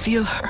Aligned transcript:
feel 0.00 0.24
her. 0.24 0.48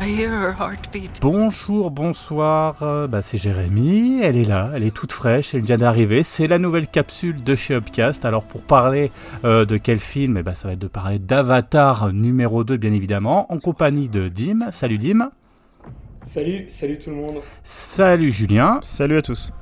I 0.00 0.06
hear 0.06 0.30
her 0.30 0.54
heartbeat. 0.56 1.18
Bonjour, 1.20 1.90
bonsoir, 1.90 2.76
euh, 2.82 3.08
bah, 3.08 3.20
c'est 3.20 3.36
Jérémy, 3.36 4.20
elle 4.22 4.36
est 4.36 4.48
là, 4.48 4.70
elle 4.76 4.84
est 4.84 4.94
toute 4.94 5.10
fraîche, 5.10 5.54
elle 5.56 5.62
vient 5.62 5.76
d'arriver, 5.76 6.22
c'est 6.22 6.46
la 6.46 6.58
nouvelle 6.58 6.86
capsule 6.86 7.42
de 7.42 7.56
chez 7.56 7.74
Upcast. 7.74 8.24
Alors 8.24 8.44
pour 8.44 8.62
parler 8.62 9.10
euh, 9.44 9.64
de 9.64 9.76
quel 9.76 9.98
film, 9.98 10.36
eh 10.36 10.44
ben, 10.44 10.54
ça 10.54 10.68
va 10.68 10.74
être 10.74 10.78
de 10.78 10.86
parler 10.86 11.18
d'Avatar 11.18 12.12
numéro 12.12 12.62
2 12.62 12.76
bien 12.76 12.92
évidemment, 12.92 13.52
en 13.52 13.58
compagnie 13.58 14.08
de 14.08 14.28
Dim. 14.28 14.70
Salut 14.70 14.98
Dim. 14.98 15.32
Salut, 16.22 16.66
salut 16.68 16.96
tout 16.96 17.10
le 17.10 17.16
monde. 17.16 17.40
Salut 17.64 18.30
Julien. 18.30 18.78
Salut 18.82 19.16
à 19.16 19.22
tous 19.22 19.52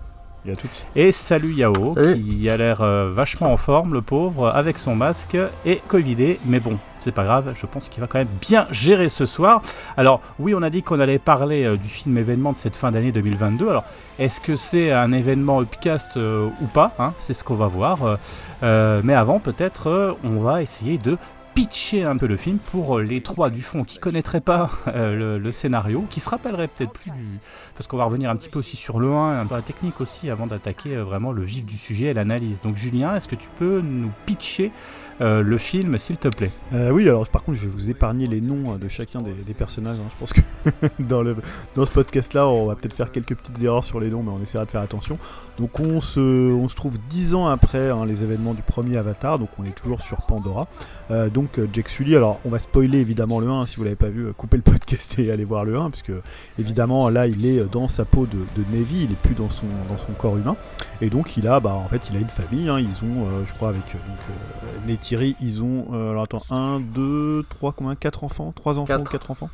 et 0.49 0.53
à 0.53 0.57
toutes. 0.57 0.85
Et 0.97 1.13
salut 1.13 1.53
Yao, 1.53 1.95
Salut. 1.95 2.21
qui 2.23 2.49
a 2.51 2.57
l'air 2.57 2.83
euh, 2.83 3.11
vachement 3.13 3.53
en 3.53 3.57
forme, 3.57 3.93
le 3.95 4.03
pauvre, 4.03 4.49
avec 4.49 4.79
son 4.79 4.95
masque 4.97 5.37
et 5.65 5.81
Covidé. 5.89 6.41
Mais 6.47 6.61
bon, 6.61 6.79
c'est 7.01 7.13
pas 7.13 7.25
grave, 7.25 7.55
je 7.59 7.67
pense 7.67 7.89
qu'il 7.89 8.01
va 8.01 8.07
quand 8.07 8.19
même 8.19 8.29
bien 8.41 8.67
gérer 8.71 9.09
ce 9.09 9.27
soir. 9.27 9.63
Alors, 9.97 10.21
oui, 10.39 10.55
on 10.55 10.63
a 10.63 10.71
dit 10.71 10.83
qu'on 10.83 11.01
allait 11.01 11.19
parler 11.19 11.65
euh, 11.65 11.77
du 11.77 11.89
film 11.89 12.19
événement 12.19 12.53
de 12.53 12.59
cette 12.59 12.77
fin 12.77 12.91
d'année 12.91 13.13
2022. 13.13 13.69
Alors, 13.69 13.85
est-ce 14.19 14.41
que 14.41 14.57
c'est 14.57 14.93
un 14.93 15.13
événement 15.13 15.61
upcast 15.61 16.17
euh, 16.17 16.49
ou 16.61 16.67
pas 16.67 16.93
hein? 16.99 17.13
C'est 17.17 17.35
ce 17.35 17.45
qu'on 17.45 17.55
va 17.55 17.69
voir. 17.69 18.19
Mais 18.63 19.15
avant, 19.15 19.39
peut-être, 19.39 19.89
euh, 19.89 20.13
on 20.25 20.41
va 20.41 20.63
essayer 20.63 20.99
de 20.99 21.17
pitcher 21.59 22.05
un 22.05 22.17
peu 22.17 22.29
le 22.29 22.37
film 22.37 22.59
pour 22.59 22.99
euh, 22.99 23.03
les 23.03 23.21
trois 23.21 23.51
du 23.51 23.63
fond 23.63 23.83
qui 23.83 23.99
connaîtraient 23.99 24.41
pas 24.41 24.71
euh, 24.87 25.41
le, 25.41 25.51
scénario, 25.51 26.05
qui 26.09 26.21
se 26.21 26.31
rappelleraient 26.31 26.69
peut-être 26.69 26.93
plus 26.93 27.11
du, 27.11 27.27
parce 27.75 27.89
qu'on 27.89 27.97
va 27.97 28.05
revenir 28.05 28.31
un 28.31 28.37
petit 28.37 28.49
peu 28.49 28.61
aussi 28.61 28.77
sur 28.77 29.01
le 29.01 29.11
1, 29.11 29.41
un 29.41 29.45
peu 29.45 29.57
la 29.57 29.63
technique 29.63 30.01
aussi, 30.01 30.31
avant 30.31 30.47
d'attaquer 30.47 30.95
euh, 30.95 31.03
vraiment 31.03 31.33
le 31.33 31.43
vif 31.43 31.65
du 31.65 31.77
sujet 31.77 32.07
et 32.07 32.15
l'analyse. 32.15 32.61
Donc 32.61 32.77
Julien, 32.77 33.17
est-ce 33.17 33.27
que 33.27 33.35
tu 33.35 33.49
peux 33.59 33.81
nous 33.81 34.13
pitcher 34.25 34.71
euh, 35.21 35.43
le 35.43 35.59
film, 35.59 35.99
s'il 35.99 36.17
te 36.17 36.29
plaît 36.29 36.51
Euh, 36.73 36.91
oui, 36.91 37.09
alors 37.09 37.27
par 37.29 37.43
contre, 37.43 37.59
je 37.59 37.63
vais 37.63 37.73
vous 37.73 37.91
épargner 37.91 38.27
les 38.27 38.41
noms 38.41 38.75
euh, 38.75 38.79
de 38.79 38.89
chacun 38.89 39.21
des, 39.21 39.55
personnages. 39.55 39.97
hein. 39.99 40.09
Je 40.11 40.17
pense 40.19 40.33
que 40.33 40.41
dans, 41.75 41.87
ce 41.87 41.91
podcast-là, 41.91 42.47
on 42.47 42.67
va 42.67 42.77
peut-être 42.77 42.95
faire 42.95 43.11
quelques 43.11 43.35
petites 43.35 43.61
erreurs 43.63 43.85
sur 43.85 43.99
les 43.99 44.11
noms, 44.11 44.23
mais 44.23 44.31
on 44.31 44.43
essaiera 44.43 44.65
de 44.65 44.71
faire 44.71 44.81
attention. 44.81 45.19
Donc, 45.59 45.81
on 45.81 46.01
se, 46.01 46.75
trouve 46.75 46.99
dix 47.11 47.35
ans 47.35 47.49
après 47.49 47.91
hein, 47.91 48.07
les 48.07 48.23
événements 48.23 48.55
du 48.55 48.63
premier 48.63 48.97
Avatar, 48.97 49.39
donc 49.39 49.49
on 49.59 49.65
est 49.65 49.75
toujours 49.75 50.01
sur 50.01 50.19
Pandora. 50.19 50.69
Euh, 51.11 51.29
donc, 51.29 51.61
Jack 51.73 51.89
Sully, 51.89 52.15
alors 52.15 52.39
on 52.45 52.51
va 52.51 52.61
spoiler 52.61 52.99
évidemment 52.99 53.41
le 53.41 53.49
1, 53.49 53.67
si 53.67 53.77
vous 53.77 53.85
l'avez 53.85 53.97
pas 53.97 54.09
vu, 54.11 54.33
coupez 54.35 54.57
le 54.57 54.63
podcast 54.63 55.19
et 55.19 55.33
allez 55.33 55.45
voir 55.45 55.65
le 55.65 55.77
1, 55.77 55.91
puisque 55.91 56.13
évidemment 56.59 57.09
là, 57.09 57.27
il 57.27 57.45
est 57.45 57.65
dans 57.73 57.89
sa 57.89 58.05
peau 58.05 58.27
de, 58.27 58.39
de 58.57 58.77
Navy, 58.77 59.05
il 59.05 59.13
est 59.13 59.21
plus 59.23 59.35
dans 59.35 59.49
son, 59.51 59.67
corps 60.17 60.37
humain. 60.37 60.57
Et 61.01 61.11
donc, 61.11 61.37
il 61.37 61.49
a, 61.49 61.59
bah, 61.61 61.73
en 61.73 61.89
fait, 61.89 62.03
il 62.11 62.17
a 62.17 62.21
une 62.21 62.29
famille. 62.29 62.69
hein. 62.69 62.79
ils 62.79 63.05
ont, 63.05 63.27
je 63.47 63.53
crois, 63.55 63.71
avec 63.71 63.85
donc, 63.93 64.19
euh, 64.31 64.87
Neytiri, 65.17 65.37
ils 65.41 65.63
ont, 65.63 65.87
euh, 65.93 66.11
alors 66.11 66.25
attends, 66.25 66.43
1, 66.51 66.81
2, 66.81 67.43
3, 67.49 67.73
combien? 67.73 67.95
4 67.95 68.25
enfants? 68.25 68.53
3 68.55 68.79
enfants 68.79 68.87
Quatre. 68.97 69.11
4 69.11 69.31
enfants? 69.31 69.51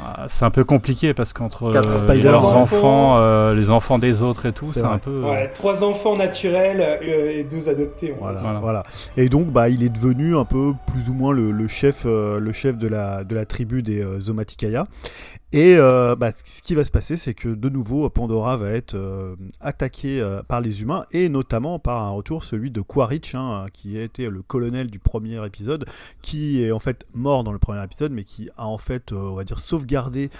Ah, 0.00 0.24
C'est 0.28 0.44
un 0.44 0.50
peu 0.50 0.64
compliqué 0.64 1.14
parce 1.14 1.32
qu'entre 1.32 1.72
Quatre 1.72 2.10
euh, 2.10 2.22
leurs 2.22 2.44
enfants. 2.56 3.16
euh, 3.18 3.54
les 3.54 3.70
enfants 3.70 3.98
des 3.98 4.22
autres 4.22 4.46
et 4.46 4.52
tout, 4.52 4.66
C'est 4.66 4.82
un 4.82 4.98
peu. 4.98 5.22
Ouais, 5.22 5.48
trois 5.52 5.84
enfants 5.84 6.16
naturels 6.16 6.80
euh, 6.80 7.30
et 7.30 7.44
deux 7.44 7.68
adoptés. 7.68 8.14
on 8.18 8.24
va 8.24 8.32
Voilà, 8.32 8.40
voilà. 8.42 8.60
Voilà. 8.60 8.82
Et 9.16 9.28
donc, 9.28 9.46
bah, 9.48 9.68
il 9.68 9.82
est 9.82 9.88
devenu 9.90 10.36
un 10.36 10.44
peu 10.44 10.72
plus 10.86 11.08
ou 11.08 11.14
moins 11.14 11.32
le, 11.32 11.52
le 11.52 11.68
chef, 11.68 12.02
euh, 12.06 12.40
le 12.40 12.52
chef 12.52 12.76
de 12.76 12.88
la, 12.88 13.22
de 13.24 13.34
la 13.34 13.46
tribu 13.46 13.82
des 13.82 14.02
euh, 14.02 14.18
Zomaticaya. 14.18 14.84
Et 15.52 15.76
euh, 15.78 16.16
bah, 16.16 16.32
ce 16.44 16.60
qui 16.60 16.74
va 16.74 16.84
se 16.84 16.90
passer, 16.90 17.16
c'est 17.16 17.32
que 17.32 17.48
de 17.48 17.68
nouveau, 17.68 18.10
Pandora 18.10 18.56
va 18.56 18.70
être 18.70 18.94
euh, 18.94 19.36
attaqué 19.60 20.20
euh, 20.20 20.42
par 20.42 20.60
les 20.60 20.82
humains 20.82 21.04
et 21.12 21.28
notamment 21.28 21.78
par 21.78 22.02
un 22.02 22.10
retour, 22.10 22.42
celui 22.42 22.72
de 22.72 22.80
Quaritch, 22.80 23.34
hein, 23.36 23.66
qui 23.72 23.96
a 23.96 24.02
été 24.02 24.28
le 24.28 24.42
colonel 24.42 24.90
du 24.90 24.98
premier 24.98 25.44
épisode, 25.46 25.86
qui 26.20 26.64
est 26.64 26.72
en 26.72 26.80
fait 26.80 27.06
mort 27.14 27.44
dans 27.44 27.52
le 27.52 27.60
premier 27.60 27.82
épisode, 27.84 28.10
mais 28.10 28.24
qui 28.24 28.50
a 28.56 28.66
en 28.66 28.76
fait, 28.76 29.12
euh, 29.12 29.16
on 29.16 29.34
va 29.34 29.44
dire, 29.44 29.60
sauvegardé 29.60 30.30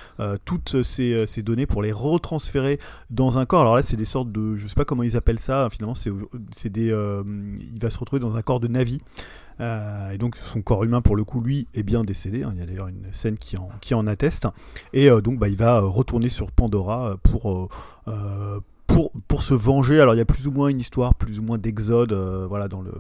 toutes 0.45 0.83
ces, 0.83 1.25
ces 1.27 1.43
données 1.43 1.67
pour 1.67 1.83
les 1.83 1.93
retransférer 1.93 2.81
dans 3.11 3.39
un 3.39 3.47
corps. 3.47 3.61
Alors 3.61 3.77
là, 3.77 3.83
c'est 3.83 3.97
des 3.97 4.05
sortes 4.05 4.33
de, 4.33 4.57
je 4.57 4.67
sais 4.67 4.75
pas 4.75 4.85
comment 4.85 5.03
ils 5.03 5.17
appellent 5.17 5.39
ça. 5.39 5.69
Finalement, 5.71 5.95
c'est 5.95 6.71
des, 6.71 6.87
il 6.87 7.79
va 7.81 7.91
se 7.91 7.99
retrouver 7.99 8.21
dans 8.21 8.37
un 8.37 8.43
corps 8.43 8.61
de 8.61 8.69
Navi. 8.69 9.01
Euh, 9.61 10.11
et 10.11 10.19
donc 10.19 10.37
son 10.37 10.61
corps 10.61 10.85
humain 10.85 11.01
pour 11.01 11.17
le 11.17 11.25
coup 11.25 11.41
lui 11.41 11.67
est 11.75 11.83
bien 11.83 12.05
décédé, 12.05 12.43
hein. 12.43 12.51
il 12.55 12.61
y 12.61 12.63
a 12.63 12.67
d'ailleurs 12.67 12.89
une 12.89 13.13
scène 13.13 13.39
qui 13.39 13.57
en, 13.57 13.71
qui 13.81 13.95
en 13.95 14.07
atteste, 14.07 14.47
et 14.93 15.09
euh, 15.09 15.23
donc 15.23 15.39
bah, 15.39 15.49
il 15.49 15.57
va 15.57 15.79
euh, 15.79 15.87
retourner 15.87 16.29
sur 16.29 16.53
Pandora 16.53 17.17
pour, 17.23 17.69
pour, 18.87 19.13
pour 19.29 19.43
se 19.43 19.55
venger, 19.55 20.01
alors 20.01 20.15
il 20.15 20.19
y 20.19 20.21
a 20.21 20.27
plus 20.27 20.47
ou 20.47 20.51
moins 20.51 20.69
une 20.69 20.81
histoire, 20.81 21.15
plus 21.15 21.39
ou 21.39 21.43
moins 21.43 21.59
d'exode 21.59 22.13
voilà, 22.13 22.69
dans 22.69 22.83
le 22.83 22.93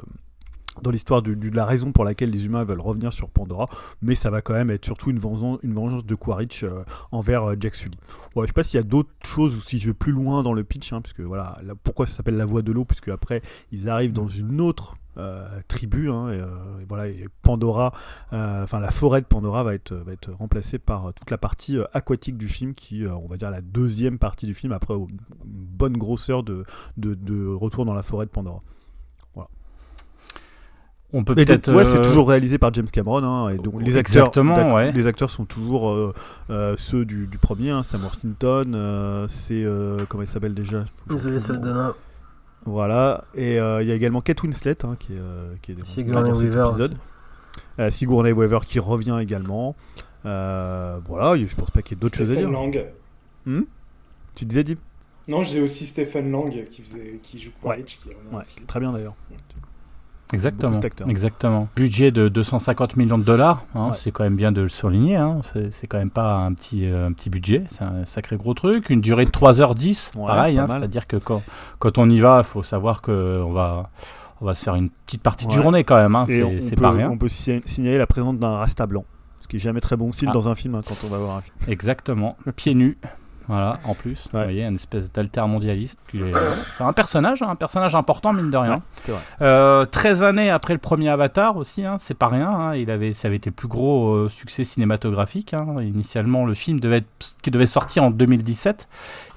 dans 0.82 0.90
l'histoire 0.90 1.22
de, 1.22 1.34
de 1.34 1.56
la 1.56 1.64
raison 1.64 1.92
pour 1.92 2.04
laquelle 2.04 2.30
les 2.30 2.46
humains 2.46 2.64
veulent 2.64 2.80
revenir 2.80 3.12
sur 3.12 3.30
Pandora, 3.30 3.68
mais 4.02 4.14
ça 4.14 4.30
va 4.30 4.42
quand 4.42 4.54
même 4.54 4.70
être 4.70 4.84
surtout 4.84 5.10
une 5.10 5.18
vengeance, 5.18 5.58
une 5.62 5.74
vengeance 5.74 6.04
de 6.04 6.14
Quaritch 6.14 6.64
euh, 6.64 6.84
envers 7.12 7.44
euh, 7.44 7.56
Jack 7.58 7.74
Sully. 7.74 7.98
Ouais, 8.34 8.44
je 8.44 8.48
sais 8.48 8.52
pas 8.52 8.62
s'il 8.62 8.78
y 8.78 8.80
a 8.80 8.86
d'autres 8.86 9.10
choses 9.24 9.56
ou 9.56 9.60
si 9.60 9.78
je 9.78 9.88
vais 9.88 9.94
plus 9.94 10.12
loin 10.12 10.42
dans 10.42 10.52
le 10.52 10.64
pitch, 10.64 10.92
hein, 10.92 11.00
puisque 11.00 11.20
voilà, 11.20 11.58
là, 11.64 11.74
pourquoi 11.82 12.06
ça 12.06 12.16
s'appelle 12.16 12.36
la 12.36 12.46
voie 12.46 12.62
de 12.62 12.72
l'eau, 12.72 12.84
puisque 12.84 13.08
après 13.08 13.42
ils 13.72 13.88
arrivent 13.88 14.12
dans 14.12 14.28
une 14.28 14.60
autre 14.60 14.96
euh, 15.18 15.46
tribu, 15.68 16.10
hein, 16.10 16.28
et, 16.30 16.40
euh, 16.40 16.46
et 16.80 16.84
voilà, 16.88 17.08
et 17.08 17.26
Pandora, 17.42 17.92
euh, 18.32 18.62
enfin 18.62 18.80
la 18.80 18.90
forêt 18.90 19.20
de 19.20 19.26
Pandora 19.26 19.64
va 19.64 19.74
être, 19.74 19.94
va 19.94 20.12
être 20.12 20.30
remplacée 20.32 20.78
par 20.78 21.12
toute 21.14 21.30
la 21.30 21.38
partie 21.38 21.78
euh, 21.78 21.84
aquatique 21.94 22.36
du 22.36 22.48
film, 22.48 22.74
qui, 22.74 23.04
euh, 23.04 23.14
on 23.14 23.26
va 23.28 23.36
dire, 23.36 23.50
la 23.50 23.60
deuxième 23.60 24.18
partie 24.18 24.46
du 24.46 24.54
film, 24.54 24.72
après 24.72 24.94
une 24.94 25.06
bonne 25.44 25.96
grosseur 25.96 26.42
de, 26.42 26.64
de, 26.96 27.14
de 27.14 27.46
retour 27.46 27.84
dans 27.84 27.94
la 27.94 28.02
forêt 28.02 28.26
de 28.26 28.30
Pandora. 28.30 28.62
On 31.12 31.22
peut 31.22 31.36
peut-être. 31.36 31.72
ouais, 31.72 31.82
euh, 31.82 31.84
c'est 31.84 32.02
toujours 32.02 32.28
réalisé 32.28 32.58
par 32.58 32.74
James 32.74 32.88
Cameron, 32.92 33.22
hein, 33.22 33.48
et 33.50 33.58
donc 33.58 33.80
les 33.80 33.96
acteurs, 33.96 34.26
Exactement, 34.26 34.74
ouais. 34.74 34.90
les 34.90 35.06
acteurs 35.06 35.30
sont 35.30 35.44
toujours 35.44 35.88
euh, 35.90 36.12
euh, 36.50 36.74
ceux 36.76 37.04
du, 37.04 37.28
du 37.28 37.38
premier, 37.38 37.70
hein, 37.70 37.84
Sam 37.84 38.02
Worthington, 38.02 38.72
euh, 38.74 39.26
c'est 39.28 39.62
euh, 39.64 40.04
comment 40.08 40.24
il 40.24 40.26
s'appelle 40.26 40.52
déjà? 40.52 40.84
Zoé 41.10 41.38
Saldana. 41.38 41.94
Voilà, 42.66 43.24
et 43.34 43.58
euh, 43.60 43.80
il 43.82 43.88
y 43.88 43.92
a 43.92 43.94
également 43.94 44.20
Kate 44.20 44.42
Winslet 44.42 44.84
hein, 44.84 44.96
qui 44.98 45.12
est, 45.14 45.18
euh, 45.18 45.54
qui 45.62 45.72
est 45.72 45.74
dans- 45.76 45.84
Sigourney 45.84 46.28
dans 46.30 46.34
cet 46.34 46.44
Weaver 46.44 46.66
épisode. 46.70 46.96
Euh, 47.78 47.90
Sigourney 47.90 48.32
Weaver 48.32 48.58
qui 48.66 48.78
revient 48.80 49.18
également. 49.20 49.76
Euh, 50.24 50.98
voilà, 51.04 51.40
je 51.42 51.54
pense 51.54 51.70
pas 51.70 51.82
qu'il 51.82 51.96
y 51.96 51.98
ait 51.98 52.02
d'autres 52.02 52.16
choses 52.16 52.28
à 52.30 52.32
Stephen 52.34 52.50
dire. 52.50 52.58
Lang. 52.60 52.84
Hmm 53.46 53.62
tu 54.34 54.44
disais, 54.44 54.64
Deep 54.64 54.80
Non, 55.28 55.42
j'ai 55.42 55.62
aussi 55.62 55.86
Stephen 55.86 56.30
Lang 56.30 56.52
qui, 56.70 56.82
faisait, 56.82 57.20
qui 57.22 57.38
joue 57.38 57.50
Quaritch. 57.62 57.96
Qui 57.98 58.08
revient 58.08 58.18
Ouais, 58.34 58.42
aussi. 58.42 58.60
très 58.66 58.80
bien 58.80 58.92
d'ailleurs. 58.92 59.14
Exactement. 60.32 60.80
Exactement. 61.08 61.68
Budget 61.76 62.10
de 62.10 62.28
250 62.28 62.96
millions 62.96 63.18
de 63.18 63.22
dollars, 63.24 63.64
hein, 63.74 63.88
Ouais. 63.88 63.94
c'est 63.94 64.10
quand 64.10 64.24
même 64.24 64.36
bien 64.36 64.50
de 64.52 64.60
le 64.62 64.68
souligner. 64.68 65.16
Hein, 65.16 65.40
c'est 65.70 65.86
quand 65.86 65.98
même 65.98 66.10
pas 66.10 66.34
un 66.38 66.52
petit, 66.52 66.84
euh, 66.86 67.06
un 67.06 67.12
petit 67.12 67.30
budget, 67.30 67.64
c'est 67.68 67.82
un 67.84 68.04
sacré 68.04 68.36
gros 68.36 68.52
truc. 68.54 68.90
Une 68.90 69.00
durée 69.00 69.24
de 69.26 69.30
3h10, 69.30 70.12
Ouais, 70.16 70.26
pareil, 70.26 70.58
hein, 70.58 70.66
c'est-à-dire 70.68 71.06
que 71.06 71.16
quand, 71.16 71.42
quand 71.78 71.98
on 71.98 72.08
y 72.10 72.18
va, 72.20 72.38
il 72.40 72.44
faut 72.44 72.62
savoir 72.64 73.02
qu'on 73.02 73.52
va, 73.52 73.90
on 74.40 74.44
va 74.46 74.54
se 74.54 74.64
faire 74.64 74.74
une 74.74 74.90
petite 74.90 75.22
partie 75.22 75.46
de 75.46 75.52
journée 75.52 75.84
quand 75.84 75.96
même, 75.96 76.14
hein, 76.16 76.24
c'est 76.26 76.76
pas 76.80 76.90
rien. 76.90 77.10
on 77.10 77.18
peut 77.18 77.28
si- 77.28 77.62
signaler 77.64 77.98
la 77.98 78.06
présence 78.06 78.36
d'un 78.36 78.56
rasta 78.56 78.86
blanc, 78.86 79.04
ce 79.40 79.46
qui 79.48 79.56
est 79.56 79.60
jamais 79.60 79.80
très 79.80 79.96
bon 79.96 80.10
style 80.12 80.28
Ah. 80.30 80.34
dans 80.34 80.48
un 80.48 80.54
film 80.56 80.80
quand 80.86 80.94
on 81.04 81.08
va 81.08 81.18
voir 81.18 81.36
un 81.36 81.40
film. 81.40 81.54
Exactement, 81.68 82.36
pieds 82.56 82.74
nus. 82.74 82.98
Voilà, 83.48 83.78
en 83.84 83.94
plus, 83.94 84.28
vous 84.32 84.38
voyez, 84.40 84.64
une 84.64 84.74
espèce 84.74 85.12
d'altermondialiste. 85.12 86.00
C'est 86.72 86.82
un 86.82 86.92
personnage, 86.92 87.42
hein, 87.42 87.48
un 87.50 87.54
personnage 87.54 87.94
important, 87.94 88.32
mine 88.32 88.50
de 88.50 88.56
rien. 88.56 88.74
Ouais, 88.74 88.80
c'est 89.04 89.12
vrai. 89.12 89.20
Euh, 89.42 89.84
13 89.84 90.22
années 90.24 90.50
après 90.50 90.72
le 90.72 90.80
premier 90.80 91.08
Avatar 91.10 91.56
aussi, 91.56 91.84
hein, 91.84 91.96
c'est 91.98 92.14
pas 92.18 92.26
rien. 92.26 92.48
hein, 92.48 92.74
il 92.74 92.90
avait, 92.90 93.14
ça 93.14 93.28
avait 93.28 93.36
été 93.36 93.50
le 93.50 93.54
plus 93.54 93.68
gros 93.68 94.14
euh, 94.14 94.28
succès 94.28 94.64
cinématographique. 94.64 95.54
hein. 95.54 95.66
Initialement, 95.80 96.44
le 96.44 96.54
film 96.54 96.80
devait, 96.80 96.98
être- 96.98 97.36
qui 97.42 97.50
devait 97.52 97.66
sortir 97.66 98.02
en 98.02 98.10
2017. 98.10 98.88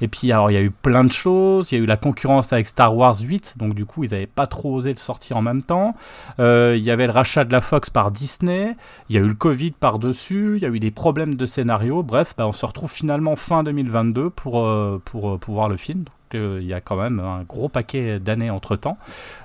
Et 0.02 0.08
puis, 0.08 0.32
alors, 0.32 0.52
il 0.52 0.54
y 0.54 0.58
a 0.58 0.62
eu 0.62 0.72
plein 0.72 1.04
de 1.04 1.12
choses. 1.12 1.72
Il 1.72 1.78
y 1.78 1.82
a 1.82 1.84
eu 1.84 1.88
la 1.88 1.98
concurrence 1.98 2.54
avec 2.54 2.68
Star 2.68 2.96
Wars 2.96 3.18
8. 3.20 3.56
Donc, 3.58 3.74
du 3.74 3.86
coup, 3.86 4.04
ils 4.04 4.12
n'avaient 4.12 4.28
pas 4.28 4.48
trop 4.48 4.76
osé 4.76 4.92
le 4.92 4.98
sortir 4.98 5.38
en 5.38 5.42
même 5.42 5.64
temps. 5.64 5.96
Euh, 6.40 6.76
il 6.78 6.84
y 6.84 6.92
avait 6.92 7.08
le 7.08 7.12
rachat 7.12 7.46
de 7.46 7.52
la 7.52 7.62
Fox 7.62 7.90
par 7.90 8.12
Disney. 8.12 8.76
Il 9.10 9.16
y 9.16 9.20
a 9.20 9.22
eu 9.22 9.28
le 9.28 9.34
Covid 9.34 9.72
par-dessus. 9.72 10.54
Il 10.58 10.64
y 10.64 10.66
a 10.66 10.70
eu 10.70 10.80
des 10.80 10.92
problèmes 10.92 11.36
de 11.36 11.46
scénario. 11.46 12.04
Bref, 12.04 12.34
bah, 12.38 12.48
on 12.48 12.52
se 12.52 12.66
retrouve 12.66 12.92
finalement 12.92 13.36
fin 13.36 13.64
2022 13.64 14.30
pour, 14.30 14.60
euh, 14.60 15.02
pour, 15.04 15.32
euh, 15.32 15.38
pour 15.38 15.54
voir 15.54 15.70
le 15.70 15.78
film. 15.78 16.00
Donc, 16.00 16.14
il 16.62 16.68
y 16.68 16.76
a 16.76 16.80
quand 16.80 16.96
même 16.96 17.20
un 17.20 17.42
gros 17.42 17.70
paquet 17.70 18.20
d'années 18.20 18.52
entre 18.52 18.76
temps. 18.76 19.00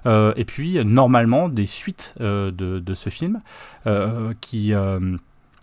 et 0.05 0.45
puis, 0.45 0.85
normalement, 0.85 1.49
des 1.49 1.65
suites 1.65 2.15
de, 2.21 2.51
de 2.51 2.95
ce 2.95 3.09
film 3.09 3.41
qui. 4.43 4.75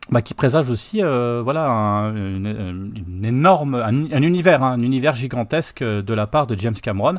Euh, 0.10 0.12
bah, 0.12 0.22
qui 0.22 0.34
présage 0.34 0.70
aussi 0.70 1.02
euh, 1.02 1.42
voilà 1.44 1.70
un, 1.70 2.16
une, 2.16 2.92
une, 2.96 3.26
énorme 3.26 3.76
un, 3.76 4.12
un 4.12 4.22
univers 4.22 4.64
hein, 4.64 4.74
un 4.74 4.82
univers 4.82 5.16
gigantesque 5.16 5.84
de 5.84 6.14
la 6.14 6.28
part 6.28 6.48
de 6.48 6.58
James 6.58 6.76
Cameron. 6.76 7.16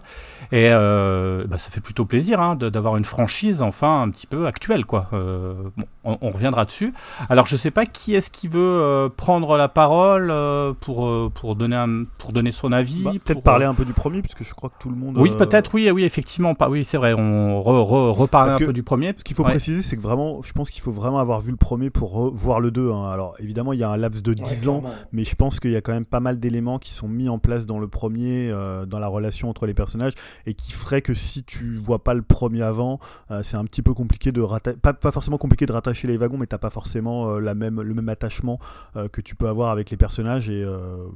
Et 0.52 0.68
euh, 0.70 1.46
bah, 1.46 1.56
ça 1.56 1.70
fait 1.70 1.80
plutôt 1.80 2.04
plaisir 2.04 2.40
hein, 2.40 2.56
d'avoir 2.56 2.98
une 2.98 3.06
franchise 3.06 3.62
enfin 3.62 4.02
un 4.02 4.10
petit 4.10 4.26
peu 4.26 4.46
actuelle 4.46 4.84
quoi. 4.84 5.08
Euh, 5.14 5.54
bon, 5.78 5.86
on, 6.04 6.18
on, 6.20 6.28
reviendra 6.28 6.66
dessus. 6.66 6.92
Alors 7.30 7.46
je 7.46 7.56
sais 7.56 7.70
pas 7.70 7.86
qui 7.86 8.14
est-ce 8.14 8.30
qui 8.30 8.48
veut 8.48 8.60
euh, 8.60 9.08
prendre 9.08 9.56
la 9.56 9.68
parole 9.68 10.30
euh, 10.30 10.74
pour 10.78 11.32
pour 11.32 11.56
donner 11.56 11.76
un, 11.76 12.04
pour 12.18 12.32
donner 12.32 12.50
son 12.50 12.72
avis 12.72 13.02
bah, 13.02 13.12
peut-être 13.24 13.42
parler 13.42 13.64
un 13.64 13.72
peu 13.72 13.86
du 13.86 13.94
premier 13.94 14.20
puisque 14.20 14.44
je 14.44 14.52
crois 14.52 14.68
que 14.68 14.74
tout 14.78 14.90
le 14.90 14.96
monde 14.96 15.16
oui 15.16 15.30
peut-être 15.30 15.72
oui 15.74 15.90
oui 15.90 16.04
effectivement 16.04 16.54
pas 16.54 16.68
oui 16.68 16.84
c'est 16.84 16.98
vrai 16.98 17.14
on 17.14 17.62
re, 17.62 17.88
re, 17.88 18.14
reparle 18.14 18.50
un 18.50 18.56
peu 18.56 18.72
du 18.72 18.82
premier. 18.82 19.14
ce 19.16 19.24
qu'il 19.24 19.36
faut 19.36 19.44
ouais. 19.44 19.50
préciser 19.52 19.80
c'est 19.80 19.96
que 19.96 20.02
vraiment 20.02 20.42
je 20.42 20.52
pense 20.52 20.70
qu'il 20.70 20.82
faut 20.82 20.92
vraiment 20.92 21.18
avoir 21.18 21.40
vu 21.40 21.50
le 21.50 21.56
premier 21.56 21.88
pour 21.88 22.30
voir 22.30 22.60
le 22.60 22.70
2 22.72 22.90
hein. 22.90 23.10
alors 23.10 23.36
évidemment 23.38 23.72
il 23.72 23.78
y 23.78 23.84
a 23.84 23.90
un 23.90 23.96
laps 23.96 24.22
de 24.22 24.34
10 24.34 24.42
ouais, 24.42 24.68
ans 24.68 24.82
mais 25.12 25.24
je 25.24 25.34
pense 25.34 25.60
qu'il 25.60 25.70
y 25.70 25.76
a 25.76 25.80
quand 25.80 25.92
même 25.92 26.06
pas 26.06 26.20
mal 26.20 26.40
d'éléments 26.40 26.78
qui 26.78 26.92
sont 26.92 27.08
mis 27.08 27.28
en 27.28 27.38
place 27.38 27.66
dans 27.66 27.78
le 27.78 27.88
premier 27.88 28.50
euh, 28.50 28.86
dans 28.86 28.98
la 28.98 29.08
relation 29.08 29.48
entre 29.48 29.66
les 29.66 29.74
personnages 29.74 30.14
et 30.46 30.54
qui 30.54 30.72
ferait 30.72 31.02
que 31.02 31.14
si 31.14 31.44
tu 31.44 31.76
vois 31.76 32.02
pas 32.02 32.14
le 32.14 32.22
premier 32.22 32.62
avant 32.62 32.98
euh, 33.30 33.42
c'est 33.42 33.56
un 33.56 33.64
petit 33.64 33.82
peu 33.82 33.94
compliqué 33.94 34.32
de 34.32 34.40
rattacher 34.40 34.76
pas, 34.76 34.92
pas, 34.92 35.12
forcément 35.12 35.38
compliqué 35.38 35.66
de 35.66 35.72
rattacher 35.72 36.08
les 36.08 36.16
wagons 36.16 36.38
mais 36.38 36.46
t'as 36.46 36.58
pas 36.58 36.70
forcément 36.70 37.28
euh, 37.28 37.40
la 37.40 37.54
même, 37.54 37.80
le 37.80 37.94
même 37.94 38.08
attachement 38.08 38.58
euh, 38.96 39.08
que 39.08 39.20
tu 39.20 39.34
peux 39.34 39.48
avoir 39.48 39.70
avec 39.70 39.90
les 39.90 39.96
personnages 39.96 40.48
et 40.50 40.62
euh, 40.62 41.06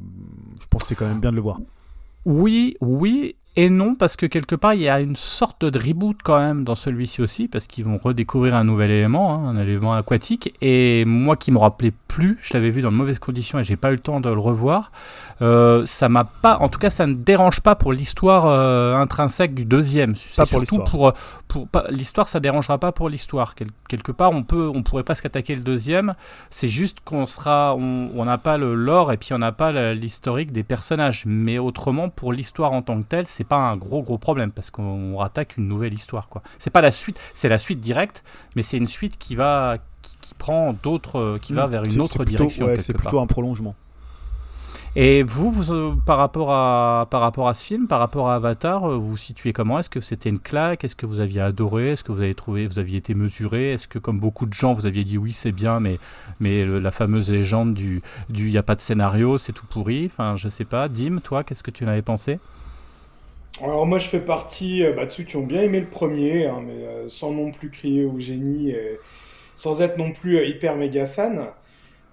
je 0.60 0.66
pense 0.66 0.82
que 0.82 0.88
c'est 0.88 0.94
quand 0.94 1.06
même 1.06 1.20
bien 1.20 1.30
de 1.30 1.36
le 1.36 1.42
voir 1.42 1.60
oui 2.24 2.76
oui 2.80 3.36
et 3.58 3.70
non, 3.70 3.94
parce 3.94 4.16
que 4.16 4.26
quelque 4.26 4.54
part, 4.54 4.74
il 4.74 4.82
y 4.82 4.88
a 4.88 5.00
une 5.00 5.16
sorte 5.16 5.64
de 5.64 5.78
reboot 5.78 6.18
quand 6.22 6.38
même 6.38 6.64
dans 6.64 6.74
celui-ci 6.74 7.22
aussi, 7.22 7.48
parce 7.48 7.66
qu'ils 7.66 7.84
vont 7.84 7.96
redécouvrir 7.96 8.54
un 8.54 8.64
nouvel 8.64 8.90
élément, 8.90 9.34
hein, 9.34 9.48
un 9.48 9.58
élément 9.58 9.94
aquatique. 9.94 10.54
Et 10.60 11.06
moi 11.06 11.36
qui 11.36 11.52
me 11.52 11.58
rappelais 11.58 11.92
plus, 12.06 12.38
je 12.42 12.52
l'avais 12.52 12.68
vu 12.68 12.82
dans 12.82 12.92
de 12.92 12.96
mauvaises 12.96 13.18
conditions 13.18 13.58
et 13.58 13.64
j'ai 13.64 13.76
pas 13.76 13.90
eu 13.90 13.94
le 13.94 14.00
temps 14.00 14.20
de 14.20 14.28
le 14.28 14.38
revoir. 14.38 14.92
Euh, 15.42 15.84
ça 15.86 16.08
m'a 16.08 16.24
pas, 16.24 16.58
en 16.58 16.68
tout 16.68 16.78
cas, 16.78 16.90
ça 16.90 17.06
ne 17.06 17.14
dérange 17.14 17.60
pas 17.60 17.74
pour 17.74 17.92
l'histoire 17.92 18.46
euh, 18.46 18.94
intrinsèque 18.94 19.54
du 19.54 19.64
deuxième. 19.64 20.14
C'est 20.16 20.44
surtout 20.44 20.82
pour, 20.84 21.12
pour, 21.48 21.66
pour 21.68 21.82
l'histoire, 21.90 22.28
ça 22.28 22.40
dérangera 22.40 22.78
pas 22.78 22.92
pour 22.92 23.08
l'histoire. 23.08 23.54
Quel, 23.54 23.68
quelque 23.88 24.12
part, 24.12 24.32
on 24.32 24.42
peut, 24.42 24.70
on 24.74 24.82
pourrait 24.82 25.02
presque 25.02 25.26
attaquer 25.26 25.54
le 25.54 25.62
deuxième. 25.62 26.14
C'est 26.50 26.68
juste 26.68 26.98
qu'on 27.04 27.24
sera, 27.24 27.74
on 27.74 28.24
n'a 28.24 28.38
pas 28.38 28.58
le 28.58 28.74
lore 28.74 29.12
et 29.12 29.16
puis 29.16 29.32
on 29.32 29.38
n'a 29.38 29.52
pas 29.52 29.94
l'historique 29.94 30.52
des 30.52 30.62
personnages. 30.62 31.24
Mais 31.26 31.58
autrement, 31.58 32.08
pour 32.08 32.34
l'histoire 32.34 32.72
en 32.72 32.82
tant 32.82 33.00
que 33.00 33.06
telle, 33.06 33.26
c'est 33.26 33.45
pas 33.46 33.56
un 33.56 33.76
gros 33.76 34.02
gros 34.02 34.18
problème 34.18 34.52
parce 34.52 34.70
qu'on 34.70 35.20
attaque 35.20 35.56
une 35.56 35.68
nouvelle 35.68 35.94
histoire 35.94 36.28
quoi. 36.28 36.42
C'est 36.58 36.70
pas 36.70 36.80
la 36.80 36.90
suite, 36.90 37.20
c'est 37.34 37.48
la 37.48 37.58
suite 37.58 37.80
directe, 37.80 38.24
mais 38.54 38.62
c'est 38.62 38.76
une 38.76 38.86
suite 38.86 39.18
qui 39.18 39.34
va 39.36 39.78
qui, 40.02 40.16
qui 40.20 40.34
prend 40.34 40.74
d'autres 40.82 41.38
qui 41.38 41.52
mmh, 41.52 41.56
va 41.56 41.66
vers 41.66 41.84
une 41.84 42.00
autre 42.00 42.24
plutôt, 42.24 42.44
direction. 42.44 42.66
Ouais, 42.66 42.78
c'est 42.78 42.92
plutôt 42.92 43.20
un 43.20 43.26
prolongement. 43.26 43.74
Et 44.98 45.22
vous, 45.22 45.50
vous 45.50 45.72
euh, 45.72 45.94
par, 46.06 46.16
rapport 46.16 46.50
à, 46.50 47.06
par 47.10 47.20
rapport 47.20 47.48
à 47.48 47.54
ce 47.54 47.62
film, 47.62 47.86
par 47.86 47.98
rapport 47.98 48.30
à 48.30 48.36
Avatar, 48.36 48.84
euh, 48.84 48.96
vous 48.96 49.10
vous 49.10 49.16
situez 49.18 49.52
comment? 49.52 49.78
Est-ce 49.78 49.90
que 49.90 50.00
c'était 50.00 50.30
une 50.30 50.38
claque? 50.38 50.84
Est-ce 50.84 50.96
que 50.96 51.04
vous 51.04 51.20
aviez 51.20 51.42
adoré? 51.42 51.90
Est-ce 51.92 52.02
que 52.02 52.12
vous 52.12 52.22
avez 52.22 52.34
trouvé, 52.34 52.66
vous 52.66 52.78
aviez 52.78 52.96
été 52.96 53.14
mesuré? 53.14 53.74
Est-ce 53.74 53.88
que, 53.88 53.98
comme 53.98 54.18
beaucoup 54.18 54.46
de 54.46 54.54
gens, 54.54 54.72
vous 54.72 54.86
aviez 54.86 55.04
dit 55.04 55.18
oui, 55.18 55.34
c'est 55.34 55.52
bien, 55.52 55.80
mais, 55.80 55.98
mais 56.40 56.64
le, 56.64 56.78
la 56.78 56.90
fameuse 56.90 57.30
légende 57.30 57.74
du 57.74 58.00
il 58.30 58.44
n'y 58.46 58.56
a 58.56 58.62
pas 58.62 58.74
de 58.74 58.80
scénario, 58.80 59.36
c'est 59.36 59.52
tout 59.52 59.66
pourri 59.66 60.06
Enfin, 60.06 60.34
je 60.36 60.48
sais 60.48 60.64
pas. 60.64 60.88
Dim, 60.88 61.18
toi, 61.22 61.44
qu'est-ce 61.44 61.62
que 61.62 61.70
tu 61.70 61.84
en 61.84 61.88
avais 61.88 62.00
pensé? 62.00 62.38
Alors 63.62 63.86
moi 63.86 63.98
je 63.98 64.06
fais 64.08 64.20
partie 64.20 64.84
euh, 64.84 64.92
bah, 64.92 65.06
de 65.06 65.10
ceux 65.10 65.24
qui 65.24 65.36
ont 65.36 65.46
bien 65.46 65.62
aimé 65.62 65.80
le 65.80 65.88
premier, 65.88 66.46
hein, 66.46 66.62
mais 66.66 66.84
euh, 66.84 67.08
sans 67.08 67.32
non 67.32 67.50
plus 67.52 67.70
crier 67.70 68.04
au 68.04 68.18
génie, 68.20 68.70
et 68.70 68.98
sans 69.56 69.82
être 69.82 69.98
non 69.98 70.12
plus 70.12 70.38
euh, 70.38 70.46
hyper 70.46 70.76
méga 70.76 71.06
fan. 71.06 71.48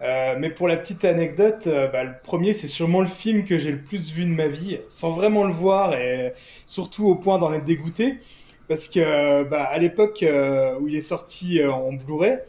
Euh, 0.02 0.36
mais 0.40 0.50
pour 0.52 0.68
la 0.68 0.78
petite 0.78 1.06
anecdote, 1.06 1.68
euh, 1.68 1.88
bah, 1.90 2.04
le 2.06 2.14
premier 2.24 2.54
c'est 2.54 2.68
sûrement 2.68 3.02
le 3.02 3.08
film 3.08 3.46
que 3.46 3.58
j'ai 3.58 3.72
le 3.72 3.82
plus 3.82 4.12
vu 4.14 4.26
de 4.26 4.30
ma 4.32 4.48
vie, 4.48 4.80
sans 4.90 5.12
vraiment 5.12 5.46
le 5.46 5.54
voir 5.54 5.96
et 5.96 6.34
surtout 6.68 7.08
au 7.10 7.16
point 7.16 7.40
d'en 7.40 7.54
être 7.54 7.66
dégoûté, 7.66 8.20
parce 8.68 8.88
que 8.90 9.44
bah, 9.46 9.64
à 9.64 9.78
l'époque 9.80 10.26
où 10.82 10.88
il 10.88 10.96
est 10.96 11.02
sorti 11.02 11.64
en 11.66 11.94
Blu-ray, 11.94 12.40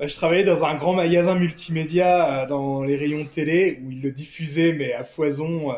je 0.00 0.14
travaillais 0.16 0.44
dans 0.44 0.64
un 0.64 0.74
grand 0.76 0.94
magasin 0.94 1.34
multimédia 1.36 2.46
dans 2.48 2.82
les 2.84 2.96
rayons 2.96 3.24
télé 3.24 3.80
où 3.84 3.90
il 3.92 4.02
le 4.02 4.10
diffusait 4.12 4.72
mais 4.72 4.92
à 4.92 5.04
foison 5.04 5.72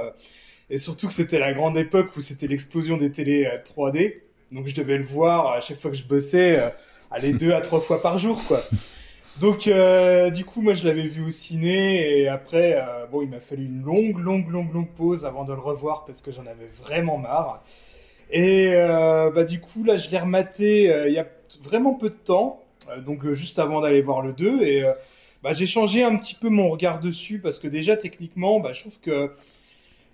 et 0.71 0.79
surtout 0.79 1.07
que 1.09 1.13
c'était 1.13 1.39
la 1.39 1.53
grande 1.53 1.77
époque 1.77 2.17
où 2.17 2.21
c'était 2.21 2.47
l'explosion 2.47 2.97
des 2.97 3.11
télés 3.11 3.49
3D. 3.65 4.21
Donc 4.53 4.67
je 4.67 4.75
devais 4.75 4.99
le 4.99 5.05
voir 5.05 5.53
à 5.53 5.61
chaque 5.61 5.79
fois 5.79 5.91
que 5.91 5.97
je 5.97 6.05
bossais, 6.05 6.59
euh, 6.59 6.69
aller 7.11 7.33
deux 7.33 7.53
à 7.53 7.61
trois 7.61 7.81
fois 7.81 8.01
par 8.01 8.19
jour, 8.19 8.43
quoi. 8.47 8.61
Donc 9.41 9.69
euh, 9.69 10.31
du 10.31 10.45
coup, 10.45 10.63
moi 10.63 10.75
je 10.75 10.85
l'avais 10.85 11.07
vu 11.07 11.25
au 11.25 11.31
ciné 11.31 12.19
et 12.19 12.29
après, 12.29 12.75
euh, 12.75 13.07
bon, 13.07 13.23
il 13.23 13.29
m'a 13.29 13.41
fallu 13.41 13.67
une 13.67 13.83
longue, 13.83 14.19
longue, 14.19 14.51
longue, 14.51 14.73
longue 14.73 14.91
pause 14.91 15.25
avant 15.25 15.45
de 15.45 15.53
le 15.53 15.61
revoir 15.61 16.05
parce 16.05 16.23
que 16.23 16.33
j'en 16.33 16.47
avais 16.47 16.69
vraiment 16.83 17.19
marre. 17.19 17.63
Et 18.31 18.73
euh, 18.75 19.31
bah 19.31 19.45
du 19.45 19.61
coup, 19.61 19.85
là, 19.85 19.97
je 19.97 20.11
l'ai 20.11 20.19
rematé 20.19 20.91
euh, 20.91 21.09
il 21.09 21.15
y 21.15 21.19
a 21.19 21.27
vraiment 21.63 21.95
peu 21.95 22.11
de 22.11 22.15
temps, 22.15 22.63
euh, 22.91 23.01
donc 23.01 23.25
euh, 23.25 23.33
juste 23.33 23.59
avant 23.59 23.81
d'aller 23.81 24.03
voir 24.03 24.23
le 24.23 24.33
2 24.33 24.63
et 24.63 24.83
euh, 24.83 24.93
bah, 25.43 25.55
j'ai 25.55 25.67
changé 25.67 26.03
un 26.03 26.17
petit 26.17 26.35
peu 26.35 26.49
mon 26.49 26.69
regard 26.69 27.01
dessus 27.01 27.39
parce 27.39 27.59
que 27.59 27.69
déjà 27.69 27.97
techniquement, 27.97 28.61
bah, 28.61 28.73
je 28.73 28.81
trouve 28.81 29.01
que 29.01 29.33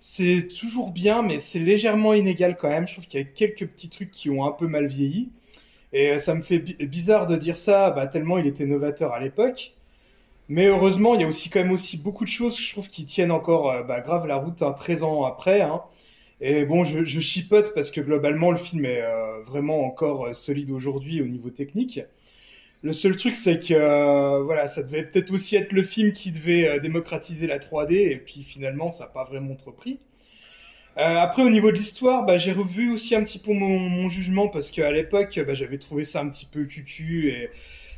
c'est 0.07 0.49
toujours 0.49 0.91
bien, 0.91 1.23
mais 1.23 1.39
c'est 1.39 1.57
légèrement 1.57 2.13
inégal 2.13 2.57
quand 2.57 2.69
même. 2.69 2.87
Je 2.87 2.93
trouve 2.93 3.07
qu'il 3.07 3.19
y 3.19 3.23
a 3.23 3.25
quelques 3.25 3.65
petits 3.65 3.89
trucs 3.89 4.11
qui 4.11 4.29
ont 4.29 4.45
un 4.45 4.51
peu 4.51 4.67
mal 4.67 4.85
vieilli. 4.85 5.31
Et 5.93 6.19
ça 6.19 6.35
me 6.35 6.43
fait 6.43 6.59
bizarre 6.59 7.25
de 7.25 7.35
dire 7.35 7.57
ça, 7.57 7.89
bah, 7.89 8.05
tellement 8.05 8.37
il 8.37 8.45
était 8.45 8.67
novateur 8.67 9.13
à 9.13 9.19
l'époque. 9.19 9.73
Mais 10.47 10.67
heureusement, 10.67 11.15
il 11.15 11.21
y 11.21 11.23
a 11.23 11.27
aussi 11.27 11.49
quand 11.49 11.59
même 11.61 11.71
aussi 11.71 11.97
beaucoup 11.97 12.23
de 12.23 12.29
choses 12.29 12.55
que 12.55 12.61
je 12.61 12.71
trouve 12.71 12.87
qui 12.87 13.05
tiennent 13.05 13.31
encore 13.31 13.83
bah, 13.85 13.99
grave 13.99 14.27
la 14.27 14.35
route 14.35 14.61
hein, 14.61 14.73
13 14.73 15.01
ans 15.01 15.23
après. 15.23 15.61
Hein. 15.61 15.81
Et 16.39 16.65
bon, 16.65 16.83
je, 16.83 17.19
chipote 17.19 17.73
parce 17.73 17.89
que 17.89 17.99
globalement, 17.99 18.51
le 18.51 18.57
film 18.57 18.85
est 18.85 19.01
euh, 19.01 19.41
vraiment 19.43 19.85
encore 19.85 20.27
euh, 20.27 20.33
solide 20.33 20.69
aujourd'hui 20.69 21.19
au 21.23 21.27
niveau 21.27 21.49
technique. 21.49 21.99
Le 22.85 22.93
seul 22.93 23.17
truc, 23.17 23.35
c'est 23.35 23.57
que 23.57 23.73
euh, 23.73 24.43
voilà, 24.43 24.67
ça 24.67 24.83
devait 24.83 25.01
peut-être 25.01 25.31
aussi 25.31 25.55
être 25.55 25.71
le 25.71 25.81
film 25.81 26.11
qui 26.11 26.31
devait 26.31 26.67
euh, 26.67 26.79
démocratiser 26.79 27.47
la 27.47 27.57
3D, 27.57 27.93
et 27.93 28.17
puis 28.17 28.43
finalement, 28.43 28.91
ça 28.91 29.05
n'a 29.05 29.09
pas 29.09 29.23
vraiment 29.23 29.53
entrepris. 29.53 29.97
Euh, 30.99 31.17
après, 31.17 31.41
au 31.41 31.49
niveau 31.49 31.71
de 31.71 31.77
l'histoire, 31.77 32.27
bah, 32.27 32.37
j'ai 32.37 32.51
revu 32.51 32.91
aussi 32.93 33.15
un 33.15 33.23
petit 33.23 33.39
peu 33.39 33.53
mon, 33.53 34.07
jugement, 34.07 34.49
parce 34.49 34.69
qu'à 34.69 34.91
l'époque, 34.91 35.39
bah, 35.47 35.55
j'avais 35.55 35.79
trouvé 35.79 36.03
ça 36.03 36.21
un 36.21 36.29
petit 36.29 36.45
peu 36.45 36.65
cucu, 36.65 37.29
et 37.31 37.49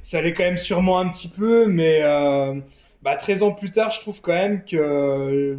ça 0.03 0.19
allait 0.19 0.33
quand 0.33 0.45
même 0.45 0.55
sûrement 0.55 0.99
un 0.99 1.09
petit 1.09 1.27
peu, 1.27 1.67
mais 1.67 1.99
euh, 2.03 2.55
bah, 3.01 3.17
13 3.17 3.43
ans 3.43 3.51
plus 3.51 3.71
tard, 3.71 3.91
je 3.91 3.99
trouve 3.99 4.21
quand 4.21 4.35
même 4.35 4.63
que... 4.63 5.57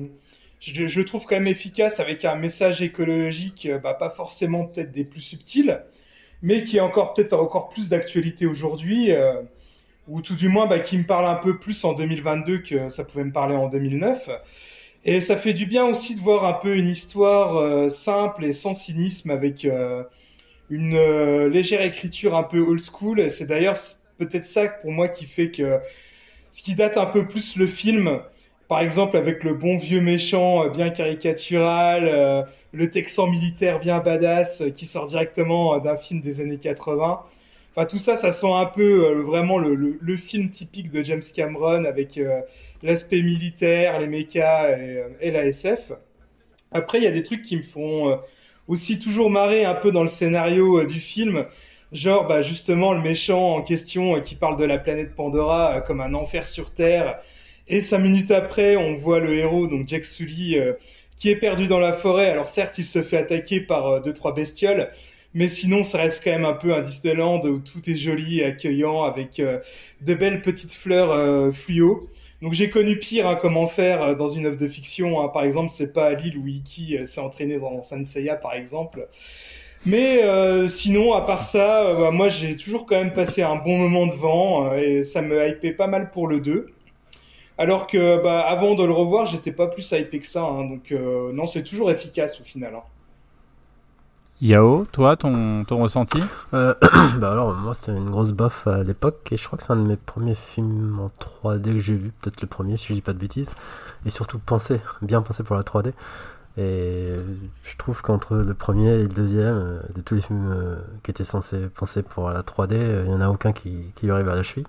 Je, 0.59 1.03
trouve 1.03 1.27
quand 1.27 1.37
même 1.37 1.47
efficace 1.49 2.01
avec 2.01 2.25
un 2.25 2.37
message 2.37 2.81
écologique, 2.81 3.69
pas 3.83 4.09
forcément 4.09 4.65
peut-être 4.65 4.91
des 4.91 5.05
plus 5.05 5.21
subtils, 5.21 5.83
mais 6.43 6.63
qui 6.63 6.77
est 6.77 6.81
encore 6.81 7.15
peut-être 7.15 7.35
encore 7.35 7.69
plus 7.69 7.89
d'actualité 7.89 8.47
aujourd'hui, 8.47 9.13
euh, 9.13 9.43
ou 10.09 10.23
tout 10.23 10.35
du 10.35 10.49
moins 10.49 10.67
bah, 10.67 10.79
qui 10.79 10.97
me 10.99 11.05
parle 11.05 11.27
un 11.27 11.37
peu 11.37 11.59
plus 11.59 11.85
en 11.85 11.93
2022 11.93 12.59
que 12.59 12.89
ça 12.89 13.05
pouvait 13.05 13.25
me 13.25 13.33
parler 13.33 13.57
en 13.57 13.69
2009. 13.69 14.29
Et 15.05 15.21
ça 15.21 15.37
fait 15.37 15.55
du 15.55 15.67
bien 15.67 15.85
aussi 15.85 16.15
de 16.15 16.21
voir 16.21 16.45
un 16.45 16.55
peu 16.55 16.77
une 16.77 16.89
histoire 16.89 17.57
euh, 17.57 17.89
simple 17.89 18.45
et 18.45 18.53
sans 18.53 18.75
cynisme 18.75 19.31
avec 19.31 19.65
euh, 19.65 20.03
une 20.71 20.97
euh, 20.97 21.49
légère 21.49 21.83
écriture 21.83 22.37
un 22.37 22.43
peu 22.43 22.59
old 22.61 22.81
school. 22.81 23.21
Et 23.21 23.31
c'est 23.31 23.47
d'ailleurs 23.47 23.79
peut-être 24.19 24.45
ça 24.45 24.69
pour 24.69 24.91
moi 24.91 25.09
qui 25.09 25.25
fait 25.25 25.51
que 25.51 25.79
ce 26.51 26.63
qui 26.63 26.75
date 26.75 26.97
un 26.97 27.07
peu 27.07 27.27
plus 27.27 27.57
le 27.57 27.67
film, 27.67 28.21
par 28.69 28.81
exemple 28.81 29.17
avec 29.17 29.43
le 29.45 29.55
bon 29.55 29.79
vieux 29.79 30.03
méchant 30.03 30.65
euh, 30.65 30.69
bien 30.69 30.91
caricatural, 30.91 32.07
euh, 32.07 32.43
le 32.73 32.91
texan 32.91 33.27
militaire 33.27 33.81
bien 33.81 33.99
badass 33.99 34.61
euh, 34.61 34.71
qui 34.71 34.87
sort 34.87 35.07
directement 35.07 35.79
d'un 35.79 35.97
film 35.97 36.21
des 36.21 36.43
années 36.43 36.59
80. 36.59 37.23
Enfin 37.75 37.87
tout 37.87 37.99
ça, 37.99 38.17
ça 38.17 38.33
sent 38.33 38.53
un 38.53 38.67
peu 38.67 39.23
vraiment 39.23 39.59
le, 39.59 40.17
film 40.17 40.51
typique 40.51 40.91
de 40.91 41.03
James 41.03 41.23
Cameron 41.35 41.85
avec 41.85 42.19
l'aspect 42.83 43.23
militaire, 43.23 44.01
les 44.01 44.09
mechas 44.09 44.77
et, 44.77 45.05
et, 45.21 45.31
la 45.31 45.47
SF. 45.47 45.93
Après, 46.73 46.99
il 46.99 47.05
y 47.05 47.07
a 47.07 47.13
des 47.13 47.23
trucs 47.23 47.43
qui 47.43 47.57
me 47.57 47.63
font 47.63 48.19
aussi 48.67 48.99
toujours 48.99 49.31
marrer 49.31 49.65
un 49.65 49.77
peu 49.77 49.93
dans 49.93 50.03
le 50.03 50.09
scénario 50.09 50.85
du 50.87 50.99
film. 50.99 51.47
Genre, 51.93 52.27
bah, 52.27 52.43
justement, 52.43 52.95
le 52.95 53.01
méchant 53.01 53.55
en 53.55 53.63
question 53.63 54.21
qui 54.23 54.35
parle 54.35 54.57
de 54.57 54.65
la 54.65 54.79
planète 54.79 55.15
Pandora 55.15 55.81
comme 55.81 56.01
un 56.01 56.15
enfer 56.15 56.49
sur 56.49 56.75
Terre 56.75 57.21
et 57.69 57.81
cinq 57.81 57.99
minutes 57.99 58.31
après, 58.31 58.77
on 58.77 58.97
voit 58.97 59.21
le 59.21 59.35
héros, 59.35 59.67
donc 59.67 59.87
Jack 59.89 60.05
Sully, 60.05 60.59
euh, 60.59 60.73
qui 61.19 61.31
est 61.31 61.37
perdu 61.37 61.67
dans 61.67 61.81
la 61.81 61.93
forêt. 61.93 62.31
Alors 62.31 62.49
certes, 62.49 62.79
il 62.79 62.85
se 62.85 63.03
fait 63.03 63.19
attaquer 63.19 63.61
par 63.61 63.87
euh, 63.87 64.01
deux 64.01 64.13
trois 64.13 64.35
bestioles, 64.35 64.91
mais 65.35 65.49
sinon, 65.49 65.85
ça 65.85 65.99
reste 65.99 66.23
quand 66.25 66.31
même 66.31 66.45
un 66.45 66.55
peu 66.55 66.75
un 66.75 66.81
Disneyland 66.81 67.43
où 67.43 67.59
tout 67.59 67.91
est 67.91 67.97
joli 67.97 68.41
et 68.41 68.45
accueillant 68.45 69.03
avec 69.03 69.41
euh, 69.41 69.59
de 70.01 70.15
belles 70.15 70.41
petites 70.41 70.73
fleurs 70.73 71.13
euh, 71.13 71.51
fluo. 71.51 72.09
Donc 72.41 72.53
j'ai 72.53 72.71
connu 72.71 72.97
pire 72.99 73.27
hein, 73.27 73.35
comment 73.35 73.67
faire 73.67 74.15
dans 74.15 74.29
une 74.29 74.47
œuvre 74.47 74.57
de 74.57 74.69
fiction. 74.69 75.21
Hein. 75.21 75.29
Par 75.29 75.43
exemple, 75.43 75.71
c'est 75.75 75.93
pas 75.93 76.07
à 76.07 76.15
Lille 76.15 76.39
où 76.39 76.47
Iki 76.47 77.05
s'est 77.05 77.21
entraîné 77.21 77.59
dans 77.59 77.83
Sanseiya, 77.83 78.37
par 78.37 78.55
exemple. 78.55 79.09
Mais 79.87 80.23
sinon, 80.69 81.15
à 81.15 81.23
part 81.23 81.43
ça, 81.43 81.95
bah, 81.95 82.11
moi 82.13 82.29
j'ai 82.29 82.57
toujours 82.57 82.87
quand 82.87 82.97
même 82.97 83.13
passé 83.13 83.43
un 83.43 83.57
bon 83.57 83.77
moment 83.77 84.07
devant 84.07 84.73
euh, 84.73 84.77
et 84.77 85.05
ça 85.05 85.21
me 85.21 85.49
hypait 85.49 85.73
pas 85.73 85.89
mal 85.89 86.11
pour 86.11 86.29
le 86.29 86.41
2. 86.41 86.67
Alors 87.59 87.87
que 87.87 88.23
bah, 88.23 88.41
avant 88.41 88.75
de 88.75 88.85
le 88.85 88.93
revoir, 88.93 89.27
j'étais 89.27 89.53
pas 89.53 89.67
plus 89.69 89.91
hypé 89.93 90.21
que 90.21 90.27
ça. 90.27 90.43
hein. 90.43 90.65
donc 90.69 90.93
euh, 90.93 91.33
non, 91.33 91.47
c'est 91.47 91.63
toujours 91.63 91.91
efficace 91.91 92.41
au 92.41 92.45
final. 92.45 92.75
hein. 92.75 92.83
Yao, 94.41 94.87
toi, 94.93 95.17
ton, 95.17 95.65
ton 95.65 95.79
ressenti? 95.79 96.31
Euh, 96.55 96.73
bah 97.19 97.33
alors, 97.33 97.55
moi, 97.55 97.75
c'était 97.75 97.93
une 97.97 98.11
grosse 98.11 98.31
baffe 98.31 98.69
à 98.69 98.85
l'époque, 98.85 99.27
et 99.33 99.37
je 99.37 99.45
crois 99.45 99.59
que 99.59 99.65
c'est 99.65 99.73
un 99.73 99.77
de 99.77 99.83
mes 99.89 99.97
premiers 99.97 100.37
films 100.37 101.01
en 101.01 101.09
3D 101.09 101.73
que 101.73 101.81
j'ai 101.81 101.95
vu, 101.97 102.13
peut-être 102.21 102.41
le 102.41 102.47
premier, 102.47 102.77
si 102.77 102.87
je 102.89 102.93
dis 102.95 103.01
pas 103.01 103.13
de 103.15 103.19
bêtises, 103.19 103.51
et 104.07 104.11
surtout 104.11 104.39
pensé, 104.39 104.81
bien 105.03 105.23
pensé 105.23 105.43
pour 105.43 105.57
la 105.57 105.63
3D. 105.65 105.93
Et 106.57 107.11
je 107.65 107.77
trouve 107.79 108.03
qu'entre 108.03 108.37
le 108.37 108.55
premier 108.55 108.91
et 108.95 109.03
le 109.03 109.09
deuxième, 109.09 109.55
euh, 109.57 109.81
de 109.95 110.01
tous 110.03 110.15
les 110.17 110.21
films 110.23 110.79
qui 111.03 111.11
étaient 111.11 111.25
censés 111.25 111.69
penser 111.69 112.03
pour 112.03 112.31
la 112.31 112.43
3D, 112.43 112.77
euh, 112.77 113.05
il 113.07 113.13
y 113.13 113.15
en 113.15 113.21
a 113.21 113.29
aucun 113.31 113.53
qui, 113.53 113.93
qui 113.97 114.07
lui 114.07 114.13
arrive 114.13 114.29
à 114.29 114.37
la 114.37 114.43
cheville. 114.45 114.67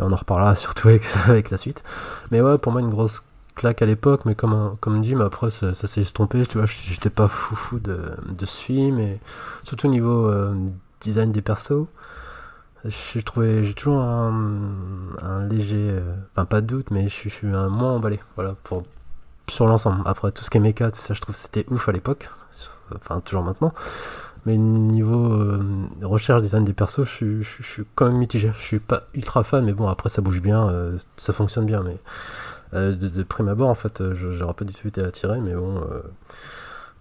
Et 0.00 0.02
on 0.02 0.12
en 0.12 0.16
reparlera 0.16 0.54
surtout 0.56 0.88
avec, 0.88 1.50
la 1.50 1.56
suite. 1.56 1.82
Mais 2.30 2.40
ouais, 2.40 2.58
pour 2.58 2.72
moi, 2.72 2.80
une 2.80 2.90
grosse 2.90 3.22
claque 3.54 3.82
à 3.82 3.86
l'époque, 3.86 4.22
mais 4.26 4.34
comme, 4.34 4.76
dit, 5.00 5.14
après 5.14 5.50
ça, 5.50 5.74
s'est 5.74 6.00
estompé, 6.02 6.44
tu 6.46 6.58
vois, 6.58 6.66
j'étais 6.66 7.10
pas 7.10 7.28
foufou 7.28 7.78
de, 7.78 7.98
de 8.28 8.46
ce 8.46 8.62
film, 8.62 8.98
et 8.98 9.18
surtout 9.64 9.86
au 9.86 9.90
niveau 9.90 10.26
euh, 10.28 10.54
design 11.00 11.32
des 11.32 11.40
persos, 11.42 11.86
j'ai 12.84 13.22
toujours 13.22 14.00
un, 14.00 15.46
léger, 15.48 15.90
euh, 15.90 16.14
enfin 16.32 16.44
pas 16.44 16.60
de 16.60 16.66
doute, 16.66 16.90
mais 16.90 17.08
je, 17.08 17.28
suis- 17.28 17.46
un 17.48 17.68
moins 17.68 17.94
emballé, 17.96 18.20
voilà, 18.36 18.54
pour, 18.64 18.82
sur 19.48 19.66
l'ensemble. 19.66 20.02
Après 20.06 20.32
tout 20.32 20.44
ce 20.44 20.50
qui 20.50 20.58
est 20.58 20.60
méca, 20.60 20.90
tout 20.90 21.00
ça, 21.00 21.14
je 21.14 21.20
trouve 21.20 21.36
c'était 21.36 21.66
ouf 21.70 21.88
à 21.88 21.92
l'époque, 21.92 22.30
enfin 22.94 23.20
toujours 23.20 23.42
maintenant, 23.42 23.72
mais 24.46 24.56
niveau 24.56 25.32
euh, 25.32 25.60
recherche 26.02 26.42
design 26.42 26.64
des 26.64 26.72
persos, 26.72 27.04
je, 27.04 27.42
suis- 27.42 27.84
quand 27.96 28.06
même 28.06 28.16
mitigé. 28.18 28.52
Je 28.58 28.64
suis 28.64 28.78
pas 28.78 29.02
ultra 29.12 29.42
fan, 29.42 29.64
mais 29.64 29.72
bon, 29.72 29.88
après 29.88 30.08
ça 30.08 30.22
bouge 30.22 30.40
bien, 30.40 30.68
euh, 30.68 30.96
ça 31.16 31.32
fonctionne 31.32 31.66
bien, 31.66 31.82
mais 31.82 31.96
euh, 32.74 32.94
de, 32.94 33.22
prime 33.24 33.48
abord, 33.48 33.68
en 33.68 33.74
fait, 33.74 34.02
j'aurais 34.14 34.54
pas 34.54 34.64
du 34.64 34.72
tout 34.72 34.86
été 34.86 35.02
attiré, 35.02 35.40
mais 35.40 35.54
bon. 35.54 35.82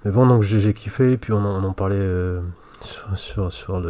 mais 0.03 0.11
bon, 0.11 0.25
donc 0.25 0.41
j'ai 0.41 0.73
kiffé, 0.73 1.13
et 1.13 1.17
puis 1.17 1.33
on 1.33 1.45
en, 1.45 1.73
parlait 1.73 2.09
sur, 2.81 3.51
sur, 3.51 3.81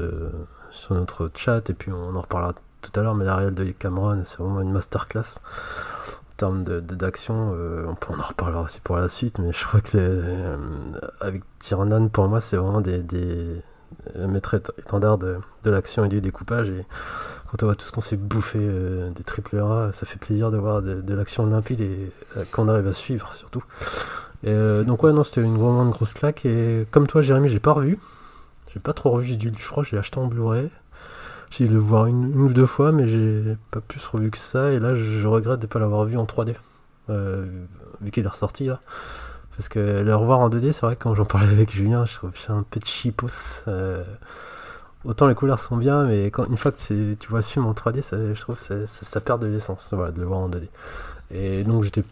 notre 0.92 1.32
chat, 1.34 1.70
et 1.70 1.74
puis 1.74 1.92
on 1.92 2.16
en 2.16 2.22
reparlera 2.22 2.54
tout 2.82 3.00
à 3.00 3.04
l'heure, 3.04 3.16
mais 3.16 3.26
l'Ariel 3.26 3.54
de 3.54 3.64
Cameron, 3.72 4.22
c'est 4.26 4.38
vraiment 4.40 4.62
une 4.62 4.72
masterclass 4.72 5.40
termes 6.38 6.64
d'action. 6.64 7.54
euh, 7.56 7.86
on, 7.88 7.96
peut- 7.96 8.14
en 8.18 8.22
reparlera 8.22 8.62
aussi 8.62 8.80
pour 8.82 8.98
la 8.98 9.10
suite, 9.10 9.40
mais 9.40 9.52
je 9.54 9.66
crois 9.66 9.82
que 9.82 9.92
euh, 9.96 10.58
avec 11.22 11.44
Tyrannon, 11.60 12.10
pour 12.10 12.28
moi, 12.28 12.40
c'est 12.42 12.58
vraiment 12.58 12.82
des, 12.82 13.00
des 13.00 13.62
euh, 14.16 14.28
maîtres 14.28 14.56
éte- 14.56 14.72
étendards 14.78 15.18
de, 15.18 15.38
de 15.64 15.70
l'action 15.72 16.06
et 16.06 16.10
du 16.10 16.22
découpage. 16.22 16.70
Et 16.70 16.86
quand 17.50 17.64
on 17.64 17.68
voit 17.68 17.76
tout 17.76 17.86
ce 17.86 17.92
qu'on 17.92 18.02
s'est 18.02 18.18
bouffé 18.18 18.60
des 18.60 19.24
triple 19.24 19.60
A, 19.60 19.92
ça 19.94 20.06
fait 20.06 20.20
plaisir 20.20 20.52
de 20.52 20.58
voir 20.58 20.82
de, 20.82 21.14
l'action 21.16 21.46
limpide 21.46 21.82
et 21.82 22.12
qu'on 22.52 22.68
arrive 22.68 22.88
à 22.88 22.94
suivre 22.94 23.34
surtout. 23.34 23.64
Donc 24.44 25.04
ouais, 25.04 25.14
non, 25.14 25.24
c'était 25.24 25.42
une, 25.42 25.58
vraiment 25.58 25.86
grosse 25.90 26.14
claque. 26.14 26.46
Et 26.46 26.86
comme 26.92 27.08
toi, 27.08 27.22
Jérémy, 27.22 27.48
j'ai 27.50 27.60
pas 27.60 27.72
revu. 27.72 27.98
J'ai 28.74 28.80
pas 28.80 28.94
trop 28.94 29.12
revu. 29.12 29.38
Je 29.40 29.68
crois 29.70 29.84
que 29.84 29.90
j'ai 29.90 29.98
acheté 29.98 30.18
en 30.20 30.28
Blu-ray. 30.28 30.70
J'ai 31.52 31.68
dû 31.68 31.74
le 31.74 31.80
voir 31.80 32.08
une, 32.08 32.36
ou 32.36 32.50
deux 32.50 32.66
fois, 32.66 32.92
mais 32.92 33.08
j'ai 33.08 33.56
pas 33.72 33.82
plus 33.82 34.06
revu 34.08 34.32
que 34.32 34.38
ça. 34.38 34.72
Et 34.72 34.80
là, 34.80 34.96
je 34.96 35.28
regrette 35.28 35.60
de 35.60 35.68
pas 35.68 35.80
l'avoir 35.80 36.06
vu 36.06 36.18
en 36.18 36.26
3D. 36.26 36.56
euh, 37.10 37.46
vu 38.02 38.12
qu'il 38.12 38.26
est 38.26 38.30
ressorti 38.30 38.66
là. 38.66 38.82
Parce 39.58 39.70
que 39.70 40.04
le 40.04 40.16
revoir 40.16 40.40
en 40.40 40.50
2D, 40.50 40.74
c'est 40.74 40.86
vrai 40.86 40.96
que 40.98 41.04
quand 41.04 41.16
j'en 41.16 41.26
parlais 41.26 41.52
avec 41.52 41.72
Julien, 41.72 42.06
je 42.06 42.16
trouve 42.16 42.32
que 42.32 42.52
un 42.52 42.64
peu 42.70 42.80
de 42.80 42.86
cheapos. 42.86 43.64
euh, 43.68 44.04
autant 45.04 45.28
les 45.28 45.36
couleurs 45.36 45.60
sont 45.60 45.78
bien, 45.78 46.06
mais 46.06 46.26
quand, 46.28 46.46
une 46.46 46.58
fois 46.58 46.72
que 46.72 47.14
tu 47.16 47.28
vois 47.30 47.42
ce 47.42 47.50
film 47.52 47.66
en 47.66 47.74
3D, 47.74 48.02
ça, 48.02 48.18
je 48.34 48.40
trouve 48.40 48.56
que 48.56 48.62
ça, 48.62 48.86
ça- 48.88 49.06
ça 49.06 49.22
perd 49.22 49.42
de 49.42 49.48
l'essence 49.48 49.90
voilà, 49.94 50.12
de 50.12 50.20
le 50.20 50.26
voir 50.26 50.40
en 50.40 50.50
2D. 50.50 50.70
Et 51.32 51.64
donc 51.64 51.84
j'étais 51.84 52.04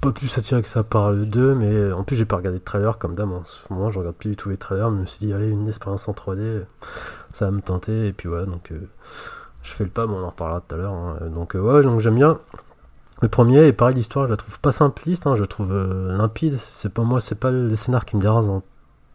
pas 0.00 0.12
plus 0.12 0.36
attiré 0.38 0.62
que 0.62 0.68
ça 0.68 0.82
par 0.82 1.12
le 1.12 1.26
2, 1.26 1.54
mais 1.54 1.92
en 1.92 2.04
plus 2.04 2.16
j'ai 2.16 2.24
pas 2.24 2.36
regardé 2.36 2.58
de 2.58 2.64
trailer 2.64 2.98
comme 2.98 3.14
d'hab. 3.14 3.30
En 3.32 3.44
ce 3.44 3.58
moment, 3.70 3.90
je 3.90 3.98
regarde 3.98 4.16
plus 4.16 4.30
du 4.30 4.36
tout 4.36 4.48
les 4.50 4.56
trailers, 4.56 4.90
mais 4.90 4.96
je 4.98 5.00
me 5.02 5.06
suis 5.06 5.26
dit, 5.26 5.32
allez, 5.32 5.48
une 5.48 5.68
expérience 5.68 6.08
en 6.08 6.12
3D, 6.12 6.62
ça 7.32 7.46
va 7.46 7.50
me 7.50 7.60
tenter. 7.60 8.08
Et 8.08 8.12
puis 8.12 8.28
voilà, 8.28 8.46
donc 8.46 8.72
euh, 8.72 8.80
je 9.62 9.72
fais 9.72 9.84
le 9.84 9.90
pas, 9.90 10.06
mais 10.06 10.14
on 10.14 10.24
en 10.24 10.30
reparlera 10.30 10.62
tout 10.66 10.74
à 10.74 10.78
l'heure. 10.78 10.92
hein. 10.92 11.18
Donc 11.34 11.54
euh, 11.54 11.60
ouais, 11.60 11.82
donc 11.82 12.00
j'aime 12.00 12.16
bien. 12.16 12.38
Le 13.22 13.28
premier, 13.28 13.66
et 13.66 13.72
pareil, 13.74 13.94
l'histoire, 13.96 14.24
je 14.26 14.30
la 14.30 14.36
trouve 14.38 14.58
pas 14.60 14.72
simpliste, 14.72 15.26
hein, 15.26 15.36
je 15.36 15.42
la 15.42 15.46
trouve 15.46 15.72
euh, 15.72 16.16
limpide. 16.16 16.56
C'est 16.58 16.92
pas 16.94 17.02
moi, 17.02 17.20
c'est 17.20 17.38
pas 17.38 17.50
le 17.50 17.76
scénar 17.76 18.06
qui 18.06 18.16
me 18.16 18.22
dérange 18.22 18.48
en 18.48 18.62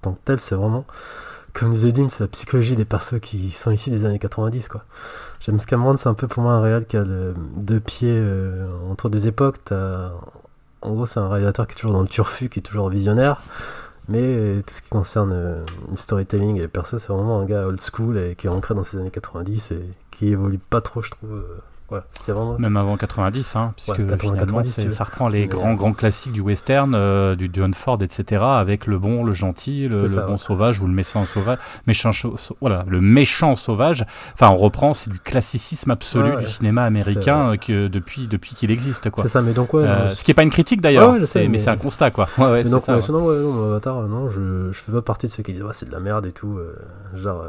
tant 0.04 0.13
que 0.13 0.20
tel, 0.25 0.39
c'est 0.39 0.54
vraiment, 0.54 0.86
comme 1.54 1.72
disait 1.72 1.92
Dim, 1.92 2.10
c'est 2.10 2.24
la 2.24 2.27
psychologie 2.27 2.75
des 2.75 2.86
persos 2.86 3.20
qui 3.20 3.50
sont 3.50 3.72
ici 3.72 3.89
des 3.89 4.06
années 4.06 4.20
90, 4.20 4.68
quoi. 4.68 4.84
James 5.42 5.60
Cameron, 5.65 5.98
c'est 5.98 6.10
un 6.10 6.13
peu 6.13 6.27
pour 6.27 6.44
moi 6.44 6.54
un 6.54 6.62
réal 6.62 6.86
qui 6.86 6.98
a 6.98 7.04
deux 7.04 7.80
pieds 7.80 8.24
entre 8.89 9.10
deux 9.10 9.25
époques. 9.27 9.58
T'as- 9.65 10.12
En 10.86 10.94
gros, 10.94 11.06
c'est 11.06 11.20
un 11.20 11.30
réalisateur 11.30 11.68
qui 11.68 11.74
est 11.74 11.75
toujours 11.75 11.94
dans 11.94 12.01
le 12.01 12.08
turfu, 12.08 12.50
qui 12.50 12.60
est 12.60 12.62
toujours 12.62 12.89
visionnaire. 12.89 13.42
Mais 14.08 14.62
tout 14.68 14.74
ce 14.74 14.82
qui 14.84 14.89
concerne 14.89 15.32
euh, 15.34 15.65
le 15.92 15.98
storytelling 15.98 16.58
et 16.58 16.62
les 16.62 16.68
persos, 16.68 16.98
c'est 17.00 17.12
vraiment 17.12 17.39
un 17.39 17.46
gars 17.46 17.65
old 17.65 17.82
school 17.82 18.18
et 18.20 18.36
qui 18.36 18.46
est 18.48 18.50
ancré 18.51 18.75
dans 18.75 18.84
ces 18.84 18.98
années 18.98 19.10
90 19.12 19.72
et 19.72 19.82
qui 20.12 20.27
évolue 20.27 20.60
pas 20.60 20.82
trop, 20.82 21.01
je 21.01 21.10
trouve. 21.10 21.32
euh, 21.34 21.60
vraiment. 22.27 22.58
Même 22.58 22.77
avant 22.77 22.98
90, 22.98 23.56
hein, 23.56 23.74
puisque 23.75 23.89
Ouais, 23.89 24.06
80, 24.06 24.18
finalement, 24.18 24.39
90, 24.39 24.72
c'est- 24.74 24.82
tu 24.82 24.88
veux. 24.88 24.94
ça 24.94 25.04
reprend 25.04 25.27
les 25.30 25.48
grands, 25.48 25.72
euh, 25.74 25.75
grands 25.75 25.94
classiques 25.94 26.32
du 26.32 26.42
western, 26.42 26.94
euh, 26.96 27.36
du 27.36 27.50
John 27.54 27.74
Ford, 27.74 27.98
etc., 28.01 28.44
avec 28.44 28.88
le 28.88 28.98
bon, 28.98 29.24
le 29.24 29.32
gentil, 29.34 29.88
le, 29.88 29.98
C'est 30.08 30.15
le 30.15 30.22
ça, 30.22 30.27
bon 30.27 30.38
sauvage 30.38 30.80
ou 30.82 30.88
le 30.88 30.94
méchant 30.94 31.25
sauvage, 31.25 31.60
méchant, 31.88 32.12
voilà, 32.62 32.86
le 32.88 33.01
méchant 33.01 33.56
sauvage. 33.56 34.06
Enfin, 34.34 34.50
on 34.50 34.56
reprend, 34.56 34.94
c'est 34.94 35.10
du 35.10 35.20
classicisme 35.20 35.92
absolu 35.92 36.36
du 36.38 36.48
cinéma 36.48 36.84
américain 36.84 37.51
euh, 37.54 37.58
que 37.58 37.88
depuis, 37.88 38.27
depuis 38.27 38.56
qu'il 38.56 38.72
existe, 38.72 39.10
quoi. 39.12 39.24
C'est 39.24 39.30
ça, 39.30 39.42
mais 39.42 39.54
donc. 39.54 39.74
Euh, 39.74 40.08
non, 40.08 40.13
ce 40.13 40.24
qui 40.24 40.32
est 40.32 40.36
pas 40.36 40.44
une 40.44 40.50
critique 40.50 40.82
d'ailleurs, 40.82 41.13
mais, 41.13 41.48
mais- 41.48 41.58
c'est 41.60 41.70
un 41.70 41.77
constat, 41.77 42.12
quoi. 42.12 42.27
Ouais, 42.38 42.63
donc, 42.63 42.82
ça, 42.82 42.98
ouais, 42.98 43.04
non, 43.10 43.65
Avatar, 43.68 44.01
non, 44.08 44.30
je, 44.30 44.72
je 44.72 44.80
fais 44.82 44.92
pas 44.92 45.01
partie 45.01 45.27
de 45.27 45.32
ceux 45.32 45.44
qui 45.44 45.54
disent 45.54 45.63
c'est 45.74 45.88
de 45.88 45.92
la 45.92 46.00
merde 46.00 46.25
et 46.25 46.32
tout. 46.32 46.60
genre, 47.15 47.46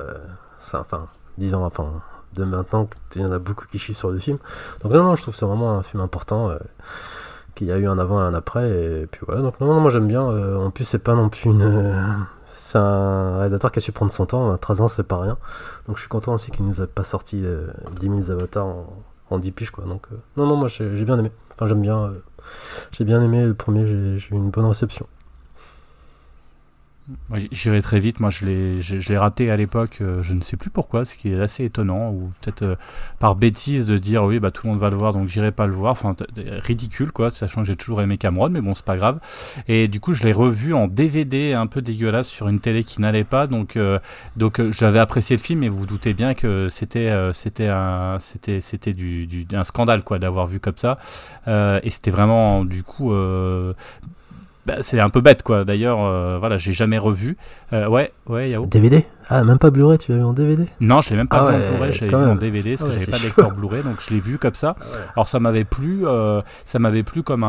enfin, 0.75 1.07
disons, 1.38 1.64
enfin, 1.64 2.02
de 2.37 2.45
maintenant 2.45 2.88
qu'il 3.11 3.23
y 3.23 3.25
en 3.25 3.33
a 3.33 3.38
beaucoup 3.38 3.66
qui 3.66 3.78
chient 3.78 3.95
sur 3.95 4.11
le 4.11 4.19
film. 4.19 4.38
Donc, 4.83 4.93
non, 4.93 5.02
non, 5.05 5.16
je 5.16 5.23
trouve 5.23 5.35
c'est 5.35 5.47
vraiment 5.47 5.78
un 5.78 5.83
film 5.83 6.02
important. 6.02 6.50
euh, 6.50 6.59
qu'il 7.55 7.69
y 7.69 7.73
a 7.73 7.78
eu 7.78 7.87
un 7.88 7.99
avant 7.99 8.21
et 8.21 8.25
un 8.25 8.35
après. 8.35 8.69
Et 8.71 9.07
puis 9.11 9.23
voilà, 9.26 9.43
donc 9.43 9.59
non, 9.61 9.66
non 9.69 9.81
moi 9.81 9.90
j'aime 9.90 10.07
bien. 10.09 10.23
euh, 10.31 10.59
en 10.59 10.71
plus, 10.71 10.85
c'est 10.85 10.99
pas 11.02 11.14
non 11.14 11.28
plus 11.28 11.50
une. 11.50 11.62
euh, 11.62 12.02
c'est 12.52 12.78
un 12.78 13.38
réalisateur 13.38 13.71
qui 13.73 13.78
a 13.78 13.83
su 13.83 13.93
prendre 13.93 14.12
son 14.12 14.26
temps. 14.26 14.52
à 14.52 14.59
13 14.59 14.81
ans, 14.83 14.88
c'est 14.88 15.05
pas 15.05 15.19
rien. 15.21 15.38
Donc, 15.88 15.97
je 15.97 16.00
suis 16.02 16.09
content 16.09 16.35
aussi 16.35 16.50
qu'il 16.50 16.66
nous 16.66 16.81
a 16.83 16.87
pas 16.87 17.05
sorti 17.05 17.40
euh, 17.45 17.69
10 18.00 18.25
000 18.26 18.31
avatars 18.38 18.66
en, 18.66 18.87
en 19.31 19.38
10 19.38 19.52
piges, 19.52 19.71
quoi. 19.71 19.85
Donc, 19.85 20.07
non, 20.37 20.47
non, 20.47 20.57
moi 20.57 20.69
j'ai 20.69 21.05
bien 21.05 21.19
aimé. 21.19 21.31
Enfin, 21.55 21.66
j'aime 21.66 21.81
bien. 21.81 22.12
j'ai 22.93 23.05
bien 23.05 23.23
aimé 23.23 23.47
le 23.47 23.55
premier, 23.55 23.87
j'ai 23.87 23.95
eu 24.31 24.35
une 24.35 24.50
bonne 24.50 24.66
réception. 24.66 25.07
J'irai 27.53 27.83
très 27.83 28.01
vite. 28.01 28.19
Moi, 28.19 28.31
je 28.31 28.45
l'ai, 28.45 28.81
je, 28.81 29.09
l'ai 29.09 29.17
raté 29.17 29.51
à 29.51 29.57
l'époque. 29.57 29.99
euh, 30.01 30.23
je 30.23 30.35
ne 30.35 30.41
sais 30.41 30.57
plus 30.57 30.71
pourquoi, 30.71 31.05
ce 31.05 31.17
qui 31.17 31.33
est 31.33 31.41
assez 31.41 31.65
étonnant, 31.65 32.11
ou 32.11 32.33
peut-être 32.41 32.63
euh, 32.63 32.75
par 33.21 33.37
bêtise 33.37 33.87
de 33.87 33.97
dire 33.97 34.25
oui, 34.25 34.41
bah 34.41 34.51
tout 34.51 34.67
le 34.67 34.73
monde 34.73 34.81
va 34.81 34.91
le 34.91 34.97
voir, 34.97 35.13
donc 35.13 35.29
j'irai 35.29 35.53
pas 35.53 35.67
le 35.67 35.73
voir. 35.73 35.93
Enfin, 35.93 36.17
ridicule, 36.37 37.13
quoi. 37.13 37.31
Sachant 37.31 37.61
que 37.61 37.69
j'ai 37.69 37.77
toujours 37.77 38.03
aimé 38.03 38.19
Cameron, 38.19 38.51
mais 38.51 38.61
bon, 38.61 38.75
c'est 38.75 38.85
pas 38.85 38.97
grave. 38.97 39.21
Et 39.69 39.87
du 39.87 40.01
coup, 40.01 40.15
je 40.15 40.25
l'ai 40.25 40.33
revu 40.33 40.75
en 40.75 40.89
DVD, 40.89 41.53
un 41.53 41.69
peu 41.69 41.81
dégueulasse 41.81 42.27
sur 42.27 42.49
une 42.49 42.59
télé 42.59 42.83
qui 42.83 43.01
n'allait 43.01 43.25
pas. 43.25 43.47
Donc, 43.47 43.77
euh, 43.77 44.01
donc, 44.37 44.61
j'avais 44.73 44.99
apprécié 44.99 45.37
le 45.37 45.43
film, 45.43 45.61
mais 45.61 45.69
vous 45.69 45.79
vous 45.79 45.87
doutez 45.87 46.13
bien 46.13 46.35
que 46.35 46.69
c'était, 46.69 47.13
c'était 47.33 47.69
un, 47.69 48.17
c'était, 48.19 48.61
c'était 48.61 48.93
du, 48.93 49.47
un 49.53 49.65
scandale, 49.65 50.03
quoi, 50.03 50.19
d'avoir 50.19 50.49
vu 50.49 50.59
comme 50.59 50.77
ça. 50.77 50.99
Et 51.47 51.91
c'était 51.91 52.11
vraiment, 52.11 52.65
du 52.65 52.83
coup. 52.83 53.13
Bah, 54.67 54.77
c'est 54.81 54.99
un 55.01 55.09
peu 55.11 55.21
bête 55.21 55.43
quoi 55.43 55.65
d'ailleurs 55.65 56.01
euh, 56.05 56.39
voilà 56.39 56.57
j'ai 56.57 56.73
jamais 56.73 56.99
revu 56.99 57.37
Euh, 57.73 57.87
ouais 57.89 58.13
ouais 58.27 58.51
Yao 58.51 58.67
DVD 58.67 59.05
Ah, 59.29 59.43
même 59.45 59.59
pas 59.59 59.71
Blu-ray, 59.71 59.99
tu 59.99 60.13
l'as 60.13 60.19
vu 60.19 60.25
en 60.25 60.33
DVD 60.33 60.67
non 60.81 61.01
je 61.01 61.11
l'ai 61.11 61.17
même 61.17 61.29
pas 61.29 61.39
Ah 61.49 61.51
vu 61.51 61.57
ouais, 61.57 61.67
en 61.69 61.73
Blu-ray 61.73 62.11
quand 62.11 62.25
vu 62.25 62.31
en. 62.31 62.35
DVD 62.37 62.77
parce 62.77 62.83
Ah 62.83 62.85
que 62.85 62.91
ouais, 62.93 62.99
j'avais 63.01 63.11
pas 63.13 63.19
de 63.19 63.23
lecteur 63.25 63.51
Blu-ray 63.53 63.83
donc 63.83 63.97
je 64.07 64.15
l'ai 64.15 64.21
vu 64.21 64.39
comme 64.39 64.55
ça 64.55 64.77
alors 65.15 65.29
ça 65.29 65.41
m'avait 65.41 65.65
plu 65.65 66.07
euh, 66.07 66.43
ça 66.65 66.79
m'avait 66.79 67.03
plu 67.03 67.23
comme 67.23 67.45
un, 67.45 67.49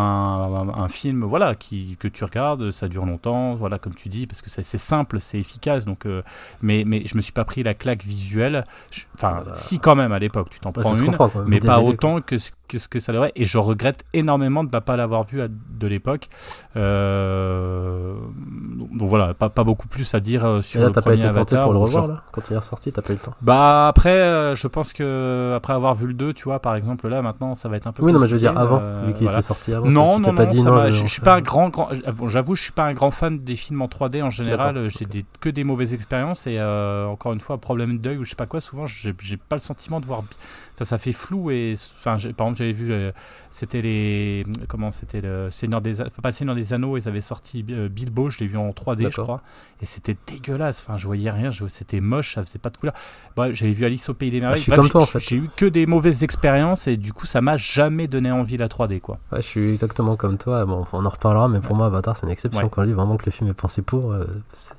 un, 0.78 0.84
un 0.84 0.88
film 0.90 1.24
voilà 1.24 1.56
qui 1.56 1.98
que 2.00 2.08
tu 2.08 2.24
regardes 2.24 2.72
ça 2.72 2.88
dure 2.88 3.06
longtemps 3.06 3.56
voilà 3.56 3.78
comme 3.80 3.94
tu 3.96 4.10
dis 4.10 4.28
parce 4.28 4.42
que 4.42 4.50
c'est 4.50 4.64
c'est 4.64 4.78
simple 4.78 5.20
c'est 5.20 5.38
efficace 5.40 5.86
donc 5.86 6.06
euh, 6.06 6.22
mais 6.62 6.84
mais 6.86 7.04
je 7.06 7.16
me 7.16 7.22
suis 7.22 7.34
pas 7.34 7.46
pris 7.46 7.64
la 7.64 7.74
claque 7.74 8.04
visuelle 8.04 8.64
enfin 9.16 9.38
Ah 9.40 9.44
bah. 9.46 9.52
si 9.56 9.80
quand 9.80 9.96
même 9.96 10.12
à 10.12 10.20
l'époque 10.20 10.50
tu 10.50 10.60
t'en 10.60 10.70
Ouais, 10.70 10.82
prends 10.82 10.96
une 10.96 11.06
comprend, 11.08 11.30
quoi, 11.30 11.44
mais 11.48 11.60
pas 11.60 11.80
autant 11.80 12.22
que 12.22 12.38
ce 12.38 12.52
que, 12.68 12.78
ce 12.80 12.90
que 12.90 13.00
ça 13.00 13.14
l'aurait. 13.14 13.32
Et 13.38 13.46
je 13.46 13.58
regrette 13.58 14.04
énormément 14.14 14.62
de 14.66 14.70
ne 14.76 14.80
pas 14.82 14.98
l'avoir 14.98 15.24
vu 15.24 15.42
à- 15.42 15.48
de 15.48 15.88
l'époque. 15.88 16.28
Euh, 16.78 18.14
donc, 18.78 18.98
donc 18.98 19.10
voilà, 19.10 19.34
pas, 19.34 19.50
pas 19.50 19.64
beaucoup 19.64 19.88
plus 19.88 20.14
à 20.14 20.20
dire 20.20 20.46
euh, 20.46 20.62
sur 20.62 20.80
là, 20.82 20.88
le 20.88 20.92
t'as 20.92 21.02
pas 21.02 21.12
premier 21.12 21.24
été 21.26 21.28
tenté 21.34 21.56
Avatar. 21.56 21.64
pour 21.64 21.74
le 21.74 21.80
revoir 21.80 22.04
genre- 22.04 22.12
là 22.16 22.24
Quand 22.32 22.42
il 22.50 22.54
est 22.54 22.58
ressorti, 22.58 22.92
t'as 22.92 23.02
pas 23.02 23.10
eu 23.14 23.16
le 23.16 23.20
temps 23.22 23.34
Bah 23.42 23.88
après, 23.88 24.10
euh, 24.10 24.56
je 24.56 24.68
pense 24.68 24.94
que 24.94 25.54
après 25.56 25.74
avoir 25.74 25.96
vu 25.96 26.08
le 26.08 26.14
2, 26.14 26.34
tu 26.34 26.44
vois, 26.46 26.60
par 26.60 26.76
exemple, 26.76 27.08
là 27.08 27.22
maintenant, 27.22 27.56
ça 27.56 27.70
va 27.70 27.78
être 27.78 27.88
un 27.88 27.92
peu. 27.92 28.04
Oui, 28.04 28.14
non, 28.14 28.20
mais 28.20 28.28
je 28.28 28.34
veux 28.34 28.40
dire 28.40 28.58
avant, 28.58 28.82
vu 29.06 29.14
qu'il 29.14 29.24
voilà. 29.24 29.40
était 29.40 29.48
sorti 29.48 29.74
avant. 29.74 29.88
Non, 29.88 30.20
non, 30.20 30.34
non, 30.34 30.46
dit 30.46 30.62
ça 30.62 30.70
non, 30.70 30.76
va, 30.76 30.90
je 30.92 31.06
suis 31.06 31.22
pas 31.22 31.36
un 31.36 31.42
grand, 31.42 31.70
grand 31.70 31.90
bon, 32.16 32.28
j'avoue, 32.28 32.56
je 32.56 32.62
suis 32.62 32.72
pas 32.72 32.86
un 32.86 32.94
grand 32.94 33.12
fan 33.12 33.40
des 33.40 33.56
films 33.56 33.82
en 33.82 33.88
3D 33.88 34.22
en 34.24 34.32
général. 34.32 34.90
J'ai 34.90 35.08
que 35.40 35.50
des 35.50 35.64
mauvaises 35.64 35.94
expériences 35.94 36.48
et 36.48 36.58
euh, 36.60 37.06
encore 37.08 37.34
une 37.34 37.40
fois, 37.40 37.58
problème 37.58 37.98
d'œil 38.00 38.18
ou 38.18 38.24
je 38.26 38.32
sais 38.32 38.36
pas 38.36 38.46
quoi. 38.46 38.62
Souvent, 38.62 38.86
j'ai 38.86 39.14
pas 39.38 39.56
le 39.56 39.62
sentiment 39.62 40.00
de 40.00 40.06
voir. 40.06 40.24
Ça, 40.78 40.86
ça 40.86 40.98
fait 41.00 41.12
flou 41.12 41.50
et 41.50 41.74
enfin, 41.98 42.18
j'ai- 42.18 42.34
par 42.34 42.46
exemple, 42.46 42.60
j'avais 42.60 42.72
vu, 42.72 42.92
euh, 42.92 43.12
c'était 43.50 43.82
les 43.82 44.46
comment, 44.68 44.92
c'était 44.92 45.22
le 45.22 45.50
Seigneur 45.50 45.82
des, 45.82 45.96
pas 45.96 46.30
le 46.30 46.32
Seigneur 46.32 46.54
des 46.54 46.72
Anneaux. 46.72 46.98
Ils 46.98 47.08
avaient 47.08 47.22
sorti 47.22 47.66
euh, 47.72 47.90
Bilbo, 47.90 48.30
je 48.30 48.38
l'ai 48.40 48.46
vu 48.48 48.58
en 48.58 48.70
3D, 48.70 49.10
je 49.10 49.22
crois, 49.22 49.42
et 49.82 49.88
c'était 49.88 50.16
dégueulasse. 50.28 50.84
Enfin, 50.86 50.98
je 51.00 51.08
voyais 51.08 51.32
rien, 51.32 51.50
je- 51.50 51.66
c'était 51.68 52.00
moche, 52.00 52.36
ça 52.36 52.46
faisait 52.46 52.60
pas 52.60 52.70
de 52.70 52.78
couleur. 52.78 52.94
Bref, 53.36 53.56
j'avais 53.56 53.72
vu 53.72 53.86
Alice 53.86 54.08
au 54.10 54.14
pays 54.14 54.30
des 54.30 54.40
merveilles. 54.40 54.58
Ah, 54.58 54.58
je 54.58 54.62
suis 54.62 54.70
Bref, 54.72 54.82
comme 54.82 54.90
toi, 54.90 55.02
en 55.02 55.06
j'ai- 55.06 55.12
fait. 55.14 55.20
J'ai 55.22 55.36
eu 55.38 55.50
que 55.56 55.66
des 55.66 55.88
mauvaises 55.88 56.24
expériences 56.24 56.86
et 56.88 56.96
du 56.96 57.12
coup, 57.12 57.26
ça 57.26 57.42
m'a 57.42 57.58
jamais 57.58 58.08
donné 58.08 58.30
envie 58.32 58.58
la 58.58 58.68
3D, 58.68 59.00
quoi. 59.00 59.18
Ouais, 59.32 59.42
je 59.42 59.48
suis 59.48 59.74
exactement 59.74 60.16
comme 60.16 60.38
toi. 60.38 60.64
Bon, 60.68 60.86
on 60.94 61.06
en 61.06 61.10
reparlera, 61.10 61.48
mais 61.48 61.60
pour 61.60 61.76
moi, 61.76 61.88
Avatar, 61.88 62.16
c'est 62.18 62.28
une 62.28 62.32
exception. 62.32 62.62
Ouais. 62.62 62.70
Quand 62.72 62.84
on 62.84 62.86
dit 62.86 62.94
vraiment 62.94 63.18
que 63.18 63.26
le 63.26 63.32
film 63.32 63.50
est 63.50 63.54
pensé 63.56 63.82
pour, 63.82 64.12
euh, 64.12 64.26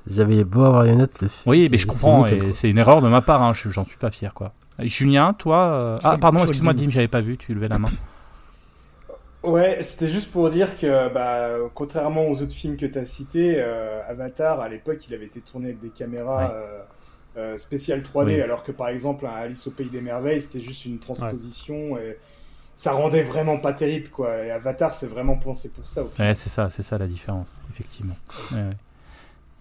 j'avais 0.09 0.45
beau 0.45 0.63
avoir 0.63 0.83
les 0.83 0.91
lunettes, 0.91 1.21
le 1.21 1.27
film. 1.27 1.41
Oui, 1.45 1.67
mais 1.69 1.77
je 1.77 1.87
comprends, 1.87 2.23
nickel, 2.23 2.37
et 2.37 2.41
quoi. 2.41 2.53
c'est 2.53 2.69
une 2.69 2.77
erreur 2.77 3.01
de 3.01 3.09
ma 3.09 3.19
part, 3.19 3.41
hein, 3.43 3.51
je- 3.51 3.69
j'en 3.69 3.83
suis 3.83 3.97
pas 3.97 4.11
fier, 4.11 4.33
quoi. 4.33 4.53
Julien, 4.83 5.33
toi... 5.33 5.57
euh, 5.67 5.95
Ah, 6.03 6.17
pardon, 6.17 6.39
excuse-moi, 6.39 6.73
Dim. 6.73 6.89
J'avais 6.89 7.07
pas 7.07 7.21
vu, 7.21 7.37
tu 7.37 7.53
levais 7.53 7.67
la 7.67 7.79
main. 7.79 7.89
Ouais, 9.41 9.81
c'était 9.81 10.09
juste 10.09 10.31
pour 10.31 10.49
dire 10.49 10.77
que, 10.77 11.07
bah, 11.13 11.47
contrairement 11.73 12.27
aux 12.27 12.41
autres 12.41 12.51
films 12.53 12.75
que 12.75 12.85
tu 12.85 12.97
as 12.97 13.05
cités, 13.05 13.53
euh, 13.57 14.01
Avatar, 14.05 14.59
à 14.59 14.67
l'époque, 14.67 15.07
il 15.07 15.13
avait 15.13 15.27
été 15.27 15.39
tourné 15.39 15.67
avec 15.67 15.79
des 15.79 15.89
caméras 15.89 16.39
Ouais. 16.49 16.53
euh, 16.53 16.81
euh, 17.37 17.57
spéciales 17.57 18.01
3D, 18.01 18.25
Oui. 18.25 18.41
alors 18.41 18.63
que 18.63 18.73
par 18.73 18.89
exemple, 18.89 19.25
un 19.25 19.29
Alice 19.29 19.65
au 19.67 19.71
Pays 19.71 19.87
des 19.89 20.01
Merveilles, 20.01 20.41
c'était 20.41 20.59
juste 20.59 20.83
une 20.83 20.99
transposition 20.99 21.97
et 21.97 22.17
ça 22.75 22.91
rendait 22.91 23.21
vraiment 23.23 23.57
pas 23.59 23.71
terrible, 23.71 24.09
quoi. 24.09 24.43
Et 24.43 24.51
Avatar, 24.51 24.93
c'est 24.93 25.07
vraiment 25.07 25.37
pensé 25.37 25.69
pour 25.69 25.87
ça. 25.87 26.01
au. 26.03 26.11
Ouais, 26.19 26.35
c'est 26.35 26.49
ça, 26.49 26.69
c'est 26.69 26.81
ça 26.83 26.97
la 26.97 27.07
différence, 27.07 27.57
effectivement. 27.71 28.17
Ouais, 28.51 28.57
ouais. 28.57 28.77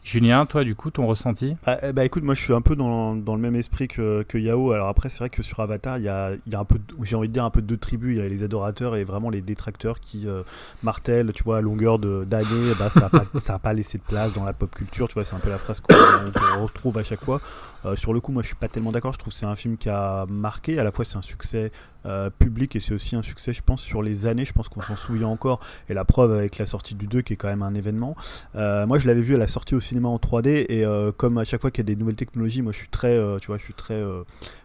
Julien, 0.09 0.47
toi, 0.47 0.65
du 0.65 0.75
coup, 0.75 0.91
ton 0.91 1.07
ressenti? 1.07 1.55
Bah, 1.67 1.77
eh 1.83 1.93
bah, 1.93 2.03
écoute, 2.03 2.23
moi 2.23 2.35
je 2.35 2.43
suis 2.43 2.55
un 2.55 2.63
peu 2.63 2.75
dans, 2.75 3.13
le 3.13 3.37
même 3.37 3.55
esprit 3.55 3.89
que, 3.89 4.23
que 4.23 4.39
Yao. 4.39 4.73
Alors 4.73 4.89
après, 4.89 5.11
c'est 5.11 5.19
vrai 5.19 5.29
que 5.29 5.43
sur 5.43 5.61
Avatar, 5.61 5.99
il 5.99 6.05
y 6.05 6.09
a, 6.09 6.31
un 6.31 6.65
peu, 6.65 6.79
de- 6.79 6.95
j'ai 7.05 7.15
envie 7.15 7.29
de 7.29 7.35
dire 7.35 7.45
un 7.45 7.51
peu 7.51 7.61
deux 7.61 7.77
tribus. 7.77 8.17
Il 8.17 8.23
y 8.23 8.25
a 8.25 8.27
les 8.27 8.43
adorateurs 8.43 8.97
et 8.97 9.05
vraiment 9.05 9.29
les 9.29 9.43
détracteurs 9.43 10.01
qui 10.01 10.27
euh, 10.27 10.45
martèlent, 10.83 11.33
tu 11.35 11.43
vois, 11.43 11.59
à 11.59 11.61
longueur 11.61 11.99
de- 11.99 12.25
d'année, 12.25 12.73
bah, 12.79 12.89
ça 12.89 13.01
n'a 13.01 13.11
pas, 13.11 13.59
pas 13.63 13.73
laissé 13.75 13.99
de 13.99 14.03
place 14.03 14.33
dans 14.33 14.45
la 14.45 14.55
pop 14.55 14.75
culture. 14.75 15.09
Tu 15.09 15.15
vois, 15.15 15.25
c'est 15.25 15.37
un 15.37 15.41
peu 15.41 15.51
la 15.51 15.59
phrase 15.59 15.81
qu'on 15.81 16.63
retrouve 16.63 16.97
à 16.97 17.03
chaque 17.03 17.23
fois. 17.23 17.43
Euh, 17.85 17.97
sur 17.97 18.13
le 18.13 18.21
coup, 18.21 18.33
moi 18.33 18.43
je 18.43 18.49
suis 18.49 18.57
pas 18.57 18.69
tellement 18.69 18.93
d'accord. 18.93 19.13
Je 19.13 19.19
trouve 19.19 19.33
que 19.33 19.39
c'est 19.39 19.47
un 19.47 19.57
film 19.57 19.77
qui 19.77 19.89
a 19.89 20.27
marqué. 20.27 20.79
À 20.79 20.85
la 20.85 20.91
fois, 20.91 21.05
c'est 21.05 21.17
un 21.17 21.23
succès 21.23 21.71
euh, 22.07 22.31
public 22.31 22.77
et 22.77 22.81
c'est 22.81 22.95
aussi 22.95 23.17
un 23.17 23.23
succès, 23.23 23.53
je 23.53 23.63
pense, 23.63 23.81
sur 23.81 24.03
les 24.03 24.27
années. 24.27 24.45
Je 24.45 24.53
pense 24.53 24.69
qu'on 24.69 24.83
s'en 24.83 24.97
souvient 24.97 25.29
encore. 25.29 25.61
Et 25.89 25.95
la 25.95 26.05
preuve 26.05 26.33
avec 26.33 26.59
la 26.59 26.67
sortie 26.67 26.95
du 26.95 27.07
2 27.07 27.23
qui 27.23 27.35
est 27.35 27.37
quand 27.37 27.49
même 27.49 27.63
un 27.63 27.75
événement. 27.75 28.17
Euh, 28.57 28.87
moi, 28.87 28.99
je 28.99 29.07
l'avais 29.07 29.21
vu 29.21 29.35
à 29.35 29.39
la 29.39 29.49
sortie 29.49 29.75
au 29.75 29.81
cinéma 29.81 30.09
en 30.09 30.19
3D 30.19 30.67
et 30.69 30.85
comme 31.17 31.39
à 31.39 31.45
chaque 31.45 31.61
fois 31.61 31.71
qu'il 31.71 31.85
y 31.85 31.87
a 31.87 31.93
des 31.95 31.97
nouvelles 31.97 32.17
technologies, 32.17 32.63
moi, 32.63 32.73
je 32.73 32.79
suis 32.79 32.89
très, 32.89 33.17
tu 33.41 33.53
je 33.53 33.63
suis 33.63 33.75
très 33.75 34.03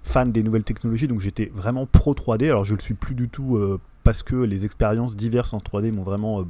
fan 0.03 0.31
des 0.31 0.43
nouvelles 0.43 0.63
technologies, 0.63 1.07
donc 1.07 1.19
j'étais 1.19 1.51
vraiment 1.53 1.85
pro 1.85 2.13
3D. 2.13 2.45
Alors, 2.45 2.65
je 2.65 2.75
le 2.75 2.81
suis 2.81 2.93
plus 2.93 3.15
du 3.15 3.29
tout 3.29 3.59
parce 4.03 4.23
que 4.23 4.35
les 4.35 4.65
expériences 4.65 5.15
diverses 5.15 5.53
en 5.53 5.59
3D 5.59 5.91
m'ont 5.91 6.03
vraiment 6.03 6.45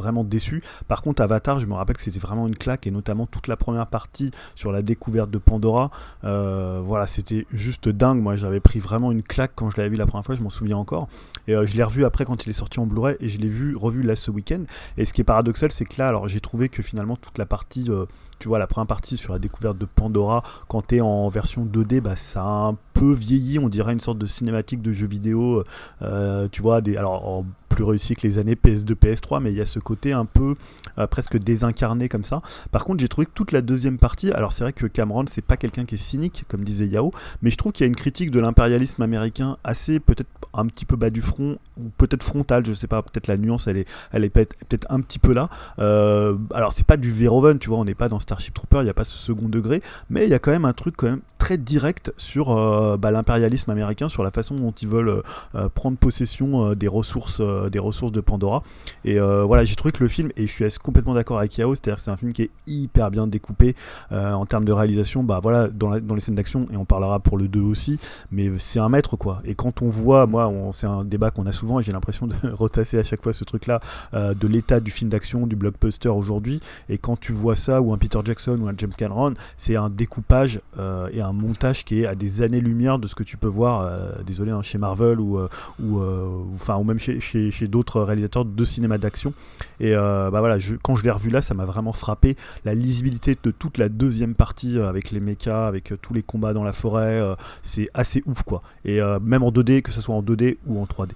vraiment 0.00 0.24
déçu. 0.24 0.62
Par 0.88 1.02
contre, 1.02 1.22
Avatar, 1.22 1.58
je 1.58 1.66
me 1.66 1.74
rappelle 1.74 1.96
que 1.96 2.02
c'était 2.02 2.18
vraiment 2.18 2.48
une 2.48 2.56
claque 2.56 2.86
et 2.86 2.90
notamment 2.90 3.26
toute 3.26 3.46
la 3.46 3.56
première 3.56 3.86
partie 3.86 4.30
sur 4.54 4.72
la 4.72 4.82
découverte 4.82 5.30
de 5.30 5.38
Pandora. 5.38 5.90
Euh, 6.24 6.80
voilà, 6.82 7.06
c'était 7.06 7.46
juste 7.52 7.88
dingue. 7.88 8.20
Moi, 8.20 8.36
j'avais 8.36 8.60
pris 8.60 8.78
vraiment 8.78 9.12
une 9.12 9.22
claque 9.22 9.52
quand 9.54 9.70
je 9.70 9.76
l'avais 9.76 9.90
vu 9.90 9.96
la 9.96 10.06
première 10.06 10.24
fois, 10.24 10.34
je 10.34 10.42
m'en 10.42 10.50
souviens 10.50 10.76
encore. 10.76 11.08
Et 11.46 11.54
euh, 11.54 11.66
je 11.66 11.76
l'ai 11.76 11.82
revu 11.82 12.04
après 12.04 12.24
quand 12.24 12.44
il 12.44 12.50
est 12.50 12.54
sorti 12.54 12.80
en 12.80 12.86
Blu-ray 12.86 13.16
et 13.20 13.28
je 13.28 13.38
l'ai 13.38 13.48
vu 13.48 13.76
revu 13.76 14.02
là 14.02 14.16
ce 14.16 14.30
week-end. 14.30 14.64
Et 14.96 15.04
ce 15.04 15.12
qui 15.12 15.20
est 15.20 15.24
paradoxal, 15.24 15.70
c'est 15.70 15.84
que 15.84 15.94
là, 15.98 16.08
alors 16.08 16.28
j'ai 16.28 16.40
trouvé 16.40 16.68
que 16.68 16.82
finalement 16.82 17.16
toute 17.16 17.38
la 17.38 17.46
partie, 17.46 17.86
euh, 17.88 18.06
tu 18.40 18.48
vois, 18.48 18.58
la 18.58 18.66
première 18.66 18.88
partie 18.88 19.16
sur 19.16 19.32
la 19.32 19.38
découverte 19.38 19.78
de 19.78 19.84
Pandora, 19.84 20.42
quand 20.66 20.82
t'es 20.82 21.00
en 21.00 21.28
version 21.28 21.64
2D, 21.64 22.00
bah 22.00 22.16
ça 22.16 22.42
a 22.42 22.68
un 22.68 22.76
peu 22.94 23.12
vieilli. 23.12 23.58
On 23.58 23.68
dirait 23.68 23.92
une 23.92 24.00
sorte 24.00 24.18
de 24.18 24.26
cinématique 24.26 24.82
de 24.82 24.92
jeu 24.92 25.06
vidéo. 25.06 25.62
euh, 26.02 26.48
tu 26.50 26.62
vois, 26.62 26.80
des, 26.80 26.96
alors 26.96 27.44
plus 27.70 27.84
réussi 27.84 28.14
que 28.14 28.26
les 28.26 28.36
années 28.36 28.56
PS2, 28.56 28.94
PS3, 28.94 29.40
mais 29.40 29.52
il 29.52 29.56
y 29.56 29.60
a 29.60 29.66
ce 29.66 29.78
côté 29.78 30.12
un 30.12 30.26
peu 30.26 30.56
euh, 30.98 31.06
presque 31.06 31.38
désincarné 31.38 32.08
comme 32.08 32.24
ça. 32.24 32.42
Par 32.72 32.84
contre, 32.84 33.00
j'ai 33.00 33.08
trouvé 33.08 33.26
que 33.26 33.30
toute 33.32 33.52
la 33.52 33.62
deuxième 33.62 33.96
partie, 33.96 34.30
alors 34.32 34.52
c'est 34.52 34.64
vrai 34.64 34.72
que 34.72 34.86
Cameron, 34.86 35.24
c'est 35.28 35.40
pas 35.40 35.56
quelqu'un 35.56 35.84
qui 35.84 35.94
est 35.94 35.98
cynique, 35.98 36.44
comme 36.48 36.64
disait 36.64 36.86
Yao, 36.86 37.12
mais 37.40 37.50
je 37.50 37.56
trouve 37.56 37.72
qu'il 37.72 37.84
y 37.84 37.86
a 37.86 37.88
une 37.88 37.96
critique 37.96 38.30
de 38.30 38.40
l'impérialisme 38.40 39.00
américain 39.02 39.56
assez 39.64 40.00
peut-être 40.00 40.28
un 40.52 40.66
petit 40.66 40.84
peu 40.84 40.96
bas 40.96 41.10
du 41.10 41.22
front, 41.22 41.58
ou 41.78 41.90
peut-être 41.96 42.24
frontale, 42.24 42.66
je 42.66 42.72
sais 42.72 42.88
pas, 42.88 43.02
peut-être 43.02 43.28
la 43.28 43.36
nuance, 43.36 43.68
elle 43.68 43.76
est, 43.78 43.88
elle 44.12 44.24
est 44.24 44.30
peut-être 44.30 44.86
un 44.90 45.00
petit 45.00 45.20
peu 45.20 45.32
là. 45.32 45.48
Euh, 45.78 46.36
alors 46.52 46.72
c'est 46.72 46.86
pas 46.86 46.96
du 46.96 47.10
Verhoeven, 47.10 47.58
tu 47.60 47.68
vois, 47.68 47.78
on 47.78 47.84
n'est 47.84 47.94
pas 47.94 48.08
dans 48.08 48.20
Starship 48.30 48.54
Trooper, 48.54 48.78
il 48.78 48.84
n'y 48.84 48.90
a 48.90 48.94
pas 48.94 49.02
ce 49.02 49.16
second 49.16 49.48
degré, 49.48 49.82
mais 50.08 50.24
il 50.24 50.30
y 50.30 50.34
a 50.34 50.38
quand 50.38 50.52
même 50.52 50.64
un 50.64 50.72
truc 50.72 50.94
quand 50.96 51.08
même 51.08 51.22
très 51.40 51.58
direct 51.58 52.12
sur 52.16 52.50
euh, 52.50 52.96
bah, 52.96 53.10
l'impérialisme 53.10 53.70
américain, 53.70 54.08
sur 54.08 54.22
la 54.22 54.30
façon 54.30 54.54
dont 54.54 54.70
ils 54.70 54.86
veulent 54.86 55.22
euh, 55.54 55.68
prendre 55.70 55.96
possession 55.96 56.66
euh, 56.66 56.74
des 56.76 56.86
ressources, 56.86 57.40
des 57.40 57.78
ressources 57.80 58.12
de 58.12 58.20
Pandora. 58.20 58.62
Et 59.04 59.18
voilà, 59.18 59.64
j'ai 59.64 59.74
trouvé 59.74 59.90
que 59.90 60.02
le 60.04 60.08
film, 60.08 60.30
et 60.36 60.46
je 60.46 60.52
suis 60.52 60.78
complètement 60.78 61.14
d'accord 61.14 61.38
avec 61.38 61.56
Yao, 61.58 61.74
c'est-à-dire 61.74 61.96
que 61.96 62.02
c'est 62.02 62.10
un 62.10 62.16
film 62.16 62.32
qui 62.32 62.42
est 62.42 62.50
hyper 62.66 63.10
bien 63.10 63.26
découpé 63.26 63.74
en 64.10 64.44
termes 64.46 64.66
de 64.66 64.72
réalisation. 64.72 65.24
Bah 65.24 65.40
voilà, 65.42 65.68
dans, 65.68 65.98
dans 65.98 66.14
les 66.14 66.20
scènes 66.20 66.34
d'action, 66.34 66.66
et 66.72 66.76
on 66.76 66.84
parlera 66.84 67.18
pour 67.18 67.38
le 67.38 67.48
2 67.48 67.60
aussi, 67.60 67.98
mais 68.30 68.50
c'est 68.58 68.78
un 68.78 68.90
maître 68.90 69.16
quoi. 69.16 69.40
Et 69.44 69.54
quand 69.54 69.80
on 69.80 69.88
voit, 69.88 70.26
moi, 70.26 70.52
c'est 70.74 70.86
un 70.86 71.04
débat 71.04 71.30
qu'on 71.30 71.46
a 71.46 71.52
souvent, 71.52 71.80
et 71.80 71.82
j'ai 71.82 71.92
l'impression 71.92 72.26
de 72.26 72.34
retasser 72.52 72.98
à 72.98 73.04
chaque 73.04 73.22
fois 73.22 73.32
ce 73.32 73.44
truc-là, 73.44 73.80
de 74.12 74.46
l'état 74.46 74.80
du 74.80 74.90
film 74.90 75.08
d'action, 75.10 75.46
du 75.46 75.56
blockbuster 75.56 76.10
aujourd'hui. 76.10 76.60
Et 76.90 76.98
quand 76.98 77.18
tu 77.18 77.32
vois 77.32 77.56
ça, 77.56 77.80
ou 77.80 77.92
un 77.92 77.98
Peter 77.98 78.19
Jackson, 78.24 78.58
ou 78.60 78.68
un 78.68 78.74
James 78.76 78.92
Cameron, 78.96 79.34
c'est 79.56 79.76
un 79.76 79.90
découpage 79.90 80.60
euh, 80.78 81.08
et 81.12 81.20
un 81.20 81.32
montage 81.32 81.84
qui 81.84 82.02
est 82.02 82.06
à 82.06 82.14
des 82.14 82.42
années-lumière 82.42 82.98
de 82.98 83.06
ce 83.06 83.14
que 83.14 83.22
tu 83.22 83.36
peux 83.36 83.48
voir, 83.48 83.82
euh, 83.82 84.22
désolé, 84.26 84.50
hein, 84.50 84.62
chez 84.62 84.78
Marvel 84.78 85.20
ou, 85.20 85.38
euh, 85.38 86.28
enfin, 86.54 86.76
ou 86.76 86.84
même 86.84 86.98
chez, 86.98 87.20
d'autres 87.68 88.00
réalisateurs 88.00 88.44
de 88.44 88.64
cinéma 88.64 88.98
d'action. 88.98 89.32
Et 89.80 89.92
bah 89.94 90.30
voilà, 90.30 90.58
quand 90.82 90.94
je 90.94 91.04
l'ai 91.04 91.10
revu 91.10 91.30
là, 91.30 91.42
ça 91.42 91.54
m'a 91.54 91.64
vraiment 91.64 91.92
frappé. 91.92 92.36
La 92.64 92.74
lisibilité 92.74 93.36
de 93.42 93.50
toute 93.50 93.78
la 93.78 93.88
deuxième 93.88 94.34
partie 94.34 94.78
avec 94.78 95.10
les 95.10 95.20
mechas, 95.20 95.66
avec 95.66 95.92
tous 96.02 96.14
les 96.14 96.22
combats 96.22 96.52
dans 96.52 96.64
la 96.64 96.72
forêt, 96.72 97.22
c'est 97.62 97.88
assez 97.94 98.22
ouf 98.26 98.42
quoi. 98.42 98.62
Et 98.84 99.00
même 99.22 99.42
en 99.42 99.50
2D, 99.50 99.82
que 99.82 99.92
ce 99.92 100.00
soit 100.00 100.14
en 100.14 100.22
2D 100.22 100.56
ou 100.66 100.80
en 100.80 100.84
3D. 100.84 101.10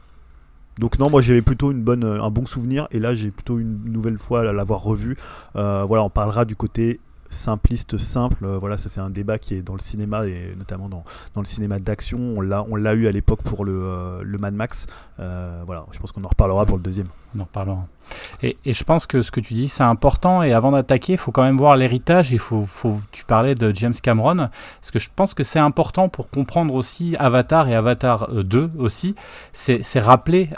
Donc 0.79 0.99
non, 0.99 1.09
moi 1.09 1.23
j'avais 1.23 1.43
plutôt 1.43 1.71
une 1.71 1.83
bonne, 1.83 2.05
euh, 2.05 2.23
un 2.23 2.31
bon 2.31 2.47
souvenir 2.47 2.89
et 2.91 2.99
là 2.99 3.15
j'ai 3.15 3.31
plutôt 3.31 3.59
une 3.59 3.85
nouvelle 3.85 4.19
fois 4.19 4.41
à 4.41 4.53
l'avoir 4.53 4.83
revu. 4.83 5.17
Euh, 5.57 5.85
voilà, 5.85 6.05
on 6.05 6.11
parlera 6.11 6.45
du 6.45 6.57
côté 6.57 7.01
simpliste, 7.29 7.99
simple. 7.99 8.45
Euh, 8.45 8.59
voilà, 8.59 8.79
ça 8.79 8.89
c'est 8.89 9.01
un 9.01 9.11
débat 9.11 9.39
qui 9.39 9.55
est 9.55 9.63
dans 9.63 9.75
le 9.75 9.81
cinéma 9.81 10.27
et 10.27 10.55
notamment 10.57 10.89
dans, 10.89 11.05
dans 11.35 11.41
le 11.41 11.47
cinéma 11.47 11.79
d'action. 11.79 12.19
On 12.37 12.41
l'a, 12.41 12.65
on 12.69 12.77
l'a 12.77 12.95
eu 12.95 13.07
à 13.07 13.13
l'époque 13.13 13.43
pour 13.43 13.65
le, 13.65 13.73
euh, 13.75 14.23
le 14.23 14.39
Mad 14.39 14.55
Max. 14.55 14.87
Euh, 15.21 15.63
voilà, 15.67 15.87
je 15.93 15.99
pense 15.99 16.13
qu'on 16.13 16.25
en 16.25 16.29
reparlera 16.29 16.67
pour 16.67 16.77
le 16.77 16.83
deuxième. 16.83 17.09
On 17.37 17.41
en 17.41 17.45
reparlera. 17.45 17.87
Et, 18.43 18.57
et 18.65 18.73
je 18.73 18.85
pense 18.85 19.07
que 19.07 19.23
ce 19.23 19.31
que 19.31 19.41
tu 19.41 19.55
dis, 19.55 19.69
c'est 19.69 19.83
important. 19.83 20.43
Et 20.43 20.53
avant 20.53 20.73
d'attaquer, 20.73 21.15
il 21.15 21.19
faut 21.19 21.33
quand 21.33 21.43
même 21.43 21.57
voir 21.57 21.77
l'héritage. 21.77 22.33
Il 22.33 22.39
faut, 22.39 22.65
faut, 22.67 23.01
tu 23.13 23.25
parlais 23.25 23.55
de 23.55 23.75
James 23.75 23.95
Cameron, 24.01 24.49
parce 24.81 24.91
que 24.91 24.99
je 24.99 25.11
pense 25.15 25.35
que 25.35 25.43
c'est 25.43 25.59
important 25.59 26.09
pour 26.09 26.31
comprendre 26.31 26.75
aussi 26.75 27.17
Avatar 27.19 27.69
et 27.69 27.75
Avatar 27.75 28.29
euh, 28.31 28.43
2 28.43 28.73
aussi. 28.79 29.15
C'est 29.53 29.83
rappeler 29.99 30.51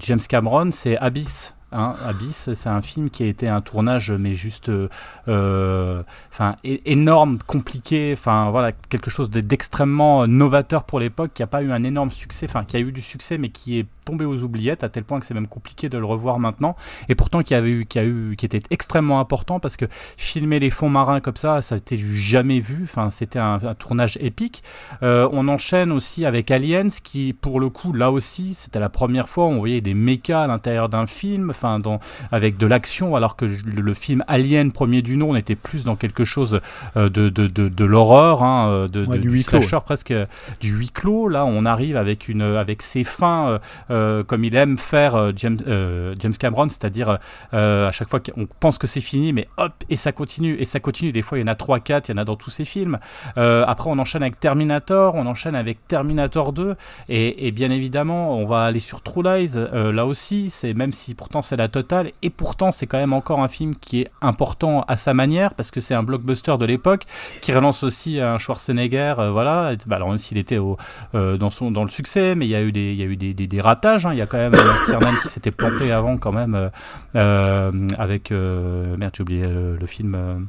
James 0.00 0.20
Cameron, 0.28 0.70
c'est 0.72 0.96
Abyss. 0.98 1.54
Hein, 1.70 1.96
Abyss, 2.06 2.54
c'est 2.54 2.68
un 2.68 2.80
film 2.80 3.10
qui 3.10 3.22
a 3.24 3.26
été 3.26 3.46
un 3.46 3.60
tournage, 3.60 4.10
mais 4.10 4.34
juste, 4.34 4.70
euh, 4.70 4.88
euh, 5.28 6.02
enfin, 6.38 6.56
énorme, 6.62 7.38
compliqué, 7.46 8.14
enfin 8.16 8.50
voilà, 8.50 8.72
quelque 8.72 9.10
chose 9.10 9.28
de- 9.30 9.40
d'extrêmement 9.40 10.26
novateur 10.26 10.84
pour 10.84 11.00
l'époque, 11.00 11.32
qui 11.34 11.42
a 11.42 11.46
pas 11.48 11.62
eu 11.62 11.72
un 11.72 11.82
énorme 11.82 12.12
succès, 12.12 12.46
enfin 12.48 12.64
qui 12.64 12.76
a 12.76 12.80
eu 12.80 12.92
du 12.92 13.02
succès, 13.02 13.38
mais 13.38 13.48
qui 13.48 13.78
est 13.78 13.86
tombé 14.08 14.24
aux 14.24 14.42
oubliettes 14.42 14.84
à 14.84 14.88
tel 14.88 15.04
point 15.04 15.20
que 15.20 15.26
c'est 15.26 15.34
même 15.34 15.48
compliqué 15.48 15.90
de 15.90 15.98
le 15.98 16.06
revoir 16.06 16.38
maintenant. 16.38 16.76
Et 17.10 17.14
pourtant, 17.14 17.42
qui 17.42 17.54
avait 17.54 17.70
eu, 17.70 17.86
qui 17.86 17.98
a 17.98 18.06
eu, 18.06 18.36
qui 18.38 18.46
était 18.46 18.62
extrêmement 18.70 19.20
important 19.20 19.60
parce 19.60 19.76
que 19.76 19.84
filmer 20.16 20.58
les 20.60 20.70
fonds 20.70 20.88
marins 20.88 21.20
comme 21.20 21.36
ça, 21.36 21.60
ça 21.60 21.76
du 21.78 22.16
jamais 22.16 22.58
vu. 22.58 22.80
Enfin, 22.84 23.10
c'était 23.10 23.38
un, 23.38 23.58
tournage 23.78 24.16
épique. 24.22 24.62
Euh, 25.02 25.28
on 25.32 25.46
enchaîne 25.48 25.92
aussi 25.92 26.24
avec 26.24 26.50
Aliens, 26.50 26.88
qui 27.02 27.34
pour 27.34 27.60
le 27.60 27.68
coup, 27.68 27.92
là 27.92 28.10
aussi, 28.10 28.54
c'était 28.54 28.80
la 28.80 28.88
première 28.88 29.28
fois 29.28 29.44
où 29.44 29.48
on 29.48 29.58
voyait 29.58 29.82
des 29.82 29.94
mechas 29.94 30.44
à 30.44 30.46
l'intérieur 30.46 30.88
d'un 30.88 31.06
film, 31.06 31.50
enfin, 31.50 31.78
dans, 31.78 32.00
avec 32.32 32.56
de 32.56 32.66
l'action, 32.66 33.14
alors 33.14 33.36
que 33.36 33.44
le, 33.44 33.82
le 33.82 33.94
film 33.94 34.24
Alien, 34.26 34.72
premier 34.72 35.02
du 35.02 35.18
nom, 35.18 35.32
on 35.32 35.36
était 35.36 35.54
plus 35.54 35.84
dans 35.84 35.96
quelque 35.96 36.24
chose 36.28 36.60
euh, 36.96 37.08
de, 37.08 37.28
de, 37.28 37.46
de, 37.46 37.68
de 37.68 37.84
l'horreur, 37.84 38.42
hein, 38.42 38.68
euh, 38.68 38.88
de, 38.88 39.04
Ouais, 39.06 39.18
du 39.18 39.30
du 39.30 39.42
slasher 39.42 39.78
presque, 39.84 40.12
du 40.60 40.70
huis 40.70 40.90
clos. 40.90 41.28
Là, 41.28 41.44
on 41.44 41.64
arrive 41.64 41.96
avec 41.96 42.28
une, 42.28 42.42
avec 42.42 42.82
ces 42.82 43.04
fins. 43.04 43.48
euh, 43.48 43.58
euh, 43.90 44.22
comme 44.24 44.44
il 44.44 44.54
aime 44.56 44.76
faire 44.78 45.14
euh, 45.14 45.32
James, 45.36 45.58
euh, 45.66 46.14
James 46.18 46.34
Cameron, 46.34 46.68
c'est-à-dire 46.68 47.18
euh, 47.54 47.88
à 47.88 47.92
chaque 47.92 48.08
fois 48.08 48.20
qu'on 48.20 48.46
pense 48.60 48.76
que 48.78 48.86
c'est 48.86 49.00
fini, 49.00 49.32
mais 49.32 49.48
hop, 49.56 49.72
et 49.88 49.96
ça 49.96 50.12
continue, 50.12 50.54
et 50.58 50.64
ça 50.64 50.80
continue. 50.80 51.12
Des 51.12 51.22
fois, 51.22 51.38
il 51.38 51.42
y 51.42 51.44
en 51.44 51.48
a 51.48 51.54
3-4, 51.54 52.04
il 52.08 52.10
y 52.12 52.14
en 52.14 52.18
a 52.18 52.24
dans 52.24 52.36
tous 52.36 52.50
ses 52.50 52.64
films. 52.64 52.98
Euh, 53.38 53.64
après, 53.66 53.88
on 53.90 53.98
enchaîne 53.98 54.22
avec 54.22 54.38
Terminator, 54.40 55.14
on 55.14 55.26
enchaîne 55.26 55.54
avec 55.54 55.86
Terminator 55.88 56.52
2, 56.52 56.76
et, 57.08 57.46
et 57.46 57.50
bien 57.50 57.70
évidemment, 57.70 58.36
on 58.36 58.46
va 58.46 58.64
aller 58.64 58.80
sur 58.80 59.02
True 59.02 59.22
Lies, 59.22 59.52
euh, 59.56 59.92
là 59.92 60.04
aussi, 60.06 60.50
c'est 60.50 60.74
même 60.74 60.92
si 60.92 61.14
pourtant 61.14 61.42
c'est 61.42 61.56
la 61.56 61.68
totale, 61.68 62.10
et 62.22 62.30
pourtant 62.30 62.72
c'est 62.72 62.86
quand 62.86 62.98
même 62.98 63.12
encore 63.12 63.40
un 63.40 63.48
film 63.48 63.74
qui 63.74 64.02
est 64.02 64.10
important 64.20 64.84
à 64.88 64.96
sa 64.96 65.14
manière, 65.14 65.54
parce 65.54 65.70
que 65.70 65.80
c'est 65.80 65.94
un 65.94 66.02
de 66.18 66.64
l'époque, 66.64 67.04
qui 67.40 67.52
relance 67.52 67.82
aussi 67.82 68.20
un 68.20 68.38
Schwarzenegger, 68.38 69.14
euh, 69.18 69.30
voilà, 69.30 69.74
bah, 69.86 69.96
alors 69.96 70.10
même 70.10 70.18
s'il 70.18 70.38
était 70.38 70.58
au, 70.58 70.76
euh, 71.14 71.36
dans, 71.36 71.50
son, 71.50 71.70
dans 71.70 71.84
le 71.84 71.90
succès, 71.90 72.34
mais 72.34 72.46
il 72.46 72.50
y 72.50 72.54
a 72.54 72.62
eu 72.62 72.72
des, 72.72 72.92
il 72.92 72.96
y 72.96 73.02
a 73.02 73.06
eu 73.06 73.16
des, 73.16 73.34
des, 73.34 73.60
ratages, 73.60 74.06
hein. 74.06 74.12
il 74.12 74.18
y 74.18 74.22
a 74.22 74.26
quand 74.26 74.38
même 74.38 74.54
Kiernan 74.86 75.12
qui 75.22 75.28
s'était 75.28 75.50
planté 75.50 75.92
avant 75.92 76.16
quand 76.18 76.32
même, 76.32 76.70
euh, 77.16 77.72
avec, 77.98 78.30
merde 78.30 79.12
j'ai 79.16 79.22
oublié 79.22 79.46
le, 79.46 79.86
film, 79.86 80.48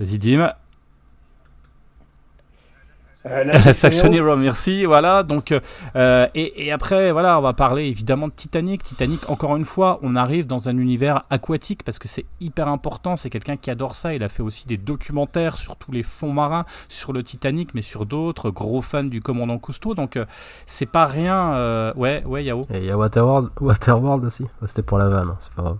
Zidim, 0.00 0.52
Euh, 3.26 3.44
la 3.44 4.20
Rome, 4.24 4.42
merci. 4.42 4.84
Voilà. 4.84 5.22
Donc, 5.22 5.54
euh, 5.96 6.26
et, 6.34 6.66
et 6.66 6.72
après, 6.72 7.12
voilà, 7.12 7.38
on 7.38 7.42
va 7.42 7.52
parler 7.52 7.84
évidemment 7.84 8.26
de 8.28 8.32
Titanic. 8.32 8.82
Titanic, 8.82 9.28
encore 9.30 9.56
une 9.56 9.64
fois, 9.64 9.98
on 10.02 10.16
arrive 10.16 10.46
dans 10.46 10.68
un 10.68 10.76
univers 10.76 11.22
aquatique 11.30 11.84
parce 11.84 11.98
que 11.98 12.08
c'est 12.08 12.24
hyper 12.40 12.68
important. 12.68 13.16
C'est 13.16 13.30
quelqu'un 13.30 13.56
qui 13.56 13.70
adore 13.70 13.94
ça. 13.94 14.14
Il 14.14 14.22
a 14.22 14.28
fait 14.28 14.42
aussi 14.42 14.66
des 14.66 14.76
documentaires 14.76 15.56
sur 15.56 15.76
tous 15.76 15.92
les 15.92 16.02
fonds 16.02 16.32
marins, 16.32 16.64
sur 16.88 17.12
le 17.12 17.22
Titanic, 17.22 17.74
mais 17.74 17.82
sur 17.82 18.06
d'autres. 18.06 18.50
Gros 18.50 18.82
fan 18.82 19.08
du 19.08 19.20
commandant 19.20 19.58
Cousteau. 19.58 19.94
Donc, 19.94 20.16
euh, 20.16 20.24
c'est 20.66 20.86
pas 20.86 21.06
rien. 21.06 21.54
euh, 21.54 21.92
ouais, 21.94 22.22
ouais, 22.26 22.42
Yao. 22.44 22.62
Et 22.72 22.78
il 22.78 22.84
y 22.84 22.90
a 22.90 22.98
Waterworld, 22.98 23.50
Waterworld 23.60 24.24
aussi. 24.24 24.46
C'était 24.66 24.82
pour 24.82 24.98
la 24.98 25.08
vanne, 25.08 25.28
hein, 25.28 25.36
c'est 25.38 25.52
pas 25.52 25.62
grave. 25.62 25.76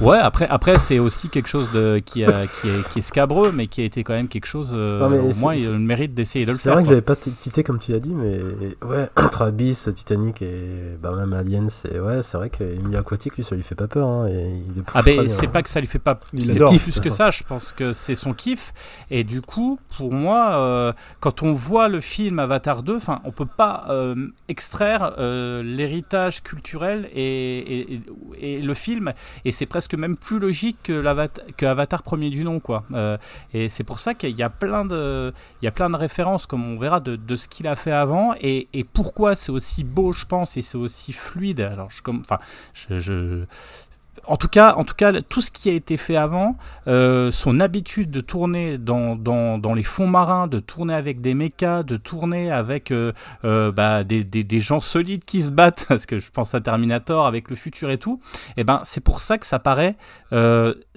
Ouais. 0.00 0.18
Après, 0.18 0.46
après, 0.48 0.78
c'est 0.78 0.98
aussi 0.98 1.28
quelque 1.28 1.48
chose 1.48 1.70
de 1.72 2.00
qui, 2.04 2.24
a, 2.24 2.46
qui, 2.46 2.68
est, 2.68 2.88
qui 2.90 2.98
est 2.98 3.02
scabreux, 3.02 3.52
mais 3.52 3.68
qui 3.68 3.80
a 3.80 3.84
été 3.84 4.02
quand 4.04 4.12
même 4.12 4.28
quelque 4.28 4.46
chose. 4.46 4.72
euh, 4.74 5.08
Non, 5.08 5.30
au 5.30 5.34
moins, 5.36 5.54
il 5.54 5.66
a 5.66 5.70
le 5.70 5.78
mérite 5.78 6.14
d'essayer 6.14 6.44
de 6.48 6.52
le 6.52 6.58
C'est 6.58 6.70
vrai 6.70 6.82
que 6.82 6.88
j'avais 6.88 7.00
pas 7.02 7.14
cité 7.40 7.62
comme 7.62 7.78
tu 7.78 7.92
l'as 7.92 8.00
dit, 8.00 8.14
mais 8.14 8.40
ouais, 8.86 9.08
entre 9.16 9.42
Abyss, 9.42 9.88
Titanic 9.94 10.42
et 10.42 10.96
bah, 11.00 11.12
même 11.16 11.32
Alien, 11.32 11.70
c'est 11.70 11.98
ouais, 12.00 12.22
c'est 12.22 12.36
vrai 12.36 12.50
que 12.50 12.64
milieu 12.64 12.98
aquatique, 12.98 13.36
lui, 13.36 13.44
ça 13.44 13.54
lui 13.54 13.62
fait 13.62 13.74
pas 13.74 13.86
peur. 13.88 14.06
Hein, 14.08 14.28
et 14.28 14.48
il 14.48 14.80
est 14.80 14.84
Ah 14.94 15.02
ben 15.02 15.28
c'est 15.28 15.46
hein. 15.46 15.50
pas 15.50 15.62
que 15.62 15.68
ça 15.68 15.80
lui 15.80 15.86
fait 15.86 15.98
pas 15.98 16.18
c'est 16.38 16.58
plus 16.80 17.00
que 17.00 17.10
ça 17.10 17.30
je 17.30 17.42
pense 17.44 17.72
que 17.72 17.92
c'est 17.92 18.14
son 18.14 18.32
kiff 18.34 18.72
et 19.10 19.24
du 19.24 19.42
coup 19.42 19.78
pour 19.96 20.12
moi 20.12 20.54
euh, 20.56 20.92
quand 21.20 21.42
on 21.42 21.52
voit 21.52 21.88
le 21.88 22.00
film 22.00 22.38
Avatar 22.38 22.82
2 22.82 22.96
enfin 22.96 23.20
on 23.24 23.30
peut 23.32 23.46
pas 23.46 23.86
euh, 23.90 24.14
extraire 24.48 25.14
euh, 25.18 25.62
l'héritage 25.62 26.42
culturel 26.42 27.08
et, 27.14 27.58
et, 27.58 27.94
et- 27.94 28.02
et 28.40 28.62
le 28.62 28.74
film 28.74 29.12
et 29.44 29.52
c'est 29.52 29.66
presque 29.66 29.94
même 29.94 30.16
plus 30.16 30.38
logique 30.38 30.78
que 30.84 30.92
l'Avatar 30.92 31.44
que 31.56 31.66
Avatar 31.66 32.02
premier 32.02 32.30
du 32.30 32.44
nom 32.44 32.60
quoi 32.60 32.84
et 33.52 33.68
c'est 33.68 33.84
pour 33.84 33.98
ça 34.00 34.14
qu'il 34.14 34.36
y 34.36 34.42
a 34.42 34.50
plein 34.50 34.84
de 34.84 35.32
il 35.60 35.64
y 35.64 35.68
a 35.68 35.72
plein 35.72 35.90
de 35.90 35.96
références 35.96 36.37
comme 36.46 36.64
on 36.64 36.78
verra 36.78 37.00
de, 37.00 37.36
ce 37.36 37.48
qu'il 37.48 37.66
a 37.66 37.76
fait 37.76 37.92
avant. 37.92 38.34
Et, 38.40 38.68
pourquoi 38.92 39.34
c'est 39.34 39.52
aussi 39.52 39.84
beau 39.84 40.12
je 40.12 40.24
pense 40.24 40.56
et 40.56 40.62
c'est 40.62 40.78
aussi 40.78 41.12
fluide. 41.12 41.60
Alors 41.60 41.90
je 41.90 42.02
comme 42.02 42.20
enfin 42.20 42.38
je 42.74 43.44
en 44.26 44.36
tout 44.36 44.48
cas, 44.48 44.74
en 44.74 44.84
tout 44.84 44.94
cas, 44.94 45.20
tout 45.22 45.40
ce 45.40 45.50
qui 45.50 45.68
a 45.68 45.72
été 45.72 45.96
fait 45.96 46.16
avant, 46.16 46.56
euh, 46.86 47.30
son 47.30 47.60
habitude 47.60 48.10
de 48.10 48.20
tourner 48.20 48.78
dans, 48.78 49.16
dans, 49.16 49.74
les 49.74 49.82
fonds 49.82 50.06
marins, 50.06 50.46
de 50.46 50.58
tourner 50.58 50.94
avec 50.94 51.20
des 51.20 51.34
mechas, 51.34 51.82
de 51.82 51.96
tourner 51.96 52.50
avec 52.50 52.90
euh, 52.90 53.12
euh, 53.44 53.72
bah, 53.72 54.04
des, 54.04 54.24
des, 54.24 54.60
gens 54.60 54.80
solides 54.80 55.24
qui 55.24 55.42
se 55.42 55.50
battent, 55.50 55.86
parce 55.88 56.06
que 56.06 56.18
je 56.18 56.30
pense 56.30 56.54
à 56.54 56.60
Terminator 56.60 57.26
avec 57.26 57.50
le 57.50 57.56
futur 57.56 57.90
et 57.90 57.98
tout, 57.98 58.20
et 58.56 58.64
ben 58.64 58.80
c'est 58.84 59.00
pour 59.00 59.20
ça 59.20 59.38
que 59.38 59.46
ça 59.46 59.58
paraît 59.58 59.96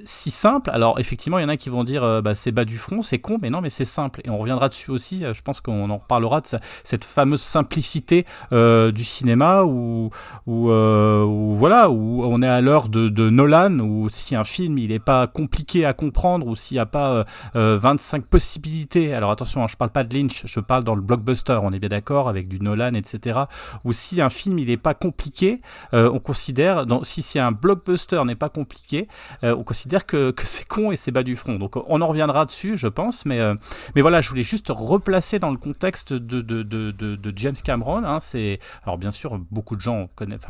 si 0.04 0.32
simple. 0.32 0.70
Alors 0.72 1.00
effectivement, 1.00 1.38
il 1.38 1.44
y 1.44 1.46
en 1.46 1.50
a 1.50 1.58
qui 1.58 1.70
vont 1.70 1.84
dire 1.84 2.22
bah, 2.22 2.36
c'est 2.36 2.52
bas 2.52 2.66
du 2.66 2.78
front, 2.78 3.02
c'est 3.02 3.20
con, 3.20 3.38
mais 3.42 3.50
non, 3.50 3.62
mais 3.62 3.70
c'est 3.70 3.86
simple. 3.86 4.22
Et 4.26 4.30
on 4.30 4.38
reviendra 4.38 4.70
dessus 4.70 4.92
aussi. 4.92 5.22
je 5.22 5.42
pense 5.42 5.62
qu'on 5.62 5.90
en 5.90 5.98
reparlera 5.98 6.42
de 6.42 6.48
cette 6.84 7.04
fameuse 7.04 7.42
simplicité 7.42 8.26
du 8.52 9.04
cinéma 9.04 9.64
où, 9.64 10.10
où, 10.48 11.56
voilà 11.56 11.90
où 11.90 12.24
on 12.24 12.42
est 12.42 12.48
à 12.48 12.62
l'heure 12.62 12.90
de, 12.90 13.10
de 13.12 13.30
Nolan 13.30 13.80
où 13.80 14.10
si 14.10 14.36
un 14.36 14.44
film 14.44 14.78
il 14.78 14.92
est 14.92 15.00
pas 15.00 15.28
compliqué 15.28 15.86
à 15.86 15.94
comprendre 15.94 16.48
ou 16.48 16.56
s'il 16.56 16.76
n'y 16.76 16.80
a 16.80 16.86
pas 16.86 17.12
euh, 17.12 17.24
euh, 17.56 17.78
25 17.78 18.26
possibilités. 18.26 19.14
Alors 19.14 19.32
attention 19.32 19.64
hein, 19.64 19.68
je 19.68 19.76
parle 19.76 19.92
pas 19.92 20.04
de 20.04 20.14
Lynch 20.16 20.44
je 20.46 20.60
parle 20.60 20.84
dans 20.84 20.96
le 20.96 21.02
blockbuster 21.02 21.60
on 21.62 21.72
est 21.72 21.80
bien 21.80 21.90
d'accord 21.90 22.30
avec 22.30 22.48
du 22.48 22.60
Nolan 22.60 22.94
etc 22.94 23.42
ou 23.84 23.94
si 23.94 24.22
un 24.22 24.30
film 24.30 24.60
il 24.60 24.70
est 24.70 24.78
pas 24.78 24.94
compliqué 24.94 25.62
euh, 25.94 26.10
on 26.12 26.20
considère 26.20 26.86
si 27.04 27.22
si 27.22 27.40
un 27.40 27.52
blockbuster 27.52 28.24
n'est 28.26 28.36
pas 28.36 28.50
compliqué 28.50 29.08
euh, 29.44 29.56
on 29.56 29.64
considère 29.64 30.06
que, 30.06 30.34
c'est 30.44 30.68
con 30.68 30.92
et 30.92 30.96
c'est 30.96 31.12
bas 31.12 31.24
du 31.24 31.36
front. 31.36 31.56
Donc 31.56 31.76
on 31.76 32.02
en 32.02 32.08
reviendra 32.08 32.46
dessus 32.46 32.78
je 32.78 32.88
pense 32.88 33.26
mais 33.26 33.40
euh, 33.40 33.56
mais 33.96 34.02
voilà 34.02 34.22
je 34.22 34.30
voulais 34.30 34.44
juste 34.44 34.68
replacer 34.70 35.40
dans 35.40 35.52
le 35.52 35.58
contexte 35.58 36.14
de, 36.14 37.34
James 37.36 37.56
Cameron 37.64 38.04
hein, 38.04 38.20
c'est 38.20 38.60
alors 38.84 38.98
bien 38.98 39.12
sûr 39.12 39.38
beaucoup 39.52 39.76
de 39.76 39.82
gens 39.82 40.10
connaissent 40.16 40.42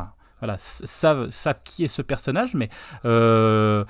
voilà, 0.41 0.55
savent, 0.59 1.29
savent 1.29 1.59
qui 1.63 1.83
est 1.83 1.87
ce 1.87 2.01
personnage, 2.01 2.53
mais 2.55 2.69
euh, 3.05 3.85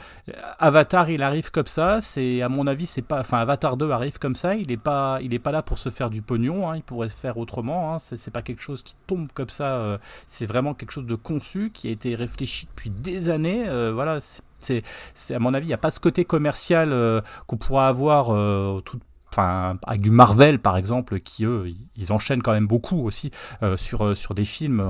Avatar, 0.59 1.09
il 1.09 1.23
arrive 1.23 1.51
comme 1.51 1.67
ça. 1.67 2.01
C'est, 2.01 2.41
à 2.41 2.49
mon 2.49 2.67
avis, 2.67 2.85
c'est 2.85 3.01
pas, 3.01 3.19
enfin, 3.19 3.39
Avatar 3.39 3.77
2 3.77 3.89
arrive 3.91 4.19
comme 4.19 4.35
ça. 4.35 4.55
Il 4.55 4.71
est 4.71 4.77
pas, 4.77 5.19
il 5.21 5.33
est 5.33 5.39
pas 5.39 5.51
là 5.51 5.61
pour 5.61 5.77
se 5.77 5.89
faire 5.89 6.09
du 6.09 6.21
pognon. 6.21 6.69
hein, 6.69 6.75
il 6.75 6.83
pourrait 6.83 7.09
se 7.09 7.15
faire 7.15 7.37
autrement. 7.37 7.93
Hein, 7.93 7.99
c'est, 7.99 8.31
pas 8.31 8.41
quelque 8.41 8.61
chose 8.61 8.81
qui 8.83 8.95
tombe 9.07 9.29
comme 9.33 9.49
ça. 9.49 9.75
euh, 9.75 9.97
c'est 10.27 10.45
vraiment 10.45 10.73
quelque 10.73 10.91
chose 10.91 11.05
de 11.05 11.15
conçu, 11.15 11.71
qui 11.73 11.87
a 11.87 11.91
été 11.91 12.15
réfléchi 12.15 12.67
depuis 12.67 12.89
des 12.89 13.29
années. 13.29 13.67
euh, 13.67 13.91
voilà, 13.93 14.19
c'est, 14.59 14.83
c'est, 15.15 15.33
à 15.35 15.39
mon 15.39 15.53
avis, 15.53 15.65
il 15.65 15.69
n'y 15.69 15.73
a 15.73 15.77
pas 15.77 15.91
ce 15.91 15.99
côté 15.99 16.25
commercial 16.25 16.91
euh, 16.91 17.21
qu'on 17.47 17.57
pourra 17.57 17.87
avoir 17.87 18.29
euh, 18.31 18.81
tout 18.81 18.99
Enfin, 19.33 19.75
avec 19.87 20.01
du 20.01 20.11
Marvel 20.11 20.59
par 20.59 20.75
exemple, 20.75 21.21
qui 21.21 21.45
eux, 21.45 21.69
ils- 21.95 22.11
enchaînent 22.11 22.41
quand 22.41 22.51
même 22.51 22.67
beaucoup 22.67 23.05
aussi 23.05 23.31
euh, 23.63 23.77
sur, 23.77 24.05
euh, 24.07 24.13
sur 24.13 24.33
des 24.35 24.43
films 24.43 24.81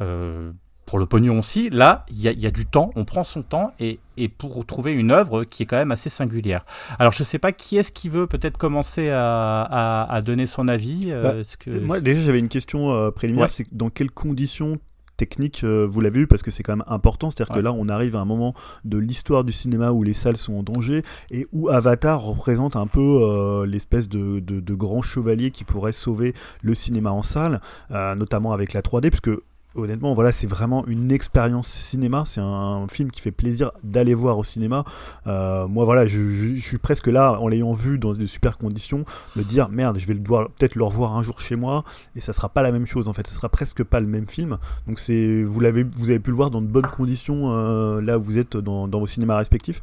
euh, 0.00 0.52
pour 0.86 0.98
le 0.98 1.06
pognon 1.06 1.38
aussi. 1.40 1.68
Là, 1.70 2.06
il 2.10 2.20
y, 2.20 2.28
a- 2.28 2.32
il 2.32 2.40
y 2.40 2.46
a 2.46 2.50
du 2.50 2.64
temps, 2.64 2.90
on 2.96 3.04
prend 3.04 3.24
son 3.24 3.42
temps 3.42 3.72
et, 3.80 3.98
et 4.16 4.28
pour 4.28 4.64
trouver 4.64 4.92
une 4.92 5.10
œuvre 5.10 5.44
qui 5.44 5.64
est 5.64 5.66
quand 5.66 5.76
même 5.76 5.90
assez 5.92 6.08
singulière. 6.08 6.64
Alors, 6.98 7.12
je 7.12 7.24
sais 7.24 7.38
pas 7.40 7.52
qui 7.52 7.76
est-ce 7.76 7.90
qui 7.92 8.08
veut 8.08 8.26
peut-être 8.28 8.56
commencer 8.56 9.10
à, 9.10 9.62
à- 9.62 10.14
à 10.14 10.22
donner 10.22 10.46
son 10.46 10.68
avis. 10.68 11.06
euh, 11.10 11.22
Bah, 11.22 11.34
que... 11.58 11.70
Moi, 11.78 12.00
déjà, 12.00 12.20
j'avais 12.22 12.38
une 12.38 12.48
question 12.48 12.92
euh, 12.92 13.10
préliminaire 13.10 13.46
Ouais. 13.46 13.52
c'est 13.52 13.66
dans 13.74 13.90
quelles 13.90 14.10
conditions 14.12 14.78
techniques 15.16 15.64
euh, 15.64 15.86
vous 15.88 16.02
l'avez 16.02 16.18
vu 16.20 16.26
parce 16.26 16.42
que 16.42 16.50
c'est 16.50 16.62
quand 16.62 16.76
même 16.76 16.84
important 16.88 17.30
c'est 17.30 17.40
à 17.40 17.46
dire 17.46 17.54
que 17.54 17.58
là 17.60 17.72
on 17.72 17.88
arrive 17.88 18.16
à 18.16 18.20
un 18.20 18.26
moment 18.26 18.52
de 18.84 18.98
l'histoire 18.98 19.44
du 19.44 19.52
cinéma 19.52 19.90
où 19.90 20.02
les 20.02 20.12
salles 20.12 20.36
sont 20.36 20.52
en 20.52 20.62
danger 20.62 21.02
et 21.30 21.46
où 21.52 21.70
Avatar 21.70 22.20
représente 22.20 22.76
un 22.76 22.86
peu 22.86 23.00
euh, 23.22 23.64
l'espèce 23.64 24.10
de, 24.10 24.40
de, 24.40 24.60
de 24.60 24.74
grand 24.74 25.00
chevalier 25.00 25.50
qui 25.52 25.64
pourrait 25.64 25.92
sauver 25.92 26.34
le 26.62 26.74
cinéma 26.74 27.12
en 27.12 27.22
salle 27.22 27.62
euh, 27.92 28.14
notamment 28.14 28.52
avec 28.52 28.74
la 28.74 28.82
3D 28.82 29.08
puisque 29.08 29.30
honnêtement 29.76 30.14
voilà 30.14 30.32
c'est 30.32 30.46
vraiment 30.46 30.86
une 30.86 31.12
expérience 31.12 31.68
cinéma. 31.68 32.24
C'est 32.26 32.40
un 32.40 32.86
film 32.88 33.10
qui 33.10 33.20
fait 33.20 33.30
plaisir 33.30 33.72
d'aller 33.82 34.14
voir 34.14 34.38
au 34.38 34.44
cinéma. 34.44 34.84
Euh, 35.26 35.68
moi 35.68 35.84
voilà 35.84 36.06
je, 36.06 36.56
suis 36.56 36.78
presque 36.78 37.06
là 37.06 37.38
en 37.40 37.48
l'ayant 37.48 37.72
vu 37.72 37.98
dans 37.98 38.12
de 38.12 38.26
super 38.26 38.58
conditions 38.58 39.04
me 39.36 39.42
dire 39.42 39.68
merde 39.68 39.98
je 39.98 40.06
vais 40.06 40.14
le 40.14 40.20
devoir 40.20 40.48
peut-être 40.50 40.74
le 40.74 40.84
revoir 40.84 41.16
un 41.16 41.22
jour 41.22 41.40
chez 41.40 41.56
moi. 41.56 41.84
Et 42.14 42.20
ça 42.20 42.32
sera 42.32 42.48
pas 42.48 42.62
la 42.62 42.72
même 42.72 42.86
chose 42.86 43.08
en 43.08 43.12
fait. 43.12 43.26
Ce 43.26 43.34
sera 43.34 43.48
presque 43.48 43.84
pas 43.84 44.00
le 44.00 44.06
même 44.06 44.28
film. 44.28 44.58
Donc 44.86 44.98
c'est 44.98 45.42
vous 45.42 45.60
l'avez 45.60 45.84
vous 45.84 46.10
avez 46.10 46.20
pu 46.20 46.30
le 46.30 46.36
voir 46.36 46.50
dans 46.50 46.62
de 46.62 46.66
bonnes 46.66 46.86
conditions 46.86 47.52
euh, 47.52 48.00
là 48.00 48.18
où 48.18 48.22
vous 48.22 48.38
êtes 48.38 48.56
dans, 48.56 48.86
vos 48.88 49.06
cinémas 49.06 49.36
respectifs? 49.36 49.82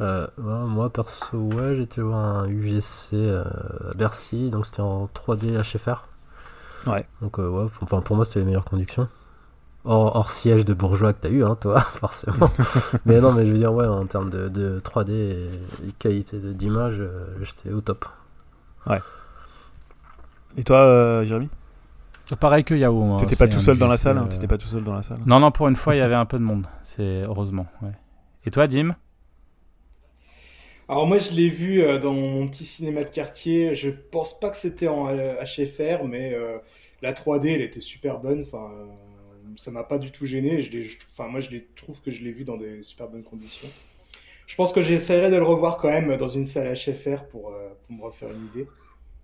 Euh, 0.00 0.26
moi 0.36 0.90
perso, 0.90 1.50
j'étais 1.74 2.02
voir 2.02 2.18
un 2.18 2.48
UGC 2.48 3.14
à 3.14 3.94
Bercy, 3.94 4.50
donc 4.50 4.66
c'était 4.66 4.82
en 4.82 5.06
3D 5.06 5.62
HFR. 5.62 6.06
Ouais. 6.86 7.04
Donc 7.20 7.38
euh, 7.38 7.48
ouais, 7.48 7.70
enfin 7.80 8.00
pour 8.00 8.16
moi 8.16 8.24
c'était 8.24 8.40
les 8.40 8.44
meilleures 8.46 8.64
conditions. 8.64 9.08
Hors, 9.84 10.16
hors 10.16 10.30
siège 10.32 10.64
de 10.64 10.74
bourgeois 10.74 11.12
que 11.12 11.20
t'as 11.20 11.28
eu, 11.28 11.44
hein, 11.44 11.56
toi, 11.60 11.80
forcément. 12.00 12.50
mais 13.06 13.20
non, 13.20 13.32
mais 13.32 13.46
je 13.46 13.52
veux 13.52 13.58
dire, 13.58 13.72
ouais, 13.72 13.86
en 13.86 14.04
termes 14.06 14.30
de, 14.30 14.48
de 14.48 14.80
3D 14.80 15.10
et, 15.12 15.46
et 15.86 15.92
qualité 15.98 16.38
de- 16.40 16.52
d'image, 16.52 16.96
euh, 16.98 17.24
j'étais 17.42 17.70
au 17.70 17.80
top. 17.80 18.04
et 20.56 20.64
toi 20.64 20.78
euh, 20.78 21.24
Jérémy? 21.24 21.50
Pareil 22.40 22.64
que 22.64 22.74
Yao. 22.74 22.92
moi, 23.04 23.20
t'étais 23.20 23.36
pas 23.36 23.46
tout 23.46 23.58
un 23.58 23.60
seul 23.60 23.78
dans 23.78 23.86
la 23.86 23.94
UGC, 23.94 24.02
salle 24.02 24.18
hein, 24.18 24.26
t'étais 24.28 24.48
pas 24.48 24.58
tout 24.58 24.66
seul 24.66 24.82
dans 24.82 24.94
la 24.94 25.02
salle 25.02 25.18
Non, 25.26 25.38
non, 25.38 25.52
pour 25.52 25.68
une 25.68 25.76
fois, 25.76 25.94
il 25.94 25.98
y 25.98 26.02
avait 26.02 26.14
un 26.16 26.24
peu 26.26 26.38
de 26.38 26.42
monde. 26.42 26.66
C'est 26.82 27.22
heureusement. 27.22 27.66
ouais. 27.82 27.92
Et 28.44 28.50
toi, 28.50 28.66
Dim? 28.66 28.96
Alors 30.88 31.06
moi 31.06 31.18
je 31.18 31.30
l'ai 31.32 31.48
vu 31.48 31.82
euh, 31.82 31.98
dans 31.98 32.12
mon 32.12 32.46
petit 32.48 32.64
cinéma 32.64 33.02
de 33.04 33.08
quartier. 33.08 33.74
Je 33.74 33.90
pense 33.90 34.38
pas 34.38 34.50
que 34.50 34.56
c'était 34.56 34.88
en 34.88 35.08
euh, 35.08 35.34
HFR, 35.42 36.04
mais 36.04 36.32
euh, 36.32 36.58
la 37.02 37.12
3D 37.12 37.54
elle 37.54 37.62
était 37.62 37.80
super 37.80 38.20
bonne. 38.20 38.42
Enfin, 38.42 38.70
euh, 38.72 38.86
ça 39.56 39.70
m'a 39.70 39.84
pas 39.84 39.98
du 39.98 40.12
tout 40.12 40.26
gêné. 40.26 40.64
Enfin 41.12 41.28
moi 41.28 41.40
je 41.40 41.50
trouve 41.74 42.00
que 42.02 42.10
je 42.10 42.24
l'ai 42.24 42.32
vu 42.32 42.44
dans 42.44 42.56
des 42.56 42.82
super 42.82 43.08
bonnes 43.08 43.24
conditions. 43.24 43.68
Je 44.46 44.54
pense 44.54 44.72
que 44.72 44.80
j'essaierai 44.80 45.30
de 45.30 45.36
le 45.36 45.42
revoir 45.42 45.76
quand 45.76 45.88
même 45.88 46.16
dans 46.16 46.28
une 46.28 46.46
salle 46.46 46.72
HFR 46.72 47.24
pour, 47.28 47.50
euh, 47.50 47.68
pour 47.86 47.96
me 47.96 48.02
refaire 48.02 48.30
une 48.30 48.46
idée. 48.46 48.68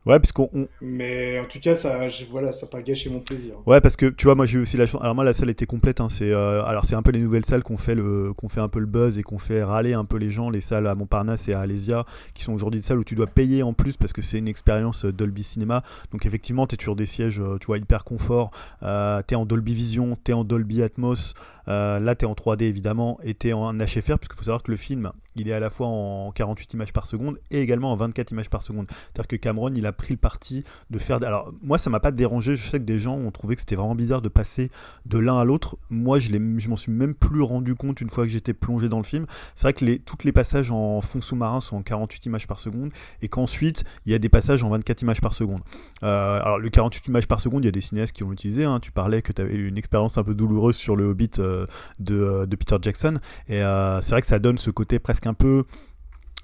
Ouais, 0.05 0.19
parce 0.19 0.33
qu'on. 0.33 0.51
on- 0.53 0.67
Mais 0.81 1.38
en 1.38 1.45
tout 1.45 1.61
cas, 1.61 1.77
ça, 1.77 2.01
voilà, 2.31 2.51
ça 2.51 2.67
n'a 2.67 2.71
pas 2.71 2.83
gâché 2.83 3.09
mon 3.09 3.21
plaisir. 3.21 3.55
Ouais, 3.67 3.81
parce 3.81 3.97
que 3.97 4.07
tu 4.07 4.25
vois, 4.25 4.35
moi 4.35 4.47
j'ai 4.47 4.59
eu 4.59 4.62
aussi 4.62 4.77
la 4.77 4.87
chance. 4.87 5.01
Alors 5.01 5.15
moi 5.15 5.23
la 5.23 5.33
salle 5.33 5.49
était 5.51 5.65
complète. 5.67 6.01
Hein, 6.01 6.09
c'est 6.11 6.33
euh, 6.33 6.65
alors 6.65 6.85
c'est 6.85 6.97
un 6.97 7.03
peu 7.03 7.12
les 7.12 7.21
nouvelles 7.21 7.45
salles 7.45 7.62
qu'on 7.62 7.77
fait 7.77 7.95
le 7.95 8.33
qu'on 8.37 8.49
fait 8.49 8.61
un 8.61 8.69
peu 8.69 8.81
le 8.81 8.87
buzz 8.87 9.17
et 9.19 9.23
qu'on 9.23 9.38
fait 9.38 9.62
râler 9.62 9.93
un 9.95 10.05
peu 10.05 10.17
les 10.17 10.29
gens. 10.31 10.51
Les 10.51 10.61
salles 10.61 10.88
à 10.88 10.97
Montparnasse 10.97 11.47
et 11.49 11.55
à 11.55 11.61
Alésia, 11.61 12.05
qui 12.35 12.43
sont 12.43 12.53
aujourd'hui 12.53 12.81
des 12.81 12.87
salles 12.87 12.99
où 12.99 13.05
tu 13.05 13.15
dois 13.15 13.29
payer 13.29 13.62
en 13.62 13.75
plus 13.75 13.97
parce 13.97 14.12
que 14.12 14.23
c'est 14.23 14.38
une 14.38 14.49
expérience 14.49 15.05
euh, 15.05 15.12
Dolby 15.12 15.45
Cinema. 15.45 15.85
Donc 16.11 16.27
effectivement, 16.27 16.67
t'es 16.67 16.77
sur 16.81 16.97
des 16.97 17.07
sièges, 17.07 17.41
euh, 17.41 17.59
tu 17.61 17.67
vois, 17.67 17.79
hyper 17.79 18.03
confort. 18.03 18.51
Euh, 18.83 19.23
t'es 19.25 19.37
en 19.37 19.47
Dolby 19.47 19.75
Vision, 19.75 20.17
t'es 20.25 20.33
en 20.33 20.43
Dolby 20.43 20.83
Atmos. 20.83 21.35
Euh, 21.68 22.01
là, 22.01 22.14
t'es 22.14 22.27
en 22.27 22.35
3D 22.35 22.62
évidemment 22.64 23.18
et 23.22 23.35
t'es 23.35 23.53
en 23.53 23.72
HFR 23.75 24.18
puisqu'il 24.18 24.37
faut 24.37 24.44
savoir 24.44 24.62
que 24.62 24.70
le 24.70 24.77
film, 24.77 25.12
il 25.37 25.48
est 25.48 25.53
à 25.53 25.61
la 25.61 25.70
fois 25.70 25.87
en 25.87 26.31
48 26.33 26.75
images 26.75 26.92
par 26.92 27.07
seconde 27.07 27.38
et 27.51 27.61
également 27.61 27.92
en 27.92 27.96
24 27.96 28.33
images 28.33 28.51
par 28.51 28.62
seconde. 28.62 28.87
C'est-à-dire 28.90 29.29
que 29.29 29.37
Cameron, 29.37 29.72
il 29.75 29.87
a 29.87 29.92
pris 29.92 30.12
le 30.12 30.18
parti 30.18 30.64
de 30.90 30.98
faire. 30.98 31.22
Alors, 31.22 31.53
moi, 31.62 31.79
ça 31.79 31.90
m'a 31.90 32.01
pas 32.01 32.11
dérangé. 32.11 32.57
Je 32.57 32.68
sais 32.68 32.79
que 32.79 32.85
des 32.85 32.98
gens 32.98 33.16
ont 33.16 33.31
trouvé 33.31 33.55
que 33.55 33.61
c'était 33.61 33.77
vraiment 33.77 33.94
bizarre 33.94 34.22
de 34.22 34.29
passer 34.29 34.70
de 35.07 35.18
l'un 35.18 35.38
à 35.38 35.44
l'autre. 35.44 35.79
Moi, 35.90 36.18
je, 36.18 36.31
je 36.33 36.68
m'en 36.68 36.77
suis 36.77 36.92
même 36.92 37.14
plus 37.14 37.42
rendu 37.42 37.75
compte 37.75 38.01
une 38.01 38.11
fois 38.11 38.25
que 38.25 38.31
j'étais 38.31 38.55
plongé 38.55 38.88
dans 38.88 38.98
le 38.98 39.05
film. 39.05 39.27
C'est 39.55 39.62
vrai 39.62 39.72
que 39.72 39.85
les, 39.85 39.98
toutes 39.98 40.25
les 40.25 40.33
passages 40.33 40.70
en 40.70 41.01
fond 41.01 41.20
sous-marin 41.20 41.61
sont 41.61 41.77
en 41.77 41.83
48 41.83 42.27
images 42.27 42.46
par 42.46 42.59
seconde 42.59 42.90
et 43.22 43.29
qu'ensuite, 43.29 43.85
il 44.07 44.12
y 44.12 44.14
a 44.14 44.18
des 44.18 44.29
passages 44.29 44.62
en 44.62 44.70
24 44.70 45.03
images 45.03 45.20
par 45.20 45.35
seconde. 45.35 45.61
Euh, 46.03 46.40
alors, 46.42 46.59
le 46.59 46.68
48 46.70 47.07
images 47.09 47.29
par 47.29 47.40
seconde, 47.40 47.64
il 47.64 47.66
y 47.66 47.68
a 47.68 47.72
des 47.72 47.81
cinéastes 47.81 48.12
qui 48.14 48.22
l'ont 48.25 48.33
utilisé. 48.33 48.64
hein. 48.64 48.81
Tu 48.81 48.92
parlais 48.92 49.22
que 49.22 49.33
tu 49.33 49.40
avais 49.40 49.55
eu 49.55 49.68
une 49.68 49.79
expérience 49.79 50.18
un 50.18 50.25
peu 50.25 50.35
douloureuse 50.35 50.77
sur 50.77 50.96
le 50.96 51.05
Hobbit 51.05 51.31
euh, 51.38 51.52
de, 51.99 52.15
euh, 52.15 52.47
de 52.47 52.57
Peter 52.57 52.77
Jackson. 52.81 53.19
Et 53.49 53.62
euh, 53.62 54.01
c'est 54.03 54.11
vrai 54.11 54.21
que 54.21 54.27
ça 54.27 54.38
donne 54.38 54.59
ce 54.59 54.71
côté 54.71 54.99
presque 54.99 55.27
un 55.27 55.35
peu 55.35 55.65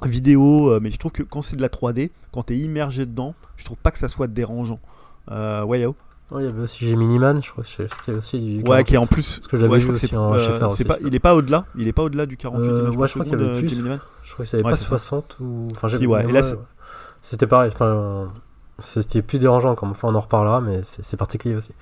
vidéo, 0.02 0.70
euh, 0.70 0.80
mais 0.80 0.90
je 0.90 0.98
trouve 0.98 1.12
que 1.12 1.22
quand 1.22 1.42
c'est 1.42 1.56
de 1.56 1.62
la 1.62 1.68
3D, 1.68 2.10
quand 2.32 2.44
tu 2.44 2.54
es 2.54 2.58
immergé 2.58 3.04
dedans, 3.06 3.34
je 3.56 3.64
trouve 3.64 3.78
pas 3.78 3.90
que 3.90 3.98
ça 3.98 4.08
soit 4.08 4.28
dérangeant. 4.28 4.80
Euh, 5.30 5.64
ouais, 5.64 5.84
Ouais, 6.30 6.42
il 6.42 6.44
y 6.44 6.48
avait 6.48 6.60
aussi 6.60 6.86
Gemini 6.86 7.18
Man, 7.18 7.40
je 7.42 7.50
crois 7.50 7.64
que 7.64 7.70
c'était 7.70 8.12
aussi 8.12 8.38
du. 8.38 8.62
Ouais, 8.68 8.84
qui 8.84 8.94
est 8.94 8.98
en 8.98 9.06
48. 9.06 9.14
plus. 9.14 9.36
Parce 9.38 9.48
que 9.48 9.56
ouais, 9.66 9.78
vu 9.78 9.90
aussi 9.90 10.14
en 10.14 10.34
euh, 10.34 10.66
aussi, 10.68 10.84
pas, 10.84 10.98
il 11.00 11.14
est 11.14 11.20
pas 11.20 11.34
au-delà, 11.34 11.64
il 11.74 11.88
est 11.88 11.92
pas 11.94 12.02
au-delà 12.02 12.26
du 12.26 12.36
48 12.36 12.68
Euh, 12.68 12.80
images 12.80 12.90
ouais, 12.90 12.96
par 12.98 13.08
je 13.08 13.12
crois 13.14 13.24
qu'il 13.24 13.32
y 13.32 13.42
avait 13.42 13.58
plus. 13.60 13.68
Gemini 13.70 13.88
Man. 13.88 14.00
Je 14.22 14.32
crois 14.34 14.44
que 14.44 14.50
c'était 14.50 14.62
Ouais, 14.62 14.70
pas 14.72 14.76
c'est 14.76 14.82
ça. 14.84 14.98
60 14.98 15.36
ou. 15.40 15.68
Enfin, 15.72 15.88
j'ai 15.88 15.96
Si, 15.96 16.06
ouais, 16.06 16.30
là, 16.30 16.42
C'était 17.22 17.46
pareil. 17.46 17.70
Enfin, 17.74 18.28
c'était 18.78 19.22
plus 19.22 19.38
dérangeant 19.38 19.74
comme 19.74 19.92
enfin, 19.92 20.08
on 20.08 20.14
en 20.14 20.20
reparlera, 20.20 20.60
mais 20.60 20.82
c'est 20.84 21.16
particulier 21.16 21.54
aussi. 21.56 21.72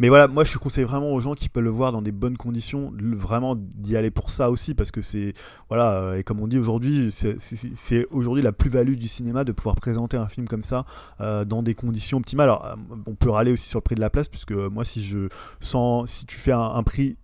Mais 0.00 0.08
voilà, 0.08 0.26
moi 0.28 0.42
je 0.44 0.56
conseille 0.58 0.84
vraiment 0.84 1.12
aux 1.12 1.20
gens 1.20 1.34
qui 1.34 1.48
peuvent 1.48 1.62
le 1.62 1.70
voir 1.70 1.92
dans 1.92 2.00
des 2.02 2.10
bonnes 2.10 2.36
conditions, 2.38 2.90
vraiment 2.98 3.54
d'y 3.56 3.96
aller 3.96 4.10
pour 4.10 4.30
ça 4.30 4.50
aussi, 4.50 4.74
parce 4.74 4.90
que 4.90 5.02
c'est 5.02 5.34
voilà, 5.68 5.92
euh, 5.92 6.16
et 6.16 6.24
comme 6.24 6.40
on 6.40 6.48
dit 6.48 6.58
aujourd'hui, 6.58 7.12
c'est- 7.12 8.06
aujourd'hui 8.10 8.42
la 8.42 8.52
plus-value 8.52 8.94
du 8.94 9.08
cinéma 9.08 9.44
de 9.44 9.52
pouvoir 9.52 9.76
présenter 9.76 10.16
un 10.16 10.26
film 10.26 10.48
comme 10.48 10.64
ça 10.64 10.86
euh, 11.20 11.44
dans 11.44 11.62
des 11.62 11.74
conditions 11.74 12.16
optimales. 12.18 12.48
Alors, 12.48 12.64
euh, 12.64 12.74
on 13.06 13.14
peut 13.14 13.30
râler 13.30 13.52
aussi 13.52 13.68
sur 13.68 13.78
le 13.78 13.82
prix 13.82 13.94
de 13.94 14.00
la 14.00 14.08
place, 14.10 14.28
puisque 14.28 14.52
moi 14.52 14.84
si 14.84 15.02
je 15.02 15.28
sans 15.60 16.06
si 16.06 16.24
tu 16.24 16.36
fais 16.38 16.52
un, 16.52 16.60
un 16.62 16.82
prix, 16.82 17.18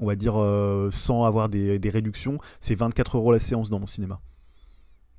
on 0.00 0.06
va 0.06 0.16
dire 0.16 0.34
euh, 0.40 0.88
sans 0.90 1.24
avoir 1.24 1.50
des, 1.50 1.78
des 1.78 1.90
réductions, 1.90 2.38
c'est 2.60 2.74
24 2.74 3.18
euros 3.18 3.30
la 3.30 3.40
séance 3.40 3.68
dans 3.68 3.78
mon 3.78 3.86
cinéma. 3.86 4.20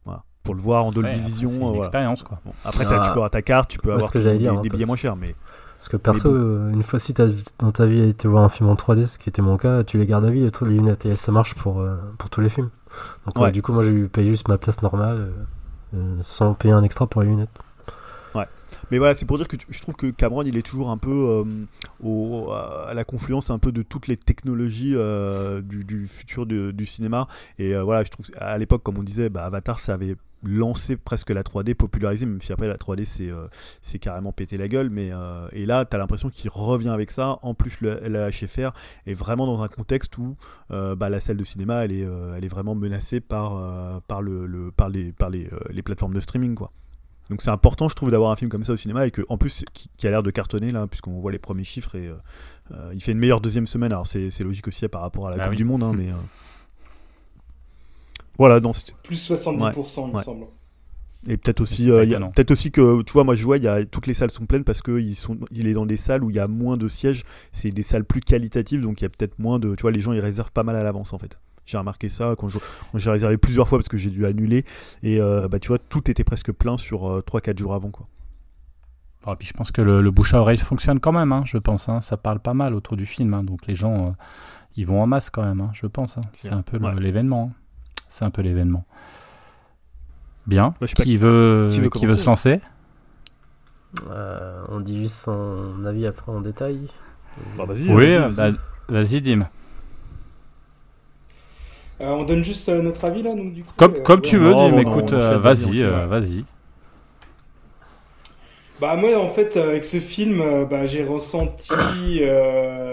Voilà, 0.04 0.24
pour 0.42 0.56
le 0.56 0.62
voir 0.62 0.84
en 0.86 0.90
Dolby 0.90 1.10
Ouais, 1.10 1.20
Vision. 1.20 1.48
c'est 1.48 1.54
euh, 1.56 1.60
une 1.60 1.66
voilà. 1.68 1.78
expérience 1.78 2.24
quoi. 2.24 2.40
Bon, 2.44 2.54
après, 2.66 2.86
Ah. 2.88 3.04
tu 3.06 3.10
peux 3.12 3.12
avoir 3.12 3.30
ta 3.30 3.44
carte, 3.44 3.70
tu 3.70 3.78
peux 3.78 3.94
avoir 3.94 4.10
que 4.12 4.18
des, 4.18 4.38
dire, 4.40 4.60
des 4.62 4.70
billets 4.70 4.86
moins 4.88 4.96
chers, 4.96 5.16
mais 5.16 5.36
Parce 5.84 5.90
que 5.90 5.98
perso, 5.98 6.30
bon. 6.30 6.36
euh, 6.38 6.70
une 6.72 6.82
fois 6.84 6.98
si 6.98 7.14
t'as 7.14 7.28
dans 7.60 7.72
ta 7.74 7.86
vie 7.86 8.00
été 8.02 8.28
voir 8.30 8.44
un 8.46 8.50
film 8.50 8.70
en 8.70 8.76
3D, 8.76 9.06
ce 9.06 9.20
qui 9.20 9.28
était 9.28 9.42
mon 9.42 9.58
cas, 9.58 9.84
tu 9.84 9.98
les 9.98 10.06
gardes 10.06 10.24
à 10.24 10.30
vie 10.32 10.40
les 10.62 10.74
lunettes, 10.74 11.06
et 11.06 11.16
ça 11.18 11.32
marche 11.34 11.56
pour, 11.56 11.82
euh, 11.82 11.98
pour 12.18 12.30
tous 12.30 12.40
les 12.40 12.48
films. 12.50 12.70
Donc 13.26 13.36
ouais, 13.38 13.44
Ouais. 13.44 13.52
du 13.52 13.62
coup, 13.62 13.74
moi 13.74 13.84
j'ai 13.84 14.08
payé 14.08 14.30
juste 14.32 14.48
ma 14.48 14.58
place 14.58 14.82
normale, 14.82 15.34
euh, 15.94 16.16
sans 16.22 16.54
payer 16.54 16.74
un 16.74 16.84
extra 16.84 17.06
pour 17.08 17.22
les 17.22 17.28
lunettes. 17.28 17.50
Mais 18.92 18.98
voilà, 19.00 19.16
c'est 19.16 19.26
pour 19.26 19.38
dire 19.38 19.48
que 19.48 19.56
tu- 19.56 19.66
je 19.70 19.82
trouve 19.82 19.96
que 19.96 20.08
Cameron, 20.12 20.44
il 20.44 20.58
est 20.58 20.62
toujours 20.62 20.90
un 20.92 20.98
peu 20.98 21.10
euh, 21.10 21.44
au- 22.04 22.52
à 22.52 22.94
la 22.94 23.04
confluence 23.06 23.50
un 23.50 23.58
peu 23.58 23.72
de 23.72 23.82
toutes 23.82 24.08
les 24.08 24.18
technologies 24.18 24.94
euh, 24.96 25.62
du, 25.62 25.84
du 25.84 26.08
futur 26.08 26.46
de- 26.46 26.72
du 26.72 26.86
cinéma. 26.86 27.28
Et 27.58 27.74
euh, 27.76 27.82
voilà, 27.84 28.04
je 28.04 28.12
trouve 28.12 28.26
à 28.38 28.58
l'époque, 28.58 28.84
comme 28.84 28.98
on 28.98 29.04
disait, 29.04 29.30
bah, 29.30 29.46
Avatar, 29.46 29.80
ça 29.80 29.94
avait 29.94 30.16
lancé 30.44 30.98
presque 30.98 31.30
la 31.30 31.42
3D, 31.44 31.74
popularisé, 31.76 32.26
même 32.26 32.42
si 32.42 32.52
après 32.52 32.68
la 32.68 32.78
3D 32.78 33.06
c'est 33.06 33.30
euh, 33.30 33.48
c'est 33.82 34.00
carrément 34.00 34.32
pété 34.32 34.58
la 34.58 34.68
gueule. 34.68 34.90
Mais 34.90 35.10
euh, 35.12 35.48
et 35.52 35.66
là, 35.66 35.86
tu 35.86 35.96
as 35.96 36.00
l'impression 36.00 36.30
qu'il 36.30 36.50
revient 36.50 36.90
avec 36.90 37.12
ça. 37.12 37.40
En 37.42 37.54
plus, 37.54 37.82
le, 37.82 38.00
la 38.08 38.30
HFR 38.30 38.72
est 39.06 39.14
vraiment 39.14 39.46
dans 39.46 39.62
un 39.64 39.68
contexte 39.68 40.18
où 40.18 40.36
euh, 40.72 40.96
bah, 40.96 41.10
la 41.10 41.20
salle 41.20 41.38
de 41.38 41.44
cinéma, 41.44 41.86
elle 41.86 41.92
est, 41.92 42.08
elle 42.38 42.44
est 42.46 42.50
vraiment 42.50 42.76
menacée 42.76 43.20
par, 43.22 44.02
par, 44.08 44.22
le, 44.22 44.46
le- 44.46 44.72
par, 44.72 44.90
les, 44.90 45.12
par 45.12 45.30
les, 45.30 45.50
les 45.70 45.82
plateformes 45.82 46.14
de 46.14 46.20
streaming, 46.20 46.56
quoi. 46.56 46.70
Donc 47.30 47.42
c'est 47.42 47.50
important, 47.52 47.88
je 47.88 47.96
trouve, 47.96 48.12
d'avoir 48.12 48.32
un 48.32 48.36
film 48.36 48.50
comme 48.52 48.66
ça 48.66 48.74
au 48.74 48.78
cinéma 48.78 49.08
et 49.08 49.12
que, 49.12 49.22
en 49.30 49.38
plus, 49.38 49.64
qui, 49.74 49.90
qui 49.96 50.08
a 50.08 50.12
l'air 50.12 50.24
de 50.24 50.30
cartonner 50.30 50.72
là, 50.72 50.88
puisqu'on 50.88 51.20
voit 51.22 51.32
les 51.32 51.40
premiers 51.40 51.64
chiffres 51.64 51.96
et 51.96 52.10
euh, 52.10 52.92
il 52.94 53.02
fait 53.02 53.14
une 53.14 53.18
meilleure 53.18 53.40
deuxième 53.40 53.66
semaine. 53.66 53.94
Alors 53.94 54.08
c'est 54.08 54.30
c'est 54.30 54.44
logique 54.44 54.68
aussi 54.68 54.86
par 54.90 55.02
rapport 55.02 55.28
à 55.28 55.30
la 55.32 55.38
Ah 55.38 55.46
Coupe 55.46 55.52
oui. 55.52 55.56
du 55.56 55.64
Monde, 55.64 55.84
hein, 55.84 55.94
mais 55.98 56.10
euh, 56.10 56.16
voilà. 58.38 58.60
Dans 58.60 58.74
ce- 58.74 58.92
Plus 59.04 59.18
70%, 59.18 60.06
il 60.08 60.12
me 60.12 60.18
ouais. 60.18 60.24
semble. 60.24 60.46
Et 61.26 61.38
peut-être 61.38 61.62
aussi, 61.62 61.90
euh, 61.90 62.06
peut-être 62.36 62.52
aussi 62.52 62.70
que, 62.70 63.02
tu 63.04 63.14
vois, 63.14 63.24
moi 63.24 63.34
je 63.34 63.46
vois, 63.46 63.56
il 63.58 63.64
y 63.64 63.68
a, 63.70 63.86
toutes 63.86 64.08
les 64.08 64.14
salles 64.14 64.30
sont 64.32 64.46
pleines 64.46 64.66
parce 64.66 64.82
que 64.82 65.00
ils 65.00 65.16
sont, 65.16 65.38
il 65.52 65.68
est 65.68 65.74
dans 65.74 65.86
des 65.86 65.96
salles 65.96 66.22
où 66.22 66.30
il 66.30 66.36
y 66.36 66.40
a 66.40 66.50
moins 66.50 66.76
de 66.76 66.90
sièges. 66.90 67.24
C'est 67.54 67.70
des 67.72 67.82
salles 67.84 68.04
plus 68.04 68.20
qualitatives, 68.20 68.82
donc 68.82 69.00
il 69.00 69.06
y 69.06 69.08
a 69.08 69.10
peut-être 69.10 69.40
moins 69.40 69.58
de, 69.58 69.74
tu 69.76 69.84
vois, 69.84 69.92
les 69.92 70.02
gens 70.02 70.12
ils 70.12 70.20
réservent 70.20 70.52
pas 70.52 70.64
mal 70.64 70.76
à 70.76 70.84
l'avance 70.84 71.14
en 71.14 71.18
fait. 71.18 71.40
J'ai 71.66 71.78
remarqué 71.78 72.10
ça 72.10 72.36
quand 72.38 72.50
j'ai 72.94 73.10
réservé 73.10 73.38
plusieurs 73.38 73.70
fois 73.70 73.78
parce 73.78 73.88
que 73.88 73.96
j'ai 73.96 74.10
dû 74.10 74.26
annuler 74.26 74.66
et 75.02 75.22
euh, 75.22 75.48
bah 75.48 75.60
tu 75.60 75.70
vois, 75.70 75.80
tout 75.80 76.12
était 76.12 76.26
presque 76.26 76.52
plein 76.52 76.78
sur 76.78 77.22
3-4 77.26 77.58
jours 77.58 77.74
avant 77.74 77.90
quoi. 77.90 78.06
Bon, 79.24 79.32
et 79.32 79.38
puis 79.38 79.48
je 79.48 79.54
pense 79.54 79.72
que 79.72 79.82
le, 79.82 80.02
le 80.02 80.12
bouche 80.12 80.34
à 80.34 80.42
oreille 80.42 80.58
fonctionne 80.58 81.00
quand 81.00 81.14
même, 81.14 81.32
hein, 81.32 81.44
je 81.46 81.58
pense. 81.58 81.88
hein. 81.88 82.02
ça 82.02 82.18
parle 82.18 82.42
pas 82.42 82.54
mal 82.54 82.74
autour 82.74 82.98
du 82.98 83.06
film, 83.06 83.34
hein, 83.34 83.46
donc 83.46 83.66
les 83.68 83.76
gens, 83.76 84.08
euh, 84.08 84.12
ils 84.76 84.86
vont 84.86 85.02
en 85.02 85.08
masse 85.08 85.30
quand 85.30 85.44
même, 85.46 85.62
hein, 85.62 85.72
je 85.74 85.88
pense. 85.88 86.18
hein. 86.18 86.22
C'est 86.36 86.52
un 86.52 86.64
peu 86.64 86.78
Ouais. 86.80 87.00
l'événement. 87.00 87.54
C'est 88.14 88.26
un 88.26 88.30
peu 88.30 88.44
l'événement. 88.44 88.86
Bien. 90.46 90.76
Bah, 90.80 90.86
qui, 90.86 91.18
veut, 91.18 91.70
qui 91.72 91.80
veut 91.80 91.90
qui 91.90 92.06
veut 92.06 92.16
commencer 92.16 92.22
se 92.22 92.26
lancer? 92.28 92.62
Euh, 94.12 94.62
on 94.70 94.82
dit 94.82 95.00
juste 95.00 95.16
son 95.16 95.84
avis 95.84 96.06
après 96.06 96.32
en 96.32 96.40
détail. 96.40 96.90
Bah, 97.58 97.66
vas-y, 97.66 97.92
Oui, 97.92 98.16
vas-y, 98.16 98.20
vas-y. 98.20 98.52
bah, 98.52 98.58
vas-y, 98.88 99.22
Dim. 99.22 99.48
Euh, 102.02 102.06
on 102.10 102.24
donne 102.26 102.44
juste 102.44 102.70
euh, 102.70 102.84
notre 102.84 103.04
avis 103.06 103.24
là, 103.24 103.34
donc 103.34 103.52
du 103.52 103.64
coup. 103.64 103.74
Comme, 103.78 103.96
euh, 103.96 104.02
comme 104.02 104.20
ouais. 104.20 104.30
tu 104.30 104.38
veux, 104.38 104.52
non, 104.52 104.70
Dim, 104.70 104.76
non, 104.76 104.82
écoute, 104.82 105.14
euh, 105.14 105.40
vas-y, 105.40 105.82
vas-y, 105.82 106.40
euh. 106.40 106.42
Bah 108.80 108.96
moi 108.96 109.18
en 109.18 109.30
fait 109.30 109.58
avec 109.58 109.84
ce 109.84 110.00
film, 110.00 110.66
bah, 110.70 110.86
j'ai 110.86 111.04
ressenti, 111.04 112.20
euh, 112.22 112.93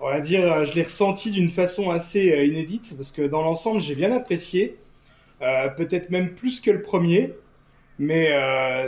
on 0.00 0.08
va 0.08 0.20
dire, 0.20 0.40
euh, 0.52 0.64
je 0.64 0.74
l'ai 0.74 0.82
ressenti 0.82 1.30
d'une 1.30 1.50
façon 1.50 1.90
assez 1.90 2.32
euh, 2.32 2.44
inédite 2.44 2.94
parce 2.96 3.12
que 3.12 3.22
dans 3.22 3.42
l'ensemble 3.42 3.80
j'ai 3.80 3.94
bien 3.94 4.12
apprécié, 4.12 4.76
Euh, 5.42 5.68
peut-être 5.68 6.10
même 6.10 6.34
plus 6.34 6.60
que 6.60 6.70
le 6.72 6.82
premier, 6.82 7.32
mais 7.98 8.28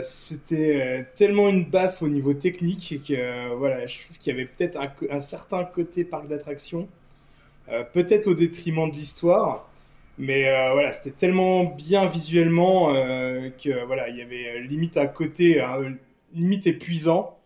c'était 0.03 1.07
tellement 1.15 1.49
une 1.49 1.65
baffe 1.65 2.01
au 2.01 2.09
niveau 2.09 2.33
technique 2.33 3.01
que 3.07 3.53
voilà, 3.55 3.87
je 3.87 3.99
trouve 4.01 4.17
qu'il 4.17 4.33
y 4.33 4.35
avait 4.35 4.47
peut-être 4.47 4.77
un, 5.09 5.19
certain 5.21 5.63
côté 5.65 6.03
parc 6.05 6.27
d'attractions, 6.27 6.89
peut-être 7.93 8.27
au 8.27 8.35
détriment 8.35 8.89
de 8.91 8.95
l'histoire. 8.95 9.69
Mais 10.17 10.43
voilà, 10.73 10.91
c'était 10.91 11.11
tellement 11.17 11.63
bien 11.65 12.07
visuellement 12.07 12.93
que 13.63 13.85
voilà, 13.85 14.09
il 14.09 14.17
y 14.17 14.21
avait 14.21 14.61
limite 14.61 14.97
un 14.97 15.07
côté 15.07 15.63
limite 16.33 16.67
épuisant, 16.67 17.37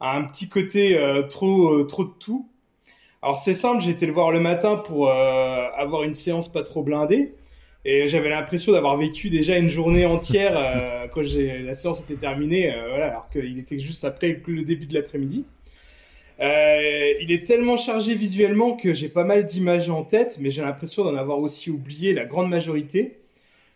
un 0.00 0.24
petit 0.24 0.48
côté 0.48 0.98
trop 1.30 1.84
trop 1.84 2.04
de 2.04 2.12
tout. 2.18 2.50
Alors 3.22 3.38
c'est 3.38 3.52
simple, 3.52 3.82
j'ai 3.82 3.90
été 3.90 4.06
le 4.06 4.12
voir 4.12 4.32
le 4.32 4.40
matin 4.40 4.76
pour 4.76 5.10
euh, 5.10 5.66
avoir 5.76 6.04
une 6.04 6.14
séance 6.14 6.50
pas 6.50 6.62
trop 6.62 6.82
blindée 6.82 7.34
et 7.84 8.08
j'avais 8.08 8.30
l'impression 8.30 8.72
d'avoir 8.72 8.96
vécu 8.96 9.28
déjà 9.28 9.58
une 9.58 9.68
journée 9.68 10.06
entière 10.06 10.54
euh, 10.56 11.06
quand 11.12 11.22
j'ai 11.22 11.58
la 11.58 11.74
séance 11.74 12.00
était 12.00 12.14
terminée, 12.14 12.74
euh, 12.74 12.88
voilà, 12.88 13.08
alors 13.10 13.28
qu'il 13.28 13.58
était 13.58 13.78
juste 13.78 14.04
après 14.04 14.40
le 14.46 14.62
début 14.62 14.86
de 14.86 14.94
l'après-midi. 14.94 15.44
Il 16.42 17.30
est 17.30 17.46
tellement 17.46 17.76
chargé 17.76 18.14
visuellement 18.14 18.74
que 18.74 18.94
j'ai 18.94 19.10
pas 19.10 19.24
mal 19.24 19.44
d'images 19.44 19.90
en 19.90 20.04
tête, 20.04 20.38
mais 20.40 20.50
j'ai 20.50 20.62
l'impression 20.62 21.04
d'en 21.04 21.14
avoir 21.14 21.38
aussi 21.38 21.70
oublié 21.70 22.14
la 22.14 22.24
grande 22.24 22.48
majorité. 22.48 23.18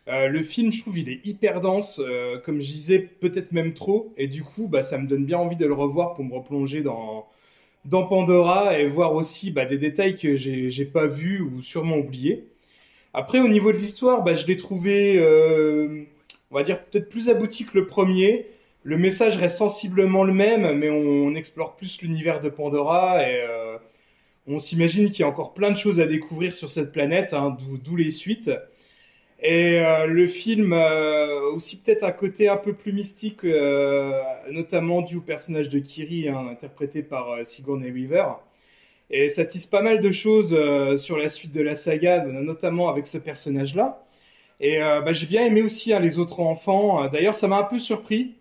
Le 0.07 0.43
film, 0.43 0.73
je 0.73 0.81
trouve, 0.81 0.99
il 0.99 1.11
est 1.11 1.21
hyper 1.27 1.61
dense, 1.61 2.01
comme 2.45 2.63
je 2.63 2.67
disais, 2.73 2.99
peut-être 2.99 3.53
même 3.53 3.75
trop, 3.75 4.15
et 4.17 4.29
du 4.29 4.43
coup, 4.43 4.67
bah, 4.67 4.83
ça 4.83 4.97
me 4.97 5.07
donne 5.07 5.27
bien 5.27 5.37
envie 5.37 5.57
de 5.57 5.67
le 5.67 5.75
revoir 5.75 6.15
pour 6.15 6.25
me 6.25 6.33
replonger 6.33 6.81
dans, 6.81 7.27
dans 7.85 8.05
Pandora 8.05 8.79
et 8.79 8.89
voir 8.89 9.15
aussi 9.15 9.51
bah, 9.51 9.67
des 9.67 9.79
détails 9.79 10.17
que 10.17 10.37
j'ai 10.37 10.85
pas 10.85 11.07
vus 11.07 11.41
ou 11.41 11.63
sûrement 11.63 11.97
oubliés. 11.97 12.47
Après, 13.13 13.41
au 13.41 13.49
niveau 13.49 13.73
de 13.73 13.79
l'histoire, 13.79 14.25
bah, 14.25 14.35
je 14.35 14.47
l'ai 14.47 14.57
trouvé, 14.57 15.19
euh, 15.19 16.05
on 16.51 16.57
va 16.57 16.63
dire, 16.63 16.83
peut-être 16.85 17.09
plus 17.09 17.29
abouti 17.29 17.65
que 17.65 17.79
le 17.79 17.87
premier. 17.87 18.47
Le 18.83 18.99
message 18.99 19.37
reste 19.37 19.57
sensiblement 19.59 20.25
le 20.25 20.33
même, 20.33 20.79
mais 20.79 20.91
on, 20.91 21.35
explore 21.35 21.77
plus 21.77 22.03
l'univers 22.03 22.41
de 22.41 22.49
Pandora 22.49 23.23
et 23.23 23.43
euh, 23.49 23.79
on 24.47 24.59
s'imagine 24.59 25.11
qu'il 25.11 25.21
y 25.21 25.23
a 25.23 25.29
encore 25.29 25.55
plein 25.55 25.71
de 25.71 25.77
choses 25.77 26.01
à 26.01 26.07
découvrir 26.07 26.53
sur 26.53 26.69
cette 26.69 26.93
planète, 26.93 27.33
hein, 27.33 27.57
d'où 27.83 27.97
les 27.97 28.11
suites. 28.11 28.51
Et 29.41 29.81
euh, 29.81 30.07
le 30.07 30.27
film 30.27 30.73
euh, 30.73 31.51
aussi 31.53 31.81
peut-être 31.81 32.05
un 32.05 32.13
côté 32.13 32.49
un 32.49 32.57
peu 32.57 32.73
plus 32.73 32.93
mystique, 32.93 33.45
euh, 33.45 34.13
notamment 34.51 35.03
dû 35.03 35.17
au 35.17 35.21
personnage 35.21 35.69
de 35.69 35.79
Kiri, 35.81 36.29
hein, 36.29 36.47
interprété 36.51 37.03
par 37.03 37.31
euh, 37.31 37.45
Sigourney 37.45 37.91
Weaver. 37.91 38.27
Et 39.11 39.29
ça 39.29 39.45
tisse 39.45 39.67
pas 39.67 39.83
mal 39.83 40.01
de 40.01 40.11
choses 40.11 40.57
sur 40.99 41.19
la 41.19 41.29
suite 41.29 41.53
de 41.55 41.61
la 41.61 41.75
saga, 41.75 42.25
notamment 42.25 42.89
avec 42.89 43.07
ce 43.07 43.19
personnage-là. 43.19 44.03
Et 44.61 44.79
bah, 44.79 45.13
j'ai 45.13 45.27
bien 45.27 45.45
aimé 45.45 45.61
aussi 45.63 45.93
hein, 45.93 46.01
les 46.01 46.19
autres 46.19 46.41
enfants. 46.41 47.07
D'ailleurs, 47.09 47.37
ça 47.37 47.47
m'a 47.47 47.59
un 47.59 47.65
peu 47.65 47.79
surpris, 47.79 48.33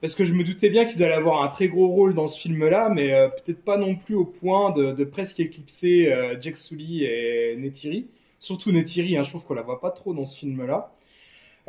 parce 0.00 0.16
que 0.16 0.24
je 0.24 0.34
me 0.34 0.42
doutais 0.42 0.70
bien 0.70 0.84
qu'ils 0.86 1.04
allaient 1.04 1.14
avoir 1.14 1.44
un 1.44 1.48
très 1.48 1.68
gros 1.68 1.86
rôle 1.86 2.14
dans 2.14 2.26
ce 2.26 2.38
film-là, 2.40 2.88
mais 2.90 3.12
peut-être 3.36 3.62
pas 3.64 3.76
non 3.78 3.94
plus 3.94 4.16
au 4.16 4.24
point 4.24 4.72
de, 4.72 5.04
presque 5.04 5.38
éclipser 5.38 6.12
Jack 6.40 6.56
Sully 6.56 7.04
et 7.04 7.56
Neytiri. 7.56 8.08
Surtout 8.42 8.72
Neytiri, 8.72 9.16
hein, 9.16 9.22
je 9.22 9.28
trouve 9.28 9.44
qu'on 9.44 9.54
la 9.54 9.62
voit 9.62 9.80
pas 9.80 9.92
trop 9.92 10.12
dans 10.14 10.24
ce 10.24 10.36
film-là. 10.36 10.92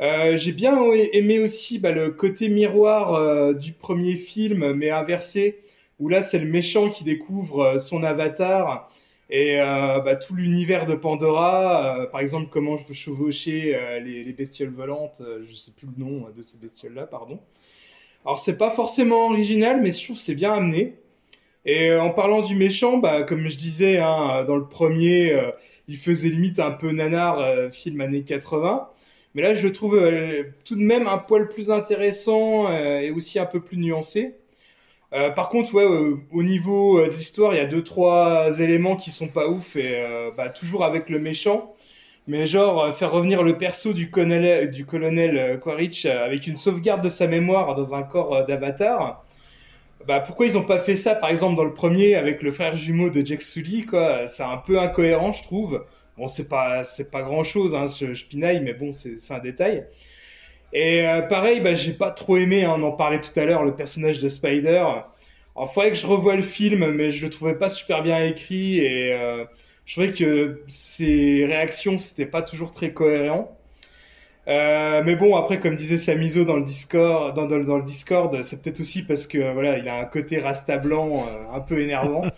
Euh, 0.00 0.36
j'ai 0.36 0.50
bien 0.50 0.76
aimé 1.12 1.38
aussi 1.38 1.78
bah, 1.78 1.92
le 1.92 2.10
côté 2.10 2.48
miroir 2.48 3.14
euh, 3.14 3.52
du 3.52 3.72
premier 3.72 4.16
film, 4.16 4.72
mais 4.72 4.90
inversé, 4.90 5.60
où 6.00 6.08
là 6.08 6.20
c'est 6.20 6.40
le 6.40 6.48
méchant 6.48 6.90
qui 6.90 7.04
découvre 7.04 7.60
euh, 7.60 7.78
son 7.78 8.02
avatar 8.02 8.90
et 9.30 9.56
bah, 9.56 10.16
tout 10.16 10.34
l'univers 10.34 10.84
de 10.84 10.94
Pandora, 10.94 12.08
par 12.12 12.20
exemple 12.20 12.48
comment 12.50 12.76
je 12.76 12.84
peux 12.84 12.92
chevaucher 12.92 13.74
les, 14.04 14.22
les 14.22 14.32
bestioles 14.32 14.72
volantes, 14.72 15.22
je 15.48 15.54
sais 15.54 15.72
plus 15.72 15.88
le 15.96 16.04
nom 16.04 16.26
de 16.36 16.42
ces 16.42 16.58
bestioles-là, 16.58 17.06
pardon. 17.06 17.40
Alors 18.24 18.38
c'est 18.38 18.58
pas 18.58 18.70
forcément 18.70 19.28
original, 19.28 19.80
mais 19.80 19.92
je 19.92 20.04
trouve 20.04 20.18
c'est 20.18 20.34
bien 20.34 20.52
amené. 20.52 20.98
Et 21.64 21.94
en 21.94 22.10
parlant 22.10 22.42
du 22.42 22.54
méchant, 22.54 22.98
bah, 22.98 23.22
comme 23.22 23.48
je 23.48 23.56
disais 23.56 23.98
hein, 23.98 24.44
dans 24.44 24.56
le 24.56 24.68
premier, 24.68 25.34
il 25.88 25.96
faisait 25.96 26.28
limite 26.28 26.60
un 26.60 26.70
peu 26.70 26.90
nanar, 26.92 27.38
euh, 27.38 27.70
film 27.70 28.00
années 28.00 28.22
80. 28.22 28.88
Mais 29.34 29.42
là, 29.42 29.54
je 29.54 29.66
le 29.66 29.72
trouve 29.72 29.96
euh, 29.96 30.44
tout 30.64 30.76
de 30.76 30.82
même 30.82 31.08
un 31.08 31.18
poil 31.18 31.48
plus 31.48 31.70
intéressant 31.70 32.70
euh, 32.70 33.00
et 33.00 33.10
aussi 33.10 33.38
un 33.38 33.46
peu 33.46 33.60
plus 33.60 33.76
nuancé. 33.76 34.36
Par 35.36 35.48
contre, 35.48 35.74
ouais, 35.74 35.84
au 35.84 36.42
niveau 36.42 37.00
de 37.00 37.12
l'histoire, 37.12 37.54
il 37.54 37.58
y 37.58 37.60
a 37.60 37.66
deux, 37.66 37.84
trois 37.84 38.58
éléments 38.58 38.96
qui 38.96 39.12
sont 39.12 39.28
pas 39.28 39.46
ouf 39.46 39.76
et 39.76 40.04
bah, 40.36 40.48
toujours 40.48 40.82
avec 40.84 41.08
le 41.08 41.20
méchant. 41.20 41.72
Mais 42.26 42.46
genre, 42.46 42.92
faire 42.96 43.12
revenir 43.12 43.44
le 43.44 43.56
perso 43.56 43.92
du 43.92 44.10
colonel, 44.10 44.72
du 44.72 44.84
colonel 44.84 45.60
Quaritch 45.60 46.06
avec 46.06 46.48
une 46.48 46.56
sauvegarde 46.56 47.00
de 47.04 47.08
sa 47.08 47.28
mémoire 47.28 47.76
dans 47.76 47.94
un 47.94 48.02
corps 48.02 48.44
d'avatar. 48.44 49.24
Bah, 50.06 50.20
pourquoi 50.20 50.46
ils 50.46 50.56
ont 50.58 50.64
pas 50.64 50.80
fait 50.80 50.96
ça, 50.96 51.14
par 51.14 51.30
exemple, 51.30 51.56
dans 51.56 51.64
le 51.64 51.72
premier 51.72 52.14
avec 52.14 52.42
le 52.42 52.50
frère 52.52 52.76
jumeau 52.76 53.10
de 53.10 53.24
Jack 53.24 53.42
Sully, 53.42 53.86
quoi? 53.86 54.26
C'est 54.28 54.42
un 54.42 54.58
peu 54.58 54.78
incohérent, 54.78 55.32
je 55.32 55.42
trouve. 55.42 55.84
Bon, 56.18 56.28
c'est 56.28 56.48
pas, 56.48 56.84
c'est 56.84 57.10
pas 57.10 57.22
grand 57.22 57.42
chose, 57.42 57.74
hein, 57.74 57.86
je, 57.86 58.14
je 58.14 58.24
mais 58.36 58.74
bon, 58.74 58.92
c'est, 58.92 59.16
un 59.32 59.38
détail. 59.38 59.86
Et 60.72 61.06
euh, 61.06 61.22
pareil, 61.22 61.60
bah, 61.60 61.74
j'ai 61.74 61.92
pas 61.92 62.10
trop 62.10 62.36
aimé, 62.36 62.64
hein, 62.64 62.74
on 62.78 62.82
en 62.82 62.92
parlait 62.92 63.20
tout 63.20 63.38
à 63.38 63.44
l'heure, 63.44 63.64
le 63.64 63.74
personnage 63.74 64.20
de 64.20 64.28
Spider. 64.28 64.84
Alors, 65.56 65.72
faudrait 65.72 65.90
que 65.92 65.98
je 65.98 66.06
revoie 66.06 66.36
le 66.36 66.42
film, 66.42 66.90
mais 66.92 67.10
je 67.10 67.24
le 67.24 67.30
trouvais 67.30 67.54
pas 67.54 67.68
super 67.70 68.02
bien 68.02 68.24
écrit 68.24 68.78
et 68.78 69.12
euh, 69.12 69.44
je 69.86 69.94
trouvais 69.94 70.12
que 70.12 70.62
ses 70.68 71.44
réactions, 71.46 71.98
c'était 71.98 72.26
pas 72.26 72.42
toujours 72.42 72.72
très 72.72 72.92
cohérent. 72.92 73.56
Euh, 74.46 75.02
mais 75.04 75.16
bon, 75.16 75.36
après, 75.36 75.58
comme 75.58 75.74
disait 75.74 75.96
Samizo 75.96 76.44
dans 76.44 76.56
le 76.56 76.64
Discord, 76.64 77.34
dans, 77.34 77.46
dans, 77.46 77.58
dans 77.60 77.76
le 77.78 77.82
Discord, 77.82 78.42
c'est 78.42 78.60
peut-être 78.62 78.80
aussi 78.80 79.02
parce 79.02 79.26
que 79.26 79.52
voilà, 79.52 79.78
il 79.78 79.88
a 79.88 79.98
un 79.98 80.04
côté 80.04 80.38
rasta 80.38 80.76
blanc 80.76 81.26
euh, 81.28 81.56
un 81.56 81.60
peu 81.60 81.80
énervant. 81.80 82.24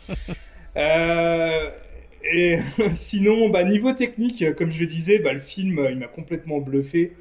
Euh, 0.79 1.71
et 2.33 2.59
sinon, 2.92 3.51
bah, 3.51 3.64
niveau 3.64 3.92
technique, 3.92 4.55
comme 4.57 4.73
je 4.73 4.81
le 4.81 4.87
disais, 4.87 5.19
bah, 5.21 5.33
le 5.33 5.40
film, 5.40 5.87
il 5.90 5.99
m'a 5.99 6.07
complètement 6.09 6.61
bluffé. 6.61 7.14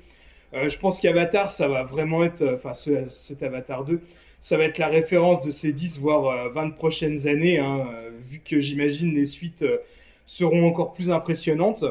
Euh, 0.53 0.69
je 0.69 0.77
pense 0.77 1.01
qu'Avatar, 1.01 1.51
ça 1.51 1.67
va 1.67 1.83
vraiment 1.83 2.23
être, 2.23 2.41
euh, 2.43 2.55
enfin, 2.55 2.73
ce- 2.73 3.09
cet 3.09 3.43
Avatar 3.43 3.85
2, 3.85 4.01
ça 4.41 4.57
va 4.57 4.65
être 4.65 4.77
la 4.77 4.87
référence 4.87 5.45
de 5.45 5.51
ces 5.51 5.73
10 5.73 5.99
voire 5.99 6.27
euh, 6.27 6.49
20 6.49 6.71
prochaines 6.71 7.27
années, 7.27 7.59
hein, 7.59 7.85
euh, 7.93 8.09
vu 8.27 8.39
que 8.39 8.59
j'imagine 8.59 9.13
les 9.15 9.25
suites 9.25 9.63
euh, 9.63 9.77
seront 10.25 10.67
encore 10.67 10.93
plus 10.93 11.11
impressionnantes. 11.11 11.83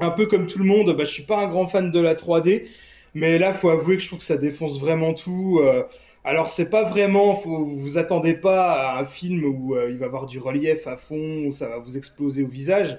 Un 0.00 0.10
peu 0.10 0.26
comme 0.26 0.46
tout 0.46 0.58
le 0.58 0.64
monde, 0.64 0.96
bah, 0.96 1.04
je 1.04 1.10
suis 1.10 1.22
pas 1.22 1.38
un 1.38 1.48
grand 1.48 1.68
fan 1.68 1.90
de 1.90 2.00
la 2.00 2.14
3D, 2.14 2.66
mais 3.14 3.38
là, 3.38 3.52
faut 3.52 3.70
avouer 3.70 3.96
que 3.96 4.02
je 4.02 4.08
trouve 4.08 4.18
que 4.18 4.24
ça 4.24 4.36
défonce 4.36 4.80
vraiment 4.80 5.14
tout. 5.14 5.60
euh. 5.62 5.84
alors, 6.24 6.48
c'est 6.48 6.68
pas 6.68 6.82
vraiment, 6.82 7.36
faut, 7.36 7.64
vous 7.64 7.78
vous 7.78 7.98
attendez 7.98 8.34
pas 8.34 8.72
à 8.96 9.00
un 9.00 9.04
film 9.04 9.44
où 9.44 9.74
euh, 9.76 9.90
il 9.90 9.96
va 9.98 10.06
avoir 10.06 10.26
du 10.26 10.38
relief 10.40 10.86
à 10.88 10.96
fond, 10.96 11.44
où 11.46 11.52
ça 11.52 11.68
va 11.68 11.78
vous 11.78 11.96
exploser 11.96 12.42
au 12.42 12.48
visage 12.48 12.98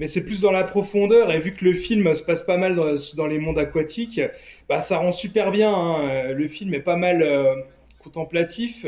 mais 0.00 0.08
c'est 0.08 0.24
plus 0.24 0.40
dans 0.40 0.50
la 0.52 0.64
profondeur 0.64 1.30
et 1.32 1.40
vu 1.40 1.54
que 1.54 1.64
le 1.64 1.72
film 1.74 2.14
se 2.14 2.22
passe 2.22 2.42
pas 2.42 2.56
mal 2.58 2.74
dans, 2.74 3.26
les 3.28 3.38
mondes 3.38 3.58
aquatiques, 3.58 4.20
bah 4.68 4.80
ça 4.80 4.98
rend 4.98 5.12
super 5.12 5.50
bien. 5.52 5.72
hein. 5.74 6.08
Euh, 6.10 6.34
Le 6.34 6.48
film 6.48 6.74
est 6.74 6.80
pas 6.80 6.96
mal 6.96 7.22
euh, 7.22 7.54
contemplatif, 8.02 8.86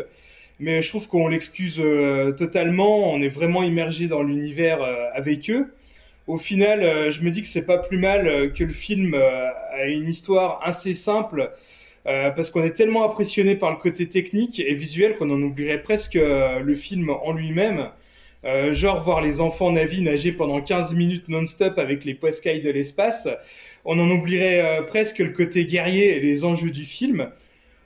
mais 0.61 0.83
je 0.83 0.89
trouve 0.89 1.09
qu'on 1.09 1.29
l'excuse 1.29 1.83
totalement. 2.37 3.13
On 3.13 3.23
est 3.23 3.29
vraiment 3.29 3.63
immergé 3.63 4.09
dans 4.09 4.23
l'univers 4.23 4.83
avec 5.15 5.51
eux. 5.51 5.75
Au 6.27 6.39
final, 6.39 6.83
euh, 6.83 7.13
je 7.13 7.23
me 7.23 7.31
dis 7.31 7.41
que 7.41 7.47
c'est 7.47 7.67
pas 7.67 7.79
plus 7.79 7.99
mal 7.99 8.27
euh, 8.27 8.49
que 8.49 8.65
le 8.65 8.73
film 8.73 9.15
euh, 9.15 9.49
a 9.73 9.85
une 9.85 10.09
histoire 10.09 10.61
assez 10.63 10.95
simple. 10.95 11.53
parce 12.05 12.51
qu'on 12.51 12.63
est 12.63 12.77
tellement 12.77 13.05
impressionné 13.05 13.57
par 13.57 13.73
le 13.73 13.79
côté 13.79 14.09
technique 14.09 14.61
et 14.61 14.75
visuel 14.75 15.17
qu'on 15.17 15.31
en 15.31 15.43
oublierait 15.43 15.83
presque 15.83 16.15
le 16.15 16.75
film 16.77 17.11
en 17.11 17.33
lui-même. 17.33 17.91
Genre 18.73 19.01
voir 19.01 19.21
les 19.21 19.41
enfants 19.41 19.73
navis 19.73 20.03
nager 20.03 20.31
pendant 20.31 20.61
15 20.61 20.95
minutes 20.95 21.29
non-stop 21.29 21.79
avec 21.79 22.05
les 22.05 22.15
poiscailles 22.15 22.61
de 22.63 22.71
l'espace. 22.71 23.27
On 23.85 23.99
en 23.99 24.09
oublierait 24.09 24.87
presque 24.87 25.19
le 25.19 25.31
côté 25.31 25.67
guerrier 25.67 26.17
et 26.17 26.21
les 26.21 26.45
enjeux 26.45 26.71
du 26.71 26.85
film. 26.85 27.29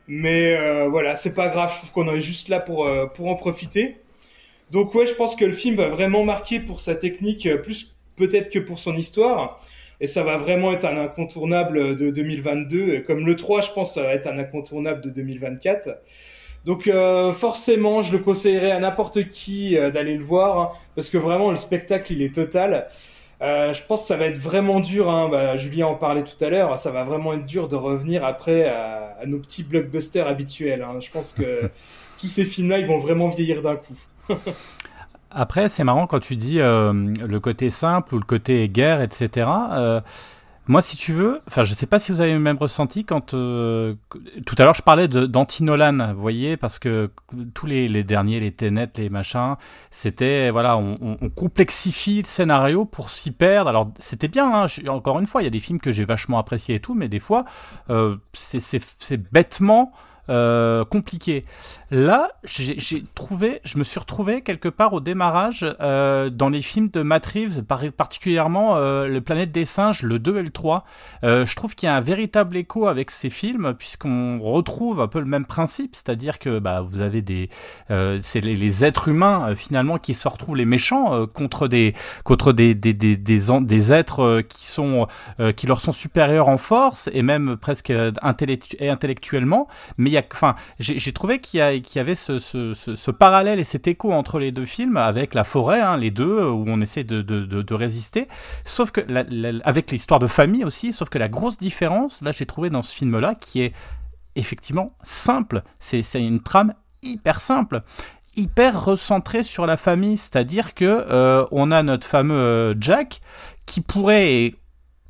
Mais 0.06 0.54
voilà, 0.88 1.16
c'est 1.16 1.32
pas 1.34 1.48
grave, 1.48 1.72
je 1.72 1.78
trouve 1.78 1.92
qu'on 1.92 2.14
est 2.14 2.20
juste 2.20 2.50
là 2.50 2.60
pour, 2.60 2.90
pour 3.14 3.28
en 3.28 3.36
profiter. 3.36 3.96
Donc 4.70 4.94
ouais, 4.94 5.06
je 5.06 5.14
pense 5.14 5.34
que 5.34 5.46
le 5.46 5.52
film 5.52 5.76
va 5.76 5.88
vraiment 5.88 6.24
marquer 6.24 6.60
pour 6.60 6.80
sa 6.80 6.94
technique, 6.94 7.48
plus 7.62 7.94
peut-être 8.20 8.50
que 8.52 8.60
pour 8.60 8.78
son 8.78 8.94
histoire. 8.96 9.60
Et 10.02 10.06
ça 10.06 10.22
va 10.22 10.36
vraiment 10.38 10.72
être 10.72 10.86
un 10.86 10.96
incontournable 10.96 11.96
de 11.96 12.10
2022. 12.10 12.94
Et 12.94 13.02
comme 13.02 13.26
le 13.26 13.36
3, 13.36 13.60
je 13.62 13.70
pense 13.72 13.94
ça 13.94 14.02
va 14.02 14.14
être 14.14 14.26
un 14.28 14.38
incontournable 14.38 15.00
de 15.02 15.10
2024. 15.10 15.88
Donc 16.64 16.86
euh, 16.88 17.32
forcément, 17.32 18.02
je 18.02 18.12
le 18.12 18.18
conseillerais 18.18 18.70
à 18.70 18.78
n'importe 18.80 19.28
qui 19.28 19.76
euh, 19.76 19.90
d'aller 19.90 20.16
le 20.16 20.24
voir, 20.24 20.58
hein, 20.58 20.70
parce 20.94 21.08
que 21.10 21.18
vraiment, 21.18 21.50
le 21.50 21.56
spectacle, 21.56 22.12
il 22.12 22.22
est 22.22 22.34
total. 22.34 22.86
Euh, 23.42 23.72
je 23.72 23.82
pense 23.88 24.02
que 24.02 24.06
ça 24.08 24.16
va 24.18 24.26
être 24.26 24.36
vraiment 24.38 24.80
dur, 24.80 25.08
hein, 25.08 25.28
bah, 25.30 25.56
Julien 25.56 25.86
en 25.86 25.94
parlait 25.94 26.24
tout 26.24 26.44
à 26.44 26.50
l'heure, 26.50 26.78
ça 26.78 26.90
va 26.90 27.04
vraiment 27.04 27.32
être 27.32 27.46
dur 27.46 27.68
de 27.68 27.76
revenir 27.76 28.22
après 28.24 28.68
à, 28.68 29.16
à 29.22 29.24
nos 29.26 29.38
petits 29.38 29.62
blockbusters 29.62 30.26
habituels. 30.26 30.82
hein. 30.82 31.00
Je 31.00 31.10
pense 31.10 31.32
que 31.32 31.70
tous 32.20 32.28
ces 32.28 32.44
films-là, 32.44 32.78
ils 32.78 32.86
vont 32.86 32.98
vraiment 32.98 33.30
vieillir 33.30 33.62
d'un 33.62 33.76
coup. 33.76 33.98
Après, 35.30 35.68
c'est 35.68 35.84
marrant 35.84 36.06
quand 36.06 36.20
tu 36.20 36.36
dis 36.36 36.60
euh, 36.60 36.92
le 36.92 37.40
côté 37.40 37.70
simple 37.70 38.14
ou 38.14 38.18
le 38.18 38.24
côté 38.24 38.68
guerre, 38.68 39.00
etc. 39.00 39.48
Euh, 39.72 40.00
moi, 40.66 40.82
si 40.82 40.96
tu 40.96 41.12
veux, 41.12 41.40
enfin, 41.46 41.62
je 41.62 41.74
sais 41.74 41.86
pas 41.86 41.98
si 41.98 42.12
vous 42.12 42.20
avez 42.20 42.32
le 42.32 42.40
même 42.40 42.56
ressenti 42.56 43.04
quand 43.04 43.34
euh, 43.34 43.94
tout 44.46 44.54
à 44.58 44.64
l'heure 44.64 44.74
je 44.74 44.82
parlais 44.82 45.08
d'anti-Nolan, 45.08 46.12
vous 46.14 46.20
voyez, 46.20 46.56
parce 46.56 46.78
que 46.78 47.10
tous 47.54 47.66
les, 47.66 48.04
derniers, 48.04 48.40
les 48.40 48.52
Tenet, 48.52 48.90
les 48.96 49.08
machins, 49.08 49.56
c'était 49.90 50.50
voilà, 50.50 50.76
on, 50.76 51.16
complexifie 51.30 52.22
le 52.22 52.26
scénario 52.26 52.84
pour 52.84 53.10
s'y 53.10 53.30
perdre. 53.30 53.70
Alors 53.70 53.90
c'était 53.98 54.28
bien, 54.28 54.64
hein, 54.64 54.66
encore 54.88 55.18
une 55.18 55.26
fois, 55.26 55.42
il 55.42 55.44
y 55.44 55.48
a 55.48 55.50
des 55.50 55.58
films 55.58 55.80
que 55.80 55.90
j'ai 55.90 56.04
vachement 56.04 56.38
appréciés 56.38 56.76
et 56.76 56.80
tout, 56.80 56.94
mais 56.94 57.08
des 57.08 57.20
fois 57.20 57.44
c'est 58.32 59.32
bêtement 59.32 59.92
euh, 60.30 60.84
compliqué. 60.84 61.44
Là, 61.90 62.30
j'ai 62.44 63.04
trouvé, 63.16 63.60
je 63.64 63.76
me 63.76 63.82
suis 63.84 63.98
retrouvé 63.98 64.42
quelque 64.42 64.68
part 64.68 64.92
au 64.92 65.00
démarrage 65.00 65.66
euh, 65.80 66.30
dans 66.30 66.48
les 66.48 66.62
films 66.62 66.88
de 66.88 67.02
Matt 67.02 67.26
Reeves, 67.26 67.62
par- 67.64 67.82
particulièrement 67.96 68.76
euh, 68.76 69.08
Le 69.08 69.20
Planète 69.20 69.50
des 69.50 69.64
Singes, 69.64 70.02
le 70.02 70.20
2 70.20 70.38
et 70.38 70.42
le 70.42 70.50
3. 70.50 70.84
Euh, 71.24 71.44
je 71.46 71.56
trouve 71.56 71.74
qu'il 71.74 71.88
y 71.88 71.90
a 71.90 71.96
un 71.96 72.00
véritable 72.00 72.56
écho 72.56 72.86
avec 72.86 73.10
ces 73.10 73.28
films, 73.28 73.74
puisqu'on 73.76 74.38
retrouve 74.40 75.00
un 75.00 75.08
peu 75.08 75.18
le 75.18 75.26
même 75.26 75.46
principe, 75.46 75.96
c'est-à-dire 75.96 76.38
que 76.38 76.60
bah, 76.60 76.80
vous 76.88 77.00
avez 77.00 77.22
des. 77.22 77.50
c'est 77.88 78.40
les, 78.40 78.84
êtres 78.84 79.08
humains, 79.08 79.54
finalement, 79.56 79.98
qui 79.98 80.14
se 80.14 80.28
retrouvent 80.28 80.56
les 80.56 80.64
méchants 80.64 81.26
contre 81.26 81.66
des, 81.66 81.94
contre 82.22 82.52
des, 82.52 82.74
des, 82.74 82.92
des, 82.92 83.16
des, 83.16 83.40
des 83.40 83.92
êtres 83.92 84.42
qui, 84.48 84.66
sont, 84.66 85.08
qui 85.56 85.66
leur 85.66 85.80
sont 85.80 85.92
supérieurs 85.92 86.48
en 86.48 86.56
force 86.56 87.10
et 87.12 87.22
même 87.22 87.56
presque 87.56 87.92
intellectuellement. 88.22 89.66
Mais 89.98 90.10
il 90.10 90.12
y 90.12 90.16
a, 90.16 90.19
enfin, 90.32 90.54
j'ai 90.78 91.12
trouvé 91.12 91.40
qu'il 91.40 91.60
y, 91.60 91.96
y 91.96 91.98
avait 91.98 92.14
ce, 92.14 93.10
parallèle 93.10 93.58
et 93.58 93.64
cet 93.64 93.88
écho 93.88 94.12
entre 94.12 94.38
les 94.38 94.52
deux 94.52 94.64
films 94.64 94.96
avec 94.96 95.34
la 95.34 95.44
forêt, 95.44 95.80
hein, 95.80 95.96
les 95.96 96.10
deux, 96.10 96.44
où 96.44 96.64
on 96.66 96.80
essaie 96.80 97.04
de, 97.04 97.74
résister. 97.74 98.28
Sauf 98.64 98.90
que, 98.90 99.00
avec 99.64 99.90
l'histoire 99.90 100.20
de 100.20 100.26
famille 100.26 100.64
aussi, 100.64 100.92
sauf 100.92 101.08
que 101.08 101.18
la 101.18 101.28
grosse 101.28 101.56
différence, 101.56 102.22
là, 102.22 102.30
j'ai 102.30 102.46
trouvé 102.46 102.70
dans 102.70 102.82
ce 102.82 102.94
film-là, 102.94 103.34
qui 103.34 103.62
est 103.62 103.72
effectivement 104.36 104.92
simple. 105.02 105.62
C'est 105.78 106.02
une 106.14 106.40
trame 106.40 106.74
hyper 107.02 107.40
simple 107.40 107.82
hyper 108.36 108.84
recentrée 108.84 109.42
sur 109.42 109.66
la 109.66 109.76
famille, 109.76 110.16
c'est-à-dire 110.16 110.74
que 110.74 110.84
euh, 110.84 111.44
on 111.50 111.70
a 111.70 111.82
notre 111.82 112.06
fameux 112.06 112.34
euh, 112.34 112.74
Jack 112.80 113.20
qui 113.66 113.80
pourrait 113.80 114.54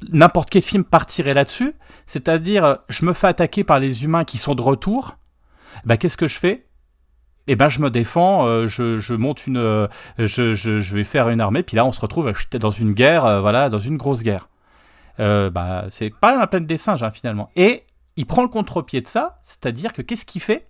n'importe 0.08 0.50
quel 0.50 0.62
film 0.62 0.84
partirait 0.84 1.34
là-dessus, 1.34 1.74
c'est-à-dire 2.06 2.64
euh, 2.64 2.74
je 2.88 3.04
me 3.04 3.12
fais 3.12 3.28
attaquer 3.28 3.64
par 3.64 3.78
les 3.78 4.04
humains 4.04 4.24
qui 4.24 4.38
sont 4.38 4.54
de 4.54 4.62
retour, 4.62 5.16
bah 5.84 5.96
qu'est-ce 5.96 6.16
que 6.16 6.26
je 6.26 6.38
fais? 6.38 6.66
Eh 7.46 7.56
ben 7.56 7.68
je 7.68 7.80
me 7.80 7.90
défends, 7.90 8.46
euh, 8.46 8.66
je, 8.66 8.98
je, 8.98 9.14
monte 9.14 9.46
une, 9.46 9.56
euh, 9.56 9.88
je, 10.18 10.94
vais 10.94 11.04
faire 11.04 11.28
une 11.28 11.40
armée, 11.40 11.62
puis 11.62 11.76
là 11.76 11.84
on 11.84 11.92
se 11.92 12.00
retrouve 12.00 12.32
dans 12.58 12.70
une 12.70 12.92
guerre, 12.92 13.40
voilà, 13.40 13.68
dans 13.68 13.78
une 13.78 13.96
grosse 13.96 14.22
guerre. 14.22 14.48
bah 15.18 15.86
c'est 15.90 16.10
pas 16.10 16.36
la 16.36 16.46
peine 16.46 16.66
des 16.66 16.78
singes 16.78 17.02
hein, 17.02 17.10
finalement. 17.10 17.50
Et 17.56 17.84
il 18.16 18.26
prend 18.26 18.42
le 18.42 18.48
contre-pied 18.48 19.00
de 19.00 19.08
ça, 19.08 19.38
c'est-à-dire 19.42 19.92
que 19.92 20.02
qu'est-ce 20.02 20.24
qu'il 20.24 20.40
fait? 20.40 20.66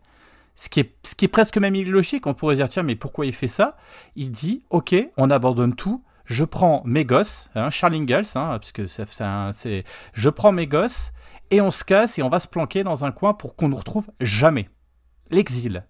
Ce 0.57 0.69
qui, 0.69 0.81
est, 0.81 0.95
ce 1.05 1.15
qui 1.15 1.25
est 1.25 1.29
presque 1.29 1.57
même 1.57 1.75
illogique, 1.75 2.27
on 2.27 2.35
pourrait 2.35 2.57
dire 2.57 2.69
tiens 2.69 2.83
mais 2.83 2.95
pourquoi 2.97 3.25
il 3.25 3.33
fait 3.33 3.49
ça? 3.49 3.77
Il 4.17 4.31
dit 4.31 4.65
ok 4.71 4.95
on 5.17 5.31
abandonne 5.31 5.75
tout, 5.75 6.03
je 6.31 6.45
prends 6.45 6.83
mes 6.87 7.05
gosses, 7.05 7.51
hein, 7.57 7.71
Charles 7.71 7.95
hein, 7.97 8.29
parce 8.35 8.73
que 8.73 8.87
c'est, 8.87 9.85
je 10.13 10.31
prends 10.31 10.53
mes 10.53 10.69
gosses 10.69 11.13
et 11.51 11.61
on 11.61 11.73
se 11.73 11.83
casse 11.83 12.19
et 12.19 12.23
on 12.23 12.29
va 12.29 12.39
se 12.39 12.47
planquer 12.47 12.85
dans 12.85 13.05
un 13.05 13.11
coin 13.11 13.35
pour 13.35 13.57
qu'on 13.57 13.69
nous 13.69 13.77
retrouve 13.77 14.09
jamais. 14.21 14.71
L'exil. 15.31 15.85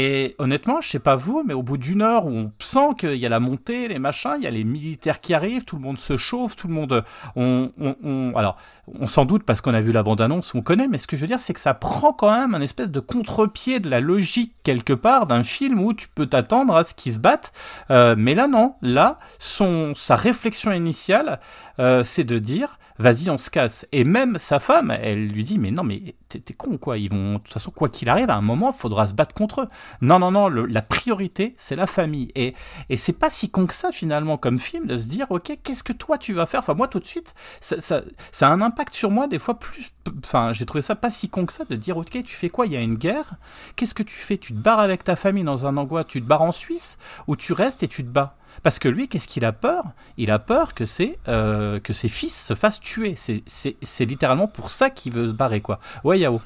Et 0.00 0.36
honnêtement, 0.38 0.80
je 0.80 0.88
sais 0.88 1.00
pas 1.00 1.16
vous, 1.16 1.42
mais 1.44 1.54
au 1.54 1.62
bout 1.64 1.76
d'une 1.76 2.02
heure 2.02 2.24
où 2.24 2.30
on 2.30 2.52
sent 2.60 2.90
qu'il 2.98 3.16
y 3.16 3.26
a 3.26 3.28
la 3.28 3.40
montée, 3.40 3.88
les 3.88 3.98
machins, 3.98 4.36
il 4.38 4.44
y 4.44 4.46
a 4.46 4.50
les 4.50 4.62
militaires 4.62 5.20
qui 5.20 5.34
arrivent, 5.34 5.64
tout 5.64 5.74
le 5.74 5.82
monde 5.82 5.98
se 5.98 6.16
chauffe, 6.16 6.54
tout 6.54 6.68
le 6.68 6.74
monde. 6.74 7.04
On, 7.34 7.72
on, 7.80 8.32
alors, 8.36 8.58
on 9.00 9.06
s'en 9.06 9.24
doute 9.24 9.42
parce 9.42 9.60
qu'on 9.60 9.74
a 9.74 9.80
vu 9.80 9.90
la 9.90 10.04
bande-annonce, 10.04 10.54
on 10.54 10.62
connaît, 10.62 10.86
mais 10.86 10.98
ce 10.98 11.08
que 11.08 11.16
je 11.16 11.22
veux 11.22 11.26
dire, 11.26 11.40
c'est 11.40 11.52
que 11.52 11.58
ça 11.58 11.74
prend 11.74 12.12
quand 12.12 12.30
même 12.30 12.54
un 12.54 12.60
espèce 12.60 12.90
de 12.90 13.00
contre-pied 13.00 13.80
de 13.80 13.90
la 13.90 13.98
logique 13.98 14.54
quelque 14.62 14.92
part 14.92 15.26
d'un 15.26 15.42
film 15.42 15.80
où 15.80 15.92
tu 15.92 16.06
peux 16.06 16.26
t'attendre 16.26 16.76
à 16.76 16.84
ce 16.84 16.94
qu'ils 16.94 17.14
se 17.14 17.18
battent. 17.18 17.52
Euh, 17.90 18.14
mais 18.16 18.36
là, 18.36 18.46
non. 18.46 18.76
Là, 18.82 19.18
sa 19.40 20.14
réflexion 20.14 20.70
initiale, 20.70 21.40
euh, 21.80 22.04
c'est 22.04 22.22
de 22.22 22.38
dire 22.38 22.78
vas-y, 22.98 23.30
on 23.30 23.38
se 23.38 23.50
casse. 23.50 23.86
Et 23.92 24.04
même 24.04 24.38
sa 24.38 24.58
femme, 24.58 24.90
elle 24.90 25.28
lui 25.28 25.44
dit, 25.44 25.58
mais 25.58 25.70
non, 25.70 25.84
mais 25.84 26.14
t'es, 26.28 26.52
con, 26.52 26.78
quoi? 26.78 26.98
Ils 26.98 27.10
vont, 27.10 27.34
de 27.34 27.38
toute 27.38 27.52
façon, 27.52 27.70
quoi 27.70 27.88
qu'il 27.88 28.08
arrive, 28.08 28.30
à 28.30 28.34
un 28.34 28.42
moment, 28.42 28.70
il 28.70 28.78
faudra 28.78 29.06
se 29.06 29.14
battre 29.14 29.34
contre 29.34 29.62
eux. 29.62 29.68
Non, 30.00 30.18
non, 30.18 30.30
non, 30.30 30.48
la 30.48 30.82
priorité, 30.82 31.54
c'est 31.56 31.76
la 31.76 31.86
famille. 31.86 32.30
Et, 32.34 32.54
et 32.88 32.96
c'est 32.96 33.12
pas 33.12 33.30
si 33.30 33.50
con 33.50 33.66
que 33.66 33.74
ça, 33.74 33.92
finalement, 33.92 34.36
comme 34.36 34.58
film, 34.58 34.86
de 34.86 34.96
se 34.96 35.06
dire, 35.06 35.26
ok, 35.30 35.58
qu'est-ce 35.62 35.84
que 35.84 35.92
toi, 35.92 36.18
tu 36.18 36.32
vas 36.32 36.46
faire? 36.46 36.60
Enfin, 36.60 36.74
moi, 36.74 36.88
tout 36.88 37.00
de 37.00 37.06
suite, 37.06 37.34
ça, 37.60 37.80
ça, 37.80 38.02
ça, 38.32 38.48
a 38.48 38.50
un 38.50 38.60
impact 38.60 38.94
sur 38.94 39.10
moi, 39.10 39.26
des 39.26 39.38
fois, 39.38 39.58
plus. 39.58 39.92
Enfin, 40.24 40.52
j'ai 40.52 40.66
trouvé 40.66 40.82
ça 40.82 40.94
pas 40.94 41.10
si 41.10 41.28
con 41.28 41.46
que 41.46 41.52
ça, 41.52 41.64
de 41.64 41.76
dire, 41.76 41.96
ok, 41.96 42.22
tu 42.24 42.34
fais 42.34 42.48
quoi? 42.48 42.66
Il 42.66 42.72
y 42.72 42.76
a 42.76 42.80
une 42.80 42.96
guerre. 42.96 43.34
Qu'est-ce 43.76 43.94
que 43.94 44.02
tu 44.02 44.16
fais? 44.16 44.38
Tu 44.38 44.52
te 44.52 44.58
barres 44.58 44.80
avec 44.80 45.04
ta 45.04 45.16
famille 45.16 45.44
dans 45.44 45.66
un 45.66 45.76
endroit, 45.76 46.04
tu 46.04 46.22
te 46.22 46.26
barres 46.26 46.42
en 46.42 46.52
Suisse, 46.52 46.98
ou 47.26 47.36
tu 47.36 47.52
restes 47.52 47.82
et 47.82 47.88
tu 47.88 48.02
te 48.02 48.08
bats? 48.08 48.36
Parce 48.62 48.78
que 48.78 48.88
lui, 48.88 49.08
qu'est-ce 49.08 49.28
qu'il 49.28 49.44
a 49.44 49.52
peur? 49.52 49.84
Il 50.16 50.30
a 50.30 50.38
peur 50.38 50.74
que, 50.74 50.84
c'est, 50.84 51.18
euh, 51.28 51.80
que 51.80 51.92
ses 51.92 52.08
fils 52.08 52.46
se 52.46 52.54
fassent 52.54 52.80
tuer. 52.80 53.14
C'est, 53.16 54.04
littéralement 54.04 54.48
pour 54.48 54.70
ça 54.70 54.90
qu'il 54.90 55.12
veut 55.12 55.26
se 55.26 55.32
barrer, 55.32 55.60
quoi. 55.60 55.80
Ouais, 56.04 56.18
Yao. 56.18 56.40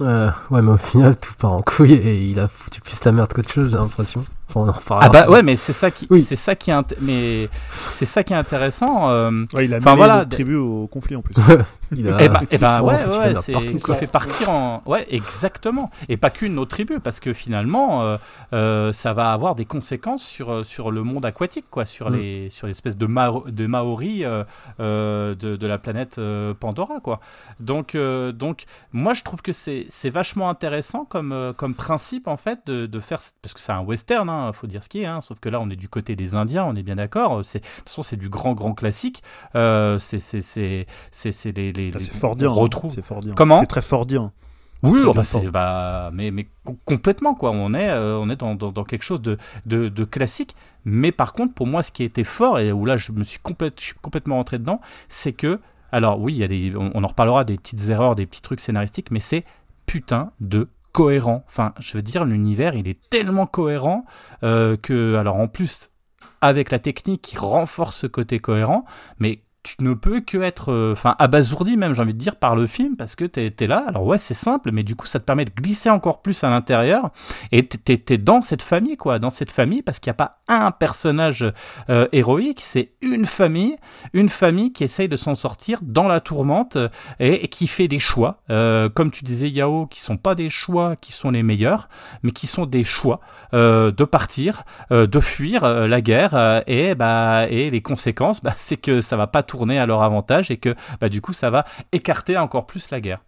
Euh, 0.00 0.30
ouais, 0.50 0.62
mais 0.62 0.72
au 0.72 0.76
final, 0.76 1.16
tout 1.16 1.34
part 1.34 1.52
en 1.52 1.62
couille 1.62 1.94
et 1.94 2.22
il 2.22 2.38
a 2.38 2.48
foutu 2.48 2.80
plus 2.80 3.04
la 3.04 3.12
merde 3.12 3.32
qu'autre 3.32 3.50
chose, 3.50 3.70
j'ai 3.70 3.76
l'impression 3.76 4.24
ah 4.90 5.08
bah 5.10 5.28
ouais, 5.28 5.42
mais 5.42 5.56
c'est 5.56 5.72
ça 5.72 5.90
qui, 5.90 6.08
c'est 6.24 6.36
ça 6.36 6.54
qui 6.54 6.70
est, 6.70 7.00
mais 7.00 7.48
c'est 7.90 8.06
ça 8.06 8.24
qui 8.24 8.32
est 8.32 8.36
intéressant. 8.36 9.10
Euh... 9.10 9.30
Ouais, 9.54 9.66
il 9.66 9.74
a 9.74 9.78
mis 9.78 9.96
voilà, 9.96 10.24
tribu 10.24 10.56
au 10.56 10.86
conflit 10.86 11.16
en 11.16 11.22
plus. 11.22 11.34
il 11.94 12.08
a... 12.08 12.16
Eh 12.20 12.28
bah, 12.28 12.40
eh 12.50 12.58
bah 12.58 12.82
ouais, 12.82 13.04
ouais, 13.04 13.34
c'est, 13.36 13.52
il 13.52 13.78
fait 13.80 14.10
partir 14.10 14.50
en, 14.50 14.82
ouais, 14.86 15.06
exactement. 15.10 15.90
Et 16.08 16.16
pas 16.16 16.30
qu'une 16.30 16.58
autre 16.58 16.70
tribu, 16.70 17.00
parce 17.00 17.20
que 17.20 17.32
finalement, 17.32 18.02
euh, 18.02 18.16
euh, 18.52 18.92
ça 18.92 19.12
va 19.12 19.32
avoir 19.32 19.54
des 19.54 19.64
conséquences 19.64 20.24
sur 20.24 20.50
euh, 20.50 20.62
sur 20.64 20.90
le 20.90 21.02
monde 21.02 21.24
aquatique, 21.24 21.66
quoi, 21.70 21.84
sur 21.84 22.10
mm. 22.10 22.14
les 22.16 22.50
sur 22.50 22.66
l'espèce 22.66 22.96
de 22.96 23.06
de 23.50 23.66
Maori 23.66 24.24
euh, 24.24 24.44
de, 25.34 25.56
de 25.56 25.66
la 25.66 25.78
planète 25.78 26.20
Pandora, 26.60 27.00
quoi. 27.00 27.20
Donc 27.60 27.96
donc 27.96 28.64
moi 28.92 29.14
je 29.14 29.22
trouve 29.22 29.42
que 29.42 29.52
c'est 29.52 29.86
c'est 29.88 30.10
vachement 30.10 30.50
intéressant 30.50 31.04
comme 31.04 31.54
comme 31.56 31.74
principe 31.74 32.28
en 32.28 32.36
fait 32.36 32.60
de, 32.66 32.86
de 32.86 33.00
faire 33.00 33.20
parce 33.42 33.54
que 33.54 33.60
c'est 33.60 33.72
un 33.72 33.80
western. 33.80 34.28
Hein, 34.28 34.52
faut 34.52 34.66
dire 34.66 34.82
ce 34.82 34.88
qui 34.88 35.02
est, 35.02 35.06
hein, 35.06 35.20
sauf 35.20 35.40
que 35.40 35.48
là 35.48 35.60
on 35.60 35.70
est 35.70 35.76
du 35.76 35.88
côté 35.88 36.16
des 36.16 36.34
Indiens, 36.34 36.64
on 36.64 36.76
est 36.76 36.82
bien 36.82 36.96
d'accord. 36.96 37.44
C'est, 37.44 37.60
de 37.60 37.64
toute 37.64 37.88
façon, 37.88 38.02
c'est 38.02 38.16
du 38.16 38.28
grand, 38.28 38.52
grand 38.52 38.74
classique. 38.74 39.22
C'est, 39.54 40.18
c'est, 40.18 40.40
c'est, 40.40 40.86
c'est, 41.10 41.52
les, 41.78 41.90
les, 41.90 42.00
c'est 42.00 42.14
fordien. 42.14 42.48
On 42.48 42.54
retrouve. 42.54 42.92
C'est 42.94 43.02
fordien. 43.02 43.34
Comment 43.34 43.60
C'est 43.60 43.66
très 43.66 43.82
fordien. 43.82 44.32
Oui, 44.82 45.00
bah, 45.12 45.24
c'est, 45.24 45.50
bah, 45.50 46.10
mais, 46.12 46.30
mais 46.30 46.46
complètement 46.84 47.34
quoi. 47.34 47.50
On 47.50 47.74
est, 47.74 47.88
euh, 47.88 48.16
on 48.16 48.30
est 48.30 48.36
dans, 48.36 48.54
dans, 48.54 48.70
dans, 48.70 48.84
quelque 48.84 49.02
chose 49.02 49.20
de, 49.20 49.36
de, 49.66 49.88
de, 49.88 50.04
classique. 50.04 50.54
Mais 50.84 51.10
par 51.10 51.32
contre, 51.32 51.54
pour 51.54 51.66
moi, 51.66 51.82
ce 51.82 51.90
qui 51.90 52.04
était 52.04 52.24
fort 52.24 52.60
et 52.60 52.70
où 52.70 52.84
là 52.84 52.96
je 52.96 53.10
me 53.10 53.24
suis, 53.24 53.40
complète, 53.40 53.80
je 53.80 53.86
suis 53.86 53.94
complètement 53.94 54.36
rentré 54.36 54.58
dedans, 54.58 54.80
c'est 55.08 55.32
que, 55.32 55.58
alors 55.90 56.20
oui, 56.20 56.34
il 56.34 56.38
y 56.38 56.44
a 56.44 56.48
des, 56.48 56.76
on, 56.76 56.92
on 56.94 57.02
en 57.02 57.08
reparlera 57.08 57.44
des 57.44 57.56
petites 57.56 57.88
erreurs, 57.88 58.14
des 58.14 58.26
petits 58.26 58.42
trucs 58.42 58.60
scénaristiques, 58.60 59.10
mais 59.10 59.20
c'est 59.20 59.44
putain 59.86 60.30
de 60.40 60.68
cohérent. 60.92 61.44
Enfin, 61.48 61.72
je 61.80 61.94
veux 61.94 62.02
dire, 62.02 62.24
l'univers, 62.24 62.74
il 62.74 62.88
est 62.88 62.98
tellement 63.10 63.46
cohérent 63.46 64.04
euh, 64.44 64.76
que, 64.76 65.16
alors 65.16 65.36
en 65.36 65.48
plus, 65.48 65.90
avec 66.40 66.70
la 66.70 66.78
technique 66.78 67.22
qui 67.22 67.36
renforce 67.36 67.96
ce 67.96 68.06
côté 68.06 68.38
cohérent, 68.38 68.84
mais 69.18 69.42
tu 69.62 69.74
ne 69.80 69.94
peux 69.94 70.20
que 70.20 70.38
être 70.38 70.72
euh, 70.72 70.92
enfin 70.92 71.16
abasourdi 71.18 71.76
même 71.76 71.92
j'ai 71.92 72.02
envie 72.02 72.14
de 72.14 72.18
dire 72.18 72.36
par 72.36 72.54
le 72.54 72.66
film 72.66 72.96
parce 72.96 73.16
que 73.16 73.24
tu 73.24 73.40
es, 73.40 73.66
là. 73.66 73.84
Alors 73.88 74.04
ouais 74.04 74.18
c'est 74.18 74.34
simple 74.34 74.70
mais 74.72 74.82
du 74.82 74.94
coup 74.94 75.06
ça 75.06 75.18
te 75.18 75.24
permet 75.24 75.44
de 75.44 75.50
glisser 75.50 75.90
encore 75.90 76.22
plus 76.22 76.44
à 76.44 76.50
l'intérieur. 76.50 77.10
Et 77.52 77.66
tu 77.66 77.78
es, 77.92 78.18
dans 78.18 78.40
cette 78.40 78.62
famille 78.62 78.96
quoi. 78.96 79.18
Dans 79.18 79.30
cette 79.30 79.50
famille 79.50 79.82
parce 79.82 79.98
qu'il 79.98 80.10
n'y 80.10 80.12
a 80.12 80.26
pas 80.26 80.38
un 80.48 80.70
personnage 80.70 81.44
euh, 81.90 82.06
héroïque. 82.12 82.60
C'est 82.62 82.92
une 83.00 83.24
famille 83.24 83.76
une 84.12 84.28
famille 84.28 84.72
qui 84.72 84.84
essaye 84.84 85.08
de 85.08 85.16
s'en 85.16 85.34
sortir 85.34 85.80
dans 85.82 86.08
la 86.08 86.20
tourmente 86.20 86.76
euh, 86.76 86.88
et, 87.18 87.48
qui 87.48 87.66
fait 87.66 87.88
des 87.88 87.98
choix. 87.98 88.42
Comme 88.48 89.10
tu 89.10 89.24
disais 89.24 89.50
Yao 89.50 89.86
qui 89.86 90.00
sont 90.00 90.16
pas 90.16 90.34
des 90.34 90.48
choix 90.48 90.96
qui 90.96 91.12
sont 91.12 91.30
les 91.30 91.42
meilleurs 91.42 91.88
mais 92.22 92.30
qui 92.30 92.46
sont 92.46 92.66
des 92.66 92.84
choix 92.84 93.20
de 93.52 94.04
partir 94.04 94.64
de 94.90 95.20
fuir 95.20 95.62
la 95.62 96.00
guerre 96.00 96.62
et 96.66 96.94
bah 96.94 97.46
et 97.48 97.70
les 97.70 97.82
conséquences 97.82 98.42
bah, 98.42 98.54
c'est 98.56 98.76
que 98.76 99.00
ça 99.00 99.16
va 99.16 99.26
pas 99.26 99.42
tourner 99.48 99.78
à 99.80 99.86
leur 99.86 100.02
avantage 100.02 100.52
et 100.52 100.58
que 100.58 100.76
bah, 101.00 101.08
du 101.08 101.20
coup 101.20 101.32
ça 101.32 101.50
va 101.50 101.64
écarter 101.90 102.36
encore 102.36 102.66
plus 102.66 102.90
la 102.90 103.00
guerre. 103.00 103.20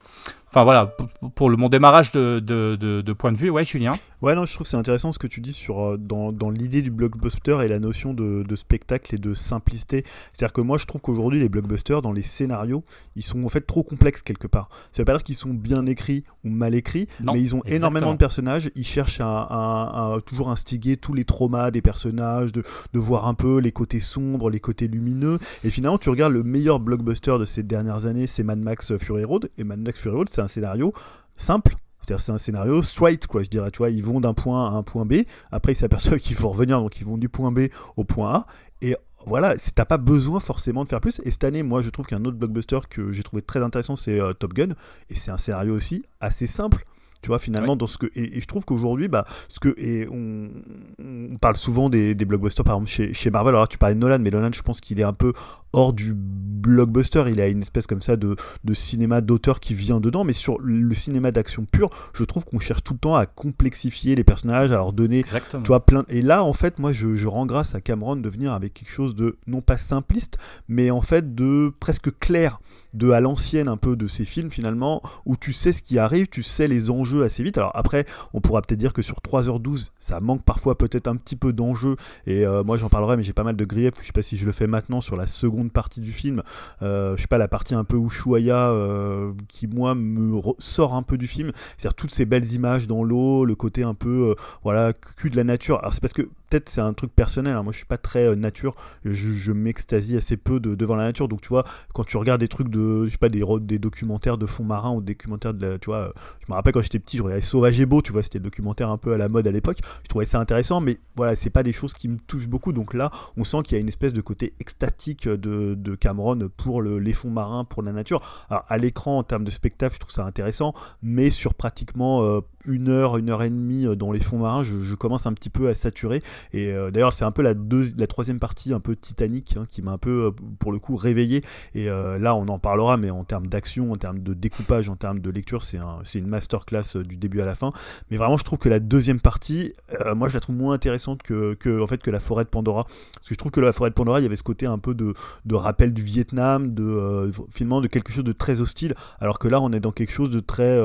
Enfin 0.48 0.64
voilà, 0.64 0.96
pour 1.34 1.48
le, 1.48 1.56
mon 1.56 1.68
démarrage 1.68 2.12
de, 2.12 2.40
de, 2.40 2.76
de, 2.76 3.12
point 3.12 3.32
de 3.32 3.36
vue, 3.36 3.50
ouais 3.50 3.64
Julien. 3.64 3.96
Ouais 4.22 4.34
non, 4.34 4.44
je 4.44 4.54
trouve 4.54 4.66
c'est 4.66 4.76
intéressant 4.76 5.12
ce 5.12 5.18
que 5.18 5.26
tu 5.26 5.40
dis 5.40 5.54
sur 5.54 5.80
euh, 5.80 5.96
dans, 5.96 6.30
dans 6.30 6.50
l'idée 6.50 6.82
du 6.82 6.90
blockbuster 6.90 7.58
et 7.64 7.68
la 7.68 7.78
notion 7.78 8.12
de, 8.12 8.44
spectacle 8.54 9.14
et 9.14 9.18
de 9.18 9.32
simplicité. 9.32 10.04
C'est-à-dire 10.32 10.52
que 10.52 10.60
moi 10.60 10.76
je 10.76 10.84
trouve 10.84 11.00
qu'aujourd'hui 11.00 11.40
les 11.40 11.48
blockbusters 11.48 12.02
dans 12.02 12.12
les 12.12 12.22
scénarios, 12.22 12.84
ils 13.16 13.22
sont 13.22 13.42
en 13.44 13.48
fait 13.48 13.62
trop 13.62 13.82
complexes 13.82 14.20
quelque 14.22 14.46
part. 14.46 14.68
Ça 14.92 15.00
veut 15.00 15.06
pas 15.06 15.14
dire 15.14 15.22
qu'ils 15.22 15.36
sont 15.36 15.54
bien 15.54 15.86
écrits 15.86 16.24
ou 16.44 16.50
mal 16.50 16.74
écrits, 16.74 17.08
mais 17.24 17.40
ils 17.40 17.54
ont 17.54 17.62
énormément 17.64 18.12
de 18.12 18.18
personnages. 18.18 18.70
Ils 18.74 18.84
cherchent 18.84 19.20
à, 19.22 20.16
toujours 20.26 20.50
instiguer 20.50 20.98
tous 20.98 21.14
les 21.14 21.24
traumas 21.24 21.70
des 21.70 21.80
personnages, 21.80 22.52
de, 22.52 22.62
de 22.92 22.98
voir 22.98 23.26
un 23.26 23.34
peu 23.34 23.58
les 23.58 23.72
côtés 23.72 24.00
sombres, 24.00 24.50
les 24.50 24.60
côtés 24.60 24.88
lumineux. 24.88 25.38
Et 25.64 25.70
finalement, 25.70 25.98
tu 25.98 26.10
regardes 26.10 26.34
le 26.34 26.42
meilleur 26.42 26.80
blockbuster 26.80 27.38
de 27.38 27.44
ces 27.46 27.62
dernières 27.62 28.04
années, 28.04 28.26
c'est 28.26 28.42
Mad 28.42 28.58
Max 28.58 28.96
Fury 28.98 29.24
Road. 29.24 29.50
Et 29.56 29.64
Mad 29.64 29.80
Max 29.80 29.98
Fury 30.00 30.16
Road, 30.16 30.28
c'est 30.30 30.42
un 30.42 30.48
scénario 30.48 30.92
simple. 31.34 31.76
C'est-à-dire 32.00 32.20
c'est 32.20 32.32
un 32.32 32.38
scénario 32.38 32.82
straight, 32.82 33.26
quoi, 33.26 33.42
je 33.42 33.48
dirais, 33.48 33.70
tu 33.70 33.78
vois, 33.78 33.90
ils 33.90 34.02
vont 34.02 34.20
d'un 34.20 34.34
point 34.34 34.70
à 34.70 34.76
un 34.76 34.82
point 34.82 35.04
B, 35.04 35.22
après 35.52 35.72
ils 35.72 35.76
s'aperçoivent 35.76 36.18
qu'il 36.20 36.36
faut 36.36 36.48
revenir, 36.48 36.80
donc 36.80 37.00
ils 37.00 37.06
vont 37.06 37.18
du 37.18 37.28
point 37.28 37.52
B 37.52 37.68
au 37.96 38.04
point 38.04 38.34
A, 38.34 38.46
et 38.82 38.96
voilà, 39.26 39.54
t'as 39.74 39.84
pas 39.84 39.98
besoin 39.98 40.40
forcément 40.40 40.82
de 40.82 40.88
faire 40.88 41.00
plus. 41.00 41.20
Et 41.24 41.30
cette 41.30 41.44
année, 41.44 41.62
moi, 41.62 41.82
je 41.82 41.90
trouve 41.90 42.06
qu'un 42.06 42.24
autre 42.24 42.38
blockbuster 42.38 42.78
que 42.88 43.12
j'ai 43.12 43.22
trouvé 43.22 43.42
très 43.42 43.62
intéressant, 43.62 43.94
c'est 43.94 44.18
euh, 44.18 44.32
Top 44.32 44.54
Gun, 44.54 44.70
et 45.10 45.14
c'est 45.14 45.30
un 45.30 45.36
scénario 45.36 45.74
aussi 45.74 46.04
assez 46.20 46.46
simple 46.46 46.86
tu 47.22 47.28
vois 47.28 47.38
finalement 47.38 47.76
dans 47.76 47.86
ce 47.86 47.98
que 47.98 48.06
et, 48.14 48.40
je 48.40 48.46
trouve 48.46 48.64
qu'aujourd'hui 48.64 49.08
bah 49.08 49.26
ce 49.48 49.60
que 49.60 49.74
et 49.78 50.08
on, 50.10 50.50
on 50.98 51.36
parle 51.36 51.56
souvent 51.56 51.88
des, 51.88 52.14
des, 52.14 52.24
blockbusters 52.24 52.64
par 52.64 52.76
exemple 52.76 52.90
chez, 52.90 53.12
chez 53.12 53.30
Marvel. 53.30 53.54
Alors 53.54 53.68
tu 53.68 53.78
parlais 53.78 53.94
de 53.94 54.00
Nolan 54.00 54.18
mais 54.20 54.30
Nolan 54.30 54.50
je 54.52 54.62
pense 54.62 54.80
qu'il 54.80 55.00
est 55.00 55.04
un 55.04 55.12
peu 55.12 55.32
hors 55.72 55.92
du 55.92 56.14
blockbuster. 56.14 57.24
Il 57.28 57.40
a 57.40 57.48
une 57.48 57.62
espèce 57.62 57.86
comme 57.86 58.02
ça 58.02 58.16
de, 58.16 58.36
de 58.64 58.74
cinéma 58.74 59.20
d'auteur 59.20 59.60
qui 59.60 59.74
vient 59.74 60.00
dedans. 60.00 60.24
Mais 60.24 60.32
sur 60.32 60.58
le 60.60 60.94
cinéma 60.94 61.30
d'action 61.30 61.64
pur 61.70 61.90
je 62.14 62.24
trouve 62.24 62.44
qu'on 62.44 62.60
cherche 62.60 62.82
tout 62.82 62.94
le 62.94 62.98
temps 62.98 63.14
à 63.16 63.26
complexifier 63.26 64.14
les 64.14 64.24
personnages 64.24 64.72
à 64.72 64.76
leur 64.76 64.92
donner 64.92 65.24
tu 65.50 65.66
vois 65.66 65.84
plein 65.84 66.04
et 66.08 66.22
là 66.22 66.42
en 66.42 66.52
fait 66.52 66.78
moi 66.78 66.92
je, 66.92 67.14
je 67.14 67.28
rends 67.28 67.46
grâce 67.46 67.74
à 67.74 67.80
Cameron 67.80 68.16
de 68.16 68.28
venir 68.28 68.52
avec 68.52 68.74
quelque 68.74 68.90
chose 68.90 69.14
de 69.14 69.36
non 69.46 69.60
pas 69.60 69.78
simpliste 69.78 70.38
mais 70.68 70.90
en 70.90 71.00
fait 71.00 71.34
de 71.34 71.72
presque 71.80 72.18
clair 72.18 72.60
de 72.94 73.10
à 73.10 73.20
l'ancienne 73.20 73.68
un 73.68 73.76
peu 73.76 73.96
de 73.96 74.06
ces 74.06 74.24
films 74.24 74.50
finalement 74.50 75.02
où 75.26 75.36
tu 75.36 75.52
sais 75.52 75.72
ce 75.72 75.82
qui 75.82 75.98
arrive, 75.98 76.28
tu 76.28 76.42
sais 76.42 76.68
les 76.68 76.90
enjeux 76.90 77.22
assez 77.22 77.42
vite. 77.42 77.58
Alors 77.58 77.72
après, 77.74 78.06
on 78.34 78.40
pourra 78.40 78.62
peut-être 78.62 78.78
dire 78.78 78.92
que 78.92 79.02
sur 79.02 79.18
3h12, 79.18 79.90
ça 79.98 80.20
manque 80.20 80.42
parfois 80.42 80.76
peut-être 80.76 81.06
un 81.06 81.16
petit 81.16 81.36
peu 81.36 81.52
d'enjeux 81.52 81.96
et 82.26 82.46
euh, 82.46 82.64
moi 82.64 82.76
j'en 82.76 82.88
parlerai 82.88 83.16
mais 83.16 83.22
j'ai 83.22 83.32
pas 83.32 83.44
mal 83.44 83.56
de 83.56 83.64
griefs, 83.64 83.94
je 84.00 84.06
sais 84.06 84.12
pas 84.12 84.22
si 84.22 84.36
je 84.36 84.46
le 84.46 84.52
fais 84.52 84.66
maintenant 84.66 85.00
sur 85.00 85.16
la 85.16 85.26
seconde 85.26 85.72
partie 85.72 86.00
du 86.00 86.12
film, 86.12 86.42
euh, 86.82 87.16
je 87.16 87.22
sais 87.22 87.28
pas 87.28 87.38
la 87.38 87.48
partie 87.48 87.74
un 87.74 87.84
peu 87.84 87.96
Ushuaïa 87.96 88.70
euh, 88.70 89.32
qui 89.48 89.66
moi 89.66 89.94
me 89.94 90.40
sort 90.58 90.94
un 90.94 91.02
peu 91.02 91.18
du 91.18 91.26
film, 91.26 91.52
c'est-à-dire 91.76 91.94
toutes 91.94 92.12
ces 92.12 92.24
belles 92.24 92.52
images 92.52 92.86
dans 92.86 93.02
l'eau, 93.02 93.44
le 93.44 93.54
côté 93.54 93.82
un 93.82 93.94
peu 93.94 94.34
voilà 94.62 94.92
cul 94.92 95.30
de 95.30 95.36
la 95.36 95.44
nature. 95.44 95.78
Alors 95.78 95.94
c'est 95.94 96.00
parce 96.00 96.12
que 96.12 96.28
peut-être 96.50 96.68
c'est 96.68 96.80
un 96.80 96.92
truc 96.92 97.14
personnel. 97.14 97.56
hein. 97.56 97.62
Moi, 97.62 97.72
je 97.72 97.78
suis 97.78 97.86
pas 97.86 97.96
très 97.98 98.26
euh, 98.26 98.34
nature. 98.34 98.74
Je, 99.04 99.52
m'extasie 99.52 100.16
assez 100.16 100.36
peu 100.36 100.60
de- 100.60 100.74
devant 100.74 100.96
la 100.96 101.04
nature. 101.04 101.28
Donc, 101.28 101.40
tu 101.40 101.48
vois, 101.48 101.64
quand 101.94 102.04
tu 102.04 102.16
regardes 102.16 102.40
des 102.40 102.48
trucs 102.48 102.68
de, 102.68 103.06
je 103.06 103.10
sais 103.12 103.18
pas, 103.18 103.28
des, 103.28 103.78
documentaires 103.78 104.36
de 104.38 104.46
fond 104.46 104.64
marin 104.64 104.90
ou 104.92 105.00
des 105.00 105.14
documentaires 105.14 105.54
de, 105.54 105.66
la- 105.66 105.78
tu 105.78 105.86
vois, 105.86 105.96
euh, 105.98 106.10
je 106.40 106.46
me 106.52 106.54
rappelle 106.54 106.72
quand 106.72 106.80
j'étais 106.80 106.98
petit, 106.98 107.16
je 107.16 107.22
regardais 107.22 107.42
Sauvage 107.42 107.80
et 107.80 107.86
Beau. 107.86 108.02
Tu 108.02 108.12
vois, 108.12 108.22
c'était 108.22 108.40
documentaire 108.40 108.90
un 108.90 108.98
peu 108.98 109.12
à 109.12 109.16
la 109.16 109.28
mode 109.28 109.46
à 109.46 109.50
l'époque. 109.50 109.78
Je 110.02 110.08
trouvais 110.08 110.24
ça 110.24 110.40
intéressant, 110.40 110.80
mais 110.80 110.98
voilà, 111.16 111.36
c'est 111.36 111.50
pas 111.50 111.62
des 111.62 111.72
choses 111.72 111.94
qui 111.94 112.08
me 112.08 112.18
touchent 112.18 112.48
beaucoup. 112.48 112.72
Donc 112.72 112.94
là, 112.94 113.10
on 113.36 113.44
sent 113.44 113.58
qu'il 113.64 113.76
y 113.76 113.78
a 113.78 113.80
une 113.80 113.88
espèce 113.88 114.12
de 114.12 114.20
côté 114.20 114.54
extatique 114.60 115.28
de, 115.28 115.74
de 115.74 115.94
Cameron 115.94 116.48
pour 116.56 116.82
le- 116.82 116.98
les 116.98 117.12
fonds 117.12 117.30
marins, 117.30 117.64
pour 117.64 117.82
la 117.82 117.92
nature. 117.92 118.20
Alors, 118.50 118.64
à 118.68 118.78
l'écran, 118.78 119.18
en 119.18 119.22
termes 119.22 119.44
de 119.44 119.50
spectacle, 119.50 119.94
je 119.94 120.00
trouve 120.00 120.12
ça 120.12 120.24
intéressant, 120.24 120.74
mais 121.02 121.30
sur 121.30 121.54
pratiquement 121.54 122.24
euh, 122.24 122.40
une 122.64 122.88
heure, 122.88 123.16
une 123.16 123.30
heure 123.30 123.42
et 123.42 123.50
demie 123.50 123.86
euh, 123.86 123.94
dans 123.94 124.12
les 124.12 124.20
fonds 124.20 124.38
marins, 124.38 124.64
je, 124.64 124.94
commence 124.94 125.26
un 125.26 125.32
petit 125.32 125.50
peu 125.50 125.68
à 125.68 125.74
saturer. 125.74 126.22
Et 126.52 126.72
euh, 126.72 126.90
d'ailleurs, 126.90 127.14
c'est 127.14 127.24
un 127.24 127.30
peu 127.30 127.42
la, 127.42 127.54
la 127.96 128.06
troisième 128.06 128.38
partie, 128.38 128.72
un 128.72 128.80
peu 128.80 128.96
Titanic, 128.96 129.56
hein, 129.56 129.66
qui 129.70 129.82
m'a 129.82 129.92
un 129.92 129.98
peu, 129.98 130.26
euh, 130.26 130.30
pour 130.58 130.72
le 130.72 130.78
coup, 130.78 130.96
réveillé. 130.96 131.42
Et 131.74 131.86
là, 131.86 132.34
on 132.34 132.48
en 132.48 132.58
parlera, 132.58 132.96
mais 132.96 133.10
en 133.10 133.24
termes 133.24 133.46
d'action, 133.46 133.92
en 133.92 133.96
termes 133.96 134.20
de 134.20 134.34
découpage, 134.34 134.88
en 134.88 134.96
termes 134.96 135.20
de 135.20 135.30
lecture, 135.30 135.62
c'est 135.62 135.78
un, 135.78 135.98
c'est 136.04 136.18
une 136.18 136.26
masterclass 136.26 136.96
du 137.04 137.16
début 137.16 137.40
à 137.40 137.44
la 137.44 137.54
fin. 137.54 137.72
Mais 138.10 138.16
vraiment, 138.16 138.36
je 138.36 138.44
trouve 138.44 138.58
que 138.58 138.68
la 138.68 138.80
deuxième 138.80 139.20
partie, 139.20 139.72
moi, 140.14 140.28
je 140.28 140.34
la 140.34 140.40
trouve 140.40 140.56
moins 140.56 140.74
intéressante 140.74 141.22
que, 141.22 141.80
en 141.80 141.86
fait, 141.86 142.02
que 142.02 142.10
la 142.10 142.20
forêt 142.20 142.44
de 142.44 142.48
Pandora. 142.48 142.84
Parce 142.84 143.28
que 143.28 143.34
je 143.34 143.38
trouve 143.38 143.52
que 143.52 143.60
la 143.60 143.72
forêt 143.72 143.90
de 143.90 143.94
Pandora, 143.94 144.20
il 144.20 144.22
y 144.24 144.26
avait 144.26 144.36
ce 144.36 144.42
côté 144.42 144.66
un 144.66 144.78
peu 144.78 144.94
de, 144.94 145.14
de 145.44 145.54
rappel 145.54 145.92
du 145.92 146.02
Vietnam, 146.02 146.74
de 146.74 147.30
finalement 147.50 147.80
de 147.80 147.88
quelque 147.88 148.12
chose 148.12 148.24
de 148.24 148.32
très 148.32 148.60
hostile, 148.60 148.94
alors 149.20 149.38
que 149.38 149.48
là, 149.48 149.60
on 149.60 149.72
est 149.72 149.80
dans 149.80 149.92
quelque 149.92 150.12
chose 150.12 150.30
de 150.30 150.40
très, 150.40 150.78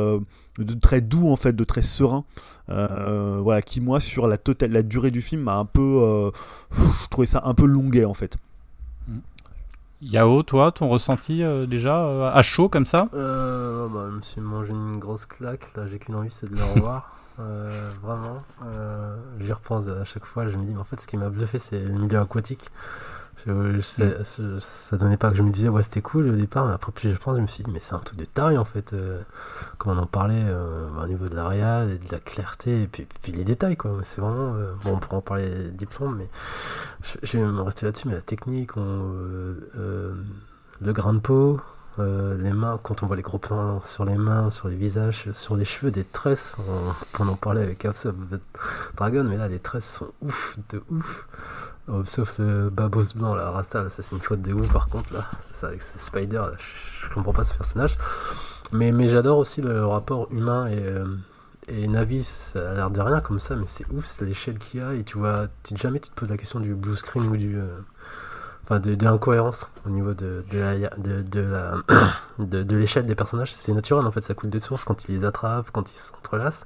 de 0.58 0.74
très 0.74 1.01
doux 1.01 1.30
en 1.30 1.36
fait, 1.36 1.53
de 1.53 1.64
très 1.64 1.82
serein. 1.82 2.24
Euh, 2.70 3.39
voilà, 3.41 3.62
qui 3.62 3.80
moi 3.82 3.99
sur 3.99 4.28
la 4.28 4.38
totale, 4.38 4.72
la 4.72 4.82
durée 4.84 5.12
du 5.12 5.22
film 5.22 5.43
m'a 5.43 5.58
un 5.58 5.66
peu, 5.66 5.82
euh, 5.82 6.32
je 6.78 7.08
trouvais 7.10 7.28
ça 7.28 7.41
un 7.45 7.53
peu 7.53 7.66
longuet 7.66 8.06
en 8.06 8.14
fait. 8.14 8.38
Yao, 10.01 10.43
toi, 10.43 10.72
ton 10.72 10.89
ressenti 10.89 11.41
euh, 11.41 11.66
déjà 11.66 12.06
euh, 12.06 12.30
à 12.32 12.41
chaud 12.41 12.70
comme 12.70 12.86
ça? 12.86 13.08
Euh, 13.14 13.88
bah, 13.88 14.08
je 14.12 14.18
me 14.18 14.22
suis 14.22 14.41
mangé 14.41 14.72
une 14.72 14.99
grosse 14.99 15.26
claque. 15.26 15.72
Là, 15.76 15.88
j'ai 15.88 15.97
qu'une 15.97 16.16
envie, 16.16 16.30
c'est 16.32 16.49
de 16.49 16.56
le 16.56 16.64
revoir. 16.64 17.12
Euh, 17.38 17.89
vraiment. 18.01 18.41
Euh, 18.64 19.18
J'y 19.41 19.51
repense 19.51 19.89
à 19.89 20.06
chaque 20.06 20.24
fois. 20.24 20.47
Je 20.47 20.56
me 20.56 20.64
dis, 20.64 20.72
mais 20.72 20.80
en 20.80 20.86
fait, 20.86 21.01
ce 21.01 21.06
qui 21.06 21.18
m'a 21.18 21.28
bluffé, 21.28 21.60
c'est 21.60 21.84
le 21.84 21.91
milieu 21.91 22.18
aquatique. 22.22 22.70
Je, 23.48 23.74
je 23.76 23.82
sais- 23.82 24.24
ce- 24.24 24.60
ça 24.60 24.98
donnait 24.98 25.18
pas 25.18 25.30
que 25.30 25.38
je 25.38 25.43
me 25.43 25.52
disais, 25.52 25.70
ouais, 25.70 25.84
c'était 25.84 26.02
cool 26.02 26.30
au 26.30 26.36
départ, 26.36 26.66
mais 26.66 26.74
après, 26.74 26.91
plus 26.91 27.12
je 27.14 27.18
pense, 27.20 27.36
je 27.38 27.41
me 27.41 27.48
suis 27.48 27.64
dit, 27.64 27.70
mais 27.72 27.80
c'est 27.80 27.93
un 27.93 28.00
truc 28.00 28.18
de 28.18 28.26
taré 28.26 28.58
en 28.58 28.66
fait. 28.66 28.93
Euh, 28.93 29.22
comme 29.78 29.98
on 29.98 30.02
en 30.02 30.08
parlait 30.08 30.43
euh, 30.48 30.88
au 31.02 31.08
niveau 31.08 31.28
de 31.30 31.36
la 31.36 31.48
réal 31.48 31.91
et 31.91 31.98
de 31.98 32.12
la 32.12 32.20
clarté, 32.20 32.84
et 32.84 32.88
puis, 32.88 33.08
puis 33.22 33.32
les 33.32 33.43
détails, 33.43 33.78
quoi. 33.78 34.00
C'est 34.04 34.20
vraiment. 34.22 34.56
euh, 34.56 34.74
bon, 34.84 34.93
on 34.93 34.98
pourra 34.98 35.18
en 35.18 35.22
parler 35.22 35.70
diplôme, 35.70 36.16
mais 36.18 36.30
je, 37.04 37.18
je 37.24 37.38
vais 37.38 37.43
me 37.46 37.62
rester 37.62 37.86
là-dessus. 37.86 38.08
Mais 38.08 38.16
la 38.16 38.22
technique, 38.22 38.78
on, 38.78 38.82
euh, 39.78 40.14
le 40.82 40.93
grain 40.93 41.14
de 41.14 41.20
peau, 41.20 41.60
les 41.98 42.52
mains, 42.52 42.78
quand 42.84 43.04
on 43.04 43.08
voit 43.08 43.16
les 43.16 43.22
gros 43.22 43.38
plans 43.38 43.82
sur 43.84 44.04
les 44.06 44.16
mains, 44.18 44.50
sur 44.50 44.68
les 44.68 44.76
visages, 44.76 45.32
sur 45.34 45.56
les 45.56 45.64
cheveux, 45.66 45.91
des 45.91 46.04
tresses, 46.04 46.58
on, 47.20 47.24
on 47.24 47.28
en 47.30 47.36
parlait 47.36 47.62
avec 47.62 47.86
House 47.86 48.06
of 48.08 48.16
Dragon, 48.98 49.24
mais 49.24 49.38
là 49.38 49.48
les 49.48 49.60
tresses 49.60 49.93
sont 50.00 50.12
ouf, 50.22 50.58
de 50.72 50.82
ouf. 50.91 51.28
Oh, 51.88 52.03
sauf 52.05 52.39
le 52.39 52.69
babos 52.69 53.13
blanc, 53.15 53.36
la 53.36 53.51
Rasta, 53.51 53.83
là, 53.83 53.89
ça 53.89 54.01
c'est 54.01 54.15
une 54.15 54.21
faute 54.21 54.41
de 54.41 54.53
ouf 54.53 54.71
par 54.73 54.89
contre, 54.89 55.13
là, 55.13 55.25
ça 55.53 55.67
avec 55.67 55.83
ce 55.83 55.99
Spider, 55.99 56.38
là, 56.38 56.51
je, 56.57 57.13
comprends 57.13 57.33
pas 57.33 57.43
ce 57.43 57.53
personnage. 57.53 57.97
Mais, 58.71 58.91
mais 58.91 59.07
j'adore 59.07 59.38
aussi 59.38 59.61
le 59.61 59.86
rapport 59.86 60.27
humain 60.31 60.65
et, 60.67 60.79
euh, 60.79 61.05
et 61.67 61.88
Navi, 61.88 62.23
ça 62.23 62.71
a 62.71 62.73
l'air 62.73 62.89
de 62.89 62.99
rien 62.99 63.21
comme 63.21 63.39
ça, 63.39 63.55
mais 63.55 63.67
c'est 63.67 63.86
ouf, 63.91 64.05
c'est 64.07 64.25
l'échelle 64.25 64.57
qu'il 64.57 64.79
y 64.79 64.83
a, 64.83 64.93
et 64.95 65.03
tu 65.03 65.19
vois, 65.19 65.45
tu, 65.63 65.77
jamais 65.77 65.99
tu 65.99 66.09
te 66.09 66.15
poses 66.15 66.29
la 66.29 66.38
question 66.38 66.59
du 66.59 66.73
blue 66.73 66.95
screen 66.95 67.27
ou 67.27 67.38
du. 67.38 67.55
euh, 67.57 67.67
enfin 68.65 68.79
de, 68.79 68.95
l'incohérence 69.03 69.69
au 69.86 69.89
niveau 69.89 70.13
de, 70.13 70.43
de 70.51 70.57
la, 70.59 70.89
de, 70.97 71.21
de, 72.39 72.63
de 72.63 72.75
l'échelle 72.75 73.05
des 73.05 73.15
personnages. 73.15 73.53
C'est 73.53 73.73
naturel 73.73 74.05
en 74.05 74.11
fait, 74.11 74.21
ça 74.21 74.33
coule 74.33 74.49
de 74.49 74.59
source 74.59 74.83
quand 74.83 75.07
ils 75.07 75.17
les 75.17 75.25
attrapent, 75.25 75.69
quand 75.71 75.91
ils 75.91 75.97
s'entrelacent. 75.97 76.65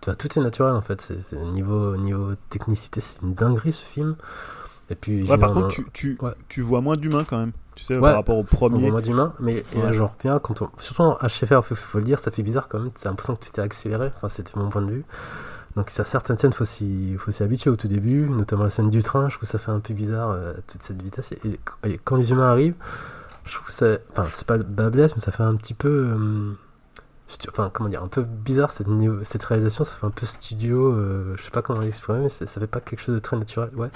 Tout 0.00 0.38
est 0.38 0.42
naturel 0.42 0.74
en 0.74 0.80
fait. 0.80 1.00
C'est, 1.20 1.36
niveau, 1.36 1.96
niveau 1.96 2.32
technicité, 2.50 3.00
c'est 3.00 3.20
une 3.22 3.34
dinguerie 3.34 3.72
ce 3.72 3.82
film. 3.84 4.16
Et 4.90 4.94
puis, 4.94 5.22
Ouais, 5.28 5.36
par 5.36 5.50
un- 5.50 5.54
contre, 5.54 5.68
tu, 5.68 5.86
tu, 5.92 6.16
ouais. 6.22 6.32
tu 6.48 6.62
vois 6.62 6.80
moins 6.80 6.96
d'humains 6.96 7.24
quand 7.28 7.38
même, 7.38 7.52
tu 7.74 7.84
sais, 7.84 7.94
Ouais. 7.96 8.00
par 8.00 8.14
rapport 8.14 8.36
au 8.36 8.40
on 8.40 8.44
premier. 8.44 8.80
voit 8.80 8.90
moins 8.92 9.00
d'humains, 9.02 9.34
mais 9.38 9.62
j'en 9.92 10.06
reviens 10.06 10.38
quand 10.38 10.62
on. 10.62 10.70
Surtout 10.78 11.02
en 11.02 11.18
HFR, 11.22 11.62
faut, 11.62 11.74
faut 11.74 11.98
le 11.98 12.04
dire, 12.04 12.18
ça 12.18 12.30
fait 12.30 12.42
bizarre 12.42 12.68
quand 12.68 12.78
même. 12.78 12.90
C'est 12.94 13.08
l'impression 13.08 13.36
que 13.36 13.44
tu 13.44 13.50
t'es 13.50 13.60
accéléré. 13.60 14.10
Enfin, 14.16 14.28
c'était 14.30 14.58
mon 14.58 14.70
point 14.70 14.80
de 14.82 14.90
vue. 14.90 15.04
Donc, 15.76 15.90
certaines 15.90 16.38
scènes, 16.38 16.54
faut 16.54 16.64
s'y, 16.64 17.14
faut 17.18 17.30
s'y 17.30 17.42
habituer 17.42 17.68
au 17.70 17.76
tout 17.76 17.86
début, 17.86 18.28
notamment 18.30 18.64
la 18.64 18.70
scène 18.70 18.88
du 18.90 19.02
train. 19.02 19.28
Je 19.28 19.34
trouve 19.34 19.42
que 19.42 19.46
ça 19.52 19.58
fait 19.58 19.70
un 19.70 19.78
peu 19.80 19.92
bizarre, 19.94 20.30
euh, 20.30 20.54
toute 20.66 20.82
cette 20.82 21.00
vitesse. 21.02 21.32
Et, 21.32 21.60
et 21.84 22.00
quand 22.02 22.16
les 22.16 22.30
humains 22.32 22.50
arrivent, 22.50 22.74
je 23.44 23.54
trouve 23.54 23.66
que 23.66 23.72
ça. 23.74 23.98
Enfin, 24.12 24.26
c'est 24.30 24.46
pas 24.46 24.56
bablesse, 24.58 25.14
mais 25.14 25.20
ça 25.20 25.32
fait 25.32 25.42
un 25.42 25.54
petit 25.56 25.74
peu. 25.74 25.88
euh, 26.16 26.52
Enfin, 27.50 27.70
comment 27.72 27.88
dire, 27.88 28.02
un 28.02 28.08
peu 28.08 28.22
bizarre 28.22 28.70
cette, 28.70 29.44
réalisation, 29.44 29.84
ça 29.84 29.94
fait 29.94 30.06
un 30.06 30.10
peu 30.10 30.26
studio, 30.26 30.92
euh, 30.92 31.34
je 31.36 31.42
sais 31.42 31.50
pas 31.50 31.62
comment 31.62 31.80
l'exprimer, 31.80 32.20
mais 32.20 32.28
ça 32.28 32.46
fait 32.46 32.66
pas 32.66 32.80
quelque 32.80 33.00
chose 33.00 33.14
de 33.14 33.20
très 33.20 33.36
naturel. 33.36 33.70
Ouais, 33.76 33.90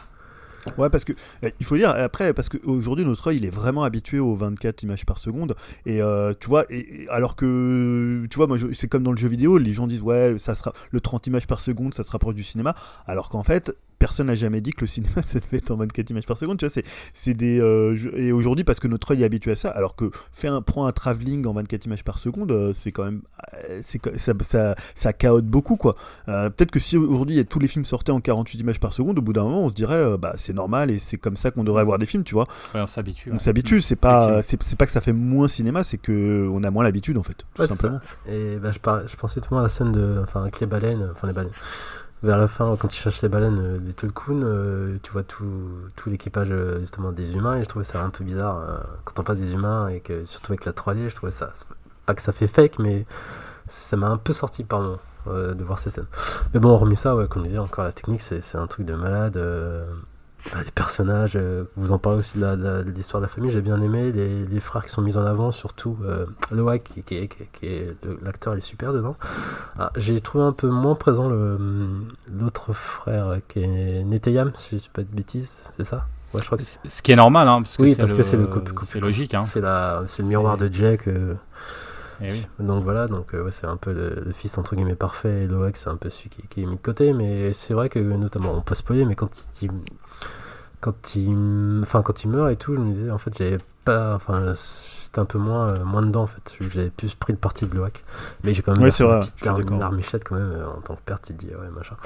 Ouais, 0.78 0.90
parce 0.90 1.04
que 1.04 1.12
euh, 1.44 1.50
il 1.58 1.66
faut 1.66 1.76
dire 1.76 1.90
après, 1.90 2.32
parce 2.32 2.48
qu'aujourd'hui 2.48 3.04
notre 3.04 3.28
œil 3.28 3.38
il 3.38 3.44
est 3.44 3.50
vraiment 3.50 3.82
habitué 3.82 4.18
aux 4.20 4.34
24 4.34 4.82
images 4.84 5.04
par 5.04 5.18
seconde, 5.18 5.56
et 5.86 6.00
euh, 6.00 6.32
tu 6.38 6.48
vois, 6.48 6.66
alors 7.10 7.34
que 7.34 8.26
tu 8.30 8.36
vois, 8.36 8.46
moi 8.46 8.56
c'est 8.72 8.86
comme 8.86 9.02
dans 9.02 9.10
le 9.10 9.16
jeu 9.16 9.28
vidéo, 9.28 9.58
les 9.58 9.72
gens 9.72 9.86
disent 9.86 10.02
ouais, 10.02 10.36
ça 10.38 10.54
sera 10.54 10.72
le 10.90 11.00
30 11.00 11.26
images 11.26 11.46
par 11.46 11.60
seconde, 11.60 11.94
ça 11.94 12.04
se 12.04 12.12
rapproche 12.12 12.34
du 12.34 12.44
cinéma, 12.44 12.74
alors 13.06 13.28
qu'en 13.28 13.42
fait 13.42 13.72
personne 14.02 14.26
n'a 14.26 14.34
jamais 14.34 14.60
dit 14.60 14.72
que 14.72 14.80
le 14.82 14.86
cinéma 14.88 15.22
ça 15.24 15.38
devait 15.38 15.58
être 15.58 15.70
en 15.70 15.76
24 15.76 16.10
images 16.10 16.26
par 16.26 16.36
seconde, 16.38 16.58
tu 16.58 16.64
vois, 16.66 16.70
c'est 16.74 16.84
c'est 17.14 17.34
des 17.34 17.60
euh, 17.60 17.94
je- 17.94 18.08
et 18.16 18.32
aujourd'hui 18.32 18.64
parce 18.64 18.80
que 18.80 18.88
notre 18.88 19.12
œil 19.12 19.22
est 19.22 19.24
habitué 19.24 19.52
à 19.52 19.56
ça, 19.56 19.70
alors 19.70 19.94
que 19.94 20.10
faire 20.32 20.52
un 20.54 20.60
prend 20.62 20.86
un 20.86 20.92
travelling 20.92 21.46
en 21.46 21.52
24 21.52 21.86
images 21.86 22.02
par 22.02 22.18
seconde, 22.18 22.50
euh, 22.50 22.72
c'est 22.72 22.90
quand 22.90 23.04
même 23.04 23.22
euh, 23.70 23.80
c'est 23.82 24.00
ça, 24.16 24.32
ça 24.42 24.74
ça 24.96 25.12
caote 25.12 25.46
beaucoup 25.46 25.76
quoi. 25.76 25.94
Euh, 26.28 26.50
Peut-être 26.50 26.72
que 26.72 26.80
si 26.80 26.96
aujourd'hui 26.96 27.36
il 27.36 27.38
y 27.38 27.40
a- 27.40 27.44
tous 27.44 27.60
les 27.60 27.68
films 27.68 27.84
sortaient 27.84 28.12
en 28.12 28.20
48 28.20 28.58
images 28.58 28.80
par 28.80 28.92
seconde, 28.92 29.18
au 29.18 29.22
bout 29.22 29.32
d'un 29.32 29.44
moment 29.44 29.62
on 29.64 29.68
se 29.68 29.74
dirait 29.74 29.94
euh, 29.94 30.16
bah 30.16 30.32
c'est 30.36 30.52
normal 30.54 30.90
et 30.90 30.98
c'est 30.98 31.16
comme 31.18 31.36
ça 31.36 31.50
qu'on 31.52 31.62
devrait 31.64 31.84
voir 31.84 31.98
des 31.98 32.06
films, 32.06 32.24
tu 32.24 32.34
vois. 32.34 32.46
Ouais, 32.74 32.80
on 32.80 32.86
s'habitue. 32.88 33.30
On 33.30 33.34
ouais. 33.34 33.38
s'habitue, 33.38 33.80
c'est 33.80 33.96
pas 33.96 34.42
c'est 34.42 34.60
c'est 34.62 34.76
pas 34.76 34.86
que 34.86 34.92
ça 34.92 35.00
fait 35.00 35.12
moins 35.12 35.46
cinéma, 35.48 35.84
c'est 35.84 35.98
que 35.98 36.48
on 36.52 36.64
a 36.64 36.70
moins 36.72 36.82
l'habitude 36.84 37.16
en 37.18 37.22
fait, 37.22 37.34
tout 37.54 37.62
Ouais, 37.62 37.68
simplement. 37.68 38.00
Et 38.28 38.56
bah, 38.56 38.72
je, 38.72 38.78
par- 38.80 39.06
je 39.06 39.14
pensais 39.16 39.40
tout 39.40 39.48
le 39.50 39.56
monde 39.56 39.64
à 39.64 39.68
la 39.68 39.72
scène 39.72 39.92
de. 39.92 40.20
Enfin, 40.24 40.42
avec 40.42 40.58
les 40.60 40.66
baleines, 40.66 41.08
enfin 41.12 41.26
les 41.28 41.32
baleines. 41.32 41.52
Vers 42.22 42.38
la 42.38 42.46
fin, 42.46 42.76
quand 42.76 42.94
ils 42.94 43.00
cherchent 43.00 43.22
les 43.22 43.28
baleines, 43.28 43.58
euh, 43.58 43.78
les 43.84 43.92
Tulkun, 43.94 44.42
euh, 44.42 44.96
tu 45.02 45.10
vois 45.10 45.24
tout, 45.24 45.44
tout 45.96 46.08
l'équipage 46.08 46.50
euh, 46.52 46.78
justement 46.80 47.10
des 47.10 47.32
humains, 47.34 47.56
et 47.56 47.64
je 47.64 47.68
trouvais 47.68 47.84
ça 47.84 48.04
un 48.04 48.10
peu 48.10 48.22
bizarre 48.22 48.58
euh, 48.60 48.76
quand 49.04 49.18
on 49.18 49.24
passe 49.24 49.38
des 49.38 49.52
humains, 49.54 49.88
et 49.88 49.98
que 49.98 50.24
surtout 50.24 50.52
avec 50.52 50.64
la 50.64 50.72
3D, 50.72 51.08
je 51.08 51.16
trouvais 51.16 51.32
ça. 51.32 51.52
Pas 52.06 52.14
que 52.14 52.22
ça 52.22 52.32
fait 52.32 52.46
fake, 52.46 52.78
mais 52.78 53.06
ça 53.68 53.96
m'a 53.96 54.08
un 54.08 54.18
peu 54.18 54.32
sorti 54.32 54.62
par 54.62 54.98
euh, 55.26 55.54
de 55.54 55.64
voir 55.64 55.80
ces 55.80 55.90
scènes. 55.90 56.06
Mais 56.54 56.60
bon, 56.60 56.68
hormis 56.70 56.94
ça, 56.94 57.16
ouais, 57.16 57.26
comme 57.26 57.42
je 57.42 57.48
disais, 57.48 57.58
encore 57.58 57.82
la 57.84 57.92
technique, 57.92 58.22
c'est 58.22 58.56
un 58.56 58.68
truc 58.68 58.86
de 58.86 58.94
malade. 58.94 59.36
Les 60.64 60.70
personnages, 60.72 61.32
euh, 61.36 61.64
vous 61.76 61.92
en 61.92 61.98
parlez 61.98 62.18
aussi 62.18 62.38
de 62.38 62.84
l'histoire 62.94 63.20
de 63.20 63.26
la 63.26 63.28
famille, 63.32 63.50
j'ai 63.50 63.60
bien 63.60 63.80
aimé 63.80 64.12
les, 64.12 64.44
les 64.44 64.60
frères 64.60 64.84
qui 64.84 64.90
sont 64.90 65.02
mis 65.02 65.16
en 65.16 65.24
avant, 65.24 65.50
surtout 65.52 65.96
euh, 66.04 66.26
Loak 66.50 66.82
qui, 66.84 67.02
qui 67.02 67.14
est, 67.16 67.28
qui 67.28 67.42
est- 67.42 67.48
qui 67.52 67.66
est- 67.66 67.96
le- 68.04 68.18
l'acteur 68.22 68.54
est 68.54 68.60
super 68.60 68.92
dedans. 68.92 69.16
Ah, 69.78 69.92
j'ai 69.96 70.20
trouvé 70.20 70.44
un 70.44 70.52
peu 70.52 70.68
moins 70.68 70.94
présent 70.94 71.28
le 71.28 71.58
l'autre 72.32 72.72
frère 72.72 73.26
euh, 73.28 73.36
qui 73.48 73.60
est 73.60 74.02
Neteyam, 74.04 74.52
si 74.54 74.76
je 74.78 74.82
dis 74.82 74.90
pas 74.92 75.02
de 75.02 75.08
bêtises, 75.14 75.70
c'est 75.76 75.84
ça? 75.84 76.06
Ouais, 76.34 76.40
je 76.40 76.46
crois 76.46 76.58
que 76.58 76.64
Ce 76.64 77.02
qui 77.02 77.12
est 77.12 77.16
normal, 77.16 77.46
hein, 77.46 77.62
parce 77.62 77.76
que 77.76 77.82
Oui, 77.82 77.90
c'est 77.92 77.98
parce 77.98 78.12
le, 78.12 78.16
que 78.16 78.22
c'est 78.84 78.98
le 79.00 79.06
logique. 79.06 79.34
Hein. 79.34 79.42
c'est 79.44 79.60
le 79.60 80.28
miroir 80.28 80.56
de 80.56 80.68
Jack. 80.72 81.06
euh, 81.08 81.34
Eh 82.22 82.30
oui. 82.32 82.46
donc 82.58 82.82
voilà, 82.82 83.06
donc 83.08 83.32
ouais, 83.32 83.50
c'est 83.50 83.66
un 83.66 83.76
peu 83.76 83.92
le, 83.92 84.22
le 84.24 84.32
fils 84.32 84.56
entre 84.58 84.74
guillemets 84.76 84.94
parfait 84.94 85.44
et 85.44 85.46
Loak 85.46 85.76
c'est 85.76 85.90
un 85.90 85.96
peu 85.96 86.08
celui 86.08 86.30
qui, 86.30 86.42
qui 86.48 86.62
est 86.62 86.66
mis 86.66 86.76
de 86.76 86.80
côté, 86.80 87.12
mais 87.12 87.52
c'est 87.52 87.74
vrai 87.74 87.88
que 87.88 87.98
notamment 87.98 88.54
on 88.54 88.60
peut 88.60 88.74
spoiler, 88.74 89.04
mais 89.04 89.14
quand 89.14 89.30
il 89.60 89.70
quand 90.82 91.14
il 91.14 91.80
enfin 91.82 92.02
quand 92.02 92.24
il 92.24 92.28
meurt 92.28 92.50
et 92.50 92.56
tout, 92.56 92.74
je 92.74 92.80
me 92.80 92.92
disais 92.92 93.10
en 93.10 93.16
fait 93.16 93.32
j'avais 93.38 93.58
pas 93.84 94.14
enfin 94.16 94.52
c'était 94.54 95.20
un 95.20 95.24
peu 95.24 95.38
moins 95.38 95.70
euh, 95.70 95.84
moins 95.84 96.02
dedans 96.02 96.22
en 96.22 96.26
fait, 96.26 96.56
j'avais 96.60 96.90
plus 96.90 97.14
pris 97.14 97.32
le 97.32 97.38
parti 97.38 97.66
de 97.66 97.74
Loak, 97.74 98.04
mais 98.42 98.52
j'ai 98.52 98.62
quand 98.62 98.72
même 98.72 98.82
Ouais, 98.82 98.90
c'est 98.90 99.04
vrai, 99.04 99.20
une 99.44 99.78
larmichette 99.78 100.24
quand 100.24 100.34
même 100.34 100.50
euh, 100.50 100.66
en 100.66 100.80
tant 100.80 100.96
que 100.96 101.00
père, 101.06 101.20
tu 101.22 101.34
te 101.34 101.38
dis 101.38 101.54
ouais 101.54 101.70
machin. 101.74 101.96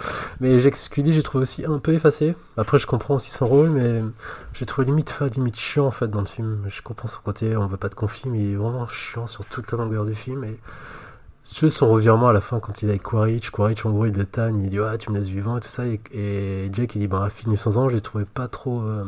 Mais 0.41 0.61
J'excludis, 0.61 1.15
j'ai 1.15 1.23
trouvé 1.23 1.43
aussi 1.43 1.65
un 1.65 1.79
peu 1.79 1.95
effacé. 1.95 2.37
Après 2.59 2.79
je 2.79 2.87
comprends 2.87 3.15
aussi 3.15 3.31
son 3.31 3.47
rôle, 3.47 3.71
mais 3.71 4.03
j'ai 4.53 4.67
trouvé 4.67 4.87
limite 4.87 5.19
limite 5.35 5.57
chiant 5.57 5.87
en 5.87 5.91
fait 5.91 6.09
dans 6.09 6.21
le 6.21 6.27
film. 6.27 6.65
Je 6.69 6.83
comprends 6.83 7.09
son 7.09 7.21
côté, 7.25 7.57
on 7.57 7.67
veut 7.67 7.79
pas 7.79 7.89
de 7.89 7.95
conflit, 7.95 8.29
mais 8.29 8.41
il 8.41 8.53
est 8.53 8.57
vraiment 8.57 8.87
chiant 8.89 9.27
sur 9.27 9.47
toute 9.47 9.73
la 9.73 9.79
longueur 9.79 10.05
du 10.05 10.15
film. 10.15 10.45
Et 10.45 10.59
juste 11.55 11.79
son 11.79 11.89
revirement 11.91 12.29
à 12.29 12.33
la 12.33 12.41
fin 12.41 12.61
quand 12.61 12.83
il 12.83 12.89
est 12.89 12.93
avec 12.93 13.03
Quaritch, 13.03 13.51
Quaritch 13.51 13.85
en 13.87 13.91
gros 13.91 14.07
il 14.07 14.13
le 14.13 14.27
tanne, 14.27 14.63
il 14.65 14.71
dit 14.71 14.81
ouais 14.81 14.99
tu 14.99 15.11
me 15.11 15.19
laisses 15.19 15.29
vivant 15.29 15.59
et 15.59 15.61
tout 15.61 15.69
ça. 15.69 15.87
Et, 15.87 16.01
et 16.13 16.71
Jake 16.73 16.95
il 16.97 17.01
dit 17.01 17.07
bah 17.09 17.29
fini 17.31 17.57
sans 17.57 17.79
ans, 17.79 17.89
j'ai 17.89 18.01
trouvé 18.01 18.25
pas 18.25 18.49
trop, 18.49 18.81
euh, 18.83 19.05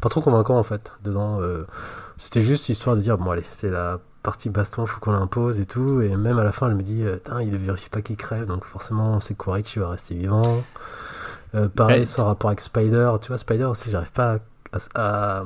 pas 0.00 0.08
trop 0.08 0.20
convaincant 0.20 0.58
en 0.58 0.62
fait 0.62 0.92
dedans. 1.04 1.40
euh. 1.40 1.64
C'était 2.16 2.42
juste 2.42 2.68
histoire 2.68 2.96
de 2.96 3.00
dire 3.00 3.18
bon 3.18 3.30
allez 3.32 3.44
c'est 3.50 3.70
la 3.70 3.98
partie 4.22 4.48
baston, 4.50 4.86
faut 4.86 5.00
qu'on 5.00 5.12
l'impose 5.12 5.60
et 5.60 5.66
tout. 5.66 6.00
Et 6.00 6.16
même 6.16 6.38
à 6.38 6.44
la 6.44 6.52
fin, 6.52 6.68
elle 6.68 6.76
me 6.76 6.82
dit, 6.82 7.02
euh, 7.04 7.18
il 7.42 7.50
ne 7.50 7.56
vérifie 7.58 7.90
pas 7.90 8.00
qu'il 8.02 8.16
crève, 8.16 8.46
donc 8.46 8.64
forcément, 8.64 9.20
c'est 9.20 9.34
Quaritch, 9.36 9.76
il 9.76 9.80
va 9.80 9.90
rester 9.90 10.14
vivant. 10.14 10.64
Euh, 11.54 11.68
pareil, 11.68 12.06
sans 12.06 12.24
rapport 12.26 12.48
avec 12.50 12.60
Spider. 12.60 13.12
Tu 13.20 13.28
vois, 13.28 13.38
Spider 13.38 13.64
aussi, 13.64 13.90
j'arrive 13.90 14.12
pas 14.12 14.38
à, 14.72 14.78
à- 14.94 15.38
à 15.40 15.44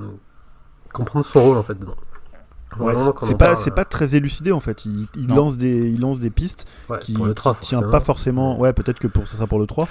comprendre 0.92 1.24
son 1.24 1.42
rôle 1.42 1.56
en 1.58 1.62
fait 1.62 1.74
dedans. 1.78 1.96
Ouais, 2.78 2.94
c'est- 3.22 3.34
pas, 3.36 3.56
c'est 3.56 3.70
pas 3.70 3.84
très 3.84 4.14
élucidé 4.14 4.52
en 4.52 4.60
fait. 4.60 4.84
Il, 4.84 5.08
lance 5.28 5.56
des, 5.56 5.90
il 5.90 6.00
lance 6.00 6.18
des 6.20 6.30
pistes 6.30 6.66
ouais, 6.88 6.98
qui, 6.98 7.14
pour 7.14 7.24
le 7.26 7.34
3, 7.34 7.54
qui 7.56 7.68
tient 7.68 7.82
pas 7.82 8.00
forcément. 8.00 8.58
Ouais, 8.58 8.72
peut-être 8.72 8.98
que 8.98 9.06
pour 9.06 9.26
ça 9.26 9.36
sera 9.36 9.46
pour 9.46 9.58
le 9.58 9.66
3. 9.66 9.88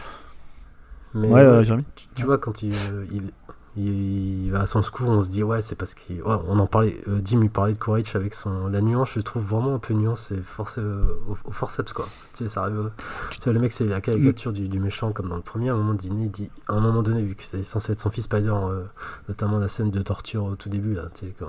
Mais 1.13 1.27
Ouais, 1.29 1.41
euh, 1.41 1.63
Jérémy. 1.63 1.85
tu, 1.95 2.07
tu 2.15 2.23
vois, 2.25 2.37
quand 2.37 2.61
il, 2.61 2.73
euh, 2.73 3.05
il, 3.11 3.31
il 3.77 4.51
va 4.51 4.61
à 4.61 4.65
son 4.65 4.81
secours, 4.83 5.07
on 5.09 5.23
se 5.23 5.29
dit, 5.29 5.43
ouais, 5.43 5.61
c'est 5.61 5.75
parce 5.75 5.93
qu'il. 5.93 6.21
ouais, 6.21 6.35
on 6.47 6.59
en 6.59 6.67
parlait, 6.67 6.99
euh, 7.07 7.19
Dim, 7.21 7.41
il 7.43 7.49
parlait 7.49 7.73
de 7.73 7.77
Quaritch 7.79 8.15
avec 8.15 8.33
son. 8.33 8.67
La 8.67 8.81
nuance, 8.81 9.11
je 9.15 9.21
trouve 9.21 9.43
vraiment 9.43 9.75
un 9.75 9.79
peu 9.79 9.93
nuance 9.93 10.31
et 10.31 10.37
forcé 10.37 10.81
euh, 10.81 11.03
au, 11.29 11.37
au 11.45 11.51
forceps, 11.51 11.93
quoi. 11.93 12.05
Tu 12.33 12.43
sais, 12.43 12.49
ça 12.49 12.63
arrive. 12.63 12.77
euh, 12.79 12.89
Tu 13.29 13.39
sais, 13.41 13.53
le 13.53 13.59
mec, 13.59 13.71
c'est 13.71 13.85
la 13.85 14.01
caricature 14.01 14.51
du, 14.51 14.67
du 14.67 14.79
méchant, 14.79 15.11
comme 15.11 15.29
dans 15.29 15.35
le 15.35 15.41
premier. 15.41 15.69
À 15.69 15.73
un 15.73 15.77
moment 15.77 15.93
donné, 15.93 16.25
il 16.25 16.31
dit, 16.31 16.49
à 16.67 16.73
un 16.73 16.79
moment 16.79 17.03
donné 17.03 17.21
vu 17.21 17.35
que 17.35 17.43
c'est 17.43 17.63
censé 17.63 17.91
être 17.93 18.01
son 18.01 18.09
fils 18.09 18.25
Spider, 18.25 18.49
euh, 18.53 18.83
notamment 19.29 19.59
la 19.59 19.67
scène 19.67 19.91
de 19.91 20.01
torture 20.01 20.43
au 20.45 20.55
tout 20.55 20.69
début, 20.69 20.93
là, 20.93 21.03
tu 21.13 21.27
sais, 21.27 21.35
quand 21.37 21.47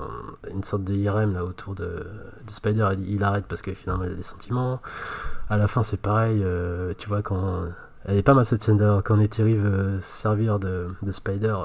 une 0.52 0.64
sorte 0.64 0.84
de 0.84 0.94
IRM 0.94 1.34
là, 1.34 1.44
autour 1.44 1.74
de, 1.74 1.84
de 2.46 2.52
Spider, 2.52 2.88
il, 2.98 3.10
il 3.14 3.24
arrête 3.24 3.46
parce 3.48 3.62
que 3.62 3.72
finalement, 3.74 4.04
il 4.04 4.12
a 4.12 4.14
des 4.14 4.22
sentiments. 4.22 4.80
À 5.48 5.56
la 5.56 5.66
fin, 5.66 5.82
c'est 5.82 6.00
pareil, 6.00 6.42
euh, 6.44 6.92
tu 6.98 7.08
vois, 7.08 7.22
quand. 7.22 7.62
Elle 8.04 8.16
est 8.16 8.22
pas 8.22 8.32
mal 8.32 8.46
cette 8.46 8.62
scène 8.62 8.78
quand 9.04 9.16
veut 9.16 10.00
se 10.00 10.06
servir 10.22 10.58
de, 10.58 10.86
de 11.02 11.12
Spider 11.12 11.56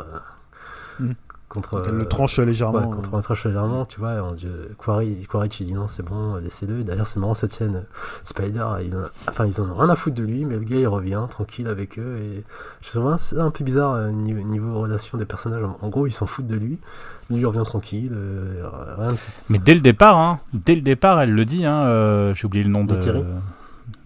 euh, 1.01 1.03
Mhm. 1.05 1.15
contre. 1.49 1.75
Donc, 1.77 1.83
elle 1.87 1.93
euh, 1.93 1.97
le 1.99 2.05
tranche 2.07 2.39
légèrement. 2.39 2.79
Ouais, 2.89 2.95
contre 2.95 3.13
un 3.13 3.21
tranche 3.21 3.45
légèrement, 3.45 3.85
tu 3.85 3.99
vois, 3.99 4.13
on 4.23 4.31
dit, 4.33 4.47
Quaritch, 4.77 5.27
Quaritch, 5.27 5.59
il 5.59 5.67
dit 5.67 5.73
non, 5.73 5.87
c'est 5.87 6.03
bon, 6.03 6.35
laissez-le. 6.37 6.83
D'ailleurs, 6.83 7.05
c'est 7.05 7.19
marrant 7.19 7.35
cette 7.35 7.53
scène. 7.53 7.83
Spider, 8.23 8.65
il, 8.81 8.95
enfin, 9.29 9.45
ils 9.45 9.61
en 9.61 9.69
ont 9.69 9.75
rien 9.75 9.89
à 9.89 9.95
foutre 9.95 10.15
de 10.15 10.23
lui, 10.23 10.45
mais 10.45 10.55
le 10.55 10.63
gars, 10.63 10.77
il 10.77 10.87
revient 10.87 11.21
tranquille 11.29 11.67
avec 11.67 11.99
eux. 11.99 12.17
Et 12.17 12.43
je 12.81 12.89
trouve 12.89 13.15
c'est 13.17 13.37
un 13.37 13.51
peu 13.51 13.63
bizarre 13.63 13.93
euh, 13.93 14.09
niveau, 14.11 14.41
niveau 14.41 14.79
relation 14.81 15.17
des 15.17 15.25
personnages. 15.25 15.63
En, 15.81 15.89
gros, 15.89 16.07
ils 16.07 16.11
s'en 16.11 16.25
foutent 16.25 16.47
de 16.47 16.55
lui. 16.55 16.79
Lui, 17.29 17.39
il 17.39 17.45
revient 17.45 17.63
tranquille. 17.65 18.11
euh, 18.13 18.67
rien 18.97 19.11
de 19.11 19.17
Mais 19.49 19.59
dès 19.59 19.75
le 19.75 19.79
départ, 19.79 20.17
hein, 20.17 20.39
dès 20.53 20.75
le 20.75 20.81
départ, 20.81 21.21
elle 21.21 21.33
le 21.33 21.45
dit. 21.45 21.65
Hein, 21.65 21.83
euh, 21.85 22.33
J'ai 22.33 22.45
oublié 22.45 22.63
le 22.63 22.71
nom 22.71 22.83
de. 22.83 22.93
Neytiri 22.93 23.23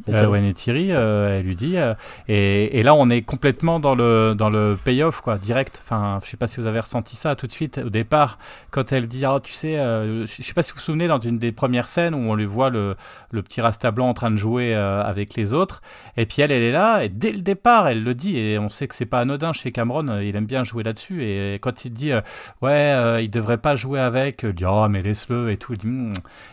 Euh, 0.10 0.28
ouais, 0.28 0.42
Neytiri, 0.42 0.92
euh, 0.92 1.40
elle 1.40 1.46
lui 1.46 1.56
dit. 1.56 1.78
euh, 1.78 1.94
et, 2.28 2.80
et 2.80 2.84
là, 2.84 2.94
on 2.94 3.10
est 3.10 3.22
complètement 3.22 3.80
dans 3.80 3.96
le, 3.96 4.34
dans 4.38 4.50
le 4.50 4.78
payoff, 4.84 5.22
quoi, 5.22 5.38
direct. 5.38 5.82
Enfin, 5.86 6.20
je 6.24 6.30
sais 6.30 6.38
pas 6.38 6.48
si 6.48 6.60
vous 6.60 6.68
avez 6.68 6.80
ressenti 6.80 7.16
ça 7.16 7.36
tout 7.36 7.48
de 7.48 7.52
suite 7.52 7.80
au 7.86 7.90
départ, 7.90 8.38
quand 8.72 8.92
elle 8.92 9.08
dit, 9.08 9.24
ah, 9.26 9.40
tu 9.42 9.54
sais, 9.54 9.78
euh, 9.78 10.26
je 10.26 10.44
sais 10.44 10.54
pas 10.54 10.64
si 10.64 10.72
vous 10.72 10.78
vous 10.78 10.84
souvenez, 10.84 11.08
dans 11.08 11.20
une 11.20 11.38
des 11.40 11.52
premières 11.52 11.88
scènes 11.88 12.14
où 12.14 12.20
on 12.20 12.36
lui 12.36 12.46
voit 12.46 12.70
le, 12.70 12.96
le 13.32 13.42
petit 13.42 13.62
Rasta 13.62 13.92
blanc 13.92 14.10
en 14.10 14.14
train 14.14 14.32
de 14.32 14.38
jouer 14.38 14.76
euh, 14.76 15.02
avec 15.04 15.36
les 15.36 15.54
autres, 15.54 15.82
et 16.18 16.26
puis 16.26 16.42
elle, 16.42 16.52
elle 16.52 16.64
est 16.64 16.72
là, 16.72 17.04
et 17.04 17.10
dès 17.10 17.32
le 17.32 17.40
départ, 17.40 17.88
elle 17.88 18.04
le 18.04 18.14
dit, 18.14 18.38
et 18.38 18.60
on 18.60 18.70
sait 18.70 18.88
que 18.88 18.96
c'est 18.96 19.06
pas 19.06 19.20
anodin 19.20 19.54
chez 19.54 19.72
Cameron, 19.72 20.20
il 20.20 20.36
aime 20.36 20.46
bien 20.46 20.64
jouer 20.64 20.84
là-dessus, 20.84 21.24
et 21.24 21.56
quand 21.62 21.86
il 21.86 21.92
dit, 21.94 22.12
ouais, 22.62 23.24
il 23.24 23.30
devrait 23.30 23.58
pas 23.58 23.76
jouer 23.76 24.00
avec, 24.00 24.44
il 24.44 24.54
dit, 24.54 24.66
oh, 24.66 24.88
mais 24.90 25.02
laisse-le, 25.02 25.50
et 25.52 25.58
tout, 25.58 25.74
Hmm. 25.84 26.12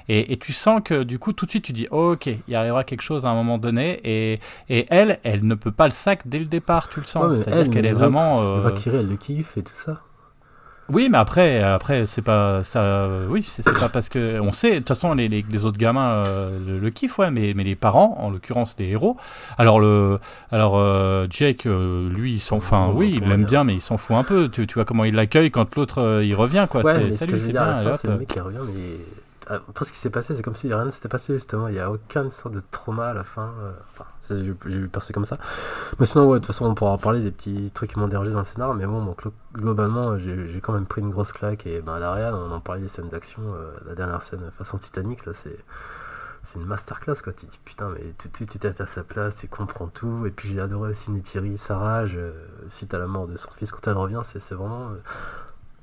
et, 0.08 0.32
et 0.32 0.36
tu 0.36 0.52
sens 0.52 0.80
que 0.84 1.02
du 1.02 1.18
coup, 1.18 1.32
tout 1.32 1.46
de 1.46 1.50
suite, 1.50 1.64
tu 1.64 1.72
dis, 1.72 1.86
ok, 1.90 2.28
il 2.48 2.54
arrivera 2.54 2.84
quelque 2.84 3.00
chose 3.00 3.24
à 3.26 3.30
un 3.30 3.34
moment 3.34 3.43
donné, 3.58 4.00
et, 4.04 4.40
et 4.68 4.86
elle, 4.90 5.18
elle 5.22 5.46
ne 5.46 5.54
peut 5.54 5.72
pas 5.72 5.86
le 5.86 5.92
sac 5.92 6.22
dès 6.26 6.38
le 6.38 6.46
départ, 6.46 6.88
tu 6.88 7.00
le 7.00 7.06
sens, 7.06 7.24
Ouais, 7.26 7.34
c'est-à-dire 7.34 7.60
elle, 7.62 7.70
qu'elle 7.70 7.86
est 7.86 7.92
vraiment... 7.92 8.42
euh, 8.42 8.60
Valkyrie, 8.60 8.98
elle 8.98 9.08
le 9.08 9.16
kiffe 9.16 9.56
et 9.56 9.62
tout 9.62 9.74
ça. 9.74 10.00
oui, 10.90 11.08
mais 11.10 11.16
après, 11.16 11.62
après 11.62 12.04
c'est 12.04 12.20
pas 12.20 12.62
ça. 12.62 13.08
oui, 13.30 13.42
c'est 13.46 13.62
pas 13.72 13.88
parce 13.88 14.10
que 14.10 14.38
on 14.40 14.52
sait. 14.52 14.72
De 14.72 14.78
toute 14.80 14.88
façon, 14.88 15.14
les, 15.14 15.28
les, 15.28 15.42
les 15.48 15.64
autres 15.64 15.78
gamins 15.78 16.22
euh, 16.26 16.58
le, 16.66 16.78
le 16.78 16.90
kiffent, 16.90 17.18
ouais. 17.18 17.30
Mais, 17.30 17.54
mais 17.56 17.64
les 17.64 17.74
parents, 17.74 18.16
en 18.20 18.28
l'occurrence 18.30 18.76
les 18.78 18.90
héros. 18.90 19.16
Alors 19.56 19.80
le, 19.80 20.18
alors 20.50 20.74
euh, 20.76 21.26
Jake, 21.30 21.64
euh, 21.66 22.10
lui, 22.10 22.34
il 22.34 22.40
s'en, 22.40 22.58
enfin, 22.58 22.90
oui, 22.94 23.18
il 23.22 23.26
l'aime 23.28 23.46
bien, 23.46 23.64
mais 23.64 23.74
il 23.74 23.80
s'en 23.80 23.96
fout 23.96 24.14
un 24.16 24.24
peu. 24.24 24.50
Tu, 24.50 24.66
tu 24.66 24.74
vois 24.74 24.84
comment 24.84 25.04
il 25.04 25.14
l'accueille 25.14 25.50
quand 25.50 25.74
l'autre 25.74 26.02
euh, 26.02 26.22
il 26.24 26.34
revient, 26.34 26.66
quoi. 26.70 26.82
Ouais, 26.82 27.10
c'est 27.12 27.30
veux 27.30 27.40
c'est 27.40 27.48
bien. 27.52 27.94
c'est 27.94 28.08
le 28.08 28.18
mec 28.18 28.28
qui 28.28 28.40
revient, 28.40 28.58
mais 28.66 28.98
après 29.48 29.84
ce 29.84 29.92
qui 29.92 29.98
s'est 29.98 30.10
passé, 30.10 30.34
c'est 30.34 30.42
comme 30.42 30.56
si 30.56 30.72
rien 30.72 30.84
ne 30.84 30.90
s'était 30.90 31.08
passé 31.08 31.34
justement. 31.34 31.68
Il 31.68 31.74
n'y 31.74 31.80
a 31.80 31.90
aucune 31.90 32.30
sorte 32.30 32.54
de 32.54 32.62
trauma 32.70 33.08
à 33.08 33.14
la 33.14 33.24
fin. 33.24 33.52
euh, 33.60 33.72
Enfin, 33.82 34.04
j'ai 34.28 34.42
vu 34.42 34.88
perçu 34.88 35.12
comme 35.12 35.24
ça. 35.24 35.38
Mais 35.98 36.06
sinon, 36.06 36.26
ouais, 36.26 36.38
de 36.38 36.44
toute 36.44 36.46
façon, 36.54 36.66
on 36.66 36.74
pourra 36.74 36.92
en 36.92 36.98
parler 36.98 37.20
des 37.20 37.30
petits 37.30 37.70
trucs 37.74 37.92
qui 37.92 37.98
m'ont 37.98 38.08
dérangé 38.08 38.30
dans 38.32 38.38
le 38.38 38.44
scénar. 38.44 38.74
Mais 38.74 38.86
bon, 38.86 39.14
globalement, 39.54 40.18
j'ai 40.18 40.60
quand 40.62 40.72
même 40.72 40.86
pris 40.86 41.00
une 41.02 41.10
grosse 41.10 41.32
claque. 41.32 41.66
Et 41.66 41.80
ben, 41.82 41.94
à 41.94 41.98
l'arrière, 41.98 42.34
on 42.34 42.50
en 42.52 42.60
parlait 42.60 42.82
des 42.82 42.88
scènes 42.88 43.08
d'action. 43.08 43.42
euh, 43.54 43.72
la 43.86 43.94
dernière 43.94 44.22
scène 44.22 44.50
façon 44.58 44.78
Titanic, 44.78 45.26
là, 45.26 45.32
c'est. 45.34 45.56
C'est 46.42 46.58
une 46.58 46.66
masterclass 46.66 47.14
quoi, 47.24 47.32
tu 47.32 47.46
dis 47.46 47.58
putain 47.64 47.88
mais 47.88 48.12
tout 48.18 48.28
de 48.28 48.36
suite 48.36 48.54
était 48.56 48.82
à 48.82 48.86
sa 48.86 49.02
place, 49.02 49.36
tu 49.38 49.48
comprends 49.48 49.86
tout, 49.86 50.26
et 50.26 50.30
puis 50.30 50.50
j'ai 50.50 50.60
adoré 50.60 50.90
aussi 50.90 51.10
Neytiri, 51.10 51.56
sa 51.56 51.78
rage, 51.78 52.18
suite 52.68 52.92
à 52.92 52.98
la 52.98 53.06
mort 53.06 53.26
de 53.26 53.34
son 53.38 53.50
fils 53.52 53.72
quand 53.72 53.86
elle 53.88 53.96
revient, 53.96 54.20
c'est 54.24 54.40
c'est 54.40 54.54
vraiment 54.54 54.90
euh, 54.90 55.00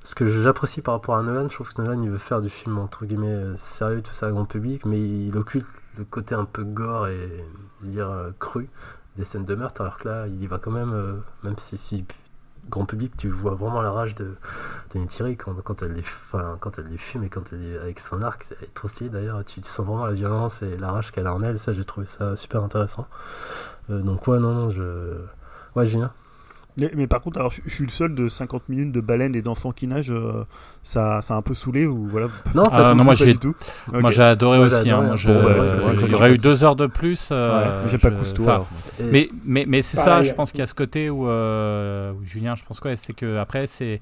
ce 0.02 0.14
que 0.14 0.26
j'apprécie 0.26 0.82
par 0.82 0.94
rapport 0.94 1.16
à 1.16 1.22
Nolan, 1.22 1.48
je 1.48 1.54
trouve 1.54 1.72
que 1.72 1.80
Nolan 1.80 2.02
il 2.02 2.10
veut 2.10 2.18
faire 2.18 2.40
du 2.42 2.50
film 2.50 2.78
entre 2.78 3.06
guillemets 3.06 3.28
euh, 3.28 3.56
sérieux, 3.56 4.02
tout 4.02 4.12
ça, 4.12 4.30
grand 4.30 4.44
public, 4.44 4.84
mais 4.84 5.00
il 5.00 5.36
occulte 5.36 5.66
le 5.96 6.04
côté 6.04 6.34
un 6.34 6.44
peu 6.44 6.64
gore 6.64 7.06
et 7.08 7.44
dire 7.82 8.10
euh, 8.10 8.30
cru 8.38 8.68
des 9.16 9.24
scènes 9.24 9.44
de 9.44 9.54
meurtre, 9.54 9.80
alors 9.82 9.98
que 9.98 10.08
là 10.08 10.26
il 10.26 10.42
y 10.42 10.46
va 10.46 10.58
quand 10.58 10.70
même, 10.70 10.92
euh, 10.92 11.14
même 11.44 11.56
si, 11.58 11.76
si 11.76 12.04
grand 12.68 12.84
public 12.84 13.16
tu 13.16 13.28
vois 13.28 13.54
vraiment 13.54 13.82
la 13.82 13.90
rage 13.90 14.14
de, 14.14 14.34
de 14.94 14.98
Neytiri 14.98 15.36
quand, 15.36 15.54
quand, 15.62 15.82
elle 15.82 15.92
les, 15.92 16.00
enfin, 16.00 16.56
quand 16.60 16.78
elle 16.78 16.86
les 16.86 16.98
fume 16.98 17.24
et 17.24 17.28
quand 17.28 17.52
elle 17.52 17.64
est 17.64 17.78
avec 17.78 18.00
son 18.00 18.22
arc, 18.22 18.44
c'est 18.48 18.74
trop 18.74 18.88
stylé 18.88 19.10
d'ailleurs, 19.10 19.44
tu, 19.44 19.62
sens 19.62 19.86
vraiment 19.86 20.06
la 20.06 20.14
violence 20.14 20.62
et 20.62 20.76
la 20.78 20.90
rage 20.90 21.12
qu'elle 21.12 21.28
a 21.28 21.34
en 21.34 21.42
elle, 21.42 21.60
ça 21.60 21.72
j'ai 21.72 21.84
trouvé 21.84 22.06
ça 22.06 22.34
super 22.34 22.64
intéressant. 22.64 23.06
Donc 23.88 24.26
ouais 24.26 24.38
non 24.40 24.54
non 24.54 24.70
je... 24.70 24.82
Ouais 25.76 25.86
Julien 25.86 26.12
Mais, 26.78 26.90
mais 26.94 27.06
par 27.06 27.20
contre, 27.20 27.38
alors 27.38 27.52
je, 27.52 27.60
je 27.66 27.74
suis 27.74 27.84
le 27.84 27.90
seul 27.90 28.14
de 28.14 28.28
50 28.28 28.68
minutes 28.68 28.92
de 28.92 29.00
baleines 29.00 29.34
et 29.34 29.42
d'enfants 29.42 29.72
qui 29.72 29.86
nagent. 29.86 30.10
euh, 30.10 30.44
ça, 30.82 31.20
ça 31.22 31.34
a 31.34 31.36
un 31.36 31.42
peu 31.42 31.54
saoulé 31.54 31.86
ou 31.86 32.08
voilà? 32.08 32.28
Non, 32.54 32.64
pas 32.64 32.94
non, 32.94 33.04
moi, 33.04 33.14
j'ai- 33.14 33.36
tout. 33.36 33.54
Moi 33.92 34.10
j'ai 34.10 34.22
adoré 34.22 34.58
Moi, 34.58 34.66
aussi. 34.68 34.90
hein. 34.90 34.98
hein. 35.12 35.16
Bon, 35.24 35.42
bah, 35.42 35.48
euh, 35.50 35.60
c'était 35.84 35.92
il 35.92 36.00
y 36.00 36.02
cool. 36.04 36.14
aurait 36.14 36.32
eu 36.34 36.38
deux 36.38 36.64
heures 36.64 36.74
de 36.76 36.86
plus. 36.86 37.28
euh, 37.30 37.82
Ouais, 37.84 37.88
j'ai 37.90 37.98
pas 37.98 38.10
je- 38.10 38.14
cousteau. 38.16 38.48
enfin, 38.48 38.64
Mais, 39.10 39.28
mais, 39.44 39.64
mais 39.68 39.82
c'est 39.82 39.96
ça, 39.98 40.22
je 40.22 40.32
pense 40.32 40.50
qu'il 40.50 40.60
y 40.60 40.62
a 40.62 40.66
ce 40.66 40.74
côté 40.74 41.10
où, 41.10 41.28
euh, 41.28 42.12
où 42.12 42.24
Julien, 42.24 42.54
je 42.54 42.64
pense 42.64 42.80
quoi, 42.80 42.96
c'est 42.96 43.12
que 43.12 43.36
après 43.38 43.66
c'est 43.66 44.00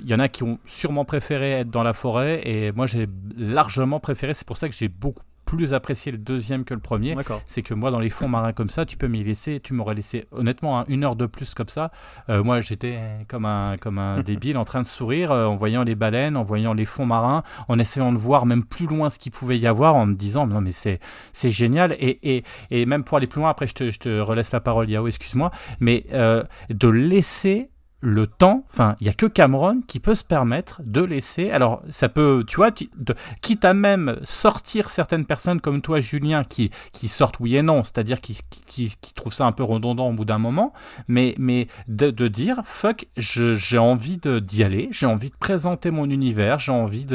il 0.00 0.08
y 0.08 0.14
en 0.14 0.20
a 0.20 0.28
qui 0.28 0.44
ont 0.44 0.58
sûrement 0.64 1.04
préféré 1.04 1.50
être 1.60 1.70
dans 1.70 1.82
la 1.82 1.92
forêt 1.92 2.40
et 2.48 2.70
moi 2.72 2.86
j'ai 2.86 3.08
largement 3.36 3.98
préféré, 4.00 4.32
c'est 4.32 4.46
pour 4.46 4.56
ça 4.56 4.68
que 4.68 4.74
j'ai 4.74 4.86
beaucoup 4.88 5.24
plus 5.48 5.72
apprécié 5.72 6.12
le 6.12 6.18
deuxième 6.18 6.64
que 6.64 6.74
le 6.74 6.80
premier. 6.80 7.16
C'est 7.46 7.62
que 7.62 7.72
moi, 7.72 7.90
dans 7.90 8.00
les 8.00 8.10
fonds 8.10 8.28
marins 8.28 8.52
comme 8.52 8.68
ça, 8.68 8.84
tu 8.84 8.98
peux 8.98 9.06
m'y 9.06 9.24
laisser, 9.24 9.60
tu 9.60 9.72
m'aurais 9.72 9.94
laissé 9.94 10.26
honnêtement 10.30 10.78
hein, 10.78 10.84
une 10.88 11.04
heure 11.04 11.16
de 11.16 11.24
plus 11.24 11.54
comme 11.54 11.68
ça. 11.68 11.90
Euh, 12.28 12.44
moi, 12.44 12.60
j'étais 12.60 12.98
comme 13.28 13.46
un, 13.46 13.78
comme 13.78 13.98
un 13.98 14.20
débile 14.20 14.58
en 14.58 14.66
train 14.66 14.82
de 14.82 14.86
sourire 14.86 15.32
euh, 15.32 15.46
en 15.46 15.56
voyant 15.56 15.84
les 15.84 15.94
baleines, 15.94 16.36
en 16.36 16.44
voyant 16.44 16.74
les 16.74 16.84
fonds 16.84 17.06
marins, 17.06 17.44
en 17.68 17.78
essayant 17.78 18.12
de 18.12 18.18
voir 18.18 18.44
même 18.44 18.62
plus 18.62 18.86
loin 18.86 19.08
ce 19.08 19.18
qu'il 19.18 19.32
pouvait 19.32 19.58
y 19.58 19.66
avoir, 19.66 19.96
en 19.96 20.04
me 20.04 20.14
disant 20.14 20.46
non 20.46 20.60
mais 20.60 20.70
c'est 20.70 21.00
c'est 21.32 21.50
génial. 21.50 21.96
Et, 21.98 22.36
et, 22.36 22.44
et 22.70 22.84
même 22.84 23.02
pour 23.02 23.16
aller 23.16 23.26
plus 23.26 23.40
loin, 23.40 23.48
après 23.48 23.66
je 23.66 23.74
te, 23.74 23.90
je 23.90 23.98
te 23.98 24.20
relaisse 24.20 24.52
la 24.52 24.60
parole, 24.60 24.90
Yao, 24.90 25.06
excuse-moi, 25.06 25.50
mais 25.80 26.04
euh, 26.12 26.44
de 26.68 26.88
laisser 26.88 27.70
le 28.00 28.26
temps, 28.26 28.64
enfin, 28.72 28.96
il 29.00 29.06
y 29.06 29.10
a 29.10 29.12
que 29.12 29.26
Cameron 29.26 29.80
qui 29.86 29.98
peut 29.98 30.14
se 30.14 30.22
permettre 30.22 30.80
de 30.84 31.02
laisser. 31.02 31.50
Alors, 31.50 31.82
ça 31.88 32.08
peut, 32.08 32.44
tu 32.46 32.56
vois, 32.56 32.70
de- 32.70 33.14
quitte 33.40 33.64
à 33.64 33.74
même 33.74 34.18
sortir 34.22 34.88
certaines 34.90 35.24
personnes 35.24 35.60
comme 35.60 35.80
toi, 35.80 35.98
Julien, 35.98 36.44
qui, 36.44 36.70
qui 36.92 37.08
sortent 37.08 37.40
oui 37.40 37.56
et 37.56 37.62
non, 37.62 37.82
c'est-à-dire 37.82 38.20
qui, 38.20 38.38
qui, 38.66 38.90
trouvent 39.14 39.32
ça 39.32 39.46
un 39.46 39.52
peu 39.52 39.64
redondant 39.64 40.08
au 40.08 40.12
bout 40.12 40.24
d'un 40.24 40.38
moment, 40.38 40.72
mais, 41.08 41.34
mais 41.38 41.66
de, 41.88 42.10
dire, 42.28 42.62
fuck, 42.64 43.06
j'ai 43.16 43.78
envie 43.78 44.18
d'y 44.18 44.62
aller, 44.62 44.88
j'ai 44.92 45.06
envie 45.06 45.30
de 45.30 45.36
présenter 45.36 45.90
mon 45.90 46.08
univers, 46.08 46.60
j'ai 46.60 46.72
envie 46.72 47.06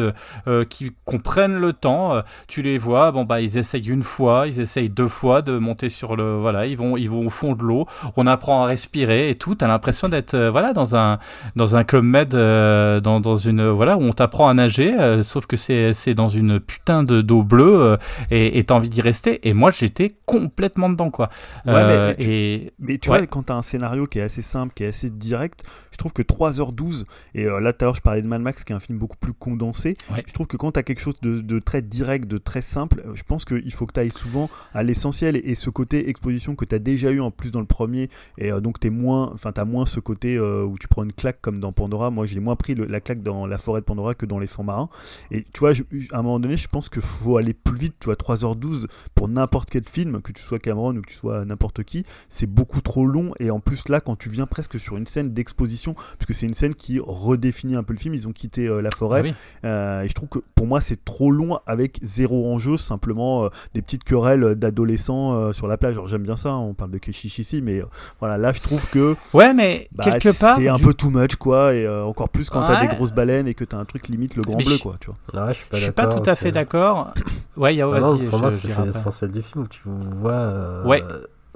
euh, 0.48 0.66
qu'ils 0.66 0.92
qu'on 1.06 1.20
prenne 1.20 1.56
le 1.56 1.72
temps. 1.72 2.14
euh, 2.14 2.22
tu 2.48 2.62
les 2.62 2.78
vois, 2.78 3.12
bon 3.12 3.24
bah 3.24 3.42
ils 3.42 3.58
essayent 3.58 3.88
une 3.90 4.04
fois, 4.04 4.48
ils 4.48 4.60
essayent 4.60 4.90
deux 4.90 5.08
fois 5.08 5.42
de 5.42 5.58
monter 5.58 5.90
sur 5.90 6.16
le, 6.16 6.36
voilà, 6.36 6.66
ils 6.66 6.78
vont, 6.78 6.98
ils 6.98 7.10
vont 7.10 7.26
au 7.26 7.30
fond 7.30 7.54
de 7.54 7.64
l'eau, 7.64 7.88
on 8.18 8.28
apprend 8.28 8.64
à 8.64 8.68
respirer 8.68 9.30
et 9.30 9.36
tout. 9.36 9.56
T'as 9.56 9.68
l'impression 9.68 10.10
d'être, 10.10 10.34
euh, 10.34 10.52
voilà, 10.52 10.73
dans 10.74 10.96
un, 10.96 11.20
dans 11.56 11.76
un 11.76 11.84
club 11.84 12.04
med, 12.04 12.34
euh, 12.36 13.00
dans, 13.00 13.20
dans 13.20 13.36
une, 13.36 13.68
voilà, 13.70 13.98
où 13.98 14.02
on 14.02 14.12
t'apprend 14.14 14.48
à 14.50 14.54
nager, 14.54 14.94
euh, 15.00 15.22
sauf 15.24 15.46
que 15.46 15.56
c'est, 15.58 15.94
c'est 15.94 16.14
dans 16.14 16.30
une 16.30 16.60
putain 16.60 17.04
de 17.04 17.22
d'eau 17.22 17.44
bleue 17.44 17.82
euh, 17.82 17.98
et 18.32 18.58
et 18.60 18.64
t'as 18.66 18.76
envie 18.76 18.90
d'y 18.90 19.02
rester. 19.02 19.48
Et 19.48 19.54
moi 19.54 19.72
j'étais 19.72 20.16
complètement 20.26 20.90
dedans 20.90 21.10
quoi. 21.12 21.30
Ouais, 21.66 21.74
mais- 21.86 21.98
mais 22.08 22.16
tu- 22.16 22.32
et 22.32 22.74
Mais 22.80 22.98
tu 22.98 23.10
Ouais. 23.10 23.20
vois, 23.20 23.28
quand 23.28 23.44
tu 23.44 23.52
as 23.52 23.56
un 23.56 23.62
scénario 23.62 24.08
qui 24.08 24.20
est 24.20 24.24
assez 24.24 24.42
simple, 24.42 24.74
qui 24.76 24.84
est 24.84 24.88
assez 24.88 25.10
direct, 25.10 25.64
je 25.94 25.98
trouve 25.98 26.12
que 26.12 26.22
3h12, 26.22 27.06
et 27.36 27.46
euh, 27.46 27.60
là 27.62 27.72
tout 27.74 27.84
à 27.84 27.86
l'heure 27.86 27.96
je 27.96 28.02
parlais 28.02 28.22
de 28.22 28.28
Mad 28.28 28.42
Max, 28.42 28.64
qui 28.66 28.74
est 28.74 28.76
un 28.76 28.80
film 28.82 29.00
beaucoup 29.00 29.18
plus 29.18 29.34
condensé, 29.34 29.94
Ouais. 30.12 30.24
je 30.28 30.34
trouve 30.34 30.48
que 30.48 30.58
quand 30.58 30.74
tu 30.74 30.80
as 30.80 30.84
quelque 30.84 31.00
chose 31.00 31.20
de, 31.22 31.40
de 31.40 31.60
très 31.60 31.82
direct, 31.82 32.28
de 32.28 32.38
très 32.38 32.62
simple, 32.62 33.02
euh, 33.06 33.14
je 33.14 33.24
pense 33.24 33.46
qu'il 33.46 33.72
faut 33.74 33.86
que 33.86 33.94
tu 33.94 34.00
ailles 34.02 34.12
souvent 34.12 34.50
à 34.74 34.84
l'essentiel, 34.84 35.38
et, 35.38 35.40
et 35.46 35.56
ce 35.56 35.70
côté 35.70 36.10
exposition 36.10 36.56
que 36.56 36.66
tu 36.66 36.76
as 36.76 36.80
déjà 36.80 37.12
eu 37.12 37.22
en 37.22 37.32
plus 37.32 37.52
dans 37.52 37.60
le 37.62 37.66
premier, 37.66 38.10
et 38.38 38.52
euh, 38.52 38.60
donc 38.60 38.80
tu 38.80 38.90
moins, 38.90 39.32
enfin, 39.34 39.52
as 39.56 39.66
moins 39.66 39.86
ce 39.86 40.00
côté 40.00 40.40
où 40.40 40.78
tu 40.80 40.88
prends 40.88 41.04
une 41.04 41.14
claque 41.14 41.40
comme 41.42 41.60
dans 41.60 41.72
Pandora. 41.72 42.10
Moi, 42.12 42.26
j'ai 42.26 42.40
moins 42.40 42.56
pris 42.56 42.76
le- 42.76 42.86
la 42.86 43.00
claque 43.00 43.22
dans 43.22 43.46
la 43.46 43.58
forêt 43.58 43.82
de 43.82 43.86
Pandora 43.86 44.14
que 44.16 44.26
dans 44.26 44.40
les 44.40 44.48
fonds 44.48 44.64
marins. 44.64 44.90
Et 45.32 45.44
tu 45.54 45.60
vois, 45.60 45.74
je- 45.74 45.84
à 46.12 46.20
un 46.20 46.22
moment 46.22 46.40
donné, 46.40 46.58
je 46.58 46.68
pense 46.68 46.90
qu'il 46.90 47.02
faut 47.02 47.38
aller 47.38 47.54
plus 47.54 47.78
vite. 47.78 47.96
Tu 48.00 48.06
vois, 48.06 48.16
3h12 48.16 48.88
pour 49.16 49.28
n'importe 49.28 49.70
quel 49.70 49.88
film, 49.88 50.22
que 50.22 50.32
tu 50.32 50.42
sois 50.42 50.60
Cameron 50.60 50.96
ou 50.96 51.02
que 51.02 51.08
tu 51.10 51.16
sois 51.16 51.46
n'importe 51.46 51.84
qui, 51.84 52.06
c'est 52.30 52.48
beaucoup 52.48 52.82
trop 52.82 53.06
long. 53.06 53.34
Et 53.40 53.52
en 53.52 53.60
plus, 53.60 53.88
là, 53.90 54.00
quand 54.02 54.16
tu 54.16 54.30
viens 54.30 54.46
presque 54.48 54.80
sur 54.80 54.98
une 54.98 55.08
scène 55.08 55.34
d'exposition, 55.34 55.83
puisque 56.18 56.34
c'est 56.34 56.46
une 56.46 56.54
scène 56.54 56.74
qui 56.76 57.00
redéfinit 57.00 57.76
un 57.76 57.84
peu 57.84 57.94
le 57.94 58.00
film, 58.00 58.14
ils 58.14 58.28
ont 58.28 58.32
quitté 58.32 58.68
euh, 58.68 58.82
la 58.82 58.92
forêt. 58.92 59.20
Ah 59.20 59.24
oui. 59.24 59.34
Euh, 59.66 60.02
et 60.02 60.08
je 60.08 60.14
trouve 60.14 60.30
que 60.30 60.40
pour 60.56 60.66
moi, 60.68 60.80
c'est 60.82 61.04
trop 61.04 61.30
long 61.32 61.60
avec 61.68 62.00
zéro 62.02 62.52
enjeu, 62.54 62.78
simplement 62.78 63.46
euh, 63.46 63.50
des 63.74 63.82
petites 63.82 64.04
querelles 64.04 64.56
d'adolescents 64.56 65.34
euh, 65.34 65.52
sur 65.54 65.68
la 65.68 65.78
plage. 65.78 65.94
Alors, 65.94 66.08
j'aime 66.08 66.24
bien 66.24 66.38
ça, 66.38 66.56
on 66.56 66.74
parle 66.74 66.92
de 66.92 66.98
Keshish 66.98 67.40
ici, 67.40 67.62
mais 67.62 67.82
euh, 67.82 67.86
voilà, 68.20 68.38
là, 68.38 68.52
je 68.54 68.62
trouve 68.62 68.86
que 68.90 69.16
Ouais, 69.34 69.54
mais 69.54 69.88
bah, 69.92 70.04
quelque 70.06 70.38
part. 70.40 70.58
c'est 70.58 70.68
un 70.70 70.76
du- 70.78 70.84
peu 70.84 70.94
too 70.94 71.10
much, 71.10 71.36
quoi. 71.36 71.74
Et 71.74 71.86
euh, 71.86 72.04
encore 72.06 72.30
plus 72.30 72.50
quand 72.50 72.64
t'as 72.64 72.80
Ouais. 72.82 72.88
des 72.88 72.96
grosses 72.96 73.12
baleines 73.14 73.48
et 73.48 73.54
que 73.54 73.64
t'as 73.66 73.78
un 73.78 73.86
truc 73.86 74.08
limite 74.08 74.36
le 74.36 74.44
grand 74.44 74.58
Mais 74.58 74.64
bleu, 74.64 74.76
je- 74.76 74.82
quoi, 74.82 74.96
tu 75.00 75.10
vois. 75.34 75.46
Ouais, 75.48 75.54
je 75.54 75.60
suis 75.60 75.68
pas 75.70 75.78
Je 75.78 75.84
suis 75.84 75.92
pas 75.92 76.08
tout 76.08 76.30
à 76.30 76.36
fait 76.36 76.52
d'accord. 76.52 77.14
Ouais, 77.58 77.80
Ah 77.82 77.86
pour 78.30 78.40
moi, 78.40 78.50
je- 78.50 78.56
c'est 78.68 78.86
l'essentiel 78.86 79.32
du 79.32 79.42
film 79.44 79.66
où 79.66 79.68
tu 79.68 79.82
vois. 79.86 80.32
euh, 80.32 80.84
Ouais. 80.86 81.04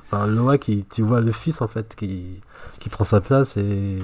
Enfin, 0.04 0.28
Noah, 0.28 0.58
qui, 0.58 0.86
tu 0.94 1.02
vois 1.02 1.20
le 1.22 1.32
fils 1.32 1.62
en 1.62 1.68
fait 1.68 1.96
qui, 1.96 2.40
qui 2.80 2.90
prend 2.90 3.04
sa 3.04 3.22
place 3.22 3.58
et. 3.58 4.00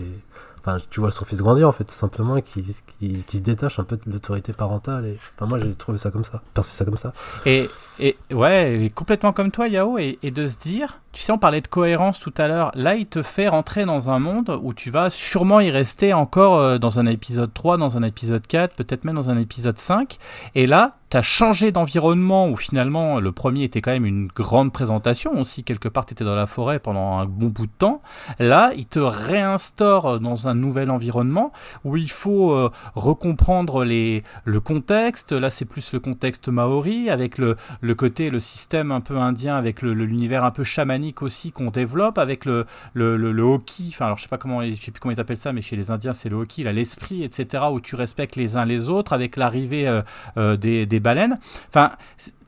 Enfin, 0.66 0.78
tu 0.90 1.02
vois 1.02 1.12
son 1.12 1.26
fils 1.26 1.40
grandir 1.40 1.68
en 1.68 1.74
fait, 1.74 1.84
tout 1.84 1.92
simplement, 1.92 2.40
qui, 2.40 2.64
qui 2.98 3.38
se 3.38 3.42
détache 3.42 3.80
un 3.80 3.84
peu 3.84 3.98
de 3.98 4.10
l'autorité 4.10 4.54
parentale. 4.54 5.06
Et... 5.06 5.18
Enfin, 5.36 5.46
moi, 5.46 5.60
j'ai 5.60 5.76
trouvé 5.76 5.98
ça 5.98 6.10
comme 6.10 6.24
ça, 6.24 6.42
perçu 6.54 6.72
ça 6.72 6.86
comme 6.86 6.96
ça. 6.96 7.12
Et, 7.46 7.70
et 8.00 8.18
ouais, 8.32 8.92
complètement 8.94 9.34
comme 9.34 9.52
toi, 9.52 9.68
Yao, 9.68 9.98
et, 9.98 10.20
et 10.24 10.32
de 10.32 10.48
se 10.48 10.58
dire, 10.58 11.00
tu 11.14 11.22
sais, 11.22 11.32
on 11.32 11.38
parlait 11.38 11.62
de 11.62 11.68
cohérence 11.68 12.20
tout 12.20 12.34
à 12.38 12.48
l'heure. 12.48 12.72
Là, 12.74 12.96
il 12.96 13.06
te 13.06 13.22
fait 13.22 13.48
rentrer 13.48 13.86
dans 13.86 14.10
un 14.10 14.18
monde 14.18 14.60
où 14.64 14.74
tu 14.74 14.90
vas 14.90 15.12
sûrement 15.12 15.60
y 15.60 15.70
rester 15.70 16.12
encore 16.12 16.58
euh, 16.58 16.78
dans 16.80 17.00
un 17.00 17.06
épisode 17.06 17.54
3, 17.54 17.78
dans 17.78 17.98
un 17.98 18.04
épisode 18.04 18.46
4, 18.48 18.76
peut-être 18.76 19.06
même 19.06 19.16
dans 19.16 19.30
un 19.30 19.38
épisode 19.38 19.78
5. 19.78 20.18
Et 20.56 20.66
là, 20.66 20.98
tu 21.12 21.18
as 21.18 21.22
changé 21.22 21.72
d'environnement 21.72 22.50
où 22.50 22.56
finalement 22.56 23.20
le 23.20 23.32
premier 23.32 23.66
était 23.66 23.82
quand 23.82 23.92
même 23.92 24.08
une 24.08 24.26
grande 24.26 24.74
présentation 24.74 25.40
aussi. 25.40 25.64
Quelque 25.64 25.88
part, 25.88 26.08
tu 26.08 26.14
étais 26.14 26.26
dans 26.26 26.34
la 26.34 26.48
forêt 26.48 26.80
pendant 26.80 27.20
un 27.20 27.26
bon 27.28 27.50
bout 27.50 27.68
de 27.68 27.72
temps. 27.78 28.02
Là, 28.40 28.72
il 28.76 28.88
te 28.88 28.98
réinstaure 28.98 30.20
dans 30.20 30.48
un 30.48 30.56
nouvel 30.56 30.90
environnement 30.90 31.54
où 31.84 31.96
il 31.96 32.10
faut 32.10 32.54
euh, 32.54 32.72
recomprendre 32.96 33.84
les, 33.84 34.24
le 34.46 34.60
contexte. 34.60 35.32
Là, 35.34 35.52
c'est 35.52 35.66
plus 35.66 35.94
le 35.94 36.00
contexte 36.00 36.48
maori 36.48 37.12
avec 37.12 37.38
le, 37.38 37.58
le 37.84 37.96
côté, 37.96 38.30
le 38.30 38.40
système 38.40 38.94
un 38.94 39.02
peu 39.02 39.18
indien, 39.18 39.56
avec 39.56 39.82
l'univers 39.82 40.46
un 40.46 40.52
peu 40.52 40.64
chamanique 40.64 41.22
aussi 41.22 41.52
qu'on 41.52 41.70
développe, 41.70 42.18
avec 42.18 42.46
le, 42.46 42.66
le, 42.94 43.18
le, 43.18 43.34
le 43.34 43.44
hoki. 43.44 43.90
Enfin, 43.90 44.06
alors 44.06 44.18
je 44.18 44.24
sais 44.24 44.30
pas 44.30 44.38
comment, 44.38 44.64
je 44.64 44.72
sais 44.72 44.92
plus 44.92 45.02
comment 45.02 45.14
ils 45.14 45.20
appellent 45.20 45.38
ça, 45.38 45.52
mais 45.52 45.62
chez 45.62 45.76
les 45.76 45.92
Indiens, 45.92 46.14
c'est 46.14 46.30
le 46.30 46.38
là, 46.64 46.72
l'esprit, 46.72 47.24
etc., 47.24 47.66
où 47.72 47.82
tu 47.82 47.96
respectes 47.96 48.38
les 48.38 48.56
uns 48.56 48.66
les 48.66 48.90
autres, 48.90 49.12
avec 49.12 49.36
l'arrivée 49.36 49.86
euh, 49.86 50.02
euh, 50.38 50.56
des, 50.56 50.86
des 50.86 51.00
baleines. 51.02 51.38
Enfin, 51.68 51.92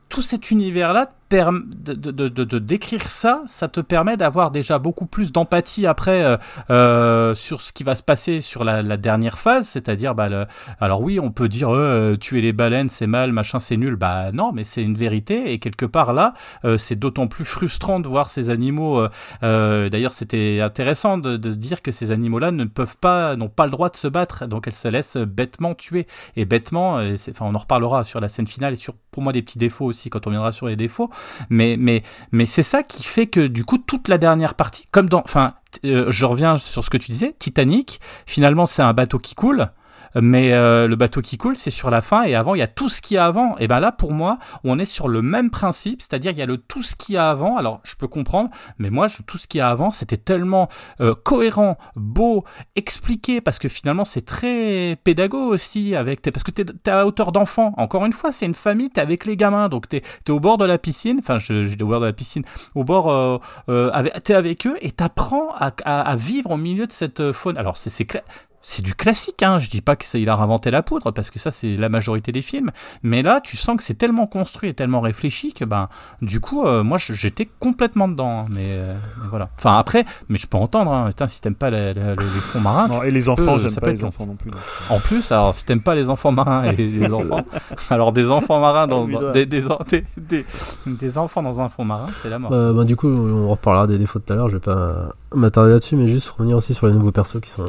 tout 0.08 0.22
cet 0.22 0.50
univers-là, 0.50 1.12
de, 1.30 1.94
de, 1.94 2.58
décrire 2.58 3.08
ça, 3.08 3.42
ça 3.46 3.68
te 3.68 3.80
permet 3.80 4.16
d'avoir 4.16 4.50
déjà 4.50 4.78
beaucoup 4.78 5.06
plus 5.06 5.32
d'empathie 5.32 5.86
après 5.86 6.22
euh, 6.22 6.36
euh, 6.70 7.34
sur 7.34 7.60
ce 7.60 7.72
qui 7.72 7.82
va 7.82 7.94
se 7.94 8.02
passer 8.02 8.40
sur 8.40 8.62
la, 8.62 8.96
dernière 8.96 9.38
phase, 9.38 9.66
c'est-à-dire, 9.66 10.14
bah, 10.14 10.46
alors 10.80 11.02
oui, 11.02 11.20
on 11.20 11.30
peut 11.30 11.48
dire 11.48 11.74
euh, 11.74 12.16
tuer 12.16 12.40
les 12.40 12.52
baleines, 12.52 12.88
c'est 12.88 13.06
mal, 13.06 13.32
machin, 13.32 13.58
c'est 13.58 13.76
nul. 13.76 13.96
Bah 13.96 14.32
non, 14.32 14.52
mais 14.52 14.64
c'est 14.64 14.82
une 14.82 14.96
vérité. 14.96 15.52
Et 15.52 15.58
quelque 15.58 15.84
part 15.84 16.12
là, 16.12 16.34
c'est 16.76 16.98
d'autant 16.98 17.26
plus 17.26 17.44
frustrant 17.44 18.00
de 18.00 18.08
voir 18.08 18.28
ces 18.28 18.50
animaux. 18.50 19.06
D'ailleurs, 19.42 20.12
c'était 20.12 20.60
intéressant 20.60 21.18
de, 21.18 21.36
dire 21.36 21.82
que 21.82 21.90
ces 21.90 22.12
animaux-là 22.12 22.52
ne 22.52 22.64
peuvent 22.64 22.96
pas, 22.96 23.36
n'ont 23.36 23.48
pas 23.48 23.64
le 23.64 23.70
droit 23.70 23.90
de 23.90 23.96
se 23.96 24.08
battre, 24.08 24.46
donc 24.46 24.66
elles 24.66 24.74
se 24.74 24.88
laissent 24.88 25.16
bêtement 25.16 25.74
tuer. 25.74 26.06
Et 26.36 26.44
bêtement, 26.44 26.94
enfin, 26.94 27.46
on 27.46 27.54
en 27.54 27.58
reparlera 27.58 28.04
sur 28.04 28.20
la 28.20 28.28
scène 28.28 28.46
finale 28.46 28.74
et 28.74 28.76
sur 28.76 28.94
pour 29.10 29.22
moi 29.22 29.32
des 29.32 29.42
petits 29.42 29.58
défauts 29.58 29.86
aussi 29.86 30.10
quand 30.10 30.26
on 30.26 30.30
viendra 30.30 30.52
sur 30.52 30.66
les 30.66 30.76
défauts. 30.76 31.10
Mais 31.50 31.76
mais 31.78 32.02
mais 32.32 32.46
c'est 32.46 32.62
ça 32.62 32.82
qui 32.82 33.04
fait 33.04 33.26
que 33.26 33.46
du 33.46 33.64
coup 33.64 33.78
toute 33.78 34.08
la 34.08 34.18
dernière 34.18 34.54
partie, 34.54 34.86
comme 34.90 35.08
dans, 35.08 35.22
enfin, 35.24 35.54
euh, 35.84 36.06
je 36.10 36.24
reviens 36.24 36.58
sur 36.58 36.84
ce 36.84 36.90
que 36.90 36.96
tu 36.96 37.10
disais, 37.10 37.34
Titanic. 37.38 38.00
Finalement, 38.26 38.66
c'est 38.66 38.82
un 38.82 38.92
bateau 38.92 39.18
qui 39.18 39.34
coule. 39.34 39.68
Mais 40.14 40.52
euh, 40.52 40.86
le 40.86 40.96
bateau 40.96 41.20
qui 41.20 41.36
coule, 41.36 41.56
c'est 41.56 41.70
sur 41.70 41.90
la 41.90 42.00
fin, 42.00 42.22
et 42.22 42.34
avant, 42.34 42.54
il 42.54 42.58
y 42.58 42.62
a 42.62 42.68
tout 42.68 42.88
ce 42.88 43.02
qu'il 43.02 43.16
y 43.16 43.18
a 43.18 43.26
avant. 43.26 43.56
Et 43.58 43.68
ben 43.68 43.80
là, 43.80 43.92
pour 43.92 44.12
moi, 44.12 44.38
on 44.64 44.78
est 44.78 44.84
sur 44.84 45.08
le 45.08 45.22
même 45.22 45.50
principe, 45.50 46.00
c'est-à-dire 46.02 46.32
il 46.32 46.38
y 46.38 46.42
a 46.42 46.46
le 46.46 46.56
tout 46.56 46.82
ce 46.82 46.96
qu'il 46.96 47.14
y 47.14 47.18
a 47.18 47.30
avant. 47.30 47.56
Alors, 47.56 47.80
je 47.84 47.94
peux 47.96 48.08
comprendre, 48.08 48.50
mais 48.78 48.90
moi, 48.90 49.08
tout 49.26 49.38
ce 49.38 49.46
qu'il 49.46 49.58
y 49.58 49.60
a 49.60 49.68
avant, 49.68 49.90
c'était 49.90 50.16
tellement 50.16 50.68
euh, 51.00 51.14
cohérent, 51.14 51.76
beau, 51.96 52.44
expliqué, 52.76 53.40
parce 53.40 53.58
que 53.58 53.68
finalement, 53.68 54.04
c'est 54.04 54.24
très 54.24 54.98
pédago 55.04 55.38
aussi, 55.38 55.94
avec 55.94 56.22
parce 56.22 56.44
que 56.44 56.50
tu 56.50 56.62
es, 56.62 56.90
à 56.90 57.06
hauteur 57.06 57.32
d'enfant. 57.32 57.72
Encore 57.76 58.04
une 58.04 58.12
fois, 58.12 58.32
c'est 58.32 58.46
une 58.46 58.54
famille, 58.54 58.90
tu 58.90 59.00
avec 59.00 59.26
les 59.26 59.36
gamins, 59.36 59.68
donc 59.68 59.88
tu 59.88 59.96
es, 59.96 60.30
au 60.30 60.40
bord 60.40 60.58
de 60.58 60.64
la 60.64 60.78
piscine, 60.78 61.18
enfin, 61.20 61.38
je, 61.38 61.64
je 61.64 61.82
au 61.82 61.86
bord 61.86 62.00
de 62.00 62.06
la 62.06 62.12
piscine, 62.12 62.42
au 62.74 62.84
bord, 62.84 63.10
euh, 63.10 63.38
euh, 63.68 63.90
tu 64.24 64.32
es 64.32 64.34
avec 64.34 64.66
eux, 64.66 64.76
et 64.80 64.90
tu 64.90 65.02
apprends 65.02 65.54
à, 65.54 66.16
vivre 66.16 66.52
au 66.52 66.56
milieu 66.56 66.86
de 66.86 66.92
cette 66.92 67.32
faune. 67.32 67.56
Alors, 67.56 67.76
c'est 67.76 67.90
c'est 67.90 68.04
cla- 68.04 68.22
c'est 68.68 68.82
du 68.82 68.96
classique, 68.96 69.44
hein. 69.44 69.60
je 69.60 69.70
dis 69.70 69.80
pas 69.80 69.94
qu'il 69.94 70.28
a 70.28 70.34
inventé 70.34 70.72
la 70.72 70.82
poudre, 70.82 71.12
parce 71.12 71.30
que 71.30 71.38
ça 71.38 71.52
c'est 71.52 71.76
la 71.76 71.88
majorité 71.88 72.32
des 72.32 72.42
films, 72.42 72.72
mais 73.04 73.22
là 73.22 73.40
tu 73.40 73.56
sens 73.56 73.76
que 73.76 73.82
c'est 73.84 73.94
tellement 73.94 74.26
construit 74.26 74.68
et 74.70 74.74
tellement 74.74 75.00
réfléchi 75.00 75.52
que 75.52 75.64
ben 75.64 75.88
du 76.20 76.40
coup 76.40 76.64
euh, 76.66 76.82
moi 76.82 76.98
j'étais 76.98 77.48
complètement 77.60 78.08
dedans, 78.08 78.40
hein. 78.40 78.46
mais, 78.50 78.66
euh, 78.70 78.92
mais 79.22 79.28
voilà. 79.30 79.50
Enfin 79.56 79.78
après, 79.78 80.04
mais 80.28 80.36
je 80.36 80.48
peux 80.48 80.56
entendre, 80.56 80.90
hein. 80.92 81.06
Putain, 81.10 81.28
si 81.28 81.40
t'aimes 81.40 81.54
pas 81.54 81.70
la- 81.70 81.92
la- 81.94 82.14
les 82.16 82.24
fonds 82.26 82.58
marins, 82.60 82.88
Non, 82.88 83.02
et 83.04 83.12
les 83.12 83.28
enfants, 83.28 83.54
euh, 83.54 83.58
j'aime 83.60 83.74
pas 83.76 83.90
les 83.92 83.98
long. 83.98 84.08
enfants 84.08 84.26
non 84.26 84.34
plus. 84.34 84.50
donc. 84.50 84.60
en 84.90 84.98
plus, 84.98 85.30
alors 85.30 85.54
si 85.54 85.64
t'aimes 85.64 85.80
pas 85.82 85.94
les 85.94 86.10
enfants 86.10 86.32
marins 86.32 86.64
et 86.64 86.74
les 86.74 87.12
enfants, 87.12 87.44
alors 87.88 88.10
des 88.12 88.32
enfants 88.32 88.58
marins 88.58 88.88
dans, 88.88 89.06
là. 89.06 89.30
des, 89.30 89.46
des, 89.46 89.62
des, 89.88 90.04
des- 90.16 90.44
des 90.86 91.18
enfants 91.18 91.42
dans 91.44 91.60
un 91.60 91.68
fond 91.68 91.84
marin, 91.84 92.06
c'est 92.20 92.30
la 92.30 92.40
mort. 92.40 92.52
Euh, 92.52 92.72
bah, 92.72 92.82
du 92.82 92.96
coup, 92.96 93.06
on 93.08 93.48
reparlera 93.48 93.86
des 93.86 93.98
défauts 93.98 94.18
tout 94.18 94.32
à 94.32 94.36
l'heure, 94.36 94.48
je 94.48 94.54
vais 94.54 94.60
pas 94.60 95.14
m'attarder 95.36 95.72
là-dessus, 95.72 95.96
mais 95.96 96.08
juste 96.08 96.28
revenir 96.30 96.56
aussi 96.56 96.74
sur 96.74 96.86
les 96.86 96.92
nouveaux 96.92 97.12
persos 97.12 97.40
qui 97.40 97.50
sont 97.50 97.64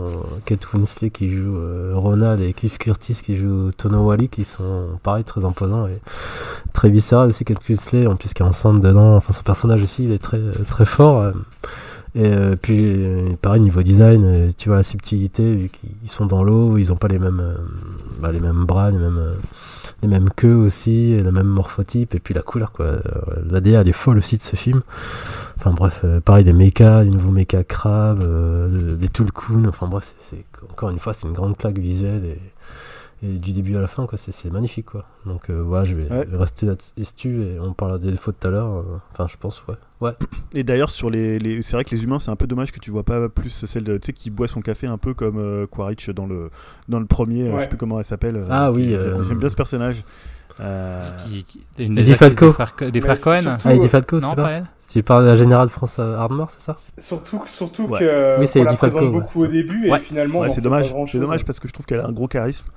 Kate 0.46 0.74
Winslet 0.74 1.10
qui 1.10 1.30
joue 1.30 1.58
euh, 1.58 1.94
Ronald 1.96 2.42
et 2.42 2.54
Cliff 2.54 2.78
Curtis 2.78 3.16
qui 3.24 3.38
joue 3.38 3.72
Tono 3.72 4.06
Wally 4.06 4.30
qui 4.30 4.44
sont 4.44 5.00
pareil 5.04 5.24
très 5.24 5.46
imposants 5.46 5.88
et 5.88 6.00
très 6.74 6.90
viscéral 6.90 7.30
aussi 7.30 7.46
Kate 7.46 7.68
Winslet 7.68 8.08
en 8.08 8.16
plus 8.16 8.34
qui 8.34 8.42
est 8.42 8.46
enceinte 8.46 8.82
dedans, 8.82 9.16
enfin 9.16 9.34
son 9.34 9.44
personnage 9.44 9.82
aussi 9.82 10.06
il 10.06 10.12
est 10.12 10.22
très 10.22 10.40
très 10.68 10.86
fort. 10.86 11.22
euh, 11.22 11.32
et 12.16 12.26
euh, 12.26 12.56
puis 12.60 13.36
pareil 13.42 13.62
niveau 13.62 13.84
design, 13.84 14.52
tu 14.58 14.70
vois 14.70 14.78
la 14.78 14.84
subtilité 14.84 15.54
vu 15.56 15.70
qu'ils 15.70 16.10
sont 16.10 16.26
dans 16.26 16.44
l'eau, 16.44 16.78
ils 16.78 16.92
ont 16.92 16.96
pas 16.96 17.10
les 17.10 17.20
mêmes 17.20 17.44
bah, 18.20 18.32
les 18.32 18.40
mêmes 18.40 18.66
bras, 18.66 18.90
les 18.90 18.98
mêmes 18.98 19.34
les 20.02 20.08
mêmes 20.08 20.30
queues 20.36 20.54
aussi, 20.56 21.18
le 21.18 21.32
même 21.32 21.48
morphotype, 21.48 22.14
et 22.16 22.20
puis 22.20 22.34
la 22.34 22.42
couleur 22.42 22.72
quoi. 22.72 22.86
Euh, 22.86 23.00
La 23.50 23.60
DA 23.62 23.82
elle 23.82 23.88
est 23.90 23.92
folle 23.94 24.18
aussi 24.20 24.38
de 24.38 24.44
ce 24.44 24.56
film. 24.56 24.82
Enfin 25.58 25.72
bref, 25.72 26.02
euh, 26.04 26.20
pareil 26.22 26.44
des 26.44 26.54
mechas, 26.54 27.04
des 27.04 27.10
nouveaux 27.10 27.32
mechas 27.32 27.64
crabes, 27.64 28.22
euh, 28.24 28.96
des 28.96 29.10
Tulkun, 29.10 29.66
enfin 29.68 29.88
bref, 29.88 30.14
c'est- 30.20 30.46
encore 30.72 30.90
une 30.92 31.00
fois 31.00 31.14
c'est 31.14 31.28
une 31.28 31.34
grande 31.34 31.58
claque 31.58 31.80
visuelle 31.80 32.24
et, 32.26 32.40
et 33.24 33.28
du 33.40 33.52
début 33.52 33.76
à 33.76 33.82
la 33.82 33.88
fin 33.88 34.06
quoi, 34.06 34.18
c'est, 34.18 34.52
magnifique 34.52 34.86
quoi. 34.86 35.06
Donc 35.26 35.50
euh, 35.50 35.62
voilà, 35.64 35.84
je 35.90 35.96
vais 35.96 36.12
Ouais. 36.12 36.28
rester 36.34 36.66
là-dessus 36.68 37.42
et 37.44 37.60
on 37.60 37.74
parlera 37.74 37.98
des 37.98 38.12
défauts 38.12 38.32
tout 38.32 38.48
à 38.48 38.52
l'heure. 38.52 38.68
euh, 38.78 38.84
Enfin 39.12 39.26
je 39.28 39.38
pense 39.38 39.64
ouais. 39.68 39.76
Ouais. 40.02 40.12
Et 40.54 40.64
d'ailleurs, 40.64 40.92
sur 40.92 41.10
les, 41.10 41.40
les- 41.40 41.62
c'est 41.64 41.76
vrai 41.76 41.84
que 41.84 41.96
les 41.96 42.04
humains, 42.04 42.20
c'est 42.20 42.30
un 42.30 42.36
peu 42.36 42.46
dommage 42.46 42.72
que 42.72 42.80
tu 42.80 42.92
vois 42.92 43.02
pas 43.04 43.28
plus 43.30 43.50
celle 43.66 43.84
de, 43.84 43.98
tu 43.98 44.06
sais, 44.08 44.14
qui 44.14 44.30
boit 44.30 44.48
son 44.48 44.62
café 44.62 44.86
un 44.86 45.00
peu 45.00 45.16
comme 45.16 45.40
euh, 45.40 45.66
Quaritch 45.66 46.12
dans 46.12 46.28
le, 46.28 46.52
dans 46.88 47.00
le 47.00 47.08
premier, 47.08 47.44
euh, 47.48 47.52
je 47.52 47.56
Ouais. 47.56 47.62
sais 47.64 47.68
plus 47.70 47.78
comment 47.78 47.98
elle 47.98 48.06
s'appelle. 48.06 48.36
euh, 48.36 48.46
Ah 48.50 48.72
oui, 48.72 48.94
euh, 48.94 49.24
J'aime 49.24 49.40
bien 49.40 49.50
ce 49.50 49.56
personnage. 49.56 50.04
Euh, 50.60 51.16
Qui, 51.18 51.44
qui- 51.44 51.66
une 51.80 51.98
Eddie 51.98 52.12
des 52.12 52.24
actrices 52.24 52.54
Falco. 52.54 52.90
des 52.92 53.02
frères, 53.02 53.16
des 53.16 53.22
Cohen 53.22 53.42
surtout- 53.42 53.62
Ah 53.68 53.74
Eddie 53.76 53.90
Falco, 53.90 54.20
tu 54.20 54.26
Non, 54.26 54.36
pas 54.36 54.52
elle 54.52 54.66
Tu 54.90 55.04
parles 55.04 55.24
de 55.24 55.30
la 55.30 55.36
générale 55.36 55.70
France 55.70 56.00
Armor, 56.00 56.50
c'est 56.50 56.62
ça 56.62 56.78
Surtout, 57.00 57.42
surtout 57.48 57.84
Ouais. 57.86 58.00
que 58.00 58.40
Oui, 58.40 58.48
c'est 58.48 58.62
on 58.62 58.64
la 58.64 58.76
Falco, 58.76 58.98
présente 58.98 59.14
ouais, 59.14 59.20
beaucoup 59.22 59.44
au 59.44 59.48
début 59.48 59.90
Ouais. 59.90 59.98
et 59.98 60.02
finalement 60.02 60.40
ouais, 60.40 60.50
c'est 60.50 60.62
dommage. 60.62 60.94
C'est 61.12 61.20
dommage 61.20 61.44
parce 61.46 61.60
que 61.60 61.68
je 61.68 61.74
trouve 61.74 61.86
qu'elle 61.86 62.00
a 62.00 62.08
un 62.08 62.12
gros 62.12 62.28
charisme. 62.28 62.68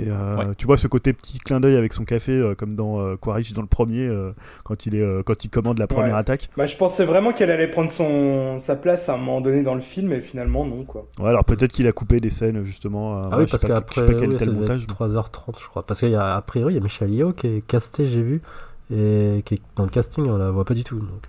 Et 0.00 0.08
euh, 0.08 0.36
Ouais. 0.36 0.44
tu 0.56 0.66
vois 0.66 0.76
ce 0.76 0.86
côté 0.86 1.12
petit 1.12 1.38
clin 1.38 1.60
d'œil 1.60 1.76
avec 1.76 1.92
son 1.92 2.04
café, 2.04 2.32
euh, 2.32 2.54
comme 2.54 2.74
dans 2.76 3.00
euh, 3.00 3.16
Quaritch 3.16 3.52
dans 3.52 3.60
le 3.60 3.66
premier, 3.66 4.06
euh, 4.06 4.32
quand 4.64 4.86
il 4.86 4.94
est, 4.94 5.00
euh, 5.02 5.22
quand 5.24 5.44
il 5.44 5.50
commande 5.50 5.78
la 5.78 5.86
première 5.86 6.14
Ouais. 6.14 6.20
attaque. 6.20 6.48
Bah, 6.56 6.66
je 6.66 6.76
pensais 6.76 7.04
vraiment 7.04 7.32
qu'elle 7.32 7.50
allait 7.50 7.68
prendre 7.68 7.90
son 7.90 8.58
sa 8.60 8.76
place 8.76 9.08
à 9.08 9.14
un 9.14 9.16
moment 9.18 9.40
donné 9.40 9.62
dans 9.62 9.74
le 9.74 9.80
film 9.82 10.12
et 10.12 10.20
finalement 10.20 10.64
non 10.64 10.84
quoi. 10.84 11.06
Ouais, 11.18 11.28
alors 11.28 11.44
peut-être 11.44 11.72
qu'il 11.72 11.86
a 11.86 11.92
coupé 11.92 12.20
des 12.20 12.30
scènes 12.30 12.64
justement. 12.64 13.14
Ah 13.30 13.36
ouais, 13.36 13.44
oui, 13.44 13.50
parce 13.50 13.64
qu'après, 13.64 14.06
quel 14.06 14.16
oui, 14.18 14.24
était 14.34 14.38
ça 14.38 14.44
le 14.46 14.52
devait 14.52 14.60
montage. 14.60 14.84
être 14.84 14.94
3h30, 14.94 15.60
je 15.60 15.66
crois. 15.68 15.82
Parce 15.84 16.00
qu'à 16.00 16.36
a 16.36 16.40
priori, 16.42 16.72
il 16.74 16.76
y 16.76 16.80
a 16.80 16.82
Michelle 16.82 17.12
Yeoh 17.12 17.32
qui 17.32 17.46
est 17.48 17.60
casté, 17.66 18.06
j'ai 18.06 18.22
vu. 18.22 18.40
Et 18.92 19.42
qui 19.44 19.54
est 19.54 19.62
dans 19.76 19.84
le 19.84 19.90
casting, 19.90 20.26
on 20.28 20.36
la 20.36 20.50
voit 20.50 20.64
pas 20.64 20.74
du 20.74 20.82
tout. 20.84 20.96
Donc, 20.98 21.28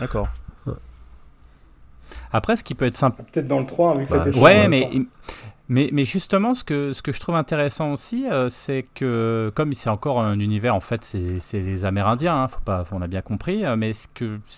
D'accord. 0.00 0.28
Après, 2.32 2.56
ce 2.56 2.64
qui 2.64 2.74
peut 2.74 2.86
être 2.86 2.96
sympa. 2.96 3.22
Peut-être 3.30 3.46
dans 3.48 3.58
le 3.60 3.66
3 3.66 3.90
hein, 3.90 3.98
vu 3.98 4.06
que 4.06 4.10
Bah, 4.10 4.22
c'était 4.24 4.38
Ouais, 4.38 4.68
mais. 4.68 4.88
Mais, 5.72 6.04
justement, 6.04 6.54
ce 6.54 6.64
que, 6.64 6.92
je 6.92 7.20
trouve 7.20 7.34
intéressant 7.34 7.92
aussi, 7.92 8.26
euh, 8.30 8.50
c'est 8.50 8.84
que, 8.94 9.50
comme 9.54 9.72
c'est 9.72 9.88
encore 9.88 10.20
un 10.20 10.38
univers, 10.38 10.74
en 10.74 10.80
fait, 10.80 11.02
c'est 11.02 11.60
les 11.60 11.84
Amérindiens, 11.86 12.42
hein, 12.42 12.48
faut 12.48 12.60
pas, 12.60 12.84
on 12.92 13.00
a 13.00 13.06
bien 13.06 13.22
compris, 13.22 13.64
euh, 13.64 13.74
mais 13.74 13.94
ce 13.94 14.06